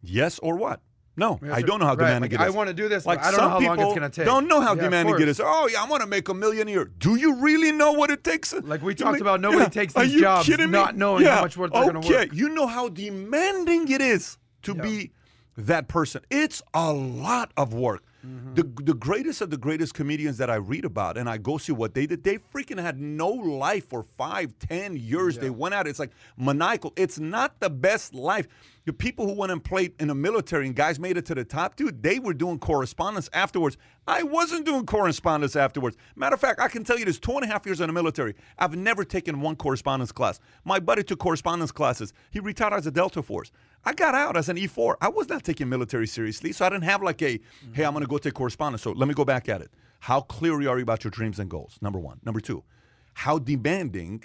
Yes 0.00 0.38
or 0.38 0.54
what? 0.54 0.82
No, 1.20 1.38
Yes 1.42 1.52
I 1.58 1.62
don't 1.62 1.78
know 1.80 1.86
how 1.86 1.96
right, 1.96 2.06
demanding 2.06 2.30
like, 2.32 2.40
it 2.40 2.44
I 2.46 2.50
wanna 2.58 2.72
do 2.82 2.88
this, 2.88 3.04
Like 3.04 3.22
I 3.22 3.30
don't 3.30 3.40
know 3.40 3.48
how 3.50 3.60
long 3.60 3.80
it's 3.80 3.94
gonna 3.98 4.08
take. 4.10 4.24
Don't 4.24 4.48
know 4.48 4.60
how 4.60 4.68
Yeah, 4.74 4.78
of 4.78 4.84
demanding 4.86 5.14
it 5.14 5.18
course. 5.18 5.30
is. 5.30 5.40
Oh 5.44 5.68
yeah, 5.72 5.82
I 5.82 5.86
want 5.86 6.00
to 6.02 6.06
make 6.16 6.26
a 6.28 6.34
million 6.34 6.66
a 6.66 6.70
year. 6.70 6.86
Do 7.06 7.16
you 7.16 7.30
really 7.36 7.72
know 7.72 7.92
what 7.92 8.10
it 8.10 8.24
takes? 8.24 8.52
Like 8.72 8.82
we 8.82 8.94
to 8.94 9.02
talked 9.04 9.12
make- 9.14 9.20
about, 9.20 9.40
nobody 9.40 9.68
takes 9.70 9.94
Are 9.96 10.04
these 10.04 10.14
you 10.14 10.20
jobs 10.22 10.46
kidding 10.48 10.70
me? 10.70 10.78
not 10.78 10.96
knowing 10.96 11.24
how 11.26 11.42
much 11.42 11.56
work 11.58 11.72
they're 11.72 11.96
okay. 11.98 12.14
work. 12.24 12.28
You 12.32 12.48
know 12.48 12.66
how 12.66 12.88
demanding 12.88 13.90
it 13.90 14.00
is 14.00 14.38
to 14.62 14.74
Yeah. 14.74 14.82
be 14.82 15.10
that 15.58 15.88
person. 15.88 16.22
It's 16.30 16.62
a 16.74 16.92
lot 16.92 17.52
of 17.56 17.74
work. 17.74 18.02
Mm-hmm. 18.26 18.54
The 18.54 18.64
the 18.92 18.94
greatest 18.94 19.40
of 19.40 19.48
the 19.50 19.56
greatest 19.56 19.94
comedians 19.94 20.36
that 20.38 20.50
I 20.50 20.56
read 20.56 20.84
about 20.84 21.16
and 21.16 21.26
I 21.28 21.38
go 21.38 21.56
see 21.58 21.72
what 21.72 21.94
they 21.94 22.06
did. 22.06 22.22
They 22.22 22.36
freaking 22.52 22.78
had 22.80 22.98
no 23.00 23.28
life 23.30 23.88
for 23.88 24.02
five, 24.02 24.48
ten 24.58 24.94
years. 24.96 25.38
They 25.38 25.48
went 25.50 25.74
out. 25.74 25.86
It's 25.86 25.98
like 25.98 26.12
maniacal. 26.36 26.92
It's 26.96 27.18
not 27.18 27.60
the 27.60 27.70
best 27.70 28.12
life. 28.14 28.46
The 28.86 28.92
people 28.94 29.26
who 29.26 29.34
went 29.34 29.52
and 29.52 29.62
played 29.62 29.92
in 30.00 30.08
the 30.08 30.14
military 30.14 30.66
and 30.66 30.74
guys 30.74 30.98
made 30.98 31.18
it 31.18 31.26
to 31.26 31.34
the 31.34 31.44
top, 31.44 31.76
dude, 31.76 32.02
they 32.02 32.18
were 32.18 32.32
doing 32.32 32.58
correspondence 32.58 33.28
afterwards. 33.32 33.76
I 34.06 34.22
wasn't 34.22 34.64
doing 34.64 34.86
correspondence 34.86 35.54
afterwards. 35.54 35.98
Matter 36.16 36.34
of 36.34 36.40
fact, 36.40 36.60
I 36.60 36.68
can 36.68 36.82
tell 36.82 36.98
you 36.98 37.04
this 37.04 37.18
two 37.18 37.32
and 37.32 37.44
a 37.44 37.46
half 37.46 37.66
years 37.66 37.80
in 37.80 37.88
the 37.88 37.92
military. 37.92 38.34
I've 38.58 38.74
never 38.74 39.04
taken 39.04 39.42
one 39.42 39.56
correspondence 39.56 40.12
class. 40.12 40.40
My 40.64 40.80
buddy 40.80 41.02
took 41.02 41.18
correspondence 41.18 41.72
classes. 41.72 42.14
He 42.30 42.40
retired 42.40 42.72
as 42.72 42.86
a 42.86 42.90
Delta 42.90 43.22
Force. 43.22 43.52
I 43.84 43.92
got 43.92 44.14
out 44.14 44.36
as 44.36 44.48
an 44.48 44.56
E4. 44.56 44.96
I 45.00 45.08
was 45.08 45.28
not 45.28 45.44
taking 45.44 45.68
military 45.68 46.06
seriously, 46.06 46.52
so 46.52 46.64
I 46.64 46.70
didn't 46.70 46.84
have 46.84 47.02
like 47.02 47.20
a, 47.22 47.38
hey, 47.72 47.84
I'm 47.84 47.92
going 47.92 48.02
to 48.02 48.08
go 48.08 48.18
take 48.18 48.34
correspondence. 48.34 48.82
So 48.82 48.92
let 48.92 49.08
me 49.08 49.14
go 49.14 49.24
back 49.26 49.48
at 49.48 49.60
it. 49.60 49.70
How 50.00 50.22
clear 50.22 50.54
are 50.54 50.60
you 50.78 50.82
about 50.82 51.04
your 51.04 51.10
dreams 51.10 51.38
and 51.38 51.50
goals? 51.50 51.78
Number 51.82 51.98
one. 51.98 52.20
Number 52.24 52.40
two, 52.40 52.64
how 53.12 53.38
demanding 53.38 54.24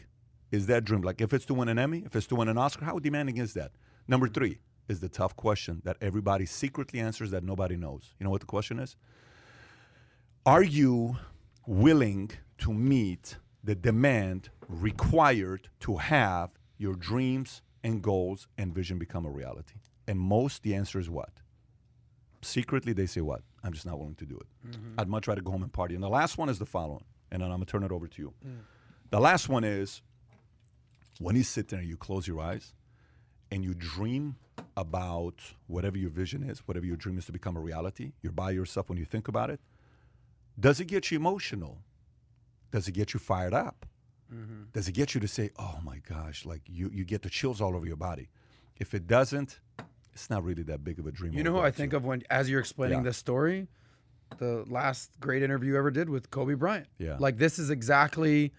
is 0.51 0.67
that 0.67 0.85
dream? 0.85 1.01
Like 1.01 1.19
if 1.19 1.33
it's 1.33 1.45
to 1.45 1.53
win 1.53 1.67
an 1.67 1.77
Emmy, 1.77 2.03
if 2.05 2.15
it's 2.15 2.27
to 2.27 2.35
win 2.35 2.47
an 2.47 2.57
Oscar, 2.57 2.85
how 2.85 2.97
demanding 2.99 3.37
is 3.37 3.53
that? 3.55 3.71
Number 4.07 4.27
three 4.27 4.59
is 4.87 4.99
the 4.99 5.09
tough 5.09 5.35
question 5.35 5.81
that 5.83 5.97
everybody 6.01 6.45
secretly 6.45 6.99
answers 6.99 7.31
that 7.31 7.43
nobody 7.43 7.75
knows. 7.75 8.13
You 8.19 8.23
know 8.23 8.29
what 8.29 8.41
the 8.41 8.47
question 8.47 8.79
is? 8.79 8.95
Are 10.45 10.63
you 10.63 11.17
willing 11.65 12.31
to 12.59 12.71
meet 12.71 13.37
the 13.63 13.73
demand 13.73 14.49
required 14.69 15.69
to 15.79 15.97
have 15.97 16.51
your 16.77 16.95
dreams 16.95 17.63
and 17.83 18.01
goals 18.01 18.47
and 18.57 18.73
vision 18.73 18.99
become 18.99 19.25
a 19.25 19.29
reality? 19.29 19.79
And 20.07 20.19
most, 20.19 20.61
the 20.61 20.75
answer 20.75 20.99
is 20.99 21.09
what? 21.09 21.31
Secretly, 22.43 22.93
they 22.93 23.07
say 23.07 23.21
what? 23.21 23.41
I'm 23.63 23.73
just 23.73 23.87
not 23.87 23.97
willing 23.97 24.15
to 24.15 24.25
do 24.25 24.37
it. 24.37 24.69
Mm-hmm. 24.69 24.99
I'd 24.99 25.07
much 25.07 25.27
rather 25.27 25.41
go 25.41 25.51
home 25.51 25.63
and 25.63 25.73
party. 25.73 25.95
And 25.95 26.03
the 26.03 26.09
last 26.09 26.37
one 26.37 26.47
is 26.47 26.59
the 26.59 26.65
following, 26.67 27.05
and 27.31 27.41
then 27.41 27.49
I'm 27.49 27.57
gonna 27.57 27.65
turn 27.65 27.83
it 27.83 27.91
over 27.91 28.07
to 28.07 28.21
you. 28.21 28.33
Mm. 28.45 28.59
The 29.09 29.19
last 29.19 29.49
one 29.49 29.63
is 29.63 30.03
when 31.19 31.35
you 31.35 31.41
sit 31.41 31.69
there 31.69 31.79
and 31.79 31.89
you 31.89 31.97
close 31.97 32.27
your 32.27 32.39
eyes 32.39 32.74
and 33.55 33.63
you 33.63 33.73
dream 33.73 34.35
about 34.75 35.39
whatever 35.67 35.97
your 35.97 36.09
vision 36.09 36.43
is, 36.43 36.59
whatever 36.67 36.85
your 36.85 36.97
dream 36.97 37.17
is 37.17 37.25
to 37.25 37.31
become 37.31 37.55
a 37.55 37.59
reality, 37.61 38.11
you're 38.21 38.33
by 38.33 38.51
yourself 38.51 38.89
when 38.89 38.97
you 38.97 39.05
think 39.05 39.29
about 39.29 39.49
it. 39.49 39.61
Does 40.59 40.81
it 40.81 40.85
get 40.85 41.09
you 41.09 41.17
emotional? 41.17 41.77
Does 42.69 42.89
it 42.89 42.91
get 42.91 43.13
you 43.13 43.19
fired 43.19 43.53
up? 43.53 43.85
Mm-hmm. 44.33 44.63
Does 44.73 44.89
it 44.89 44.91
get 44.91 45.13
you 45.15 45.21
to 45.21 45.27
say, 45.27 45.51
"Oh 45.57 45.79
my 45.83 45.99
gosh!" 46.09 46.45
Like 46.45 46.63
you, 46.67 46.89
you 46.93 47.05
get 47.05 47.21
the 47.21 47.29
chills 47.29 47.61
all 47.61 47.75
over 47.77 47.85
your 47.85 47.95
body. 47.95 48.27
If 48.77 48.93
it 48.93 49.07
doesn't, 49.07 49.59
it's 50.11 50.29
not 50.29 50.43
really 50.43 50.63
that 50.63 50.83
big 50.83 50.99
of 50.99 51.05
a 51.07 51.11
dream. 51.11 51.31
You 51.33 51.43
know 51.43 51.53
who 51.53 51.59
I 51.59 51.71
think 51.71 51.93
you. 51.93 51.97
of 51.97 52.03
when, 52.05 52.23
as 52.29 52.49
you're 52.49 52.59
explaining 52.59 52.97
Yeah. 52.99 53.03
this 53.03 53.17
story, 53.17 53.67
the 54.37 54.65
last 54.67 55.11
great 55.21 55.43
interview 55.43 55.73
you 55.73 55.77
ever 55.77 55.91
did 55.91 56.09
with 56.09 56.31
Kobe 56.31 56.55
Bryant. 56.55 56.87
Yeah. 56.97 57.15
Like 57.19 57.37
this 57.37 57.57
is 57.59 57.69
exactly 57.69 58.51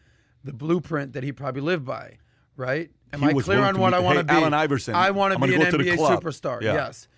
the 0.44 0.52
blueprint 0.54 1.12
that 1.14 1.24
he 1.24 1.32
probably 1.32 1.62
lived 1.62 1.84
by, 1.84 2.16
right? 2.56 2.90
Am 3.12 3.20
he 3.20 3.26
I 3.28 3.32
clear 3.34 3.62
on 3.62 3.78
what 3.78 3.90
meet- 3.90 3.96
I 3.96 4.00
want 4.00 4.18
to 4.18 4.32
hey, 4.34 4.38
be? 4.38 4.42
Allen 4.42 4.54
Iverson. 4.54 4.94
I 4.94 5.10
want 5.10 5.34
to 5.34 5.38
be 5.46 5.54
an 5.54 5.62
NBA 5.62 5.96
superstar. 5.96 6.60
Yeah. 6.62 6.74
Yes. 6.74 7.08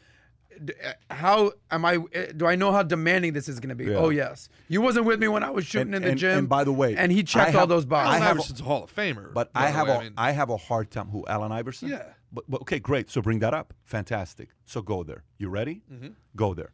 Uh, 0.61 0.93
How 1.09 1.53
am 1.71 1.85
I? 1.85 1.97
uh, 1.97 2.33
Do 2.37 2.47
I 2.47 2.57
know 2.57 2.73
how 2.73 2.83
demanding 2.83 3.33
this 3.33 3.49
is 3.49 3.61
going 3.61 3.69
to 3.69 3.75
be? 3.77 3.87
Yeah. 3.87 3.97
Oh 3.99 4.09
yes. 4.11 4.49
You 4.69 4.81
wasn't 4.81 5.07
with 5.07 5.21
me 5.21 5.29
when 5.29 5.45
I 5.45 5.51
was 5.51 5.65
shooting 5.65 5.95
And- 5.95 5.97
in 5.97 6.03
the 6.03 6.09
and- 6.11 6.19
gym. 6.19 6.39
and 6.39 6.49
by 6.49 6.65
the 6.65 6.73
way, 6.73 6.97
and 6.97 7.13
he 7.13 7.23
checked 7.23 7.53
have- 7.53 7.61
all 7.61 7.67
those 7.69 7.85
boxes. 7.85 8.11
Allen 8.15 8.23
have 8.23 8.37
a- 8.37 8.41
Iverson's 8.41 8.61
a 8.61 8.65
Hall 8.65 8.85
of 8.85 8.95
Famer. 8.95 9.33
But 9.33 9.51
I 9.55 9.69
have 9.69 9.87
way. 9.89 9.95
a 9.95 9.99
I 10.17 10.29
mean, 10.31 10.37
have 10.37 10.51
a 10.51 10.57
hard 10.57 10.91
time. 10.91 11.09
Who 11.09 11.25
Allen 11.29 11.53
Iverson? 11.53 11.89
Yeah. 11.91 12.03
But, 12.33 12.45
but 12.51 12.61
okay, 12.63 12.79
great. 12.81 13.09
So 13.09 13.23
bring 13.23 13.39
that 13.39 13.55
up. 13.55 13.73
Fantastic. 13.85 14.49
So 14.67 14.83
go 14.83 15.03
there. 15.05 15.23
You 15.39 15.49
ready? 15.49 15.83
Mm-hmm. 15.91 16.09
Go 16.37 16.55
there. 16.55 16.73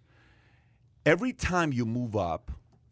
Every 1.06 1.32
time 1.34 1.72
you 1.72 1.84
move 1.84 2.16
up, 2.16 2.50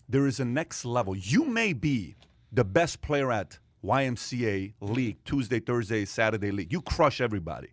there 0.08 0.26
is 0.26 0.38
a 0.40 0.44
next 0.44 0.84
level. 0.84 1.16
You 1.16 1.44
may 1.46 1.72
be 1.72 2.14
the 2.52 2.64
best 2.64 3.00
player 3.00 3.32
at 3.32 3.58
YMCA 3.84 4.74
league 4.80 5.18
Tuesday, 5.24 5.60
Thursday, 5.60 6.04
Saturday 6.04 6.50
league. 6.50 6.72
You 6.72 6.80
crush 6.82 7.20
everybody. 7.20 7.68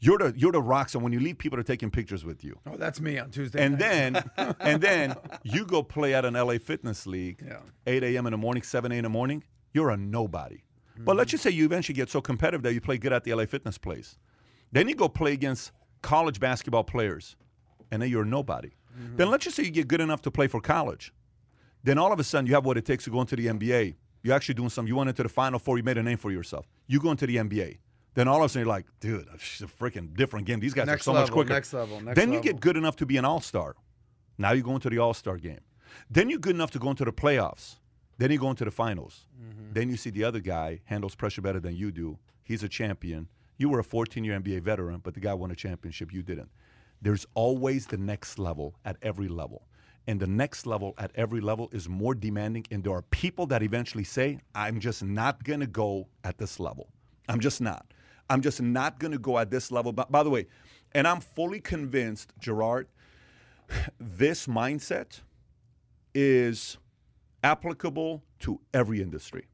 You're 0.00 0.18
the 0.18 0.32
you're 0.36 0.52
the 0.52 0.62
rock. 0.62 0.88
So 0.90 0.98
when 1.00 1.12
you 1.12 1.18
leave, 1.20 1.38
people 1.38 1.58
are 1.58 1.64
taking 1.64 1.90
pictures 1.90 2.24
with 2.24 2.44
you. 2.44 2.58
oh, 2.66 2.76
that's 2.76 3.00
me 3.00 3.18
on 3.18 3.30
Tuesday. 3.30 3.64
And 3.64 3.78
nights. 3.78 3.84
then 4.36 4.54
and 4.60 4.80
then 4.80 5.16
you 5.42 5.64
go 5.66 5.82
play 5.82 6.14
at 6.14 6.24
an 6.24 6.34
LA 6.34 6.58
Fitness 6.58 7.06
League, 7.06 7.42
Yeah. 7.44 7.58
8 7.86 8.04
a.m. 8.04 8.26
in 8.26 8.30
the 8.32 8.36
morning, 8.38 8.62
7 8.62 8.92
a.m. 8.92 8.98
in 8.98 9.02
the 9.04 9.08
morning. 9.08 9.42
You're 9.72 9.90
a 9.90 9.96
nobody. 9.96 10.62
But 11.00 11.14
let's 11.16 11.30
just 11.30 11.44
say 11.44 11.50
you 11.50 11.64
eventually 11.64 11.94
get 11.94 12.10
so 12.10 12.20
competitive 12.20 12.62
that 12.64 12.74
you 12.74 12.80
play 12.80 12.98
good 12.98 13.12
at 13.12 13.22
the 13.22 13.32
LA 13.32 13.46
Fitness 13.46 13.78
place. 13.78 14.18
Then 14.72 14.88
you 14.88 14.96
go 14.96 15.08
play 15.08 15.32
against 15.32 15.70
college 16.02 16.40
basketball 16.40 16.82
players, 16.82 17.36
and 17.92 18.02
then 18.02 18.08
you're 18.10 18.22
a 18.24 18.26
nobody. 18.26 18.70
Mm-hmm. 18.98 19.16
Then 19.16 19.30
let's 19.30 19.44
just 19.44 19.54
say 19.54 19.62
you 19.62 19.70
get 19.70 19.86
good 19.86 20.00
enough 20.00 20.22
to 20.22 20.30
play 20.32 20.48
for 20.48 20.60
college. 20.60 21.12
Then 21.84 21.98
all 21.98 22.12
of 22.12 22.18
a 22.18 22.24
sudden 22.24 22.46
you 22.48 22.54
have 22.54 22.64
what 22.66 22.76
it 22.76 22.84
takes 22.84 23.04
to 23.04 23.10
go 23.10 23.20
into 23.20 23.36
the 23.36 23.46
NBA. 23.46 23.94
You're 24.22 24.34
actually 24.34 24.54
doing 24.54 24.68
something. 24.70 24.88
You 24.88 24.96
went 24.96 25.08
into 25.10 25.22
the 25.22 25.28
Final 25.28 25.58
Four. 25.58 25.78
You 25.78 25.84
made 25.84 25.98
a 25.98 26.02
name 26.02 26.18
for 26.18 26.30
yourself. 26.30 26.66
You 26.86 27.00
go 27.00 27.10
into 27.10 27.26
the 27.26 27.36
NBA. 27.36 27.78
Then 28.14 28.26
all 28.26 28.38
of 28.38 28.46
a 28.46 28.48
sudden 28.48 28.66
you're 28.66 28.74
like, 28.74 28.86
dude, 29.00 29.28
it's 29.34 29.60
a 29.60 29.66
freaking 29.66 30.16
different 30.16 30.46
game. 30.46 30.58
These 30.58 30.74
guys 30.74 30.86
Next 30.86 31.02
are 31.02 31.04
so 31.04 31.12
much 31.12 31.30
quicker. 31.30 31.52
next 31.52 31.72
level, 31.72 32.00
next 32.00 32.16
then 32.16 32.30
you 32.30 32.38
level. 32.38 32.52
get 32.52 32.60
good 32.60 32.76
enough 32.76 32.96
to 32.96 33.06
be 33.06 33.16
an 33.16 33.24
All 33.24 33.40
Star. 33.40 33.76
Now 34.36 34.52
you 34.52 34.62
go 34.62 34.74
into 34.74 34.90
the 34.90 34.98
All 34.98 35.14
Star 35.14 35.36
game. 35.36 35.60
Then 36.10 36.28
you're 36.28 36.40
good 36.40 36.54
enough 36.56 36.70
to 36.72 36.78
go 36.78 36.90
into 36.90 37.04
the 37.04 37.12
playoffs. 37.12 37.76
Then 38.18 38.32
you 38.32 38.38
go 38.38 38.50
into 38.50 38.64
the 38.64 38.72
finals. 38.72 39.26
Mm-hmm. 39.40 39.72
Then 39.72 39.88
you 39.88 39.96
see 39.96 40.10
the 40.10 40.24
other 40.24 40.40
guy 40.40 40.80
handles 40.86 41.14
pressure 41.14 41.40
better 41.40 41.60
than 41.60 41.76
you 41.76 41.92
do. 41.92 42.18
He's 42.42 42.64
a 42.64 42.68
champion. 42.68 43.28
You 43.56 43.68
were 43.68 43.78
a 43.78 43.84
14 43.84 44.24
year 44.24 44.38
NBA 44.40 44.62
veteran, 44.62 45.00
but 45.02 45.14
the 45.14 45.20
guy 45.20 45.34
won 45.34 45.50
a 45.52 45.54
championship. 45.54 46.12
You 46.12 46.22
didn't. 46.22 46.50
There's 47.00 47.24
always 47.34 47.86
the 47.86 47.98
next 47.98 48.38
level 48.38 48.74
at 48.84 48.96
every 49.02 49.28
level. 49.28 49.67
And 50.08 50.18
the 50.18 50.26
next 50.26 50.66
level 50.66 50.94
at 50.96 51.12
every 51.14 51.42
level 51.42 51.68
is 51.70 51.86
more 51.86 52.14
demanding. 52.14 52.64
And 52.70 52.82
there 52.82 52.94
are 52.94 53.02
people 53.02 53.46
that 53.48 53.62
eventually 53.62 54.04
say, 54.04 54.40
I'm 54.54 54.80
just 54.80 55.04
not 55.04 55.44
going 55.44 55.60
to 55.60 55.66
go 55.66 56.08
at 56.24 56.38
this 56.38 56.58
level. 56.58 56.88
I'm 57.28 57.40
just 57.40 57.60
not. 57.60 57.92
I'm 58.30 58.40
just 58.40 58.62
not 58.62 58.98
going 58.98 59.12
to 59.12 59.18
go 59.18 59.38
at 59.38 59.50
this 59.50 59.70
level. 59.70 59.92
But 59.92 60.10
by 60.10 60.22
the 60.22 60.30
way, 60.30 60.46
and 60.92 61.06
I'm 61.06 61.20
fully 61.20 61.60
convinced, 61.60 62.32
Gerard, 62.40 62.88
this 64.00 64.46
mindset 64.46 65.20
is 66.14 66.78
applicable 67.44 68.22
to 68.40 68.60
every 68.72 69.02
industry. 69.02 69.46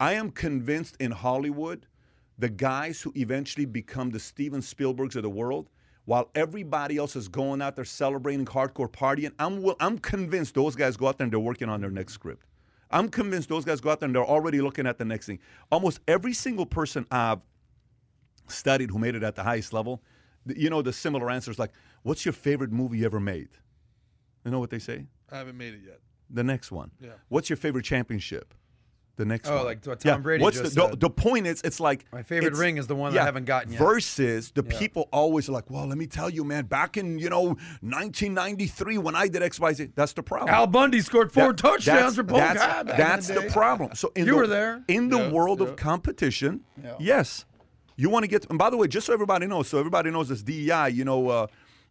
I 0.00 0.14
am 0.14 0.30
convinced 0.30 0.96
in 0.98 1.10
Hollywood, 1.10 1.84
the 2.38 2.48
guys 2.48 3.02
who 3.02 3.12
eventually 3.16 3.66
become 3.66 4.08
the 4.08 4.18
Steven 4.18 4.62
Spielbergs 4.62 5.14
of 5.16 5.24
the 5.24 5.30
world, 5.30 5.68
while 6.04 6.30
everybody 6.34 6.96
else 6.96 7.16
is 7.16 7.28
going 7.28 7.62
out 7.62 7.76
there 7.76 7.84
celebrating 7.84 8.44
hardcore 8.44 8.90
partying, 8.90 9.32
I'm, 9.38 9.64
I'm 9.80 9.98
convinced 9.98 10.54
those 10.54 10.74
guys 10.74 10.96
go 10.96 11.08
out 11.08 11.18
there 11.18 11.24
and 11.24 11.32
they're 11.32 11.38
working 11.40 11.68
on 11.68 11.80
their 11.80 11.90
next 11.90 12.14
script. 12.14 12.46
I'm 12.90 13.08
convinced 13.08 13.48
those 13.48 13.64
guys 13.64 13.80
go 13.80 13.90
out 13.90 14.00
there 14.00 14.06
and 14.06 14.14
they're 14.14 14.24
already 14.24 14.60
looking 14.60 14.86
at 14.86 14.98
the 14.98 15.04
next 15.04 15.26
thing. 15.26 15.38
Almost 15.70 16.00
every 16.08 16.32
single 16.32 16.66
person 16.66 17.06
I've 17.10 17.40
studied 18.48 18.90
who 18.90 18.98
made 18.98 19.14
it 19.14 19.22
at 19.22 19.36
the 19.36 19.44
highest 19.44 19.72
level, 19.72 20.02
you 20.46 20.70
know, 20.70 20.82
the 20.82 20.92
similar 20.92 21.30
answers 21.30 21.58
like, 21.58 21.70
What's 22.02 22.24
your 22.24 22.32
favorite 22.32 22.72
movie 22.72 22.98
you 22.98 23.04
ever 23.04 23.20
made? 23.20 23.48
You 24.44 24.50
know 24.50 24.58
what 24.58 24.70
they 24.70 24.78
say? 24.78 25.06
I 25.30 25.36
haven't 25.36 25.58
made 25.58 25.74
it 25.74 25.80
yet. 25.84 26.00
The 26.30 26.42
next 26.42 26.72
one. 26.72 26.90
Yeah. 26.98 27.10
What's 27.28 27.50
your 27.50 27.58
favorite 27.58 27.84
championship? 27.84 28.54
The 29.16 29.24
next 29.26 29.48
Oh, 29.50 29.56
one. 29.56 29.64
like 29.66 29.84
what 29.84 30.00
Tom 30.00 30.22
Brady 30.22 30.42
What's 30.42 30.58
just 30.58 30.74
the, 30.74 30.80
the, 30.82 30.88
said. 30.90 31.00
the 31.00 31.10
point 31.10 31.46
is, 31.46 31.60
it's 31.62 31.78
like 31.78 32.06
My 32.10 32.22
favorite 32.22 32.54
ring 32.54 32.78
is 32.78 32.86
the 32.86 32.94
one 32.96 33.12
that 33.12 33.20
I 33.20 33.24
haven't 33.26 33.44
gotten 33.44 33.72
yet. 33.72 33.78
Versus 33.78 34.50
the 34.52 34.62
people 34.62 35.08
always 35.12 35.46
are 35.48 35.52
like, 35.52 35.68
well, 35.68 35.86
let 35.86 35.98
me 35.98 36.06
tell 36.06 36.30
you, 36.30 36.42
man, 36.42 36.64
back 36.64 36.96
in 36.96 37.18
you 37.18 37.28
know 37.28 37.56
1993 37.82 38.98
when 38.98 39.14
I 39.14 39.28
did 39.28 39.42
X 39.42 39.60
Y 39.60 39.72
Z, 39.74 39.88
that's 39.94 40.12
the 40.14 40.22
problem. 40.22 40.48
Al 40.48 40.66
Bundy 40.66 41.00
scored 41.00 41.32
four 41.32 41.48
That- 41.48 41.58
touchdowns 41.58 42.16
for 42.16 42.24
Polk 42.24 42.40
That's, 42.40 42.80
in 42.90 42.96
that's 42.96 43.28
the, 43.28 43.40
the, 43.40 43.50
problem. 43.50 43.94
So 43.94 44.12
in 44.14 44.26
You 44.26 44.32
the, 44.32 44.36
were 44.38 44.46
there. 44.46 44.82
in 44.88 45.08
the 45.08 45.18
Yeah, 45.18 45.30
world 45.30 45.60
yeah. 45.60 45.66
of 45.68 45.76
competition. 45.76 46.60
Yeah. 46.82 46.94
Yes, 46.98 47.44
you 47.96 48.08
want 48.10 48.24
to 48.24 48.28
get. 48.28 48.46
And 48.48 48.58
by 48.58 48.70
the 48.70 48.76
way, 48.76 48.88
just 48.88 49.06
so 49.06 49.12
everybody 49.12 49.46
knows, 49.46 49.68
so 49.68 49.78
everybody 49.78 50.10
knows 50.10 50.28
this 50.28 50.42
DEI, 50.42 50.88
you 50.88 51.04
know, 51.04 51.28
uh, 51.28 51.46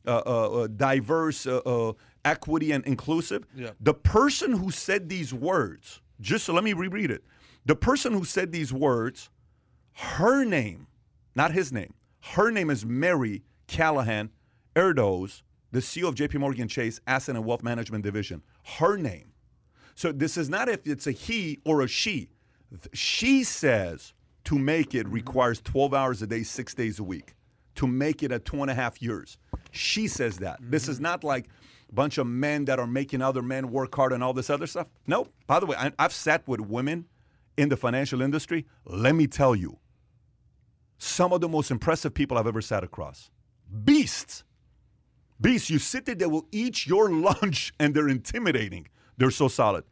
uh, 0.07 0.21
uh, 0.25 0.49
uh, 0.63 0.67
diverse, 0.67 1.45
uh, 1.45 1.57
uh, 1.59 1.93
equity, 2.25 2.71
and 2.71 2.83
inclusive. 2.85 3.45
Yeah. 3.55 3.71
The 3.79 3.93
person 3.93 4.53
who 4.53 4.71
said 4.71 5.09
these 5.09 5.33
words, 5.33 6.01
just 6.21 6.45
so 6.45 6.53
let 6.53 6.63
me 6.63 6.73
reread 6.73 7.11
it. 7.11 7.23
The 7.65 7.75
person 7.75 8.13
who 8.13 8.23
said 8.23 8.51
these 8.51 8.73
words, 8.73 9.29
her 9.93 10.43
name, 10.43 10.87
not 11.35 11.51
his 11.51 11.71
name, 11.71 11.93
her 12.21 12.51
name 12.51 12.69
is 12.69 12.85
Mary 12.85 13.43
Callahan 13.67 14.31
Erdoes, 14.75 15.41
the 15.71 15.79
CEO 15.79 16.07
of 16.07 16.15
JP 16.15 16.35
Morgan 16.35 16.67
Chase 16.67 16.99
Asset 17.05 17.35
and 17.35 17.45
Wealth 17.45 17.63
Management 17.63 18.03
Division. 18.03 18.41
Her 18.63 18.97
name. 18.97 19.33
So 19.95 20.11
this 20.11 20.37
is 20.37 20.49
not 20.49 20.69
if 20.69 20.85
it's 20.85 21.07
a 21.07 21.11
he 21.11 21.59
or 21.65 21.81
a 21.81 21.87
she. 21.87 22.29
She 22.93 23.43
says 23.43 24.13
to 24.45 24.57
make 24.57 24.95
it 24.95 25.07
requires 25.07 25.61
12 25.61 25.93
hours 25.93 26.21
a 26.21 26.27
day, 26.27 26.43
six 26.43 26.73
days 26.73 26.99
a 26.99 27.03
week. 27.03 27.35
To 27.75 27.87
make 27.87 28.23
it 28.23 28.31
at 28.31 28.45
two 28.45 28.61
and 28.61 28.71
a 28.71 28.73
half 28.73 29.01
years. 29.01 29.37
She 29.71 30.07
says 30.07 30.37
that. 30.39 30.59
This 30.61 30.87
is 30.87 30.97
mm-hmm. 30.97 31.03
not 31.03 31.23
like 31.23 31.49
bunch 31.91 32.17
of 32.17 32.27
men 32.27 32.65
that 32.65 32.79
are 32.79 32.87
making 32.87 33.21
other 33.21 33.41
men 33.41 33.71
work 33.71 33.95
hard 33.95 34.13
and 34.13 34.23
all 34.23 34.33
this 34.33 34.49
other 34.49 34.67
stuff. 34.67 34.87
No. 35.07 35.27
By 35.47 35.59
the 35.59 35.65
way, 35.65 35.75
I, 35.77 35.91
I've 35.97 36.13
sat 36.13 36.47
with 36.47 36.59
women 36.61 37.05
in 37.57 37.69
the 37.69 37.77
financial 37.77 38.21
industry. 38.21 38.65
Let 38.85 39.15
me 39.15 39.27
tell 39.27 39.55
you, 39.55 39.79
some 40.97 41.33
of 41.33 41.41
the 41.41 41.49
most 41.49 41.71
impressive 41.71 42.13
people 42.13 42.37
I've 42.37 42.47
ever 42.47 42.61
sat 42.61 42.83
across. 42.83 43.31
Beasts. 43.83 44.43
Beasts. 45.39 45.69
You 45.69 45.79
sit 45.79 46.05
there, 46.05 46.15
they 46.15 46.25
will 46.25 46.47
eat 46.51 46.85
your 46.85 47.09
lunch 47.11 47.73
and 47.79 47.95
they're 47.95 48.09
intimidating. 48.09 48.87
They're 49.17 49.31
so 49.31 49.47
solid 49.47 49.83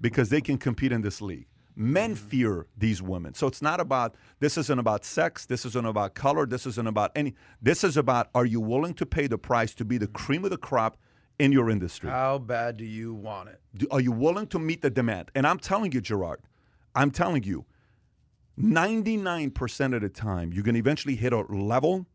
because 0.00 0.28
they 0.28 0.40
can 0.40 0.58
compete 0.58 0.92
in 0.92 1.02
this 1.02 1.20
league. 1.20 1.46
Men 1.74 2.14
mm-hmm. 2.14 2.28
fear 2.28 2.66
these 2.76 3.02
women. 3.02 3.34
So 3.34 3.46
it's 3.46 3.62
not 3.62 3.80
about, 3.80 4.14
this 4.40 4.56
isn't 4.56 4.78
about 4.78 5.04
sex. 5.04 5.46
This 5.46 5.64
isn't 5.64 5.86
about 5.86 6.14
color. 6.14 6.46
This 6.46 6.66
isn't 6.66 6.86
about 6.86 7.12
any, 7.14 7.34
this 7.60 7.84
is 7.84 7.96
about 7.96 8.28
are 8.34 8.46
you 8.46 8.60
willing 8.60 8.94
to 8.94 9.06
pay 9.06 9.26
the 9.26 9.38
price 9.38 9.74
to 9.74 9.84
be 9.84 9.98
the 9.98 10.06
cream 10.06 10.44
of 10.44 10.50
the 10.50 10.56
crop 10.56 10.96
in 11.38 11.52
your 11.52 11.70
industry? 11.70 12.10
How 12.10 12.38
bad 12.38 12.76
do 12.76 12.84
you 12.84 13.14
want 13.14 13.48
it? 13.48 13.60
Do- 13.76 13.88
are 13.90 14.00
you 14.00 14.12
willing 14.12 14.46
to 14.48 14.58
meet 14.58 14.82
the 14.82 14.90
demand? 14.90 15.30
And 15.34 15.46
I'm 15.46 15.58
telling 15.58 15.92
you, 15.92 16.00
Gerard, 16.00 16.40
I'm 16.94 17.10
telling 17.10 17.42
you, 17.42 17.64
99% 18.58 19.94
of 19.94 20.00
the 20.00 20.08
time, 20.08 20.52
you're 20.52 20.64
going 20.64 20.74
to 20.74 20.78
eventually 20.78 21.14
hit 21.14 21.32
a 21.32 21.40
level 21.40 22.06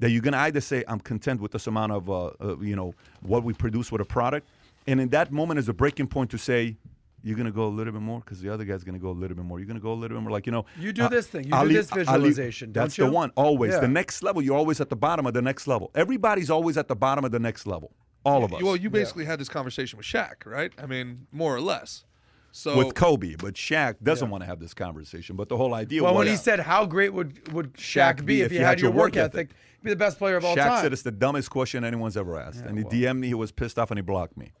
that 0.00 0.10
you're 0.10 0.22
going 0.22 0.32
to 0.32 0.40
either 0.40 0.60
say, 0.60 0.82
I'm 0.88 0.98
content 0.98 1.40
with 1.40 1.52
this 1.52 1.66
amount 1.68 1.92
of, 1.92 2.10
uh, 2.10 2.30
uh, 2.40 2.58
you 2.58 2.74
know, 2.74 2.94
what 3.22 3.44
we 3.44 3.52
produce 3.54 3.92
with 3.92 4.00
a 4.00 4.04
product. 4.04 4.48
And 4.86 5.00
in 5.00 5.08
that 5.10 5.30
moment 5.30 5.60
is 5.60 5.68
a 5.68 5.72
breaking 5.72 6.08
point 6.08 6.30
to 6.32 6.38
say, 6.38 6.76
you're 7.22 7.36
going 7.36 7.46
to 7.46 7.52
go 7.52 7.64
a 7.64 7.68
little 7.68 7.92
bit 7.92 8.02
more 8.02 8.20
because 8.20 8.42
the 8.42 8.52
other 8.52 8.64
guy's 8.64 8.84
going 8.84 8.96
to 8.96 9.00
go 9.00 9.08
a 9.08 9.12
little 9.12 9.34
bit 9.34 9.46
more. 9.46 9.58
You're 9.58 9.66
going 9.66 9.78
to 9.78 9.82
go 9.82 9.92
a 9.92 9.94
little 9.94 10.18
bit 10.18 10.22
more. 10.22 10.30
Like, 10.30 10.44
you 10.44 10.52
know. 10.52 10.66
You 10.78 10.92
do 10.92 11.04
uh, 11.04 11.08
this 11.08 11.26
thing. 11.26 11.44
You 11.44 11.54
I'll 11.54 11.66
do 11.66 11.72
this 11.72 11.90
visualization, 11.90 12.70
don't 12.72 12.84
That's 12.84 12.96
the 12.96 13.10
one, 13.10 13.30
always. 13.34 13.72
Yeah. 13.72 13.80
The 13.80 13.88
next 13.88 14.22
level, 14.22 14.42
you're 14.42 14.56
always 14.56 14.80
at 14.80 14.90
the 14.90 14.96
bottom 14.96 15.24
of 15.26 15.32
the 15.32 15.40
next 15.40 15.66
level. 15.66 15.90
Everybody's 15.94 16.50
always 16.50 16.76
at 16.76 16.88
the 16.88 16.96
bottom 16.96 17.24
of 17.24 17.30
the 17.30 17.38
next 17.38 17.66
level. 17.66 17.92
All 18.24 18.44
of 18.44 18.54
us. 18.54 18.62
Well, 18.62 18.76
you 18.76 18.90
basically 18.90 19.24
had 19.24 19.38
this 19.38 19.48
conversation 19.48 19.96
with 19.96 20.06
Shaq, 20.06 20.46
right? 20.46 20.72
I 20.82 20.86
mean, 20.86 21.26
more 21.32 21.54
or 21.54 21.60
less. 21.60 22.04
So 22.52 22.76
with 22.78 22.94
Kobe, 22.94 23.34
but 23.34 23.54
Shaq 23.54 23.96
doesn't 24.02 24.30
want 24.30 24.42
to 24.42 24.46
have 24.46 24.60
this 24.60 24.74
conversation. 24.74 25.34
But 25.34 25.48
the 25.48 25.56
whole 25.56 25.74
idea 25.74 26.04
Well, 26.04 26.14
was 26.14 26.18
when 26.20 26.28
he 26.28 26.36
said, 26.36 26.60
"How 26.60 26.86
great 26.86 27.12
would 27.12 27.52
would 27.52 27.74
Shaq, 27.74 28.24
be 28.24 28.42
if 28.42 28.52
you 28.52 28.60
had 28.60 28.80
your 28.80 28.92
work 28.92 29.16
ethic? 29.16 29.50
Be 29.82 29.90
the 29.90 29.96
best 29.96 30.18
player 30.18 30.36
of 30.36 30.44
all 30.44 30.54
Shaq 30.56 30.68
time." 30.68 30.82
said 30.82 30.92
it's 30.92 31.02
the 31.02 31.10
dumbest 31.10 31.50
question 31.50 31.84
anyone's 31.84 32.16
ever 32.16 32.38
asked, 32.38 32.60
and 32.64 32.78
he 32.78 32.84
DM'd 32.84 33.20
me. 33.20 33.26
He 33.26 33.34
was 33.34 33.50
pissed 33.50 33.76
off 33.78 33.90
and 33.90 33.98
he 33.98 34.02
blocked 34.02 34.36
me. 34.36 34.52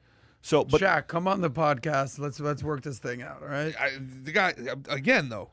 So, 0.42 0.64
but 0.64 0.80
Shaq, 0.80 1.06
come 1.06 1.28
on 1.28 1.40
the 1.40 1.50
podcast. 1.50 2.18
Let's 2.18 2.40
let's 2.40 2.64
work 2.64 2.82
this 2.82 2.98
thing 2.98 3.22
out. 3.22 3.42
All 3.42 3.48
right. 3.48 3.74
I, 3.80 3.92
the 4.24 4.32
guy 4.32 4.54
again 4.88 5.28
though, 5.28 5.50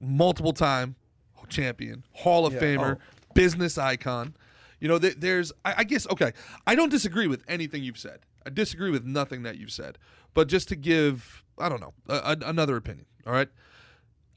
multiple 0.00 0.52
time 0.52 0.94
champion, 1.48 2.04
Hall 2.12 2.46
of 2.46 2.54
Yeah. 2.54 2.60
Famer, 2.60 2.96
Oh. 2.96 3.32
business 3.34 3.76
icon. 3.76 4.34
You 4.82 4.88
know, 4.88 4.98
th- 4.98 5.14
there's 5.18 5.52
I, 5.64 5.74
I 5.78 5.84
guess 5.84 6.08
okay. 6.10 6.32
I 6.66 6.74
don't 6.74 6.88
disagree 6.88 7.28
with 7.28 7.44
anything 7.46 7.84
you've 7.84 7.98
said. 7.98 8.18
I 8.44 8.50
disagree 8.50 8.90
with 8.90 9.04
nothing 9.04 9.44
that 9.44 9.56
you've 9.56 9.70
said. 9.70 9.96
But 10.34 10.48
just 10.48 10.68
to 10.70 10.76
give, 10.76 11.44
I 11.56 11.68
don't 11.68 11.80
know, 11.80 11.94
a, 12.08 12.16
a- 12.42 12.48
another 12.48 12.76
opinion. 12.76 13.06
All 13.24 13.32
right, 13.32 13.48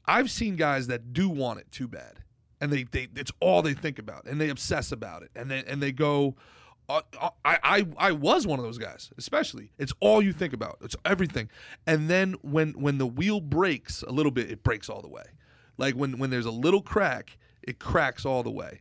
I've 0.06 0.30
seen 0.30 0.54
guys 0.54 0.86
that 0.86 1.12
do 1.12 1.28
want 1.28 1.58
it 1.58 1.72
too 1.72 1.88
bad, 1.88 2.20
and 2.60 2.72
they, 2.72 2.84
they 2.84 3.08
it's 3.16 3.32
all 3.40 3.60
they 3.60 3.74
think 3.74 3.98
about, 3.98 4.26
and 4.26 4.40
they 4.40 4.48
obsess 4.48 4.92
about 4.92 5.24
it, 5.24 5.32
and 5.34 5.50
they 5.50 5.64
and 5.64 5.82
they 5.82 5.90
go. 5.90 6.36
Uh, 6.88 7.00
uh, 7.20 7.30
I, 7.44 7.58
I 7.64 7.86
I 7.98 8.12
was 8.12 8.46
one 8.46 8.60
of 8.60 8.64
those 8.64 8.78
guys, 8.78 9.10
especially. 9.18 9.72
It's 9.78 9.92
all 9.98 10.22
you 10.22 10.32
think 10.32 10.52
about. 10.52 10.78
It's 10.80 10.94
everything. 11.04 11.50
And 11.88 12.08
then 12.08 12.36
when 12.42 12.70
when 12.74 12.98
the 12.98 13.06
wheel 13.08 13.40
breaks 13.40 14.02
a 14.02 14.12
little 14.12 14.30
bit, 14.30 14.48
it 14.48 14.62
breaks 14.62 14.88
all 14.88 15.02
the 15.02 15.08
way. 15.08 15.24
Like 15.76 15.96
when 15.96 16.18
when 16.18 16.30
there's 16.30 16.46
a 16.46 16.52
little 16.52 16.82
crack, 16.82 17.36
it 17.66 17.78
cracks 17.78 18.24
all 18.24 18.42
the 18.42 18.50
way. 18.50 18.80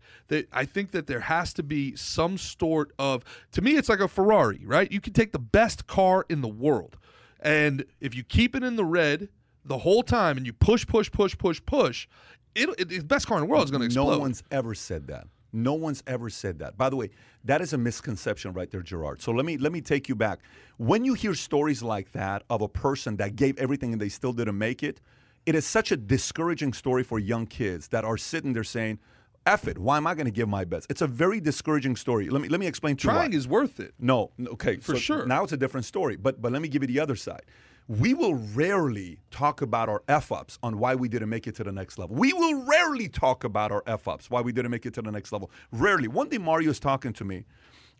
I 0.53 0.65
think 0.65 0.91
that 0.91 1.07
there 1.07 1.21
has 1.21 1.53
to 1.53 1.63
be 1.63 1.95
some 1.95 2.37
sort 2.37 2.93
of 2.99 3.23
to 3.51 3.61
me 3.61 3.71
it's 3.71 3.89
like 3.89 3.99
a 3.99 4.07
Ferrari, 4.07 4.61
right? 4.65 4.91
You 4.91 5.01
can 5.01 5.13
take 5.13 5.31
the 5.31 5.39
best 5.39 5.87
car 5.87 6.25
in 6.29 6.41
the 6.41 6.47
world. 6.47 6.97
And 7.39 7.85
if 7.99 8.15
you 8.15 8.23
keep 8.23 8.55
it 8.55 8.63
in 8.63 8.75
the 8.75 8.85
red 8.85 9.29
the 9.63 9.79
whole 9.79 10.03
time 10.03 10.37
and 10.37 10.45
you 10.45 10.53
push 10.53 10.85
push 10.85 11.11
push 11.11 11.37
push 11.37 11.61
push, 11.65 12.07
it, 12.53 12.69
it 12.77 12.89
the 12.89 12.99
best 13.01 13.27
car 13.27 13.37
in 13.37 13.43
the 13.43 13.49
world 13.49 13.63
is 13.65 13.71
going 13.71 13.81
to 13.81 13.85
explode. 13.85 14.11
No 14.11 14.19
one's 14.19 14.43
ever 14.51 14.73
said 14.73 15.07
that. 15.07 15.27
No 15.51 15.73
one's 15.73 16.03
ever 16.05 16.29
said 16.29 16.59
that. 16.59 16.77
By 16.77 16.89
the 16.89 16.97
way, 16.97 17.11
that 17.45 17.61
is 17.61 17.71
a 17.71 17.77
misconception 17.77 18.51
right 18.53 18.69
there, 18.69 18.81
Gerard. 18.81 19.21
So 19.21 19.31
let 19.31 19.45
me 19.45 19.57
let 19.57 19.71
me 19.71 19.81
take 19.81 20.09
you 20.09 20.15
back. 20.15 20.39
When 20.77 21.05
you 21.05 21.13
hear 21.13 21.33
stories 21.33 21.81
like 21.81 22.11
that 22.11 22.43
of 22.49 22.61
a 22.61 22.67
person 22.67 23.17
that 23.17 23.35
gave 23.35 23.57
everything 23.57 23.93
and 23.93 24.01
they 24.01 24.09
still 24.09 24.33
didn't 24.33 24.57
make 24.57 24.83
it, 24.83 24.99
it 25.45 25.55
is 25.55 25.65
such 25.65 25.91
a 25.91 25.97
discouraging 25.97 26.73
story 26.73 27.03
for 27.03 27.19
young 27.19 27.45
kids 27.45 27.89
that 27.89 28.03
are 28.03 28.17
sitting 28.17 28.53
there 28.53 28.63
saying, 28.63 28.99
F 29.45 29.67
it, 29.67 29.77
why 29.77 29.97
am 29.97 30.07
I 30.07 30.15
going 30.15 30.26
to 30.26 30.31
give 30.31 30.49
my 30.49 30.65
best? 30.65 30.88
It's 30.89 31.03
a 31.03 31.07
very 31.07 31.39
discouraging 31.39 31.95
story. 31.97 32.30
Let 32.30 32.41
me 32.41 32.49
let 32.49 32.59
me 32.59 32.65
explain 32.65 32.95
to 32.97 33.07
you. 33.07 33.11
Trying 33.11 33.31
why. 33.31 33.38
is 33.38 33.47
worth 33.47 33.80
it. 33.80 33.93
No, 33.99 34.31
okay, 34.39 34.77
For 34.77 34.93
so 34.93 34.99
sure. 34.99 35.26
Now 35.27 35.43
it's 35.43 35.53
a 35.53 35.57
different 35.57 35.85
story, 35.85 36.15
but 36.15 36.41
but 36.41 36.51
let 36.51 36.63
me 36.63 36.67
give 36.67 36.81
you 36.81 36.88
the 36.88 36.99
other 36.99 37.15
side. 37.15 37.43
We 37.88 38.15
will 38.15 38.34
rarely 38.55 39.19
talk 39.30 39.61
about 39.61 39.88
our 39.88 40.01
f 40.07 40.31
ups 40.31 40.57
on 40.63 40.80
why 40.80 40.95
we 40.95 41.07
didn't 41.07 41.30
make 41.30 41.45
it 41.45 41.53
to 41.57 41.63
the 41.63 41.72
next 41.72 41.99
level. 41.99 42.15
We 42.15 42.34
will 42.34 42.65
rarely 42.65 43.07
talk 43.07 43.43
about 43.43 43.72
our 43.72 43.84
f 43.85 44.07
ups 44.07 44.31
why 44.31 44.41
we 44.41 44.51
didn't 44.51 44.72
make 44.72 44.88
it 44.88 44.95
to 44.95 45.03
the 45.03 45.11
next 45.11 45.31
level. 45.31 45.51
Rarely. 45.72 46.07
One 46.07 46.27
day 46.27 46.39
Mario 46.39 46.72
is 46.72 46.80
talking 46.80 47.13
to 47.13 47.23
me, 47.23 47.45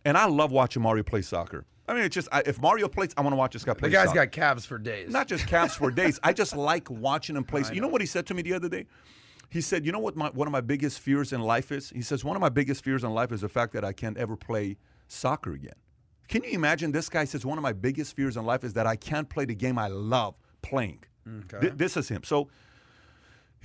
and 0.06 0.18
I 0.18 0.26
love 0.26 0.52
watching 0.52 0.82
Mario 0.82 1.04
play 1.04 1.22
soccer. 1.22 1.66
I 1.88 1.94
mean, 1.94 2.04
it's 2.04 2.16
just 2.16 2.28
I, 2.32 2.42
if 2.46 2.62
Mario 2.62 2.88
plays, 2.88 3.14
I 3.18 3.22
want 3.22 3.34
to 3.34 3.38
watch 3.38 3.54
this 3.54 3.64
guy 3.64 3.74
play. 3.74 3.90
The 3.90 3.94
guy's 3.94 4.08
soccer. 4.08 4.26
got 4.26 4.32
calves 4.32 4.66
for 4.66 4.78
days. 4.78 5.12
Not 5.12 5.28
just 5.28 5.46
calves 5.48 5.76
for 5.76 5.92
days. 5.92 6.20
I 6.24 6.34
just 6.34 6.56
like 6.72 6.90
watching 6.90 7.36
him 7.36 7.44
play. 7.44 7.64
You 7.74 7.82
know 7.82 7.88
what 7.88 8.02
he 8.02 8.08
said 8.08 8.26
to 8.28 8.34
me 8.34 8.42
the 8.42 8.54
other 8.54 8.70
day? 8.70 8.86
He 9.50 9.62
said, 9.62 9.86
"You 9.86 9.92
know 9.92 10.00
what? 10.00 10.16
My, 10.16 10.30
one 10.30 10.48
of 10.48 10.52
my 10.52 10.62
biggest 10.62 11.00
fears 11.00 11.32
in 11.34 11.42
life 11.42 11.72
is." 11.72 11.90
He 11.90 12.02
says, 12.02 12.24
"One 12.24 12.36
of 12.36 12.42
my 12.42 12.50
biggest 12.50 12.84
fears 12.84 13.04
in 13.04 13.12
life 13.14 13.32
is 13.32 13.42
the 13.42 13.50
fact 13.50 13.74
that 13.74 13.86
I 13.86 13.94
can't 13.94 14.18
ever 14.18 14.36
play 14.36 14.78
soccer 15.08 15.54
again." 15.54 15.76
Can 16.28 16.44
you 16.44 16.52
imagine? 16.52 16.92
This 16.92 17.08
guy 17.08 17.26
says 17.26 17.46
one 17.46 17.58
of 17.60 17.62
my 17.62 17.74
biggest 17.74 18.16
fears 18.16 18.36
in 18.36 18.46
life 18.46 18.64
is 18.64 18.74
that 18.74 18.88
I 18.88 18.96
can't 18.96 19.30
play 19.30 19.46
the 19.46 19.54
game 19.54 19.78
I 19.78 19.88
love 19.88 20.36
playing. 20.64 21.04
Th- 21.62 21.74
this 21.76 21.98
is 21.98 22.08
him. 22.10 22.24
So 22.24 22.50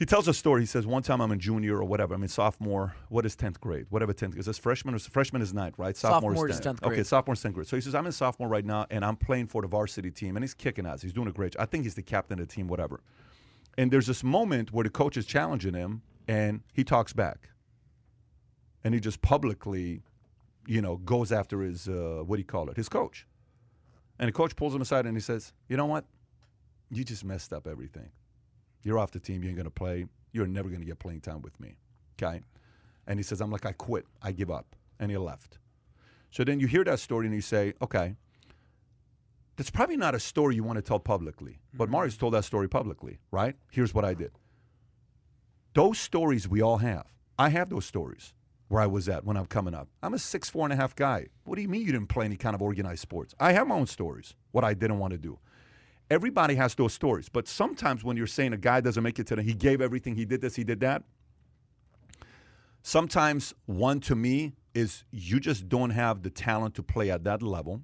he 0.01 0.07
tells 0.07 0.27
a 0.29 0.33
story. 0.33 0.63
He 0.63 0.67
says, 0.67 0.87
one 0.87 1.03
time 1.03 1.21
I'm 1.21 1.31
a 1.31 1.37
junior 1.37 1.77
or 1.77 1.85
whatever. 1.85 2.15
I'm 2.15 2.23
in 2.23 2.29
sophomore. 2.31 2.95
What 3.11 3.27
is 3.27 3.37
10th 3.37 3.61
grade? 3.61 3.85
Whatever 3.91 4.15
10th. 4.15 4.39
Is 4.39 4.47
this 4.47 4.57
freshman 4.57 4.95
or 4.95 4.99
freshman 4.99 5.43
is 5.43 5.53
ninth, 5.53 5.75
right? 5.79 5.95
Sophomore 5.95 6.49
is 6.49 6.59
10th 6.59 6.83
Okay, 6.83 6.95
grade. 6.95 7.07
sophomore 7.07 7.35
is 7.35 7.41
10th 7.41 7.53
grade. 7.53 7.67
So 7.67 7.77
he 7.77 7.83
says, 7.83 7.95
I'm 7.95 8.07
in 8.07 8.13
sophomore 8.13 8.49
right 8.49 8.65
now 8.65 8.87
and 8.91 9.05
I'm 9.05 9.17
playing 9.17 9.49
for 9.49 9.61
the 9.61 9.69
varsity 9.69 10.11
team 10.11 10.39
and 10.39 10.43
he's 10.43 10.55
kicking 10.55 10.87
ass. 10.87 11.03
He's 11.03 11.13
doing 11.13 11.29
a 11.29 11.33
great 11.33 11.53
job. 11.53 11.61
I 11.61 11.67
think 11.67 11.85
he's 11.85 11.97
the 11.97 12.03
captain 12.03 12.41
of 12.41 12.49
the 12.49 12.55
team, 12.55 12.67
whatever. 12.67 13.03
And 13.77 13.91
there's 13.91 14.07
this 14.07 14.25
moment 14.25 14.73
where 14.73 14.85
the 14.85 14.91
coach 14.91 15.19
is 15.19 15.27
challenging 15.27 15.75
him 15.75 16.01
and 16.27 16.63
he 16.73 16.83
talks 16.83 17.13
back. 17.13 17.51
And 18.83 18.95
he 18.95 19.01
just 19.01 19.21
publicly, 19.21 20.01
you 20.67 20.81
know, 20.81 20.97
goes 20.97 21.31
after 21.31 21.61
his, 21.61 21.89
uh, 21.89 22.23
what 22.25 22.37
do 22.37 22.41
you 22.41 22.47
call 22.47 22.71
it, 22.71 22.77
his 22.79 22.89
coach. 22.89 23.27
And 24.19 24.29
the 24.29 24.33
coach 24.33 24.57
pulls 24.57 24.75
him 24.75 24.81
aside 24.81 25.05
and 25.05 25.15
he 25.15 25.21
says, 25.21 25.53
You 25.69 25.77
know 25.77 25.85
what? 25.85 26.07
You 26.91 27.05
just 27.05 27.23
messed 27.23 27.53
up 27.53 27.67
everything. 27.67 28.09
You're 28.83 28.99
off 28.99 29.11
the 29.11 29.21
team. 29.21 29.43
You 29.43 29.49
ain't 29.49 29.57
going 29.57 29.65
to 29.65 29.71
play. 29.71 30.07
You're 30.33 30.47
never 30.47 30.69
going 30.69 30.81
to 30.81 30.87
get 30.87 30.99
playing 30.99 31.21
time 31.21 31.43
with 31.43 31.59
me. 31.61 31.77
Okay? 32.21 32.41
And 33.07 33.19
he 33.19 33.23
says, 33.23 33.41
I'm 33.41 33.51
like, 33.51 33.67
I 33.67 33.73
quit. 33.73 34.07
I 34.23 34.33
give 34.33 34.51
up. 34.51 34.77
And 34.99 35.11
he 35.11 35.17
left. 35.17 35.59
So 36.31 36.45
then 36.45 36.61
you 36.61 36.67
hear 36.67 36.85
that 36.85 37.01
story 37.01 37.27
and 37.27 37.35
you 37.35 37.41
say, 37.41 37.75
okay, 37.83 38.15
that's 39.57 39.71
probably 39.71 39.97
not 39.97 40.15
a 40.15 40.21
story 40.21 40.55
you 40.55 40.65
want 40.65 40.77
to 40.77 40.83
tell 40.83 41.01
publicly. 41.01 41.59
But 41.75 41.85
mm-hmm. 41.85 41.93
Mario's 41.93 42.17
told 42.17 42.35
that 42.35 42.45
story 42.45 42.69
publicly, 42.69 43.19
right? 43.31 43.57
Here's 43.71 43.93
what 43.93 44.05
I 44.05 44.15
did. 44.15 44.33
Those 45.75 45.99
stories 45.99 46.49
we 46.49 46.63
all 46.63 46.79
have. 46.79 47.07
I 47.39 47.49
have 47.51 47.71
those 47.71 47.87
stories 47.87 48.35
where 48.69 48.81
I 48.81 48.87
was 48.87 49.09
at 49.09 49.25
when 49.25 49.37
I'm 49.37 49.47
coming 49.47 49.75
up. 49.75 49.89
I'm 50.03 50.15
a 50.15 50.19
six, 50.19 50.49
four 50.49 50.65
and 50.65 50.73
a 50.73 50.77
half 50.77 50.95
guy. 50.95 51.27
What 51.45 51.57
do 51.57 51.63
you 51.63 51.69
mean 51.69 51.83
you 51.83 51.93
didn't 51.93 52.09
play 52.09 52.25
any 52.25 52.37
kind 52.37 52.55
of 52.55 52.63
organized 52.63 53.01
sports? 53.01 53.35
I 53.41 53.53
have 53.53 53.67
my 53.67 53.75
own 53.75 53.87
stories, 53.87 54.35
what 54.53 54.65
I 54.65 54.75
didn't 54.75 54.99
want 54.99 55.13
to 55.13 55.19
do. 55.19 55.39
Everybody 56.11 56.57
has 56.57 56.75
those 56.75 56.93
stories. 56.93 57.29
But 57.29 57.47
sometimes 57.47 58.03
when 58.03 58.17
you're 58.17 58.27
saying 58.27 58.53
a 58.53 58.59
guy 58.59 58.81
doesn't 58.81 59.03
make 59.03 59.19
it 59.19 59.27
to 59.29 59.37
the, 59.37 59.43
he 59.43 59.55
gave 59.55 59.81
everything, 59.81 60.17
he 60.17 60.25
did 60.25 60.41
this, 60.41 60.57
he 60.57 60.65
did 60.65 60.81
that. 60.81 61.05
Sometimes 62.83 63.55
one 63.67 64.01
to 64.01 64.17
me 64.17 64.55
is 64.75 65.05
you 65.11 65.39
just 65.39 65.69
don't 65.69 65.91
have 65.91 66.23
the 66.23 66.31
talent 66.31 66.75
to 66.77 66.83
play 66.83 67.11
at 67.11 67.25
that 67.25 67.43
level. 67.43 67.83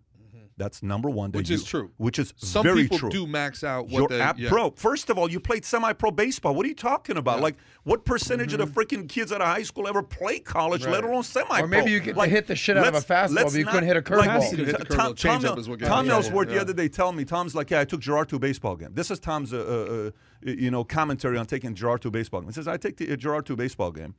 That's 0.58 0.82
number 0.82 1.10
one. 1.10 1.32
that 1.32 1.36
Mm-hmm. 1.36 1.38
Which 1.40 1.50
is 1.50 1.60
you- 1.60 1.66
true. 1.66 1.90
Which 1.98 2.18
is 2.18 2.32
Some 2.38 2.62
very 2.62 2.82
people 2.84 2.98
true. 2.98 3.10
do 3.10 3.26
max 3.26 3.62
out 3.62 3.88
what 3.88 3.98
You're 3.98 4.08
they 4.08 4.20
at 4.22 4.38
yeah. 4.38 4.48
pro. 4.48 4.70
First 4.70 5.10
of 5.10 5.18
all, 5.18 5.30
you 5.30 5.38
played 5.38 5.66
semi-pro 5.66 6.10
baseball. 6.12 6.54
What 6.54 6.64
are 6.64 6.68
you 6.70 6.74
talking 6.74 7.18
about? 7.18 7.40
Like, 7.40 7.56
what 7.84 8.06
percentage 8.06 8.54
of 8.54 8.60
the 8.60 8.66
freaking 8.66 9.06
kids 9.06 9.32
out 9.32 9.42
of 9.42 9.48
high 9.48 9.64
school 9.64 9.86
ever 9.86 10.02
play 10.02 10.38
college, 10.38 10.86
let 10.86 11.04
alone 11.04 11.24
semi-pro? 11.24 11.64
Or 11.64 11.66
maybe 11.66 11.90
you 11.90 12.00
could 12.00 12.16
Like, 12.16 12.30
hit 12.30 12.46
the 12.46 12.56
shit 12.56 12.78
out 12.78 12.86
of 12.86 12.94
a 12.94 13.00
fastball, 13.00 13.34
let's 13.34 13.52
but 13.52 13.58
you 13.58 13.64
not- 13.66 13.74
couldn't 13.74 13.86
hit 13.88 13.96
a 13.98 14.02
curveball. 14.02 14.26
like, 14.26 14.50
You 14.52 14.56
could 14.56 14.66
hit 14.66 14.78
the 14.78 14.84
Tom, 14.86 15.12
curveball. 15.12 15.18
Tom, 15.20 15.42
Changeup 15.42 15.58
is 15.58 15.68
what 15.68 15.78
gets 15.78 15.88
Tom. 15.90 16.06
Yeah, 16.06 16.12
Ellsworth 16.14 16.48
yeah. 16.48 16.54
the 16.54 16.60
other 16.62 16.72
day 16.72 16.88
tell 16.88 17.12
me, 17.12 17.26
Tom's 17.26 17.54
like, 17.54 17.70
yeah, 17.70 17.80
I 17.80 17.84
took 17.84 18.00
Gerard 18.00 18.30
to 18.30 18.36
a 18.36 18.38
baseball 18.38 18.76
game. 18.76 18.90
This 18.94 19.10
is 19.10 19.18
Tom's, 19.18 19.52
uh, 19.52 19.58
uh, 19.58 19.60
uh, 19.60 20.10
you 20.50 20.70
know, 20.70 20.84
commentary 20.84 21.36
on 21.36 21.44
taking 21.44 21.74
Gerard 21.74 22.00
to 22.00 22.08
a 22.08 22.10
baseball 22.10 22.40
game. 22.40 22.48
He 22.48 22.54
says, 22.54 22.66
I 22.66 22.78
take 22.78 22.96
the, 22.96 23.12
uh, 23.12 23.16
Gerard 23.16 23.44
to 23.46 23.52
a 23.52 23.56
baseball 23.56 23.90
game. 23.92 24.14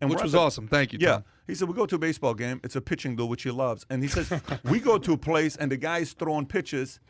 And 0.00 0.10
Which 0.10 0.22
was 0.22 0.32
the- 0.32 0.38
awesome. 0.38 0.66
Thank 0.68 0.92
you, 0.94 0.98
Yeah. 1.00 1.20
He 1.46 1.54
said, 1.54 1.68
we 1.68 1.74
go 1.74 1.86
to 1.86 1.96
a 1.96 1.98
baseball 1.98 2.34
game. 2.34 2.60
It's 2.62 2.76
a 2.76 2.80
pitching 2.80 3.16
duel, 3.16 3.28
which 3.28 3.42
he 3.42 3.50
loves. 3.50 3.84
And 3.90 4.02
he 4.02 4.08
says, 4.08 4.32
we 4.64 4.80
go 4.80 4.98
to 4.98 5.12
a 5.12 5.16
place 5.16 5.56
and 5.56 5.70
the 5.70 5.76
guy's 5.76 6.12
throwing 6.12 6.46
pitches 6.46 7.00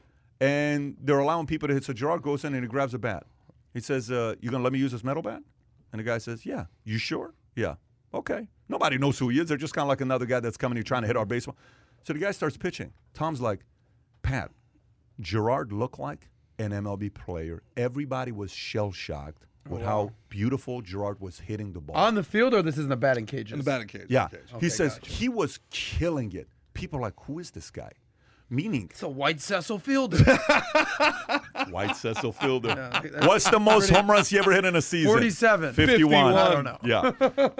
and 0.40 0.96
they're 1.00 1.18
allowing 1.18 1.46
people 1.46 1.68
to 1.68 1.74
hit. 1.74 1.84
So 1.84 1.92
Gerard 1.92 2.22
goes 2.22 2.44
in 2.44 2.54
and 2.54 2.62
he 2.62 2.68
grabs 2.68 2.94
a 2.94 2.98
bat. 2.98 3.24
He 3.74 3.80
says, 3.80 4.10
uh, 4.10 4.34
you 4.40 4.50
going 4.50 4.60
to 4.60 4.64
let 4.64 4.72
me 4.72 4.78
use 4.78 4.92
this 4.92 5.04
metal 5.04 5.22
bat? 5.22 5.42
And 5.92 6.00
the 6.00 6.04
guy 6.04 6.18
says, 6.18 6.46
yeah. 6.46 6.66
You 6.84 6.98
sure? 6.98 7.34
Yeah. 7.54 7.74
Okay. 8.14 8.48
Nobody 8.68 8.98
knows 8.98 9.18
who 9.18 9.28
he 9.28 9.38
is. 9.38 9.48
They're 9.48 9.58
just 9.58 9.74
kind 9.74 9.84
of 9.84 9.88
like 9.88 10.00
another 10.00 10.26
guy 10.26 10.40
that's 10.40 10.56
coming 10.56 10.76
here 10.76 10.82
trying 10.82 11.02
to 11.02 11.06
hit 11.06 11.16
our 11.16 11.26
baseball. 11.26 11.56
So 12.04 12.12
the 12.12 12.18
guy 12.18 12.30
starts 12.30 12.56
pitching. 12.56 12.92
Tom's 13.14 13.40
like, 13.40 13.60
Pat, 14.22 14.50
Gerard 15.20 15.72
looked 15.72 15.98
like 15.98 16.30
an 16.58 16.70
MLB 16.70 17.12
player. 17.12 17.62
Everybody 17.76 18.32
was 18.32 18.50
shell 18.50 18.92
shocked 18.92 19.46
with 19.68 19.82
oh, 19.82 19.84
how 19.84 20.12
beautiful 20.28 20.82
Gerard 20.82 21.20
was 21.20 21.40
hitting 21.40 21.72
the 21.72 21.80
ball. 21.80 21.96
On 21.96 22.14
the 22.14 22.22
field, 22.24 22.54
or 22.54 22.62
this 22.62 22.76
is 22.76 22.84
in 22.84 22.90
the 22.90 22.96
batting 22.96 23.26
cages? 23.26 23.52
in 23.52 23.58
the 23.58 23.64
batting 23.64 23.88
cage. 23.88 24.06
Yeah. 24.08 24.24
batting 24.28 24.40
cage. 24.52 24.60
he 24.60 24.68
says 24.68 25.00
he 25.04 25.28
was 25.28 25.60
killing 25.70 26.32
it. 26.32 26.48
People 26.74 26.98
are 26.98 27.02
like, 27.02 27.14
who 27.26 27.38
is 27.38 27.50
this 27.50 27.70
guy? 27.70 27.90
Meaning, 28.50 28.88
It's 28.90 29.02
a 29.02 29.08
white 29.08 29.40
Cecil 29.40 29.78
Fielder. 29.78 30.18
white 31.70 31.96
Cecil 31.96 32.32
Fielder. 32.32 32.74
that's 32.74 33.26
What's 33.26 33.50
the 33.50 33.58
most 33.60 33.90
home 33.90 34.10
runs 34.10 34.28
he 34.28 34.38
ever 34.38 34.52
hit 34.52 34.64
in 34.64 34.76
a 34.76 34.82
season? 34.82 35.10
47. 35.10 35.72
51. 35.74 36.34
I 36.34 36.50
don't 36.50 36.64
know. 36.64 36.78
Yeah. 36.84 37.10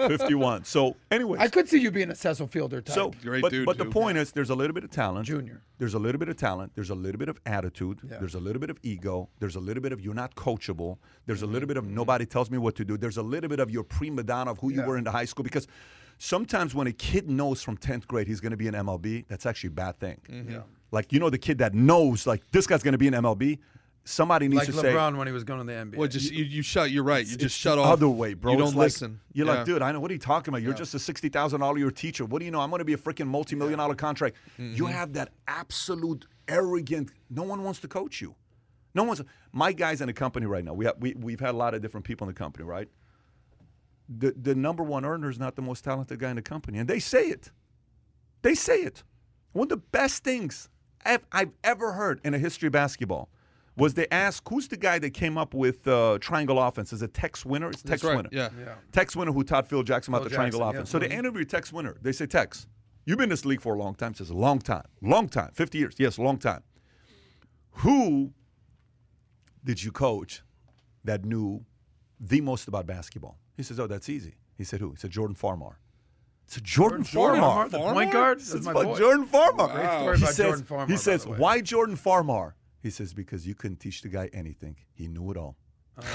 51. 0.07 0.65
So, 0.65 0.95
anyways. 1.11 1.41
I 1.41 1.47
could 1.47 1.67
see 1.69 1.79
you 1.79 1.91
being 1.91 2.09
a 2.11 2.15
Cecil 2.15 2.47
Fielder 2.47 2.81
type. 2.81 2.95
So, 2.95 3.11
Great 3.23 3.41
but, 3.41 3.51
dude, 3.51 3.65
but 3.65 3.77
the 3.77 3.85
too. 3.85 3.89
point 3.91 4.17
is, 4.17 4.31
there's 4.31 4.49
a 4.49 4.55
little 4.55 4.73
bit 4.73 4.83
of 4.83 4.91
talent. 4.91 5.25
Junior. 5.27 5.61
There's 5.77 5.93
a 5.93 5.99
little 5.99 6.19
bit 6.19 6.29
of 6.29 6.37
talent. 6.37 6.71
There's 6.75 6.89
a 6.89 6.95
little 6.95 7.19
bit 7.19 7.29
of 7.29 7.39
attitude. 7.45 7.99
Yeah. 8.09 8.17
There's 8.19 8.35
a 8.35 8.39
little 8.39 8.59
bit 8.59 8.69
of 8.69 8.77
ego. 8.83 9.29
There's 9.39 9.55
a 9.55 9.59
little 9.59 9.81
bit 9.83 9.91
of 9.91 10.01
you're 10.01 10.13
not 10.13 10.35
coachable. 10.35 10.97
There's 11.25 11.41
a 11.41 11.45
Mm-hmm. 11.45 11.53
little 11.53 11.67
bit 11.67 11.77
of 11.77 11.85
nobody 11.85 12.25
tells 12.25 12.49
me 12.49 12.57
what 12.57 12.75
to 12.75 12.85
do. 12.85 12.97
There's 12.97 13.17
a 13.17 13.21
little 13.23 13.49
bit 13.49 13.59
of 13.59 13.69
your 13.69 13.83
prima 13.83 14.23
donna 14.23 14.51
of 14.51 14.59
who 14.59 14.71
you 14.71 14.81
were 14.81 14.97
in 14.97 15.03
the 15.03 15.11
high 15.11 15.25
school. 15.25 15.43
Because 15.43 15.67
sometimes 16.17 16.73
when 16.73 16.87
a 16.87 16.91
kid 16.91 17.29
knows 17.29 17.61
from 17.61 17.77
10th 17.77 18.07
grade 18.07 18.27
he's 18.27 18.39
going 18.39 18.51
to 18.51 18.57
be 18.57 18.67
in 18.67 18.73
MLB, 18.73 19.25
that's 19.27 19.45
actually 19.45 19.69
a 19.69 19.71
bad 19.71 19.99
thing. 19.99 20.19
Yeah. 20.49 20.61
Like, 20.91 21.11
you 21.11 21.19
know, 21.19 21.29
the 21.29 21.37
kid 21.39 21.57
that 21.57 21.73
knows, 21.73 22.25
like, 22.27 22.43
this 22.51 22.67
guy's 22.67 22.83
going 22.83 22.91
to 22.93 22.97
be 22.99 23.07
in 23.07 23.13
MLB, 23.13 23.57
somebody 24.05 24.47
needs 24.47 24.59
like 24.59 24.67
to 24.67 24.73
say, 24.73 24.91
LeBron 24.93 25.17
when 25.17 25.27
he 25.27 25.33
was 25.33 25.43
going 25.43 25.59
to 25.59 25.65
the 25.65 25.71
NBA. 25.79 25.95
Well, 25.97 26.07
just 26.07 26.31
you, 26.31 26.43
you 26.43 26.61
shut. 26.61 26.91
You're 26.91 27.03
right. 27.03 27.25
You 27.25 27.37
just 27.37 27.57
shut 27.57 27.77
the 27.77 27.81
off. 27.83 27.93
other 27.93 28.09
way, 28.09 28.33
bro. 28.33 28.51
You 28.51 28.57
don't 28.57 28.75
like- 28.75 28.85
listen. 28.85 29.19
You're 29.31 29.47
Yeah. 29.47 29.53
like, 29.53 29.65
dude, 29.65 29.81
I 29.81 29.91
know 29.91 29.99
what 29.99 30.11
are 30.11 30.13
you 30.13 30.19
talking 30.19 30.53
about? 30.53 30.61
You're 30.61 30.73
just 30.73 30.93
a 30.93 30.99
sixty 30.99 31.29
thousand 31.29 31.61
dollar 31.61 31.77
year 31.77 31.91
teacher. 31.91 32.25
What 32.25 32.39
do 32.39 32.45
you 32.45 32.51
know? 32.51 32.59
I'm 32.59 32.69
going 32.69 32.79
to 32.79 32.85
be 32.85 32.93
a 32.93 32.97
freaking 32.97 33.27
multi 33.27 33.55
million 33.55 33.79
dollar 33.79 33.95
contract. 33.95 34.35
Mm-hmm. 34.59 34.75
You 34.75 34.85
have 34.87 35.13
that 35.13 35.29
absolute 35.47 36.25
arrogant. 36.47 37.11
No 37.29 37.43
one 37.43 37.63
wants 37.63 37.79
to 37.81 37.87
coach 37.87 38.21
you. 38.21 38.35
No 38.95 39.03
one's. 39.03 39.21
My 39.51 39.71
guys 39.71 40.01
in 40.01 40.07
the 40.07 40.13
company 40.13 40.45
right 40.45 40.63
now. 40.63 40.73
We 40.73 40.85
have 40.85 40.95
we 40.99 41.13
we've 41.17 41.39
had 41.39 41.51
a 41.51 41.57
lot 41.57 41.73
of 41.73 41.81
different 41.81 42.05
people 42.05 42.27
in 42.27 42.33
the 42.33 42.37
company, 42.37 42.65
right? 42.65 42.87
The 44.09 44.33
the 44.39 44.53
number 44.53 44.83
one 44.83 45.05
earner 45.05 45.29
is 45.29 45.39
not 45.39 45.55
the 45.55 45.61
most 45.61 45.83
talented 45.83 46.19
guy 46.19 46.29
in 46.29 46.35
the 46.35 46.41
company, 46.41 46.77
and 46.77 46.87
they 46.89 46.99
say 46.99 47.27
it. 47.27 47.51
They 48.41 48.53
say 48.55 48.81
it. 48.81 49.03
One 49.53 49.65
of 49.65 49.69
the 49.69 49.77
best 49.77 50.23
things 50.23 50.67
I've, 51.05 51.25
I've 51.31 51.51
ever 51.63 51.93
heard 51.93 52.19
in 52.23 52.33
the 52.33 52.39
history 52.39 52.67
of 52.67 52.73
basketball 52.73 53.29
was 53.75 53.93
they 53.95 54.07
asked, 54.11 54.47
who's 54.49 54.67
the 54.67 54.77
guy 54.77 54.99
that 54.99 55.11
came 55.11 55.37
up 55.37 55.53
with 55.53 55.87
uh, 55.87 56.17
triangle 56.21 56.61
offense? 56.61 56.93
Is 56.93 57.01
it 57.01 57.13
Tex 57.13 57.45
Winter? 57.45 57.69
It's 57.69 57.81
Tex 57.81 58.01
That's 58.01 58.03
right. 58.03 58.17
Winner. 58.17 58.29
Yeah. 58.31 58.49
Yeah. 58.59 58.75
Tex 58.91 59.15
Winner, 59.15 59.31
who 59.31 59.43
taught 59.43 59.67
Phil 59.67 59.81
Jackson 59.83 60.13
about 60.13 60.23
Phil 60.23 60.29
the 60.29 60.35
triangle 60.35 60.59
Jackson, 60.59 60.75
offense. 60.77 60.89
yeah. 60.89 60.91
So 60.91 60.99
they 60.99 61.09
interviewed 61.15 61.49
Tex 61.49 61.73
Winner. 61.73 61.97
They 62.01 62.11
say, 62.11 62.25
Tex, 62.27 62.67
you've 63.05 63.17
been 63.17 63.23
in 63.25 63.29
this 63.29 63.45
league 63.45 63.61
for 63.61 63.73
a 63.73 63.77
long 63.79 63.95
time. 63.95 64.13
He 64.13 64.17
says, 64.19 64.29
a 64.29 64.35
long 64.35 64.59
time. 64.59 64.85
Long 65.01 65.27
time. 65.27 65.51
50 65.53 65.77
years. 65.77 65.95
Yes, 65.97 66.19
long 66.19 66.37
time. 66.37 66.61
Who 67.77 68.33
did 69.63 69.83
you 69.83 69.91
coach 69.91 70.43
that 71.03 71.25
knew 71.25 71.65
the 72.19 72.41
most 72.41 72.67
about 72.67 72.85
basketball? 72.85 73.39
He 73.57 73.63
says, 73.63 73.79
oh, 73.79 73.87
that's 73.87 74.09
easy. 74.09 74.35
He 74.57 74.63
said, 74.63 74.79
who? 74.79 74.91
He 74.91 74.97
said, 74.97 75.11
Jordan 75.11 75.35
Farmar. 75.35 75.75
It's 76.45 76.59
Jordan, 76.61 77.03
Jordan 77.03 77.41
Farmar. 77.41 77.69
Farmar, 77.69 77.71
the 77.71 77.79
point 77.79 78.11
guard? 78.11 78.37
It's 78.39 78.51
That's 78.51 78.65
my 78.65 78.73
boy. 78.73 78.97
Jordan 78.97 79.25
Farmar. 79.25 79.73
Great 79.73 79.85
story 79.89 80.17
He 80.17 80.23
about 80.23 80.33
says, 80.33 80.45
Jordan 80.45 80.63
Farmar, 80.65 80.87
He 80.87 80.93
by 80.93 80.97
says, 80.97 81.23
the 81.23 81.29
way. 81.31 81.37
why 81.37 81.61
Jordan 81.61 81.95
Farmar? 81.95 82.53
He 82.83 82.89
says, 82.89 83.13
because 83.13 83.47
you 83.47 83.55
couldn't 83.55 83.79
teach 83.79 84.01
the 84.01 84.09
guy 84.09 84.29
anything. 84.33 84.75
He 84.93 85.07
knew 85.07 85.31
it 85.31 85.37
all. 85.37 85.55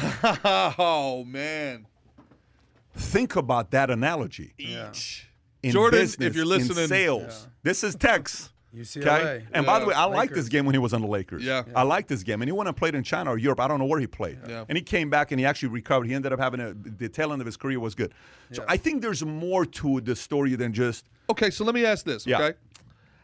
oh 0.78 1.24
man. 1.26 1.86
Think 2.94 3.36
about 3.36 3.70
that 3.70 3.90
analogy. 3.90 4.52
Each. 4.58 5.30
In 5.62 5.72
Jordan, 5.72 6.00
if 6.00 6.36
you're 6.36 6.44
listening, 6.44 6.76
in 6.76 6.82
listening- 6.82 6.88
sales. 6.88 7.48
This 7.62 7.82
is 7.82 7.94
Tex. 7.96 8.50
UCLA. 8.76 9.46
And 9.54 9.64
by 9.64 9.80
the 9.80 9.86
way, 9.86 9.94
I 9.94 10.04
liked 10.04 10.34
this 10.34 10.48
game 10.48 10.66
when 10.66 10.74
he 10.74 10.78
was 10.78 10.92
on 10.92 11.00
the 11.00 11.06
Lakers. 11.06 11.42
Yeah. 11.42 11.62
I 11.74 11.84
liked 11.84 12.06
this 12.08 12.22
game. 12.22 12.42
And 12.42 12.48
he 12.48 12.52
went 12.52 12.68
and 12.68 12.76
played 12.76 12.94
in 12.94 13.02
China 13.02 13.30
or 13.30 13.38
Europe. 13.38 13.60
I 13.60 13.66
don't 13.66 13.78
know 13.78 13.86
where 13.86 13.98
he 13.98 14.06
played. 14.06 14.38
Yeah. 14.46 14.66
And 14.68 14.76
he 14.76 14.84
came 14.84 15.08
back 15.08 15.32
and 15.32 15.40
he 15.40 15.46
actually 15.46 15.70
recovered. 15.70 16.06
He 16.06 16.12
ended 16.12 16.34
up 16.34 16.38
having 16.38 16.60
a, 16.60 16.74
the 16.74 17.08
tail 17.08 17.32
end 17.32 17.40
of 17.40 17.46
his 17.46 17.56
career 17.56 17.80
was 17.80 17.94
good. 17.94 18.12
So 18.52 18.62
I 18.68 18.76
think 18.76 19.00
there's 19.00 19.24
more 19.24 19.64
to 19.64 20.02
the 20.02 20.14
story 20.14 20.54
than 20.54 20.74
just 20.74 21.06
Okay, 21.30 21.50
so 21.50 21.64
let 21.64 21.74
me 21.74 21.84
ask 21.84 22.04
this. 22.06 22.26
Yeah. 22.26 22.40
Okay, 22.40 22.58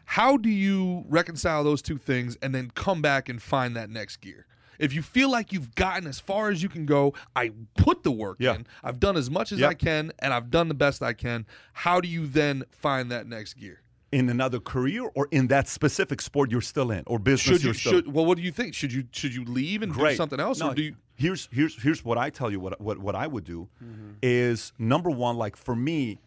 how 0.06 0.36
do 0.36 0.48
you 0.51 1.05
reconcile 1.09 1.64
those 1.64 1.82
two 1.82 1.98
things 1.98 2.36
and 2.43 2.55
then 2.55 2.70
come 2.74 3.02
back 3.02 3.28
and 3.28 3.40
find 3.43 3.74
that 3.76 3.90
next 3.90 4.16
gear? 4.18 4.47
If 4.78 4.93
you 4.93 5.02
feel 5.02 5.31
like 5.31 5.52
you've 5.52 5.74
gotten 5.76 6.06
as 6.09 6.18
far 6.18 6.51
as 6.51 6.62
you 6.62 6.68
can 6.68 6.85
go, 6.85 7.14
I 7.36 7.52
put 7.76 8.02
the 8.02 8.10
work 8.10 8.36
Yeah. 8.40 8.56
in. 8.56 8.66
I've 8.82 8.98
done 8.98 9.16
as 9.16 9.31
much 9.31 9.52
as 9.52 9.60
Yeah. 9.60 9.68
I 9.68 9.74
can, 9.74 10.12
and 10.18 10.32
I've 10.35 10.51
done 10.51 10.66
the 10.68 10.74
best 10.74 11.01
I 11.02 11.12
can. 11.12 11.47
How 11.72 12.01
do 12.01 12.09
you 12.09 12.26
then 12.26 12.64
find 12.70 13.10
that 13.10 13.26
next 13.26 13.55
gear? 13.55 13.81
in 14.12 14.28
another 14.28 14.60
career 14.60 15.02
or 15.16 15.26
in 15.32 15.48
that 15.48 15.66
specific 15.66 16.20
sport 16.22 16.48
you're 16.48 16.60
still 16.60 16.93
in 16.93 17.02
or 17.09 17.18
business 17.18 17.56
Should 17.56 17.62
you? 17.62 17.66
you're 17.68 17.74
still 17.74 17.93
Should 17.94 18.12
well? 18.14 18.24
What 18.24 18.36
do 18.39 18.44
you 18.44 18.52
think? 18.52 18.72
Should 18.72 18.93
you? 18.93 19.09
Should 19.10 19.35
you 19.35 19.44
leave 19.44 19.82
and 19.82 19.93
do 19.93 20.14
something 20.14 20.39
else, 20.39 20.60
No, 20.60 20.68
or 20.68 20.74
do 20.76 20.82
you? 20.82 20.94
Here's 21.16 21.48
here's 21.51 21.82
here's 21.82 22.05
what 22.05 22.16
I 22.16 22.31
tell 22.31 22.48
you. 22.48 22.60
What 22.60 22.81
what 22.81 22.98
what 22.98 23.16
I 23.16 23.26
would 23.26 23.43
do 23.43 23.68
Mm-hmm. 23.82 24.10
is 24.22 24.72
number 24.78 25.10
one, 25.10 25.36
like 25.36 25.56
for 25.56 25.74
me, 25.74 26.20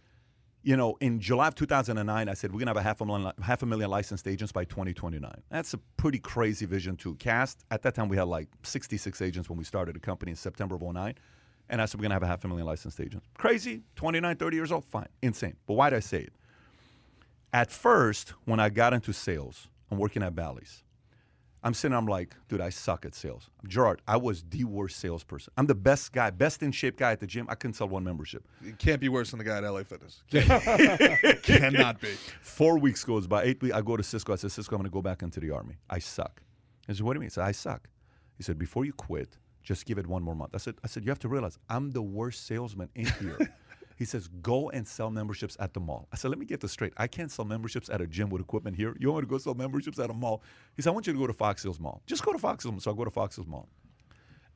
you 0.67 0.75
know, 0.75 0.97
in 0.99 1.21
July 1.21 1.47
of 1.47 1.55
2009, 1.55 2.27
I 2.27 2.33
said 2.33 2.51
we're 2.51 2.59
gonna 2.59 2.71
have 2.71 2.75
a 2.77 2.81
half 2.81 2.99
a 2.99 3.05
million 3.05 3.31
half 3.41 3.63
a 3.63 3.65
million 3.65 3.89
licensed 3.89 4.27
agents 4.27 4.51
by 4.51 4.65
2029. 4.65 5.31
That's 5.49 5.73
a 5.73 5.77
pretty 5.95 6.19
crazy 6.19 6.65
vision 6.65 6.97
to 6.97 7.15
cast. 7.15 7.63
At 7.71 7.83
that 7.83 7.95
time, 7.95 8.09
we 8.09 8.17
had 8.17 8.27
like 8.27 8.49
66 8.63 9.21
agents 9.21 9.49
when 9.49 9.57
we 9.57 9.63
started 9.63 9.95
the 9.95 10.01
company 10.01 10.31
in 10.31 10.35
September 10.35 10.75
of 10.75 10.81
09. 10.81 11.15
And 11.69 11.81
I 11.81 11.85
said 11.85 12.01
we're 12.01 12.03
gonna 12.03 12.15
have 12.15 12.23
a 12.23 12.27
half 12.27 12.43
a 12.43 12.49
million 12.49 12.67
licensed 12.67 12.99
agents. 12.99 13.25
Crazy, 13.37 13.83
29, 13.95 14.35
30 14.35 14.57
years 14.57 14.73
old, 14.73 14.83
fine, 14.83 15.07
insane. 15.21 15.55
But 15.67 15.75
why 15.75 15.89
did 15.89 15.95
I 15.95 16.01
say 16.01 16.23
it? 16.23 16.33
At 17.53 17.71
first, 17.71 18.33
when 18.43 18.59
I 18.59 18.67
got 18.67 18.93
into 18.93 19.13
sales, 19.13 19.69
I'm 19.89 19.97
working 19.97 20.21
at 20.21 20.35
Bally's. 20.35 20.83
I'm 21.67 21.73
sitting, 21.73 21.97
I'm 21.97 22.05
like, 22.05 22.33
dude, 22.47 22.61
I 22.61 22.69
suck 22.69 23.05
at 23.05 23.13
sales. 23.13 23.49
Gerard, 23.67 24.01
I 24.07 24.15
was 24.15 24.41
the 24.41 24.63
worst 24.63 25.01
salesperson. 25.01 25.51
I'm 25.57 25.65
the 25.65 25.75
best 25.75 26.13
guy, 26.13 26.29
best 26.29 26.63
in 26.63 26.71
shape 26.71 26.95
guy 26.95 27.11
at 27.11 27.19
the 27.19 27.27
gym. 27.27 27.45
I 27.49 27.55
couldn't 27.55 27.73
sell 27.73 27.89
one 27.89 28.05
membership. 28.05 28.47
It 28.65 28.79
can't 28.79 29.01
be 29.01 29.09
worse 29.09 29.31
than 29.31 29.39
the 29.39 29.43
guy 29.43 29.57
at 29.57 29.65
LA 29.65 29.83
Fitness. 29.83 30.23
Cannot 31.43 31.99
be. 31.99 32.07
Four 32.39 32.79
weeks 32.79 33.03
goes 33.03 33.27
by, 33.27 33.43
eight 33.43 33.61
weeks, 33.61 33.75
I 33.75 33.81
go 33.81 33.97
to 33.97 34.03
Cisco. 34.03 34.31
I 34.31 34.37
said, 34.37 34.53
Cisco, 34.53 34.77
I'm 34.77 34.81
going 34.81 34.89
to 34.89 34.93
go 34.93 35.01
back 35.01 35.23
into 35.23 35.41
the 35.41 35.51
Army. 35.51 35.75
I 35.89 35.99
suck. 35.99 36.41
He 36.87 36.93
said, 36.93 37.03
what 37.03 37.15
do 37.15 37.17
you 37.17 37.19
mean? 37.19 37.27
I 37.27 37.31
said, 37.31 37.43
I 37.43 37.51
suck. 37.51 37.89
He 38.37 38.43
said, 38.43 38.57
before 38.57 38.85
you 38.85 38.93
quit, 38.93 39.37
just 39.61 39.85
give 39.85 39.97
it 39.97 40.07
one 40.07 40.23
more 40.23 40.35
month. 40.35 40.51
I 40.53 40.59
said, 40.59 40.75
I 40.85 40.87
said, 40.87 41.03
you 41.03 41.09
have 41.09 41.19
to 41.19 41.27
realize 41.27 41.59
I'm 41.69 41.91
the 41.91 42.01
worst 42.01 42.47
salesman 42.47 42.87
in 42.95 43.07
here. 43.07 43.37
he 43.97 44.05
says, 44.05 44.27
go 44.41 44.69
and 44.69 44.87
sell 44.87 45.09
memberships 45.09 45.57
at 45.59 45.73
the 45.73 45.79
mall. 45.79 46.07
I 46.13 46.17
said, 46.17 46.29
let 46.29 46.37
me 46.39 46.45
get 46.45 46.61
this 46.61 46.71
straight. 46.71 46.93
I 46.97 47.07
can't 47.07 47.31
sell 47.31 47.45
memberships 47.45 47.89
at 47.89 47.99
a 47.99 48.05
gym 48.05 48.29
with 48.29 48.41
equipment 48.41 48.77
here. 48.77 48.95
You 48.99 49.11
want 49.11 49.23
me 49.23 49.27
to 49.27 49.29
go 49.29 49.39
sell 49.39 49.55
memberships 49.55 49.97
at 49.97 50.11
a 50.11 50.13
mall? 50.13 50.43
He 50.75 50.83
said, 50.83 50.91
I 50.91 50.93
want 50.93 51.07
you 51.07 51.13
to 51.13 51.19
go 51.19 51.25
to 51.25 51.33
Fox 51.33 51.63
Hills 51.63 51.79
Mall. 51.79 52.03
Just 52.05 52.23
go 52.23 52.31
to 52.31 52.37
Fox 52.37 52.63
Hills 52.63 52.73
Mall. 52.73 52.79
So 52.79 52.91
I 52.91 52.95
go 52.95 53.05
to 53.05 53.11
Fox 53.11 53.35
Hills 53.35 53.47
Mall. 53.47 53.67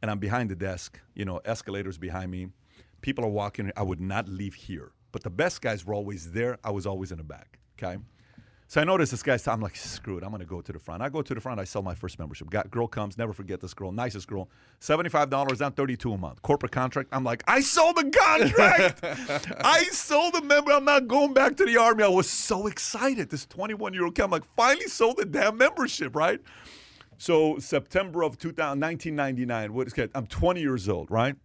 And 0.03 0.11
I'm 0.11 0.19
behind 0.19 0.49
the 0.49 0.55
desk, 0.55 0.99
you 1.15 1.25
know, 1.25 1.41
escalators 1.43 1.97
behind 1.97 2.29
me. 2.29 2.49
People 3.01 3.25
are 3.25 3.29
walking. 3.29 3.71
I 3.75 3.81
would 3.81 3.99
not 3.99 4.27
leave 4.27 4.53
here. 4.53 4.91
But 5.11 5.23
the 5.23 5.29
best 5.31 5.61
guys 5.61 5.85
were 5.85 5.95
always 5.95 6.31
there. 6.31 6.57
I 6.63 6.69
was 6.69 6.85
always 6.85 7.11
in 7.11 7.17
the 7.17 7.23
back. 7.23 7.57
Okay. 7.81 7.97
So 8.71 8.79
I 8.79 8.85
noticed 8.85 9.11
this 9.11 9.21
guy's. 9.21 9.45
I'm 9.49 9.59
like, 9.59 9.75
screw 9.75 10.17
it. 10.17 10.23
I'm 10.23 10.31
gonna 10.31 10.45
go 10.45 10.61
to 10.61 10.71
the 10.71 10.79
front. 10.79 11.03
I 11.03 11.09
go 11.09 11.21
to 11.21 11.33
the 11.35 11.41
front. 11.41 11.59
I 11.59 11.65
sell 11.65 11.81
my 11.81 11.93
first 11.93 12.17
membership. 12.17 12.49
Got 12.49 12.71
girl 12.71 12.87
comes. 12.87 13.17
Never 13.17 13.33
forget 13.33 13.59
this 13.59 13.73
girl. 13.73 13.91
Nicest 13.91 14.29
girl. 14.29 14.47
Seventy-five 14.79 15.29
dollars 15.29 15.59
down, 15.59 15.73
thirty-two 15.73 16.13
a 16.13 16.17
month. 16.17 16.41
Corporate 16.41 16.71
contract. 16.71 17.09
I'm 17.11 17.25
like, 17.25 17.43
I 17.47 17.59
sold 17.59 17.97
the 17.97 18.09
contract. 18.09 19.57
I 19.65 19.83
sold 19.91 20.35
the 20.35 20.41
member. 20.41 20.71
I'm 20.71 20.85
not 20.85 21.09
going 21.09 21.33
back 21.33 21.57
to 21.57 21.65
the 21.65 21.75
army. 21.75 22.05
I 22.05 22.07
was 22.07 22.29
so 22.29 22.67
excited. 22.67 23.29
This 23.29 23.45
21 23.45 23.93
year 23.93 24.05
old 24.05 24.15
kid. 24.15 24.23
I'm 24.23 24.31
like, 24.31 24.45
finally 24.55 24.87
sold 24.87 25.17
the 25.17 25.25
damn 25.25 25.57
membership, 25.57 26.15
right? 26.15 26.39
So 27.17 27.59
September 27.59 28.23
of 28.23 28.37
2000, 28.37 28.79
1999. 28.79 29.73
What 29.73 29.87
is 29.87 29.93
it? 29.95 30.11
I'm 30.15 30.27
20 30.27 30.61
years 30.61 30.87
old, 30.87 31.11
right? 31.11 31.35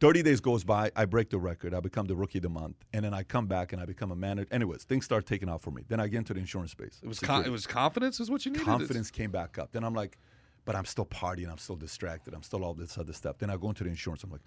30 0.00 0.22
days 0.22 0.40
goes 0.40 0.64
by, 0.64 0.90
I 0.96 1.04
break 1.04 1.28
the 1.28 1.38
record. 1.38 1.74
I 1.74 1.80
become 1.80 2.06
the 2.06 2.16
rookie 2.16 2.38
of 2.38 2.42
the 2.42 2.48
month. 2.48 2.76
And 2.92 3.04
then 3.04 3.12
I 3.12 3.22
come 3.22 3.46
back 3.46 3.72
and 3.72 3.82
I 3.82 3.84
become 3.84 4.10
a 4.10 4.16
manager. 4.16 4.48
Anyways, 4.50 4.84
things 4.84 5.04
start 5.04 5.26
taking 5.26 5.48
off 5.48 5.62
for 5.62 5.70
me. 5.70 5.84
Then 5.88 6.00
I 6.00 6.08
get 6.08 6.18
into 6.18 6.34
the 6.34 6.40
insurance 6.40 6.72
space. 6.72 6.98
It 7.02 7.08
was 7.08 7.20
con- 7.20 7.44
it 7.44 7.50
was 7.50 7.66
confidence 7.66 8.18
is 8.18 8.30
what 8.30 8.46
you 8.46 8.52
needed. 8.52 8.64
confidence 8.64 9.10
came 9.10 9.30
back 9.30 9.58
up. 9.58 9.72
Then 9.72 9.84
I'm 9.84 9.94
like, 9.94 10.16
but 10.64 10.74
I'm 10.74 10.86
still 10.86 11.04
partying. 11.04 11.50
I'm 11.50 11.58
still 11.58 11.76
distracted. 11.76 12.34
I'm 12.34 12.42
still 12.42 12.64
all 12.64 12.74
this 12.74 12.96
other 12.96 13.12
stuff. 13.12 13.38
Then 13.38 13.50
I 13.50 13.56
go 13.56 13.68
into 13.68 13.84
the 13.84 13.90
insurance. 13.90 14.24
I'm 14.24 14.30
like, 14.30 14.40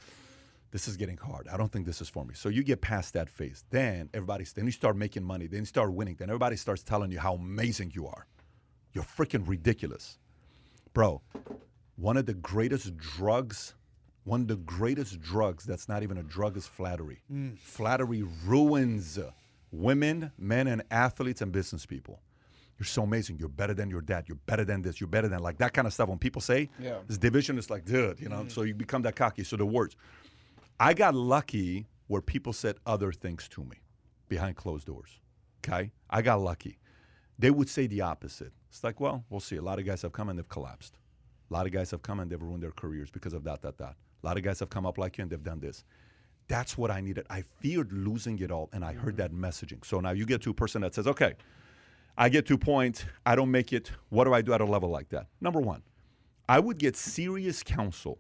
this 0.72 0.88
is 0.88 0.98
getting 0.98 1.18
hard. 1.18 1.48
I 1.48 1.56
don't 1.56 1.72
think 1.72 1.86
this 1.86 2.02
is 2.02 2.10
for 2.10 2.26
me. 2.26 2.34
So 2.34 2.50
you 2.50 2.64
get 2.64 2.82
past 2.82 3.14
that 3.14 3.30
phase. 3.30 3.64
Then 3.70 4.10
everybody's, 4.16 4.54
then 4.54 4.66
you 4.66 4.72
start 4.72 4.98
making 4.98 5.24
money. 5.24 5.46
Then 5.46 5.60
you 5.60 5.66
start 5.66 5.94
winning. 5.94 6.16
Then 6.16 6.30
everybody 6.30 6.56
starts 6.56 6.82
telling 6.82 7.12
you 7.12 7.20
how 7.20 7.36
amazing 7.36 7.92
you 7.94 8.08
are. 8.08 8.26
You're 8.94 9.04
freaking 9.04 9.48
ridiculous. 9.48 10.18
Bro, 10.94 11.22
one 11.96 12.18
of 12.18 12.26
the 12.26 12.34
greatest 12.34 12.98
drugs, 12.98 13.76
one 14.24 14.42
of 14.42 14.48
the 14.48 14.56
greatest 14.58 15.20
drugs 15.22 15.66
that's 15.66 15.90
not 15.90 16.04
even 16.04 16.18
a 16.18 16.24
drug 16.24 16.56
is 16.58 16.66
flattery. 16.66 17.24
Mm. 17.32 17.58
Flattery 17.60 18.24
ruins 18.46 19.20
women, 19.74 20.32
men, 20.38 20.68
and 20.68 20.84
athletes 20.92 21.42
and 21.42 21.52
business 21.52 21.86
people. 21.86 22.22
You're 22.78 22.86
so 22.86 23.04
amazing. 23.04 23.38
You're 23.40 23.50
better 23.50 23.74
than 23.74 23.90
your 23.90 24.02
dad. 24.02 24.26
You're 24.28 24.40
better 24.46 24.64
than 24.64 24.82
this. 24.82 25.00
You're 25.00 25.08
better 25.08 25.28
than 25.28 25.40
like 25.40 25.58
that 25.58 25.74
kind 25.74 25.88
of 25.88 25.94
stuff. 25.94 26.10
When 26.10 26.18
people 26.18 26.42
say 26.42 26.70
Yeah. 26.80 27.00
this 27.08 27.18
division 27.18 27.58
is 27.58 27.70
like, 27.70 27.86
dude, 27.86 28.20
you 28.20 28.30
know, 28.30 28.44
mm. 28.44 28.52
so 28.52 28.62
you 28.64 28.74
become 28.74 29.02
that 29.04 29.16
cocky. 29.16 29.44
So 29.44 29.58
the 29.58 29.66
words. 29.66 29.96
I 30.80 30.94
got 30.94 31.16
lucky 31.16 31.88
where 32.08 32.22
people 32.22 32.54
said 32.54 32.78
other 32.86 33.12
things 33.12 33.48
to 33.50 33.64
me 33.64 33.78
behind 34.28 34.56
closed 34.56 34.88
doors. 34.88 35.20
Okay? 35.66 35.92
I 36.10 36.22
got 36.22 36.42
lucky. 36.42 36.80
They 37.40 37.52
would 37.52 37.70
say 37.70 37.88
the 37.88 38.02
opposite. 38.02 38.52
It's 38.70 38.84
like, 38.84 39.00
well, 39.00 39.24
we'll 39.30 39.40
see. 39.40 39.56
A 39.58 39.62
lot 39.62 39.80
of 39.80 39.86
guys 39.86 40.02
have 40.02 40.12
come 40.12 40.30
and 40.30 40.38
they've 40.38 40.50
collapsed. 40.50 40.98
A 41.50 41.54
lot 41.54 41.66
of 41.66 41.72
guys 41.72 41.92
have 41.92 42.02
come 42.02 42.20
and 42.20 42.30
they've 42.32 42.42
ruined 42.42 42.64
their 42.64 42.72
careers 42.72 43.12
because 43.12 43.34
of 43.34 43.44
that, 43.44 43.62
that, 43.62 43.78
that. 43.78 43.96
A 44.24 44.28
lot 44.28 44.38
of 44.38 44.44
guys 44.44 44.60
have 44.60 44.70
come 44.70 44.86
up 44.86 44.98
like 44.98 45.18
you 45.18 45.24
and 45.24 45.32
they've 45.32 45.44
done 45.44 45.60
this. 45.60 45.84
That's 46.48 46.78
what 46.78 46.92
I 46.92 47.02
needed. 47.02 47.26
I 47.30 47.44
feared 47.60 47.92
losing 47.92 48.40
it 48.40 48.52
all, 48.52 48.70
and 48.74 48.84
I 48.84 48.94
heard 48.94 49.18
that 49.18 49.32
messaging. 49.32 49.84
So 49.86 50.00
now 50.00 50.12
you 50.12 50.26
get 50.26 50.42
to 50.44 50.50
a 50.52 50.54
person 50.54 50.82
that 50.82 50.94
says, 50.94 51.08
okay, 51.08 51.36
I 52.18 52.30
get 52.30 52.46
to 52.48 52.56
a 52.56 52.58
point, 52.58 53.06
I 53.26 53.36
don't 53.36 53.50
make 53.50 53.74
it. 53.74 53.92
What 54.10 54.26
do 54.26 54.34
I 54.34 54.42
do 54.42 54.54
at 54.54 54.62
a 54.62 54.66
level 54.66 54.90
like 54.90 55.10
that? 55.10 55.28
Number 55.42 55.60
one, 55.60 55.82
I 56.48 56.60
would 56.60 56.78
get 56.78 56.96
serious 56.96 57.64
counsel. 57.64 58.20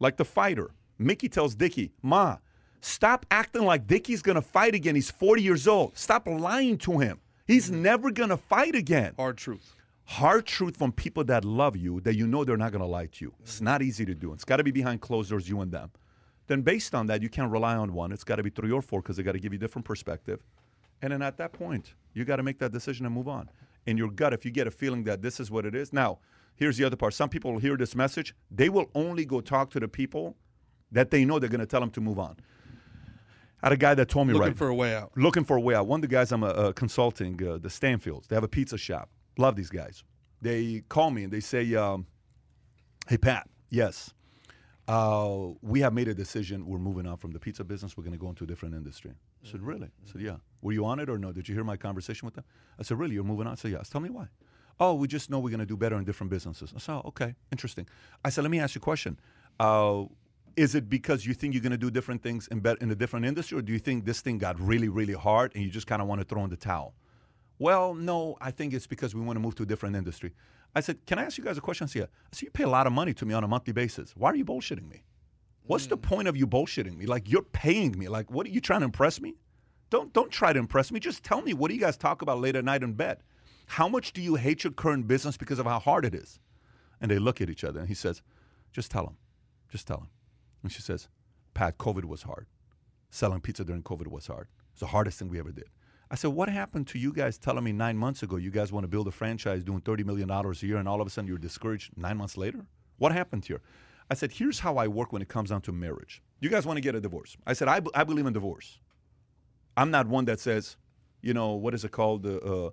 Like 0.00 0.16
the 0.16 0.24
fighter. 0.24 0.70
Mickey 0.98 1.28
tells 1.28 1.54
Dickie, 1.54 1.92
Ma, 2.02 2.38
stop 2.80 3.26
acting 3.30 3.64
like 3.64 3.86
Dickie's 3.86 4.22
gonna 4.22 4.42
fight 4.42 4.74
again. 4.74 4.94
He's 4.94 5.10
40 5.10 5.42
years 5.42 5.68
old. 5.68 5.96
Stop 5.96 6.26
lying 6.26 6.78
to 6.78 6.98
him. 6.98 7.20
He's 7.46 7.70
never 7.70 8.10
gonna 8.10 8.36
fight 8.36 8.74
again. 8.74 9.14
hard 9.16 9.36
truth. 9.36 9.76
Hard 10.06 10.46
truth 10.46 10.76
from 10.76 10.92
people 10.92 11.24
that 11.24 11.44
love 11.44 11.76
you 11.76 12.00
that 12.02 12.14
you 12.14 12.26
know 12.26 12.44
they're 12.44 12.56
not 12.56 12.72
gonna 12.72 12.86
lie 12.86 13.06
to 13.06 13.24
you. 13.24 13.34
It's 13.40 13.60
not 13.60 13.82
easy 13.82 14.04
to 14.04 14.14
do. 14.14 14.32
It's 14.32 14.44
gotta 14.44 14.62
be 14.64 14.70
behind 14.70 15.00
closed 15.00 15.30
doors, 15.30 15.48
you 15.48 15.60
and 15.60 15.72
them. 15.72 15.90
Then 16.46 16.60
based 16.60 16.94
on 16.94 17.06
that, 17.06 17.22
you 17.22 17.30
can't 17.30 17.50
rely 17.50 17.74
on 17.76 17.94
one. 17.94 18.12
It's 18.12 18.24
gotta 18.24 18.42
be 18.42 18.50
three 18.50 18.70
or 18.70 18.82
four 18.82 19.00
because 19.00 19.16
they 19.16 19.22
gotta 19.22 19.38
give 19.38 19.52
you 19.52 19.58
different 19.58 19.86
perspective. 19.86 20.42
And 21.02 21.12
then 21.12 21.22
at 21.22 21.36
that 21.38 21.52
point, 21.52 21.94
you 22.14 22.24
got 22.24 22.36
to 22.36 22.42
make 22.42 22.58
that 22.60 22.72
decision 22.72 23.04
and 23.04 23.14
move 23.14 23.28
on. 23.28 23.50
In 23.84 23.98
your 23.98 24.10
gut, 24.10 24.32
if 24.32 24.44
you 24.44 24.50
get 24.50 24.66
a 24.66 24.70
feeling 24.70 25.04
that 25.04 25.20
this 25.20 25.38
is 25.38 25.50
what 25.50 25.66
it 25.66 25.74
is. 25.74 25.92
Now, 25.92 26.18
here's 26.56 26.78
the 26.78 26.84
other 26.84 26.96
part. 26.96 27.12
Some 27.12 27.28
people 27.28 27.52
will 27.52 27.58
hear 27.58 27.76
this 27.76 27.94
message, 27.94 28.34
they 28.50 28.70
will 28.70 28.86
only 28.94 29.26
go 29.26 29.42
talk 29.42 29.68
to 29.72 29.80
the 29.80 29.88
people 29.88 30.34
that 30.92 31.10
they 31.10 31.24
know 31.26 31.38
they're 31.38 31.50
going 31.50 31.60
to 31.60 31.66
tell 31.66 31.80
them 31.80 31.90
to 31.90 32.00
move 32.00 32.18
on. 32.18 32.36
I 33.62 33.66
had 33.66 33.72
a 33.72 33.76
guy 33.76 33.94
that 33.94 34.08
told 34.08 34.28
me 34.28 34.32
Looking 34.32 34.48
right 34.48 34.56
for 34.56 34.68
a 34.68 34.74
way 34.74 34.94
out. 34.94 35.10
looking 35.16 35.44
for 35.44 35.56
a 35.56 35.60
way 35.60 35.74
out. 35.74 35.86
One 35.86 35.98
of 35.98 36.02
the 36.02 36.08
guys 36.08 36.32
I'm 36.32 36.42
uh, 36.44 36.48
uh, 36.48 36.72
consulting, 36.72 37.34
uh, 37.46 37.58
the 37.58 37.68
Stanfields, 37.68 38.28
they 38.28 38.36
have 38.36 38.44
a 38.44 38.48
pizza 38.48 38.78
shop. 38.78 39.10
Love 39.36 39.56
these 39.56 39.70
guys. 39.70 40.04
They 40.40 40.82
call 40.88 41.10
me 41.10 41.24
and 41.24 41.32
they 41.32 41.40
say, 41.40 41.74
um, 41.74 42.06
"Hey 43.08 43.16
Pat, 43.16 43.48
yes, 43.70 44.12
uh, 44.86 45.48
we 45.62 45.80
have 45.80 45.92
made 45.92 46.08
a 46.08 46.14
decision. 46.14 46.66
We're 46.66 46.78
moving 46.78 47.06
on 47.06 47.16
from 47.16 47.32
the 47.32 47.40
pizza 47.40 47.64
business. 47.64 47.96
We're 47.96 48.04
going 48.04 48.12
to 48.12 48.18
go 48.18 48.28
into 48.28 48.44
a 48.44 48.46
different 48.46 48.74
industry." 48.74 49.12
I 49.44 49.50
said, 49.50 49.62
"Really?" 49.62 49.88
I 49.88 50.12
said, 50.12 50.20
"Yeah." 50.20 50.36
Were 50.62 50.72
you 50.72 50.86
on 50.86 50.98
it 50.98 51.10
or 51.10 51.18
no? 51.18 51.30
Did 51.30 51.48
you 51.48 51.54
hear 51.54 51.64
my 51.64 51.76
conversation 51.76 52.26
with 52.26 52.34
them? 52.34 52.44
I 52.78 52.82
said, 52.84 52.98
"Really? 52.98 53.14
You're 53.14 53.24
moving 53.24 53.46
on?" 53.46 53.52
I 53.52 53.56
said, 53.56 53.72
"Yes." 53.72 53.88
Tell 53.88 54.00
me 54.00 54.10
why. 54.10 54.28
Oh, 54.80 54.94
we 54.94 55.06
just 55.06 55.30
know 55.30 55.38
we're 55.38 55.50
going 55.50 55.60
to 55.60 55.66
do 55.66 55.76
better 55.76 55.96
in 55.96 56.04
different 56.04 56.30
businesses. 56.30 56.72
I 56.74 56.78
said, 56.78 56.94
oh, 56.94 57.02
"Okay, 57.08 57.34
interesting." 57.52 57.86
I 58.24 58.30
said, 58.30 58.42
"Let 58.42 58.50
me 58.50 58.60
ask 58.60 58.74
you 58.74 58.80
a 58.80 58.82
question." 58.82 59.18
Uh, 59.58 60.04
is 60.56 60.74
it 60.74 60.88
because 60.88 61.26
you 61.26 61.34
think 61.34 61.54
you're 61.54 61.62
going 61.62 61.72
to 61.72 61.78
do 61.78 61.90
different 61.90 62.22
things 62.22 62.46
in, 62.48 62.60
bet 62.60 62.80
in 62.80 62.90
a 62.90 62.94
different 62.94 63.26
industry, 63.26 63.58
or 63.58 63.62
do 63.62 63.72
you 63.72 63.78
think 63.78 64.04
this 64.04 64.20
thing 64.20 64.38
got 64.38 64.58
really, 64.60 64.88
really 64.88 65.12
hard 65.14 65.52
and 65.54 65.64
you 65.64 65.70
just 65.70 65.86
kind 65.86 66.00
of 66.00 66.08
want 66.08 66.20
to 66.20 66.24
throw 66.24 66.44
in 66.44 66.50
the 66.50 66.56
towel? 66.56 66.94
Well, 67.58 67.94
no, 67.94 68.36
I 68.40 68.50
think 68.50 68.74
it's 68.74 68.86
because 68.86 69.14
we 69.14 69.20
want 69.20 69.36
to 69.36 69.40
move 69.40 69.54
to 69.56 69.62
a 69.62 69.66
different 69.66 69.96
industry. 69.96 70.32
I 70.74 70.80
said, 70.80 71.04
Can 71.06 71.18
I 71.18 71.24
ask 71.24 71.38
you 71.38 71.44
guys 71.44 71.56
a 71.56 71.60
question? 71.60 71.84
I 71.84 71.88
said, 71.88 72.02
I 72.04 72.06
said, 72.32 72.42
You 72.42 72.50
pay 72.50 72.64
a 72.64 72.68
lot 72.68 72.86
of 72.86 72.92
money 72.92 73.14
to 73.14 73.26
me 73.26 73.34
on 73.34 73.44
a 73.44 73.48
monthly 73.48 73.72
basis. 73.72 74.12
Why 74.16 74.30
are 74.30 74.36
you 74.36 74.44
bullshitting 74.44 74.88
me? 74.88 75.04
What's 75.66 75.86
the 75.86 75.96
hmm. 75.96 76.02
point 76.02 76.28
of 76.28 76.36
you 76.36 76.46
bullshitting 76.46 76.96
me? 76.96 77.06
Like, 77.06 77.30
you're 77.30 77.42
paying 77.42 77.98
me. 77.98 78.08
Like, 78.08 78.30
what 78.30 78.46
are 78.46 78.50
you 78.50 78.60
trying 78.60 78.80
to 78.80 78.86
impress 78.86 79.20
me? 79.20 79.34
Don't, 79.90 80.12
don't 80.12 80.30
try 80.30 80.52
to 80.52 80.58
impress 80.58 80.90
me. 80.90 80.98
Just 80.98 81.22
tell 81.22 81.40
me, 81.42 81.54
what 81.54 81.68
do 81.68 81.74
you 81.74 81.80
guys 81.80 81.96
talk 81.96 82.22
about 82.22 82.40
late 82.40 82.56
at 82.56 82.64
night 82.64 82.82
in 82.82 82.94
bed? 82.94 83.18
How 83.66 83.88
much 83.88 84.12
do 84.12 84.20
you 84.20 84.34
hate 84.34 84.64
your 84.64 84.72
current 84.72 85.06
business 85.06 85.36
because 85.36 85.58
of 85.58 85.66
how 85.66 85.78
hard 85.78 86.04
it 86.04 86.14
is? 86.14 86.40
And 87.00 87.10
they 87.10 87.18
look 87.18 87.40
at 87.40 87.48
each 87.48 87.64
other 87.64 87.80
and 87.80 87.88
he 87.88 87.94
says, 87.94 88.22
Just 88.72 88.90
tell 88.90 89.06
him. 89.06 89.16
Just 89.70 89.86
tell 89.86 89.98
him. 89.98 90.08
And 90.62 90.72
she 90.72 90.82
says, 90.82 91.08
Pat, 91.54 91.78
COVID 91.78 92.04
was 92.04 92.22
hard. 92.22 92.46
selling 93.10 93.40
pizza 93.40 93.64
during 93.64 93.82
COVID 93.82 94.08
was 94.08 94.26
hard. 94.26 94.48
It's 94.72 94.80
the 94.80 94.86
hardest 94.86 95.18
thing 95.18 95.28
we 95.28 95.38
ever 95.38 95.52
did. 95.52 95.68
I 96.14 96.16
said, 96.16 96.30
what 96.30 96.48
happened 96.48 96.86
to 96.88 96.98
you 97.00 97.12
guys 97.12 97.38
telling 97.38 97.64
me 97.64 97.72
nine 97.72 97.96
months 97.96 98.22
ago 98.22 98.36
you 98.36 98.52
guys 98.52 98.70
want 98.70 98.84
to 98.84 98.88
build 98.88 99.08
a 99.08 99.10
franchise 99.10 99.64
doing 99.64 99.80
$30 99.80 100.04
million 100.04 100.30
a 100.30 100.52
year 100.64 100.76
and 100.76 100.86
all 100.86 101.00
of 101.00 101.08
a 101.08 101.10
sudden 101.10 101.26
you're 101.26 101.38
discouraged 101.38 101.90
nine 101.96 102.16
months 102.18 102.36
later? 102.36 102.64
What 102.98 103.10
happened 103.10 103.44
here? 103.44 103.60
I 104.08 104.14
said, 104.14 104.30
here's 104.30 104.60
how 104.60 104.76
I 104.76 104.86
work 104.86 105.12
when 105.12 105.22
it 105.22 105.28
comes 105.28 105.50
down 105.50 105.62
to 105.62 105.72
marriage. 105.72 106.22
You 106.38 106.50
guys 106.50 106.66
want 106.66 106.76
to 106.76 106.80
get 106.80 106.94
a 106.94 107.00
divorce. 107.00 107.36
I 107.48 107.52
said, 107.52 107.66
I, 107.66 107.80
b- 107.80 107.90
I 107.96 108.04
believe 108.04 108.26
in 108.26 108.32
divorce. 108.32 108.78
I'm 109.76 109.90
not 109.90 110.06
one 110.06 110.24
that 110.26 110.38
says, 110.38 110.76
you 111.20 111.34
know, 111.34 111.54
what 111.54 111.74
is 111.74 111.84
it 111.84 111.90
called? 111.90 112.24
Uh, 112.24 112.36
uh, 112.36 112.70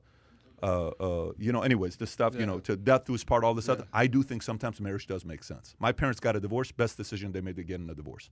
uh, 0.62 0.88
uh, 1.00 1.32
you 1.40 1.52
know, 1.52 1.64
anyways, 1.64 1.96
this 1.96 2.12
stuff, 2.12 2.36
you 2.36 2.46
know, 2.46 2.60
to 2.60 2.78
death 2.78 3.06
do 3.06 3.16
us 3.16 3.24
part, 3.24 3.44
all 3.44 3.56
this 3.56 3.66
stuff. 3.66 3.82
I 3.92 4.06
do 4.06 4.22
think 4.22 4.44
sometimes 4.44 4.80
marriage 4.80 5.08
does 5.08 5.26
make 5.26 5.44
sense. 5.44 5.74
My 5.80 5.92
parents 5.92 6.20
got 6.20 6.36
a 6.36 6.40
divorce, 6.40 6.72
best 6.72 6.96
decision 6.96 7.32
they 7.32 7.42
made 7.42 7.56
to 7.56 7.64
get 7.64 7.80
in 7.82 7.90
a 7.90 7.96
divorce. 7.96 8.30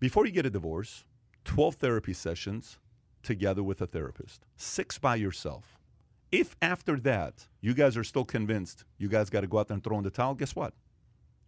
Before 0.00 0.24
you 0.24 0.32
get 0.32 0.46
a 0.46 0.50
divorce, 0.50 1.04
12 1.44 1.74
therapy 1.74 2.14
sessions 2.14 2.78
together 3.26 3.62
with 3.62 3.80
a 3.82 3.86
therapist, 3.86 4.46
six 4.56 4.98
by 4.98 5.16
yourself. 5.16 5.76
If 6.32 6.56
after 6.62 6.98
that 7.00 7.46
you 7.60 7.74
guys 7.74 7.96
are 7.96 8.04
still 8.04 8.24
convinced 8.24 8.84
you 8.98 9.08
guys 9.08 9.28
got 9.30 9.42
to 9.42 9.46
go 9.46 9.58
out 9.58 9.68
there 9.68 9.74
and 9.74 9.84
throw 9.84 9.98
in 9.98 10.04
the 10.04 10.10
towel, 10.10 10.34
guess 10.34 10.56
what? 10.56 10.72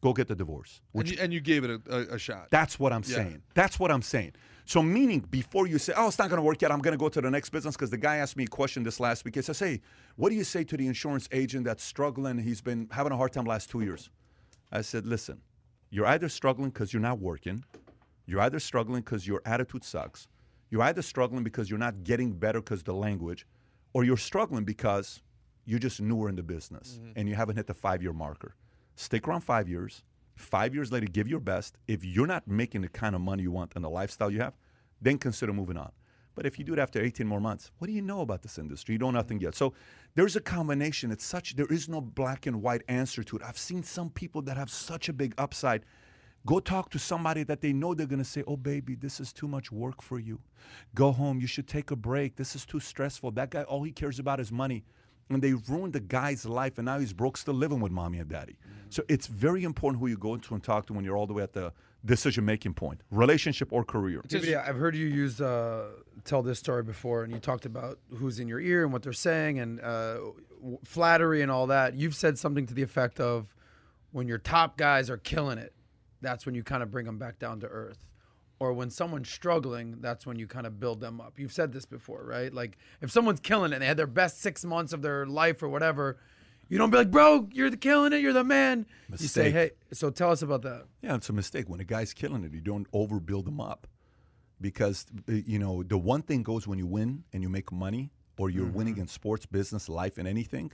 Go 0.00 0.12
get 0.12 0.28
the 0.28 0.36
divorce. 0.36 0.80
And 0.94 1.10
you, 1.10 1.16
and 1.20 1.32
you 1.32 1.40
gave 1.40 1.64
it 1.64 1.70
a, 1.70 1.80
a, 1.96 2.14
a 2.14 2.18
shot. 2.18 2.48
That's 2.50 2.78
what 2.78 2.92
I'm 2.92 3.02
Yeah. 3.06 3.16
saying. 3.16 3.42
That's 3.54 3.80
what 3.80 3.90
I'm 3.90 4.02
saying. 4.02 4.32
So, 4.64 4.82
meaning 4.82 5.20
before 5.20 5.66
you 5.66 5.78
say, 5.78 5.92
oh, 5.96 6.06
it's 6.08 6.18
not 6.18 6.28
going 6.28 6.36
to 6.38 6.42
work 6.44 6.60
yet, 6.62 6.70
I'm 6.70 6.80
going 6.80 6.92
to 6.92 6.98
go 6.98 7.08
to 7.08 7.20
the 7.20 7.30
next 7.30 7.50
business. 7.50 7.74
Because 7.74 7.90
the 7.90 7.96
guy 7.96 8.16
asked 8.16 8.36
me 8.36 8.44
a 8.44 8.48
question 8.48 8.82
this 8.84 9.00
last 9.00 9.24
week. 9.24 9.34
He 9.34 9.42
says, 9.42 9.58
hey, 9.58 9.80
what 10.16 10.28
do 10.28 10.36
you 10.36 10.44
say 10.44 10.62
to 10.64 10.76
the 10.76 10.86
insurance 10.86 11.28
agent 11.32 11.64
that's 11.64 11.82
struggling? 11.82 12.38
He's 12.38 12.60
been 12.60 12.86
having 12.92 13.10
a 13.12 13.16
hard 13.16 13.32
time 13.32 13.44
last 13.44 13.70
two 13.70 13.80
years. 13.80 14.10
I 14.70 14.82
said, 14.82 15.04
listen, 15.06 15.40
you're 15.90 16.06
either 16.06 16.28
struggling 16.28 16.68
because 16.70 16.92
you're 16.92 17.02
not 17.02 17.18
working, 17.18 17.64
you're 18.26 18.40
either 18.42 18.60
struggling 18.60 19.00
because 19.00 19.26
your 19.26 19.40
attitude 19.46 19.82
sucks, 19.84 20.28
you're 20.70 20.82
either 20.82 21.02
struggling 21.02 21.44
because 21.44 21.70
you're 21.70 21.78
not 21.78 22.04
getting 22.04 22.32
better 22.32 22.60
because 22.60 22.82
the 22.82 22.94
language, 22.94 23.46
or 23.92 24.04
you're 24.04 24.16
struggling 24.16 24.64
because 24.64 25.22
you're 25.64 25.78
just 25.78 26.00
newer 26.00 26.28
in 26.28 26.36
the 26.36 26.42
business 26.42 26.98
mm-hmm. 27.00 27.12
and 27.16 27.28
you 27.28 27.34
haven't 27.34 27.56
hit 27.56 27.66
the 27.66 27.74
five 27.74 28.02
year 28.02 28.12
marker. 28.12 28.54
Stick 28.96 29.28
around 29.28 29.42
five 29.42 29.68
years. 29.68 30.02
Five 30.36 30.74
years 30.74 30.92
later, 30.92 31.06
give 31.06 31.26
your 31.28 31.40
best. 31.40 31.76
If 31.88 32.04
you're 32.04 32.26
not 32.26 32.46
making 32.46 32.82
the 32.82 32.88
kind 32.88 33.14
of 33.14 33.20
money 33.20 33.42
you 33.42 33.50
want 33.50 33.72
and 33.74 33.84
the 33.84 33.90
lifestyle 33.90 34.30
you 34.30 34.40
have, 34.40 34.54
then 35.00 35.18
consider 35.18 35.52
moving 35.52 35.76
on. 35.76 35.90
But 36.38 36.46
if 36.46 36.56
you 36.56 36.64
do 36.64 36.72
it 36.72 36.78
after 36.78 37.02
18 37.02 37.26
more 37.26 37.40
months, 37.40 37.72
what 37.78 37.88
do 37.88 37.92
you 37.92 38.00
know 38.00 38.20
about 38.20 38.42
this 38.42 38.58
industry? 38.58 38.94
You 38.94 39.00
know 39.00 39.10
nothing 39.10 39.40
yet. 39.40 39.56
So 39.56 39.74
there's 40.14 40.36
a 40.36 40.40
combination. 40.40 41.10
It's 41.10 41.24
such, 41.24 41.56
there 41.56 41.66
is 41.66 41.88
no 41.88 42.00
black 42.00 42.46
and 42.46 42.62
white 42.62 42.82
answer 42.86 43.24
to 43.24 43.36
it. 43.36 43.42
I've 43.44 43.58
seen 43.58 43.82
some 43.82 44.10
people 44.10 44.42
that 44.42 44.56
have 44.56 44.70
such 44.70 45.08
a 45.08 45.12
big 45.12 45.34
upside. 45.36 45.84
Go 46.46 46.60
talk 46.60 46.90
to 46.90 46.98
somebody 46.98 47.42
that 47.44 47.60
they 47.60 47.72
know 47.72 47.94
they're 47.94 48.06
going 48.06 48.20
to 48.20 48.24
say, 48.24 48.42
Oh, 48.46 48.56
baby, 48.56 48.94
this 48.94 49.20
is 49.20 49.32
too 49.32 49.48
much 49.48 49.70
work 49.70 50.00
for 50.02 50.18
you. 50.18 50.40
Go 50.94 51.12
home. 51.12 51.40
You 51.40 51.46
should 51.46 51.68
take 51.68 51.90
a 51.90 51.96
break. 51.96 52.36
This 52.36 52.54
is 52.54 52.64
too 52.64 52.80
stressful. 52.80 53.32
That 53.32 53.50
guy, 53.50 53.62
all 53.64 53.82
he 53.82 53.92
cares 53.92 54.18
about 54.18 54.40
is 54.40 54.50
money. 54.50 54.84
And 55.30 55.42
they 55.42 55.52
ruined 55.52 55.92
the 55.92 56.00
guy's 56.00 56.46
life, 56.46 56.78
and 56.78 56.86
now 56.86 56.98
he's 56.98 57.12
broke, 57.12 57.36
still 57.36 57.52
living 57.52 57.80
with 57.80 57.92
mommy 57.92 58.18
and 58.18 58.30
daddy. 58.30 58.56
So 58.88 59.02
it's 59.08 59.26
very 59.26 59.62
important 59.62 60.00
who 60.00 60.06
you 60.06 60.16
go 60.16 60.38
to 60.38 60.54
and 60.54 60.64
talk 60.64 60.86
to 60.86 60.94
when 60.94 61.04
you're 61.04 61.18
all 61.18 61.26
the 61.26 61.34
way 61.34 61.42
at 61.42 61.52
the 61.52 61.70
decision 62.02 62.46
making 62.46 62.72
point, 62.72 63.02
relationship 63.10 63.70
or 63.70 63.84
career. 63.84 64.22
DVD, 64.26 64.66
I've 64.66 64.76
heard 64.76 64.96
you 64.96 65.06
use 65.06 65.38
uh, 65.38 65.90
tell 66.24 66.42
this 66.42 66.58
story 66.58 66.82
before, 66.82 67.24
and 67.24 67.32
you 67.32 67.40
talked 67.40 67.66
about 67.66 67.98
who's 68.16 68.40
in 68.40 68.48
your 68.48 68.60
ear 68.60 68.84
and 68.84 68.92
what 68.92 69.02
they're 69.02 69.12
saying, 69.12 69.58
and 69.58 69.80
uh, 69.82 70.14
w- 70.60 70.78
flattery 70.82 71.42
and 71.42 71.50
all 71.50 71.66
that. 71.66 71.94
You've 71.94 72.14
said 72.14 72.38
something 72.38 72.64
to 72.66 72.72
the 72.72 72.82
effect 72.82 73.20
of, 73.20 73.54
"When 74.12 74.28
your 74.28 74.38
top 74.38 74.78
guys 74.78 75.10
are 75.10 75.18
killing 75.18 75.58
it, 75.58 75.74
that's 76.20 76.46
when 76.46 76.54
you 76.54 76.62
kind 76.62 76.82
of 76.82 76.90
bring 76.90 77.06
them 77.06 77.18
back 77.18 77.38
down 77.38 77.60
to 77.60 77.66
earth." 77.66 78.06
Or 78.60 78.72
when 78.72 78.90
someone's 78.90 79.30
struggling, 79.30 79.96
that's 80.00 80.26
when 80.26 80.36
you 80.36 80.48
kind 80.48 80.66
of 80.66 80.80
build 80.80 81.00
them 81.00 81.20
up. 81.20 81.38
You've 81.38 81.52
said 81.52 81.72
this 81.72 81.86
before, 81.86 82.24
right? 82.24 82.52
Like 82.52 82.76
if 83.00 83.10
someone's 83.10 83.40
killing 83.40 83.70
it, 83.72 83.76
and 83.76 83.82
they 83.82 83.86
had 83.86 83.96
their 83.96 84.08
best 84.08 84.40
six 84.40 84.64
months 84.64 84.92
of 84.92 85.00
their 85.02 85.26
life 85.26 85.62
or 85.62 85.68
whatever, 85.68 86.18
you 86.68 86.76
don't 86.76 86.90
be 86.90 86.96
like, 86.98 87.10
"Bro, 87.10 87.50
you're 87.52 87.70
the 87.70 87.76
killing 87.76 88.12
it, 88.12 88.20
you're 88.20 88.32
the 88.32 88.42
man." 88.44 88.84
Mistake. 89.08 89.22
You 89.22 89.28
say, 89.28 89.50
"Hey." 89.52 89.70
So 89.92 90.10
tell 90.10 90.30
us 90.32 90.42
about 90.42 90.62
that. 90.62 90.86
Yeah, 91.02 91.14
it's 91.14 91.28
a 91.28 91.32
mistake. 91.32 91.68
When 91.68 91.78
a 91.80 91.84
guy's 91.84 92.12
killing 92.12 92.42
it, 92.44 92.52
you 92.52 92.60
don't 92.60 92.90
overbuild 92.92 93.46
him 93.46 93.60
up. 93.60 93.86
Because, 94.60 95.06
uh, 95.28 95.34
you 95.34 95.60
know, 95.60 95.84
the 95.84 95.96
one 95.96 96.22
thing 96.22 96.42
goes 96.42 96.66
when 96.66 96.80
you 96.80 96.86
win 96.86 97.22
and 97.32 97.44
you 97.44 97.48
make 97.48 97.70
money 97.70 98.10
or 98.38 98.50
you're 98.50 98.66
winning 98.66 98.94
Mm-hmm. 98.94 99.02
in 99.02 99.08
sports, 99.08 99.46
business, 99.46 99.88
life, 99.88 100.18
and 100.18 100.26
anything, 100.26 100.72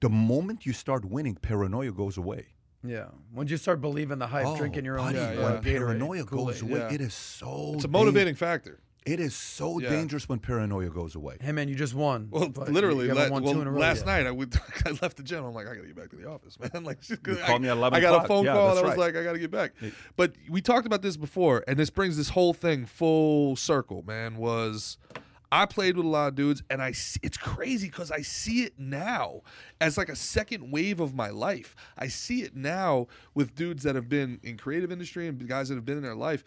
the 0.00 0.10
moment 0.10 0.66
you 0.66 0.74
start 0.74 1.06
winning, 1.06 1.34
paranoia 1.36 1.90
goes 1.90 2.18
away. 2.18 2.48
Yeah. 2.86 3.06
Once 3.32 3.50
you 3.50 3.56
start 3.56 3.80
believing 3.80 4.18
the 4.18 4.26
hype, 4.26 4.56
drinking 4.58 4.84
your 4.84 4.98
own 4.98 5.14
buddy, 5.14 5.18
uh, 5.18 5.42
when 5.52 5.62
Gatorade, 5.62 5.78
paranoia 5.78 6.24
Kool-Aid. 6.24 6.46
goes 6.46 6.62
away, 6.62 6.78
Yeah. 6.80 6.92
it 6.92 7.00
is 7.00 7.14
so 7.14 7.72
It's 7.74 7.84
a 7.84 7.88
dang- 7.88 7.92
motivating 7.92 8.34
factor. 8.34 8.80
It 9.06 9.20
is 9.20 9.34
so 9.34 9.78
Yeah. 9.80 9.90
dangerous 9.90 10.28
when 10.30 10.38
paranoia 10.38 10.88
goes 10.88 11.14
away. 11.14 11.36
Hey 11.40 11.52
man, 11.52 11.68
you 11.68 11.74
just 11.74 11.92
won. 11.94 12.28
Well, 12.30 12.50
literally, 12.68 13.08
haven't 13.08 13.24
la- 13.24 13.28
won 13.30 13.42
well, 13.42 13.52
two 13.54 13.60
in 13.60 13.66
a 13.66 13.70
row 13.70 13.78
last 13.80 13.98
yet. 13.98 14.06
night 14.06 14.26
I 14.26 14.30
would 14.30 14.54
I 14.86 14.90
left 15.02 15.18
the 15.18 15.22
gym. 15.22 15.44
I'm 15.44 15.52
like, 15.52 15.66
I 15.66 15.74
gotta 15.74 15.86
get 15.86 15.96
back 15.96 16.08
to 16.10 16.16
the 16.16 16.26
office, 16.26 16.58
man. 16.58 16.70
Like, 16.84 17.06
You 17.10 17.16
I, 17.42 17.46
called 17.46 17.60
me 17.62 17.68
at 17.68 17.76
11 17.76 17.96
I 17.98 18.00
got 18.00 18.24
a 18.24 18.28
phone 18.28 18.46
Yeah, 18.46 18.54
call 18.54 18.70
and 18.70 18.78
I 18.78 18.82
was 18.82 18.90
right. 18.92 18.98
like, 18.98 19.16
I 19.16 19.22
gotta 19.24 19.38
get 19.38 19.50
back. 19.50 19.72
But 20.16 20.32
we 20.48 20.62
talked 20.62 20.86
about 20.86 21.02
this 21.02 21.18
before, 21.18 21.62
and 21.68 21.78
this 21.78 21.90
brings 21.90 22.16
this 22.16 22.30
whole 22.30 22.54
thing 22.54 22.86
full 22.86 23.56
circle. 23.56 24.02
Man, 24.06 24.36
was 24.38 24.96
I 25.54 25.66
played 25.66 25.96
with 25.96 26.04
a 26.04 26.08
lot 26.08 26.26
of 26.26 26.34
dudes, 26.34 26.64
and 26.68 26.82
I 26.82 26.88
it's 26.88 27.36
crazy 27.36 27.86
because 27.86 28.10
I 28.10 28.22
see 28.22 28.64
it 28.64 28.72
now 28.76 29.42
as 29.80 29.96
like 29.96 30.08
a 30.08 30.16
second 30.16 30.72
wave 30.72 30.98
of 30.98 31.14
my 31.14 31.30
life. 31.30 31.76
I 31.96 32.08
see 32.08 32.42
it 32.42 32.56
now 32.56 33.06
with 33.34 33.54
dudes 33.54 33.84
that 33.84 33.94
have 33.94 34.08
been 34.08 34.40
in 34.42 34.56
creative 34.56 34.90
industry 34.90 35.28
and 35.28 35.48
guys 35.48 35.68
that 35.68 35.76
have 35.76 35.84
been 35.84 35.96
in 35.96 36.02
their 36.02 36.16
life. 36.16 36.42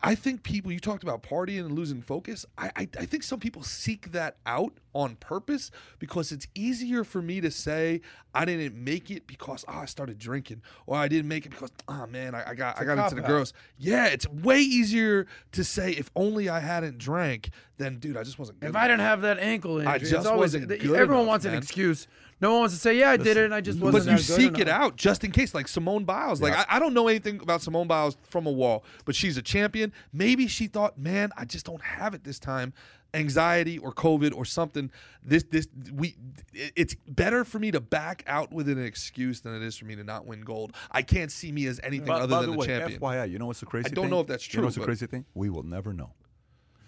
I 0.00 0.14
think 0.14 0.42
people 0.42 0.70
you 0.70 0.78
talked 0.78 1.02
about 1.02 1.22
partying 1.22 1.60
and 1.60 1.72
losing 1.72 2.02
focus. 2.02 2.46
I, 2.56 2.70
I 2.76 2.88
I 2.98 3.04
think 3.04 3.22
some 3.24 3.40
people 3.40 3.62
seek 3.62 4.12
that 4.12 4.36
out 4.46 4.72
on 4.94 5.16
purpose 5.16 5.70
because 5.98 6.30
it's 6.30 6.46
easier 6.54 7.02
for 7.04 7.20
me 7.20 7.40
to 7.40 7.50
say 7.50 8.00
I 8.34 8.44
didn't 8.44 8.76
make 8.76 9.10
it 9.10 9.26
because 9.26 9.64
oh, 9.66 9.78
I 9.78 9.84
started 9.86 10.18
drinking 10.18 10.62
or 10.86 10.96
I 10.96 11.08
didn't 11.08 11.28
make 11.28 11.46
it 11.46 11.50
because 11.50 11.70
oh 11.88 12.06
man 12.06 12.34
I, 12.34 12.50
I 12.50 12.54
got 12.54 12.80
I 12.80 12.84
got 12.84 12.98
into 12.98 13.16
the 13.16 13.22
cop-out. 13.22 13.28
girls. 13.28 13.52
Yeah, 13.76 14.06
it's 14.06 14.28
way 14.28 14.60
easier 14.60 15.26
to 15.52 15.64
say 15.64 15.90
if 15.92 16.10
only 16.14 16.48
I 16.48 16.60
hadn't 16.60 16.98
drank 16.98 17.50
than 17.76 17.98
dude 17.98 18.16
I 18.16 18.22
just 18.22 18.38
wasn't 18.38 18.60
good. 18.60 18.70
If 18.70 18.76
I 18.76 18.86
didn't 18.86 19.00
have 19.00 19.22
that 19.22 19.38
ankle 19.40 19.78
injury, 19.78 19.96
it's 19.96 20.10
just 20.10 20.20
it's 20.20 20.26
always, 20.26 20.54
wasn't 20.54 20.68
good 20.68 20.82
everyone 20.82 21.22
enough, 21.22 21.26
wants 21.26 21.44
an 21.44 21.54
excuse. 21.54 22.06
No 22.40 22.50
one 22.52 22.60
wants 22.60 22.74
to 22.74 22.80
say, 22.80 22.98
"Yeah, 22.98 23.10
I 23.10 23.16
did 23.16 23.36
it, 23.36 23.44
and 23.44 23.54
I 23.54 23.60
just 23.60 23.80
wasn't." 23.80 24.04
but 24.06 24.10
you 24.12 24.18
that 24.18 24.26
good 24.26 24.36
seek 24.54 24.58
it 24.60 24.68
out 24.68 24.96
just 24.96 25.24
in 25.24 25.32
case, 25.32 25.54
like 25.54 25.66
Simone 25.66 26.04
Biles. 26.04 26.40
Like 26.40 26.52
Yeah. 26.52 26.64
I, 26.68 26.76
I 26.76 26.78
don't 26.78 26.94
know 26.94 27.08
anything 27.08 27.40
about 27.40 27.62
Simone 27.62 27.88
Biles 27.88 28.16
from 28.22 28.46
a 28.46 28.50
wall, 28.52 28.84
but 29.04 29.14
she's 29.16 29.36
a 29.36 29.42
champion. 29.42 29.92
Maybe 30.12 30.46
she 30.46 30.66
thought, 30.68 30.96
man, 30.98 31.30
I 31.36 31.44
just 31.44 31.66
don't 31.66 31.82
have 31.82 32.14
it 32.14 32.22
this 32.24 32.38
time. 32.38 32.72
Anxiety 33.14 33.78
or 33.78 33.92
COVID 33.92 34.34
or 34.36 34.44
something. 34.44 34.90
This 35.22 35.42
this 35.50 35.66
we. 35.92 36.16
It's 36.52 36.94
better 37.08 37.44
for 37.44 37.58
me 37.58 37.70
to 37.70 37.80
back 37.80 38.22
out 38.26 38.52
with 38.52 38.68
an 38.68 38.78
excuse 38.84 39.40
than 39.40 39.54
it 39.54 39.62
is 39.62 39.76
for 39.76 39.86
me 39.86 39.96
to 39.96 40.04
not 40.04 40.26
win 40.26 40.42
gold. 40.42 40.74
I 40.90 41.02
can't 41.02 41.32
see 41.32 41.50
me 41.50 41.66
as 41.66 41.80
anything 41.82 42.06
By, 42.06 42.20
other 42.20 42.26
by 42.28 42.40
than 42.42 42.50
the 42.50 42.52
the 42.52 42.58
way, 42.58 42.66
champion. 42.66 43.00
FYI, 43.00 43.30
you 43.30 43.38
know 43.38 43.46
what's 43.46 43.60
the 43.60 43.66
crazy 43.66 43.86
I 43.86 43.94
don't 43.94 44.04
thing? 44.04 44.10
know 44.10 44.20
if 44.20 44.26
that's 44.26 44.44
true. 44.44 44.58
You 44.58 44.62
know 44.62 44.66
what's 44.66 44.76
the 44.76 44.84
crazy 44.84 45.06
thing? 45.06 45.24
We 45.34 45.48
will 45.50 45.62
never 45.62 45.92
know. 45.94 46.12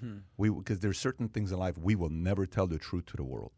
Hmm. 0.00 0.18
We 0.36 0.50
because 0.50 0.80
there's 0.80 0.98
certain 0.98 1.28
things 1.28 1.52
in 1.52 1.58
life 1.58 1.76
we 1.78 1.94
will 1.94 2.10
never 2.10 2.46
tell 2.46 2.66
the 2.66 2.78
truth 2.78 3.06
to 3.06 3.16
the 3.16 3.24
world 3.24 3.52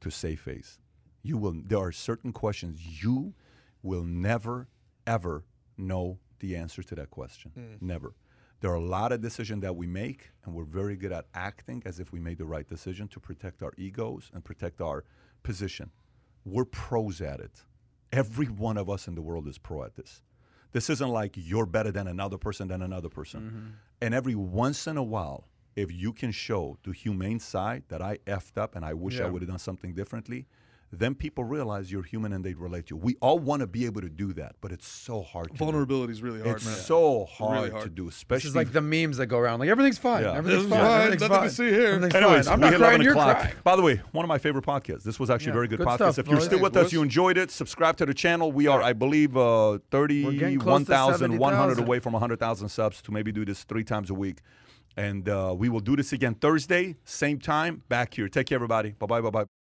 to 0.00 0.10
save 0.10 0.40
face. 0.40 0.78
You 1.22 1.36
will. 1.36 1.54
There 1.64 1.78
are 1.78 1.92
certain 1.92 2.32
questions 2.32 3.02
you 3.02 3.34
will 3.82 4.04
never 4.04 4.68
ever 5.06 5.44
know 5.76 6.18
the 6.40 6.54
answer 6.54 6.82
to 6.82 6.94
that 6.94 7.10
question. 7.10 7.50
Mm. 7.58 7.82
Never. 7.82 8.14
There 8.60 8.70
are 8.70 8.74
a 8.74 8.84
lot 8.84 9.12
of 9.12 9.20
decisions 9.20 9.62
that 9.62 9.76
we 9.76 9.86
make, 9.86 10.30
and 10.44 10.54
we're 10.54 10.64
very 10.64 10.96
good 10.96 11.12
at 11.12 11.26
acting 11.32 11.82
as 11.86 12.00
if 12.00 12.12
we 12.12 12.18
made 12.18 12.38
the 12.38 12.44
right 12.44 12.68
decision 12.68 13.08
to 13.08 13.20
protect 13.20 13.62
our 13.62 13.72
egos 13.78 14.30
and 14.34 14.44
protect 14.44 14.80
our 14.80 15.04
position. 15.42 15.90
We're 16.44 16.64
pros 16.64 17.20
at 17.20 17.40
it. 17.40 17.64
Every 18.12 18.46
one 18.46 18.76
of 18.76 18.90
us 18.90 19.06
in 19.06 19.14
the 19.14 19.22
world 19.22 19.46
is 19.46 19.58
pro 19.58 19.84
at 19.84 19.94
this. 19.94 20.22
This 20.72 20.90
isn't 20.90 21.08
like 21.08 21.34
you're 21.36 21.66
better 21.66 21.92
than 21.92 22.08
another 22.08 22.36
person 22.36 22.68
than 22.68 22.82
another 22.82 23.08
person. 23.08 23.40
Mm-hmm. 23.40 23.66
And 24.02 24.14
every 24.14 24.34
once 24.34 24.86
in 24.86 24.96
a 24.96 25.02
while, 25.02 25.48
if 25.76 25.92
you 25.92 26.12
can 26.12 26.32
show 26.32 26.78
the 26.82 26.92
humane 26.92 27.38
side 27.38 27.84
that 27.88 28.02
I 28.02 28.18
effed 28.26 28.58
up 28.58 28.74
and 28.74 28.84
I 28.84 28.92
wish 28.94 29.20
I 29.20 29.28
would 29.28 29.42
have 29.42 29.48
done 29.48 29.58
something 29.58 29.94
differently, 29.94 30.46
then 30.90 31.14
people 31.14 31.44
realize 31.44 31.92
you're 31.92 32.02
human 32.02 32.32
and 32.32 32.42
they 32.44 32.54
relate 32.54 32.86
to 32.86 32.94
you. 32.94 33.00
We 33.00 33.16
all 33.20 33.38
want 33.38 33.60
to 33.60 33.66
be 33.66 33.84
able 33.84 34.00
to 34.00 34.08
do 34.08 34.32
that, 34.34 34.56
but 34.60 34.72
it's 34.72 34.88
so 34.88 35.22
hard 35.22 35.48
to 35.48 35.52
do. 35.52 35.58
Vulnerability 35.58 36.12
is 36.14 36.22
really 36.22 36.40
hard, 36.40 36.56
It's 36.56 36.64
man. 36.64 36.74
so 36.76 37.26
hard, 37.26 37.72
hard. 37.72 37.84
to 37.84 37.90
do, 37.90 38.06
This 38.06 38.16
especially 38.16 38.48
is 38.48 38.56
like 38.56 38.72
the 38.72 38.80
memes 38.80 39.18
that 39.18 39.26
go 39.26 39.38
around. 39.38 39.58
Like 39.60 39.68
everything's 39.68 39.98
fine. 39.98 40.22
Yeah. 40.22 40.32
Everything's 40.34 40.64
Everything's 40.64 40.70
fine. 40.80 40.80
fine. 40.88 41.00
Everything's 41.06 41.20
Nothing 41.22 41.34
to 41.36 41.40
fine. 41.40 41.50
see 41.50 41.70
here. 41.70 41.86
Everything's 41.88 42.14
Anyways, 42.14 42.46
fine. 42.46 42.54
I'm 42.54 42.60
not 42.60 42.70
hit 42.72 42.78
crying. 42.80 43.02
You're 43.02 43.12
o'clock. 43.12 43.38
crying. 43.38 43.54
By 43.64 43.76
the 43.76 43.82
way, 43.82 43.96
one 44.12 44.24
of 44.24 44.28
my 44.28 44.38
favorite 44.38 44.64
podcasts. 44.64 45.02
This 45.02 45.20
was 45.20 45.28
actually 45.30 45.50
a 45.50 45.54
very 45.54 45.68
good, 45.68 45.78
good 45.78 45.86
podcast. 45.86 45.94
stuff, 46.14 46.18
if 46.20 46.28
you're 46.28 46.40
still 46.40 46.60
with 46.60 46.76
us, 46.76 46.92
you 46.92 47.02
enjoyed 47.02 47.36
it, 47.36 47.50
subscribe 47.50 47.96
to 47.98 48.06
the 48.06 48.14
channel. 48.14 48.50
We 48.50 48.66
are, 48.66 48.80
I 48.82 48.92
believe, 48.94 49.36
uh, 49.36 49.78
getting 49.90 50.60
31,100 50.60 51.78
away 51.78 51.98
from 51.98 52.12
100,000 52.14 52.68
subs 52.68 53.02
to 53.02 53.12
maybe 53.12 53.32
do 53.32 53.44
this 53.44 53.64
three 53.64 53.84
times 53.84 54.10
a 54.10 54.14
week. 54.14 54.38
And 54.96 55.28
uh, 55.28 55.54
we 55.56 55.68
will 55.68 55.80
do 55.80 55.94
this 55.96 56.12
again 56.12 56.34
Thursday, 56.34 56.96
same 57.04 57.38
time, 57.38 57.82
back 57.88 58.14
here. 58.14 58.28
Take 58.28 58.46
care, 58.48 58.56
everybody. 58.56 58.92
Bye 58.98 59.06
bye, 59.06 59.20
bye 59.20 59.30
bye. 59.30 59.48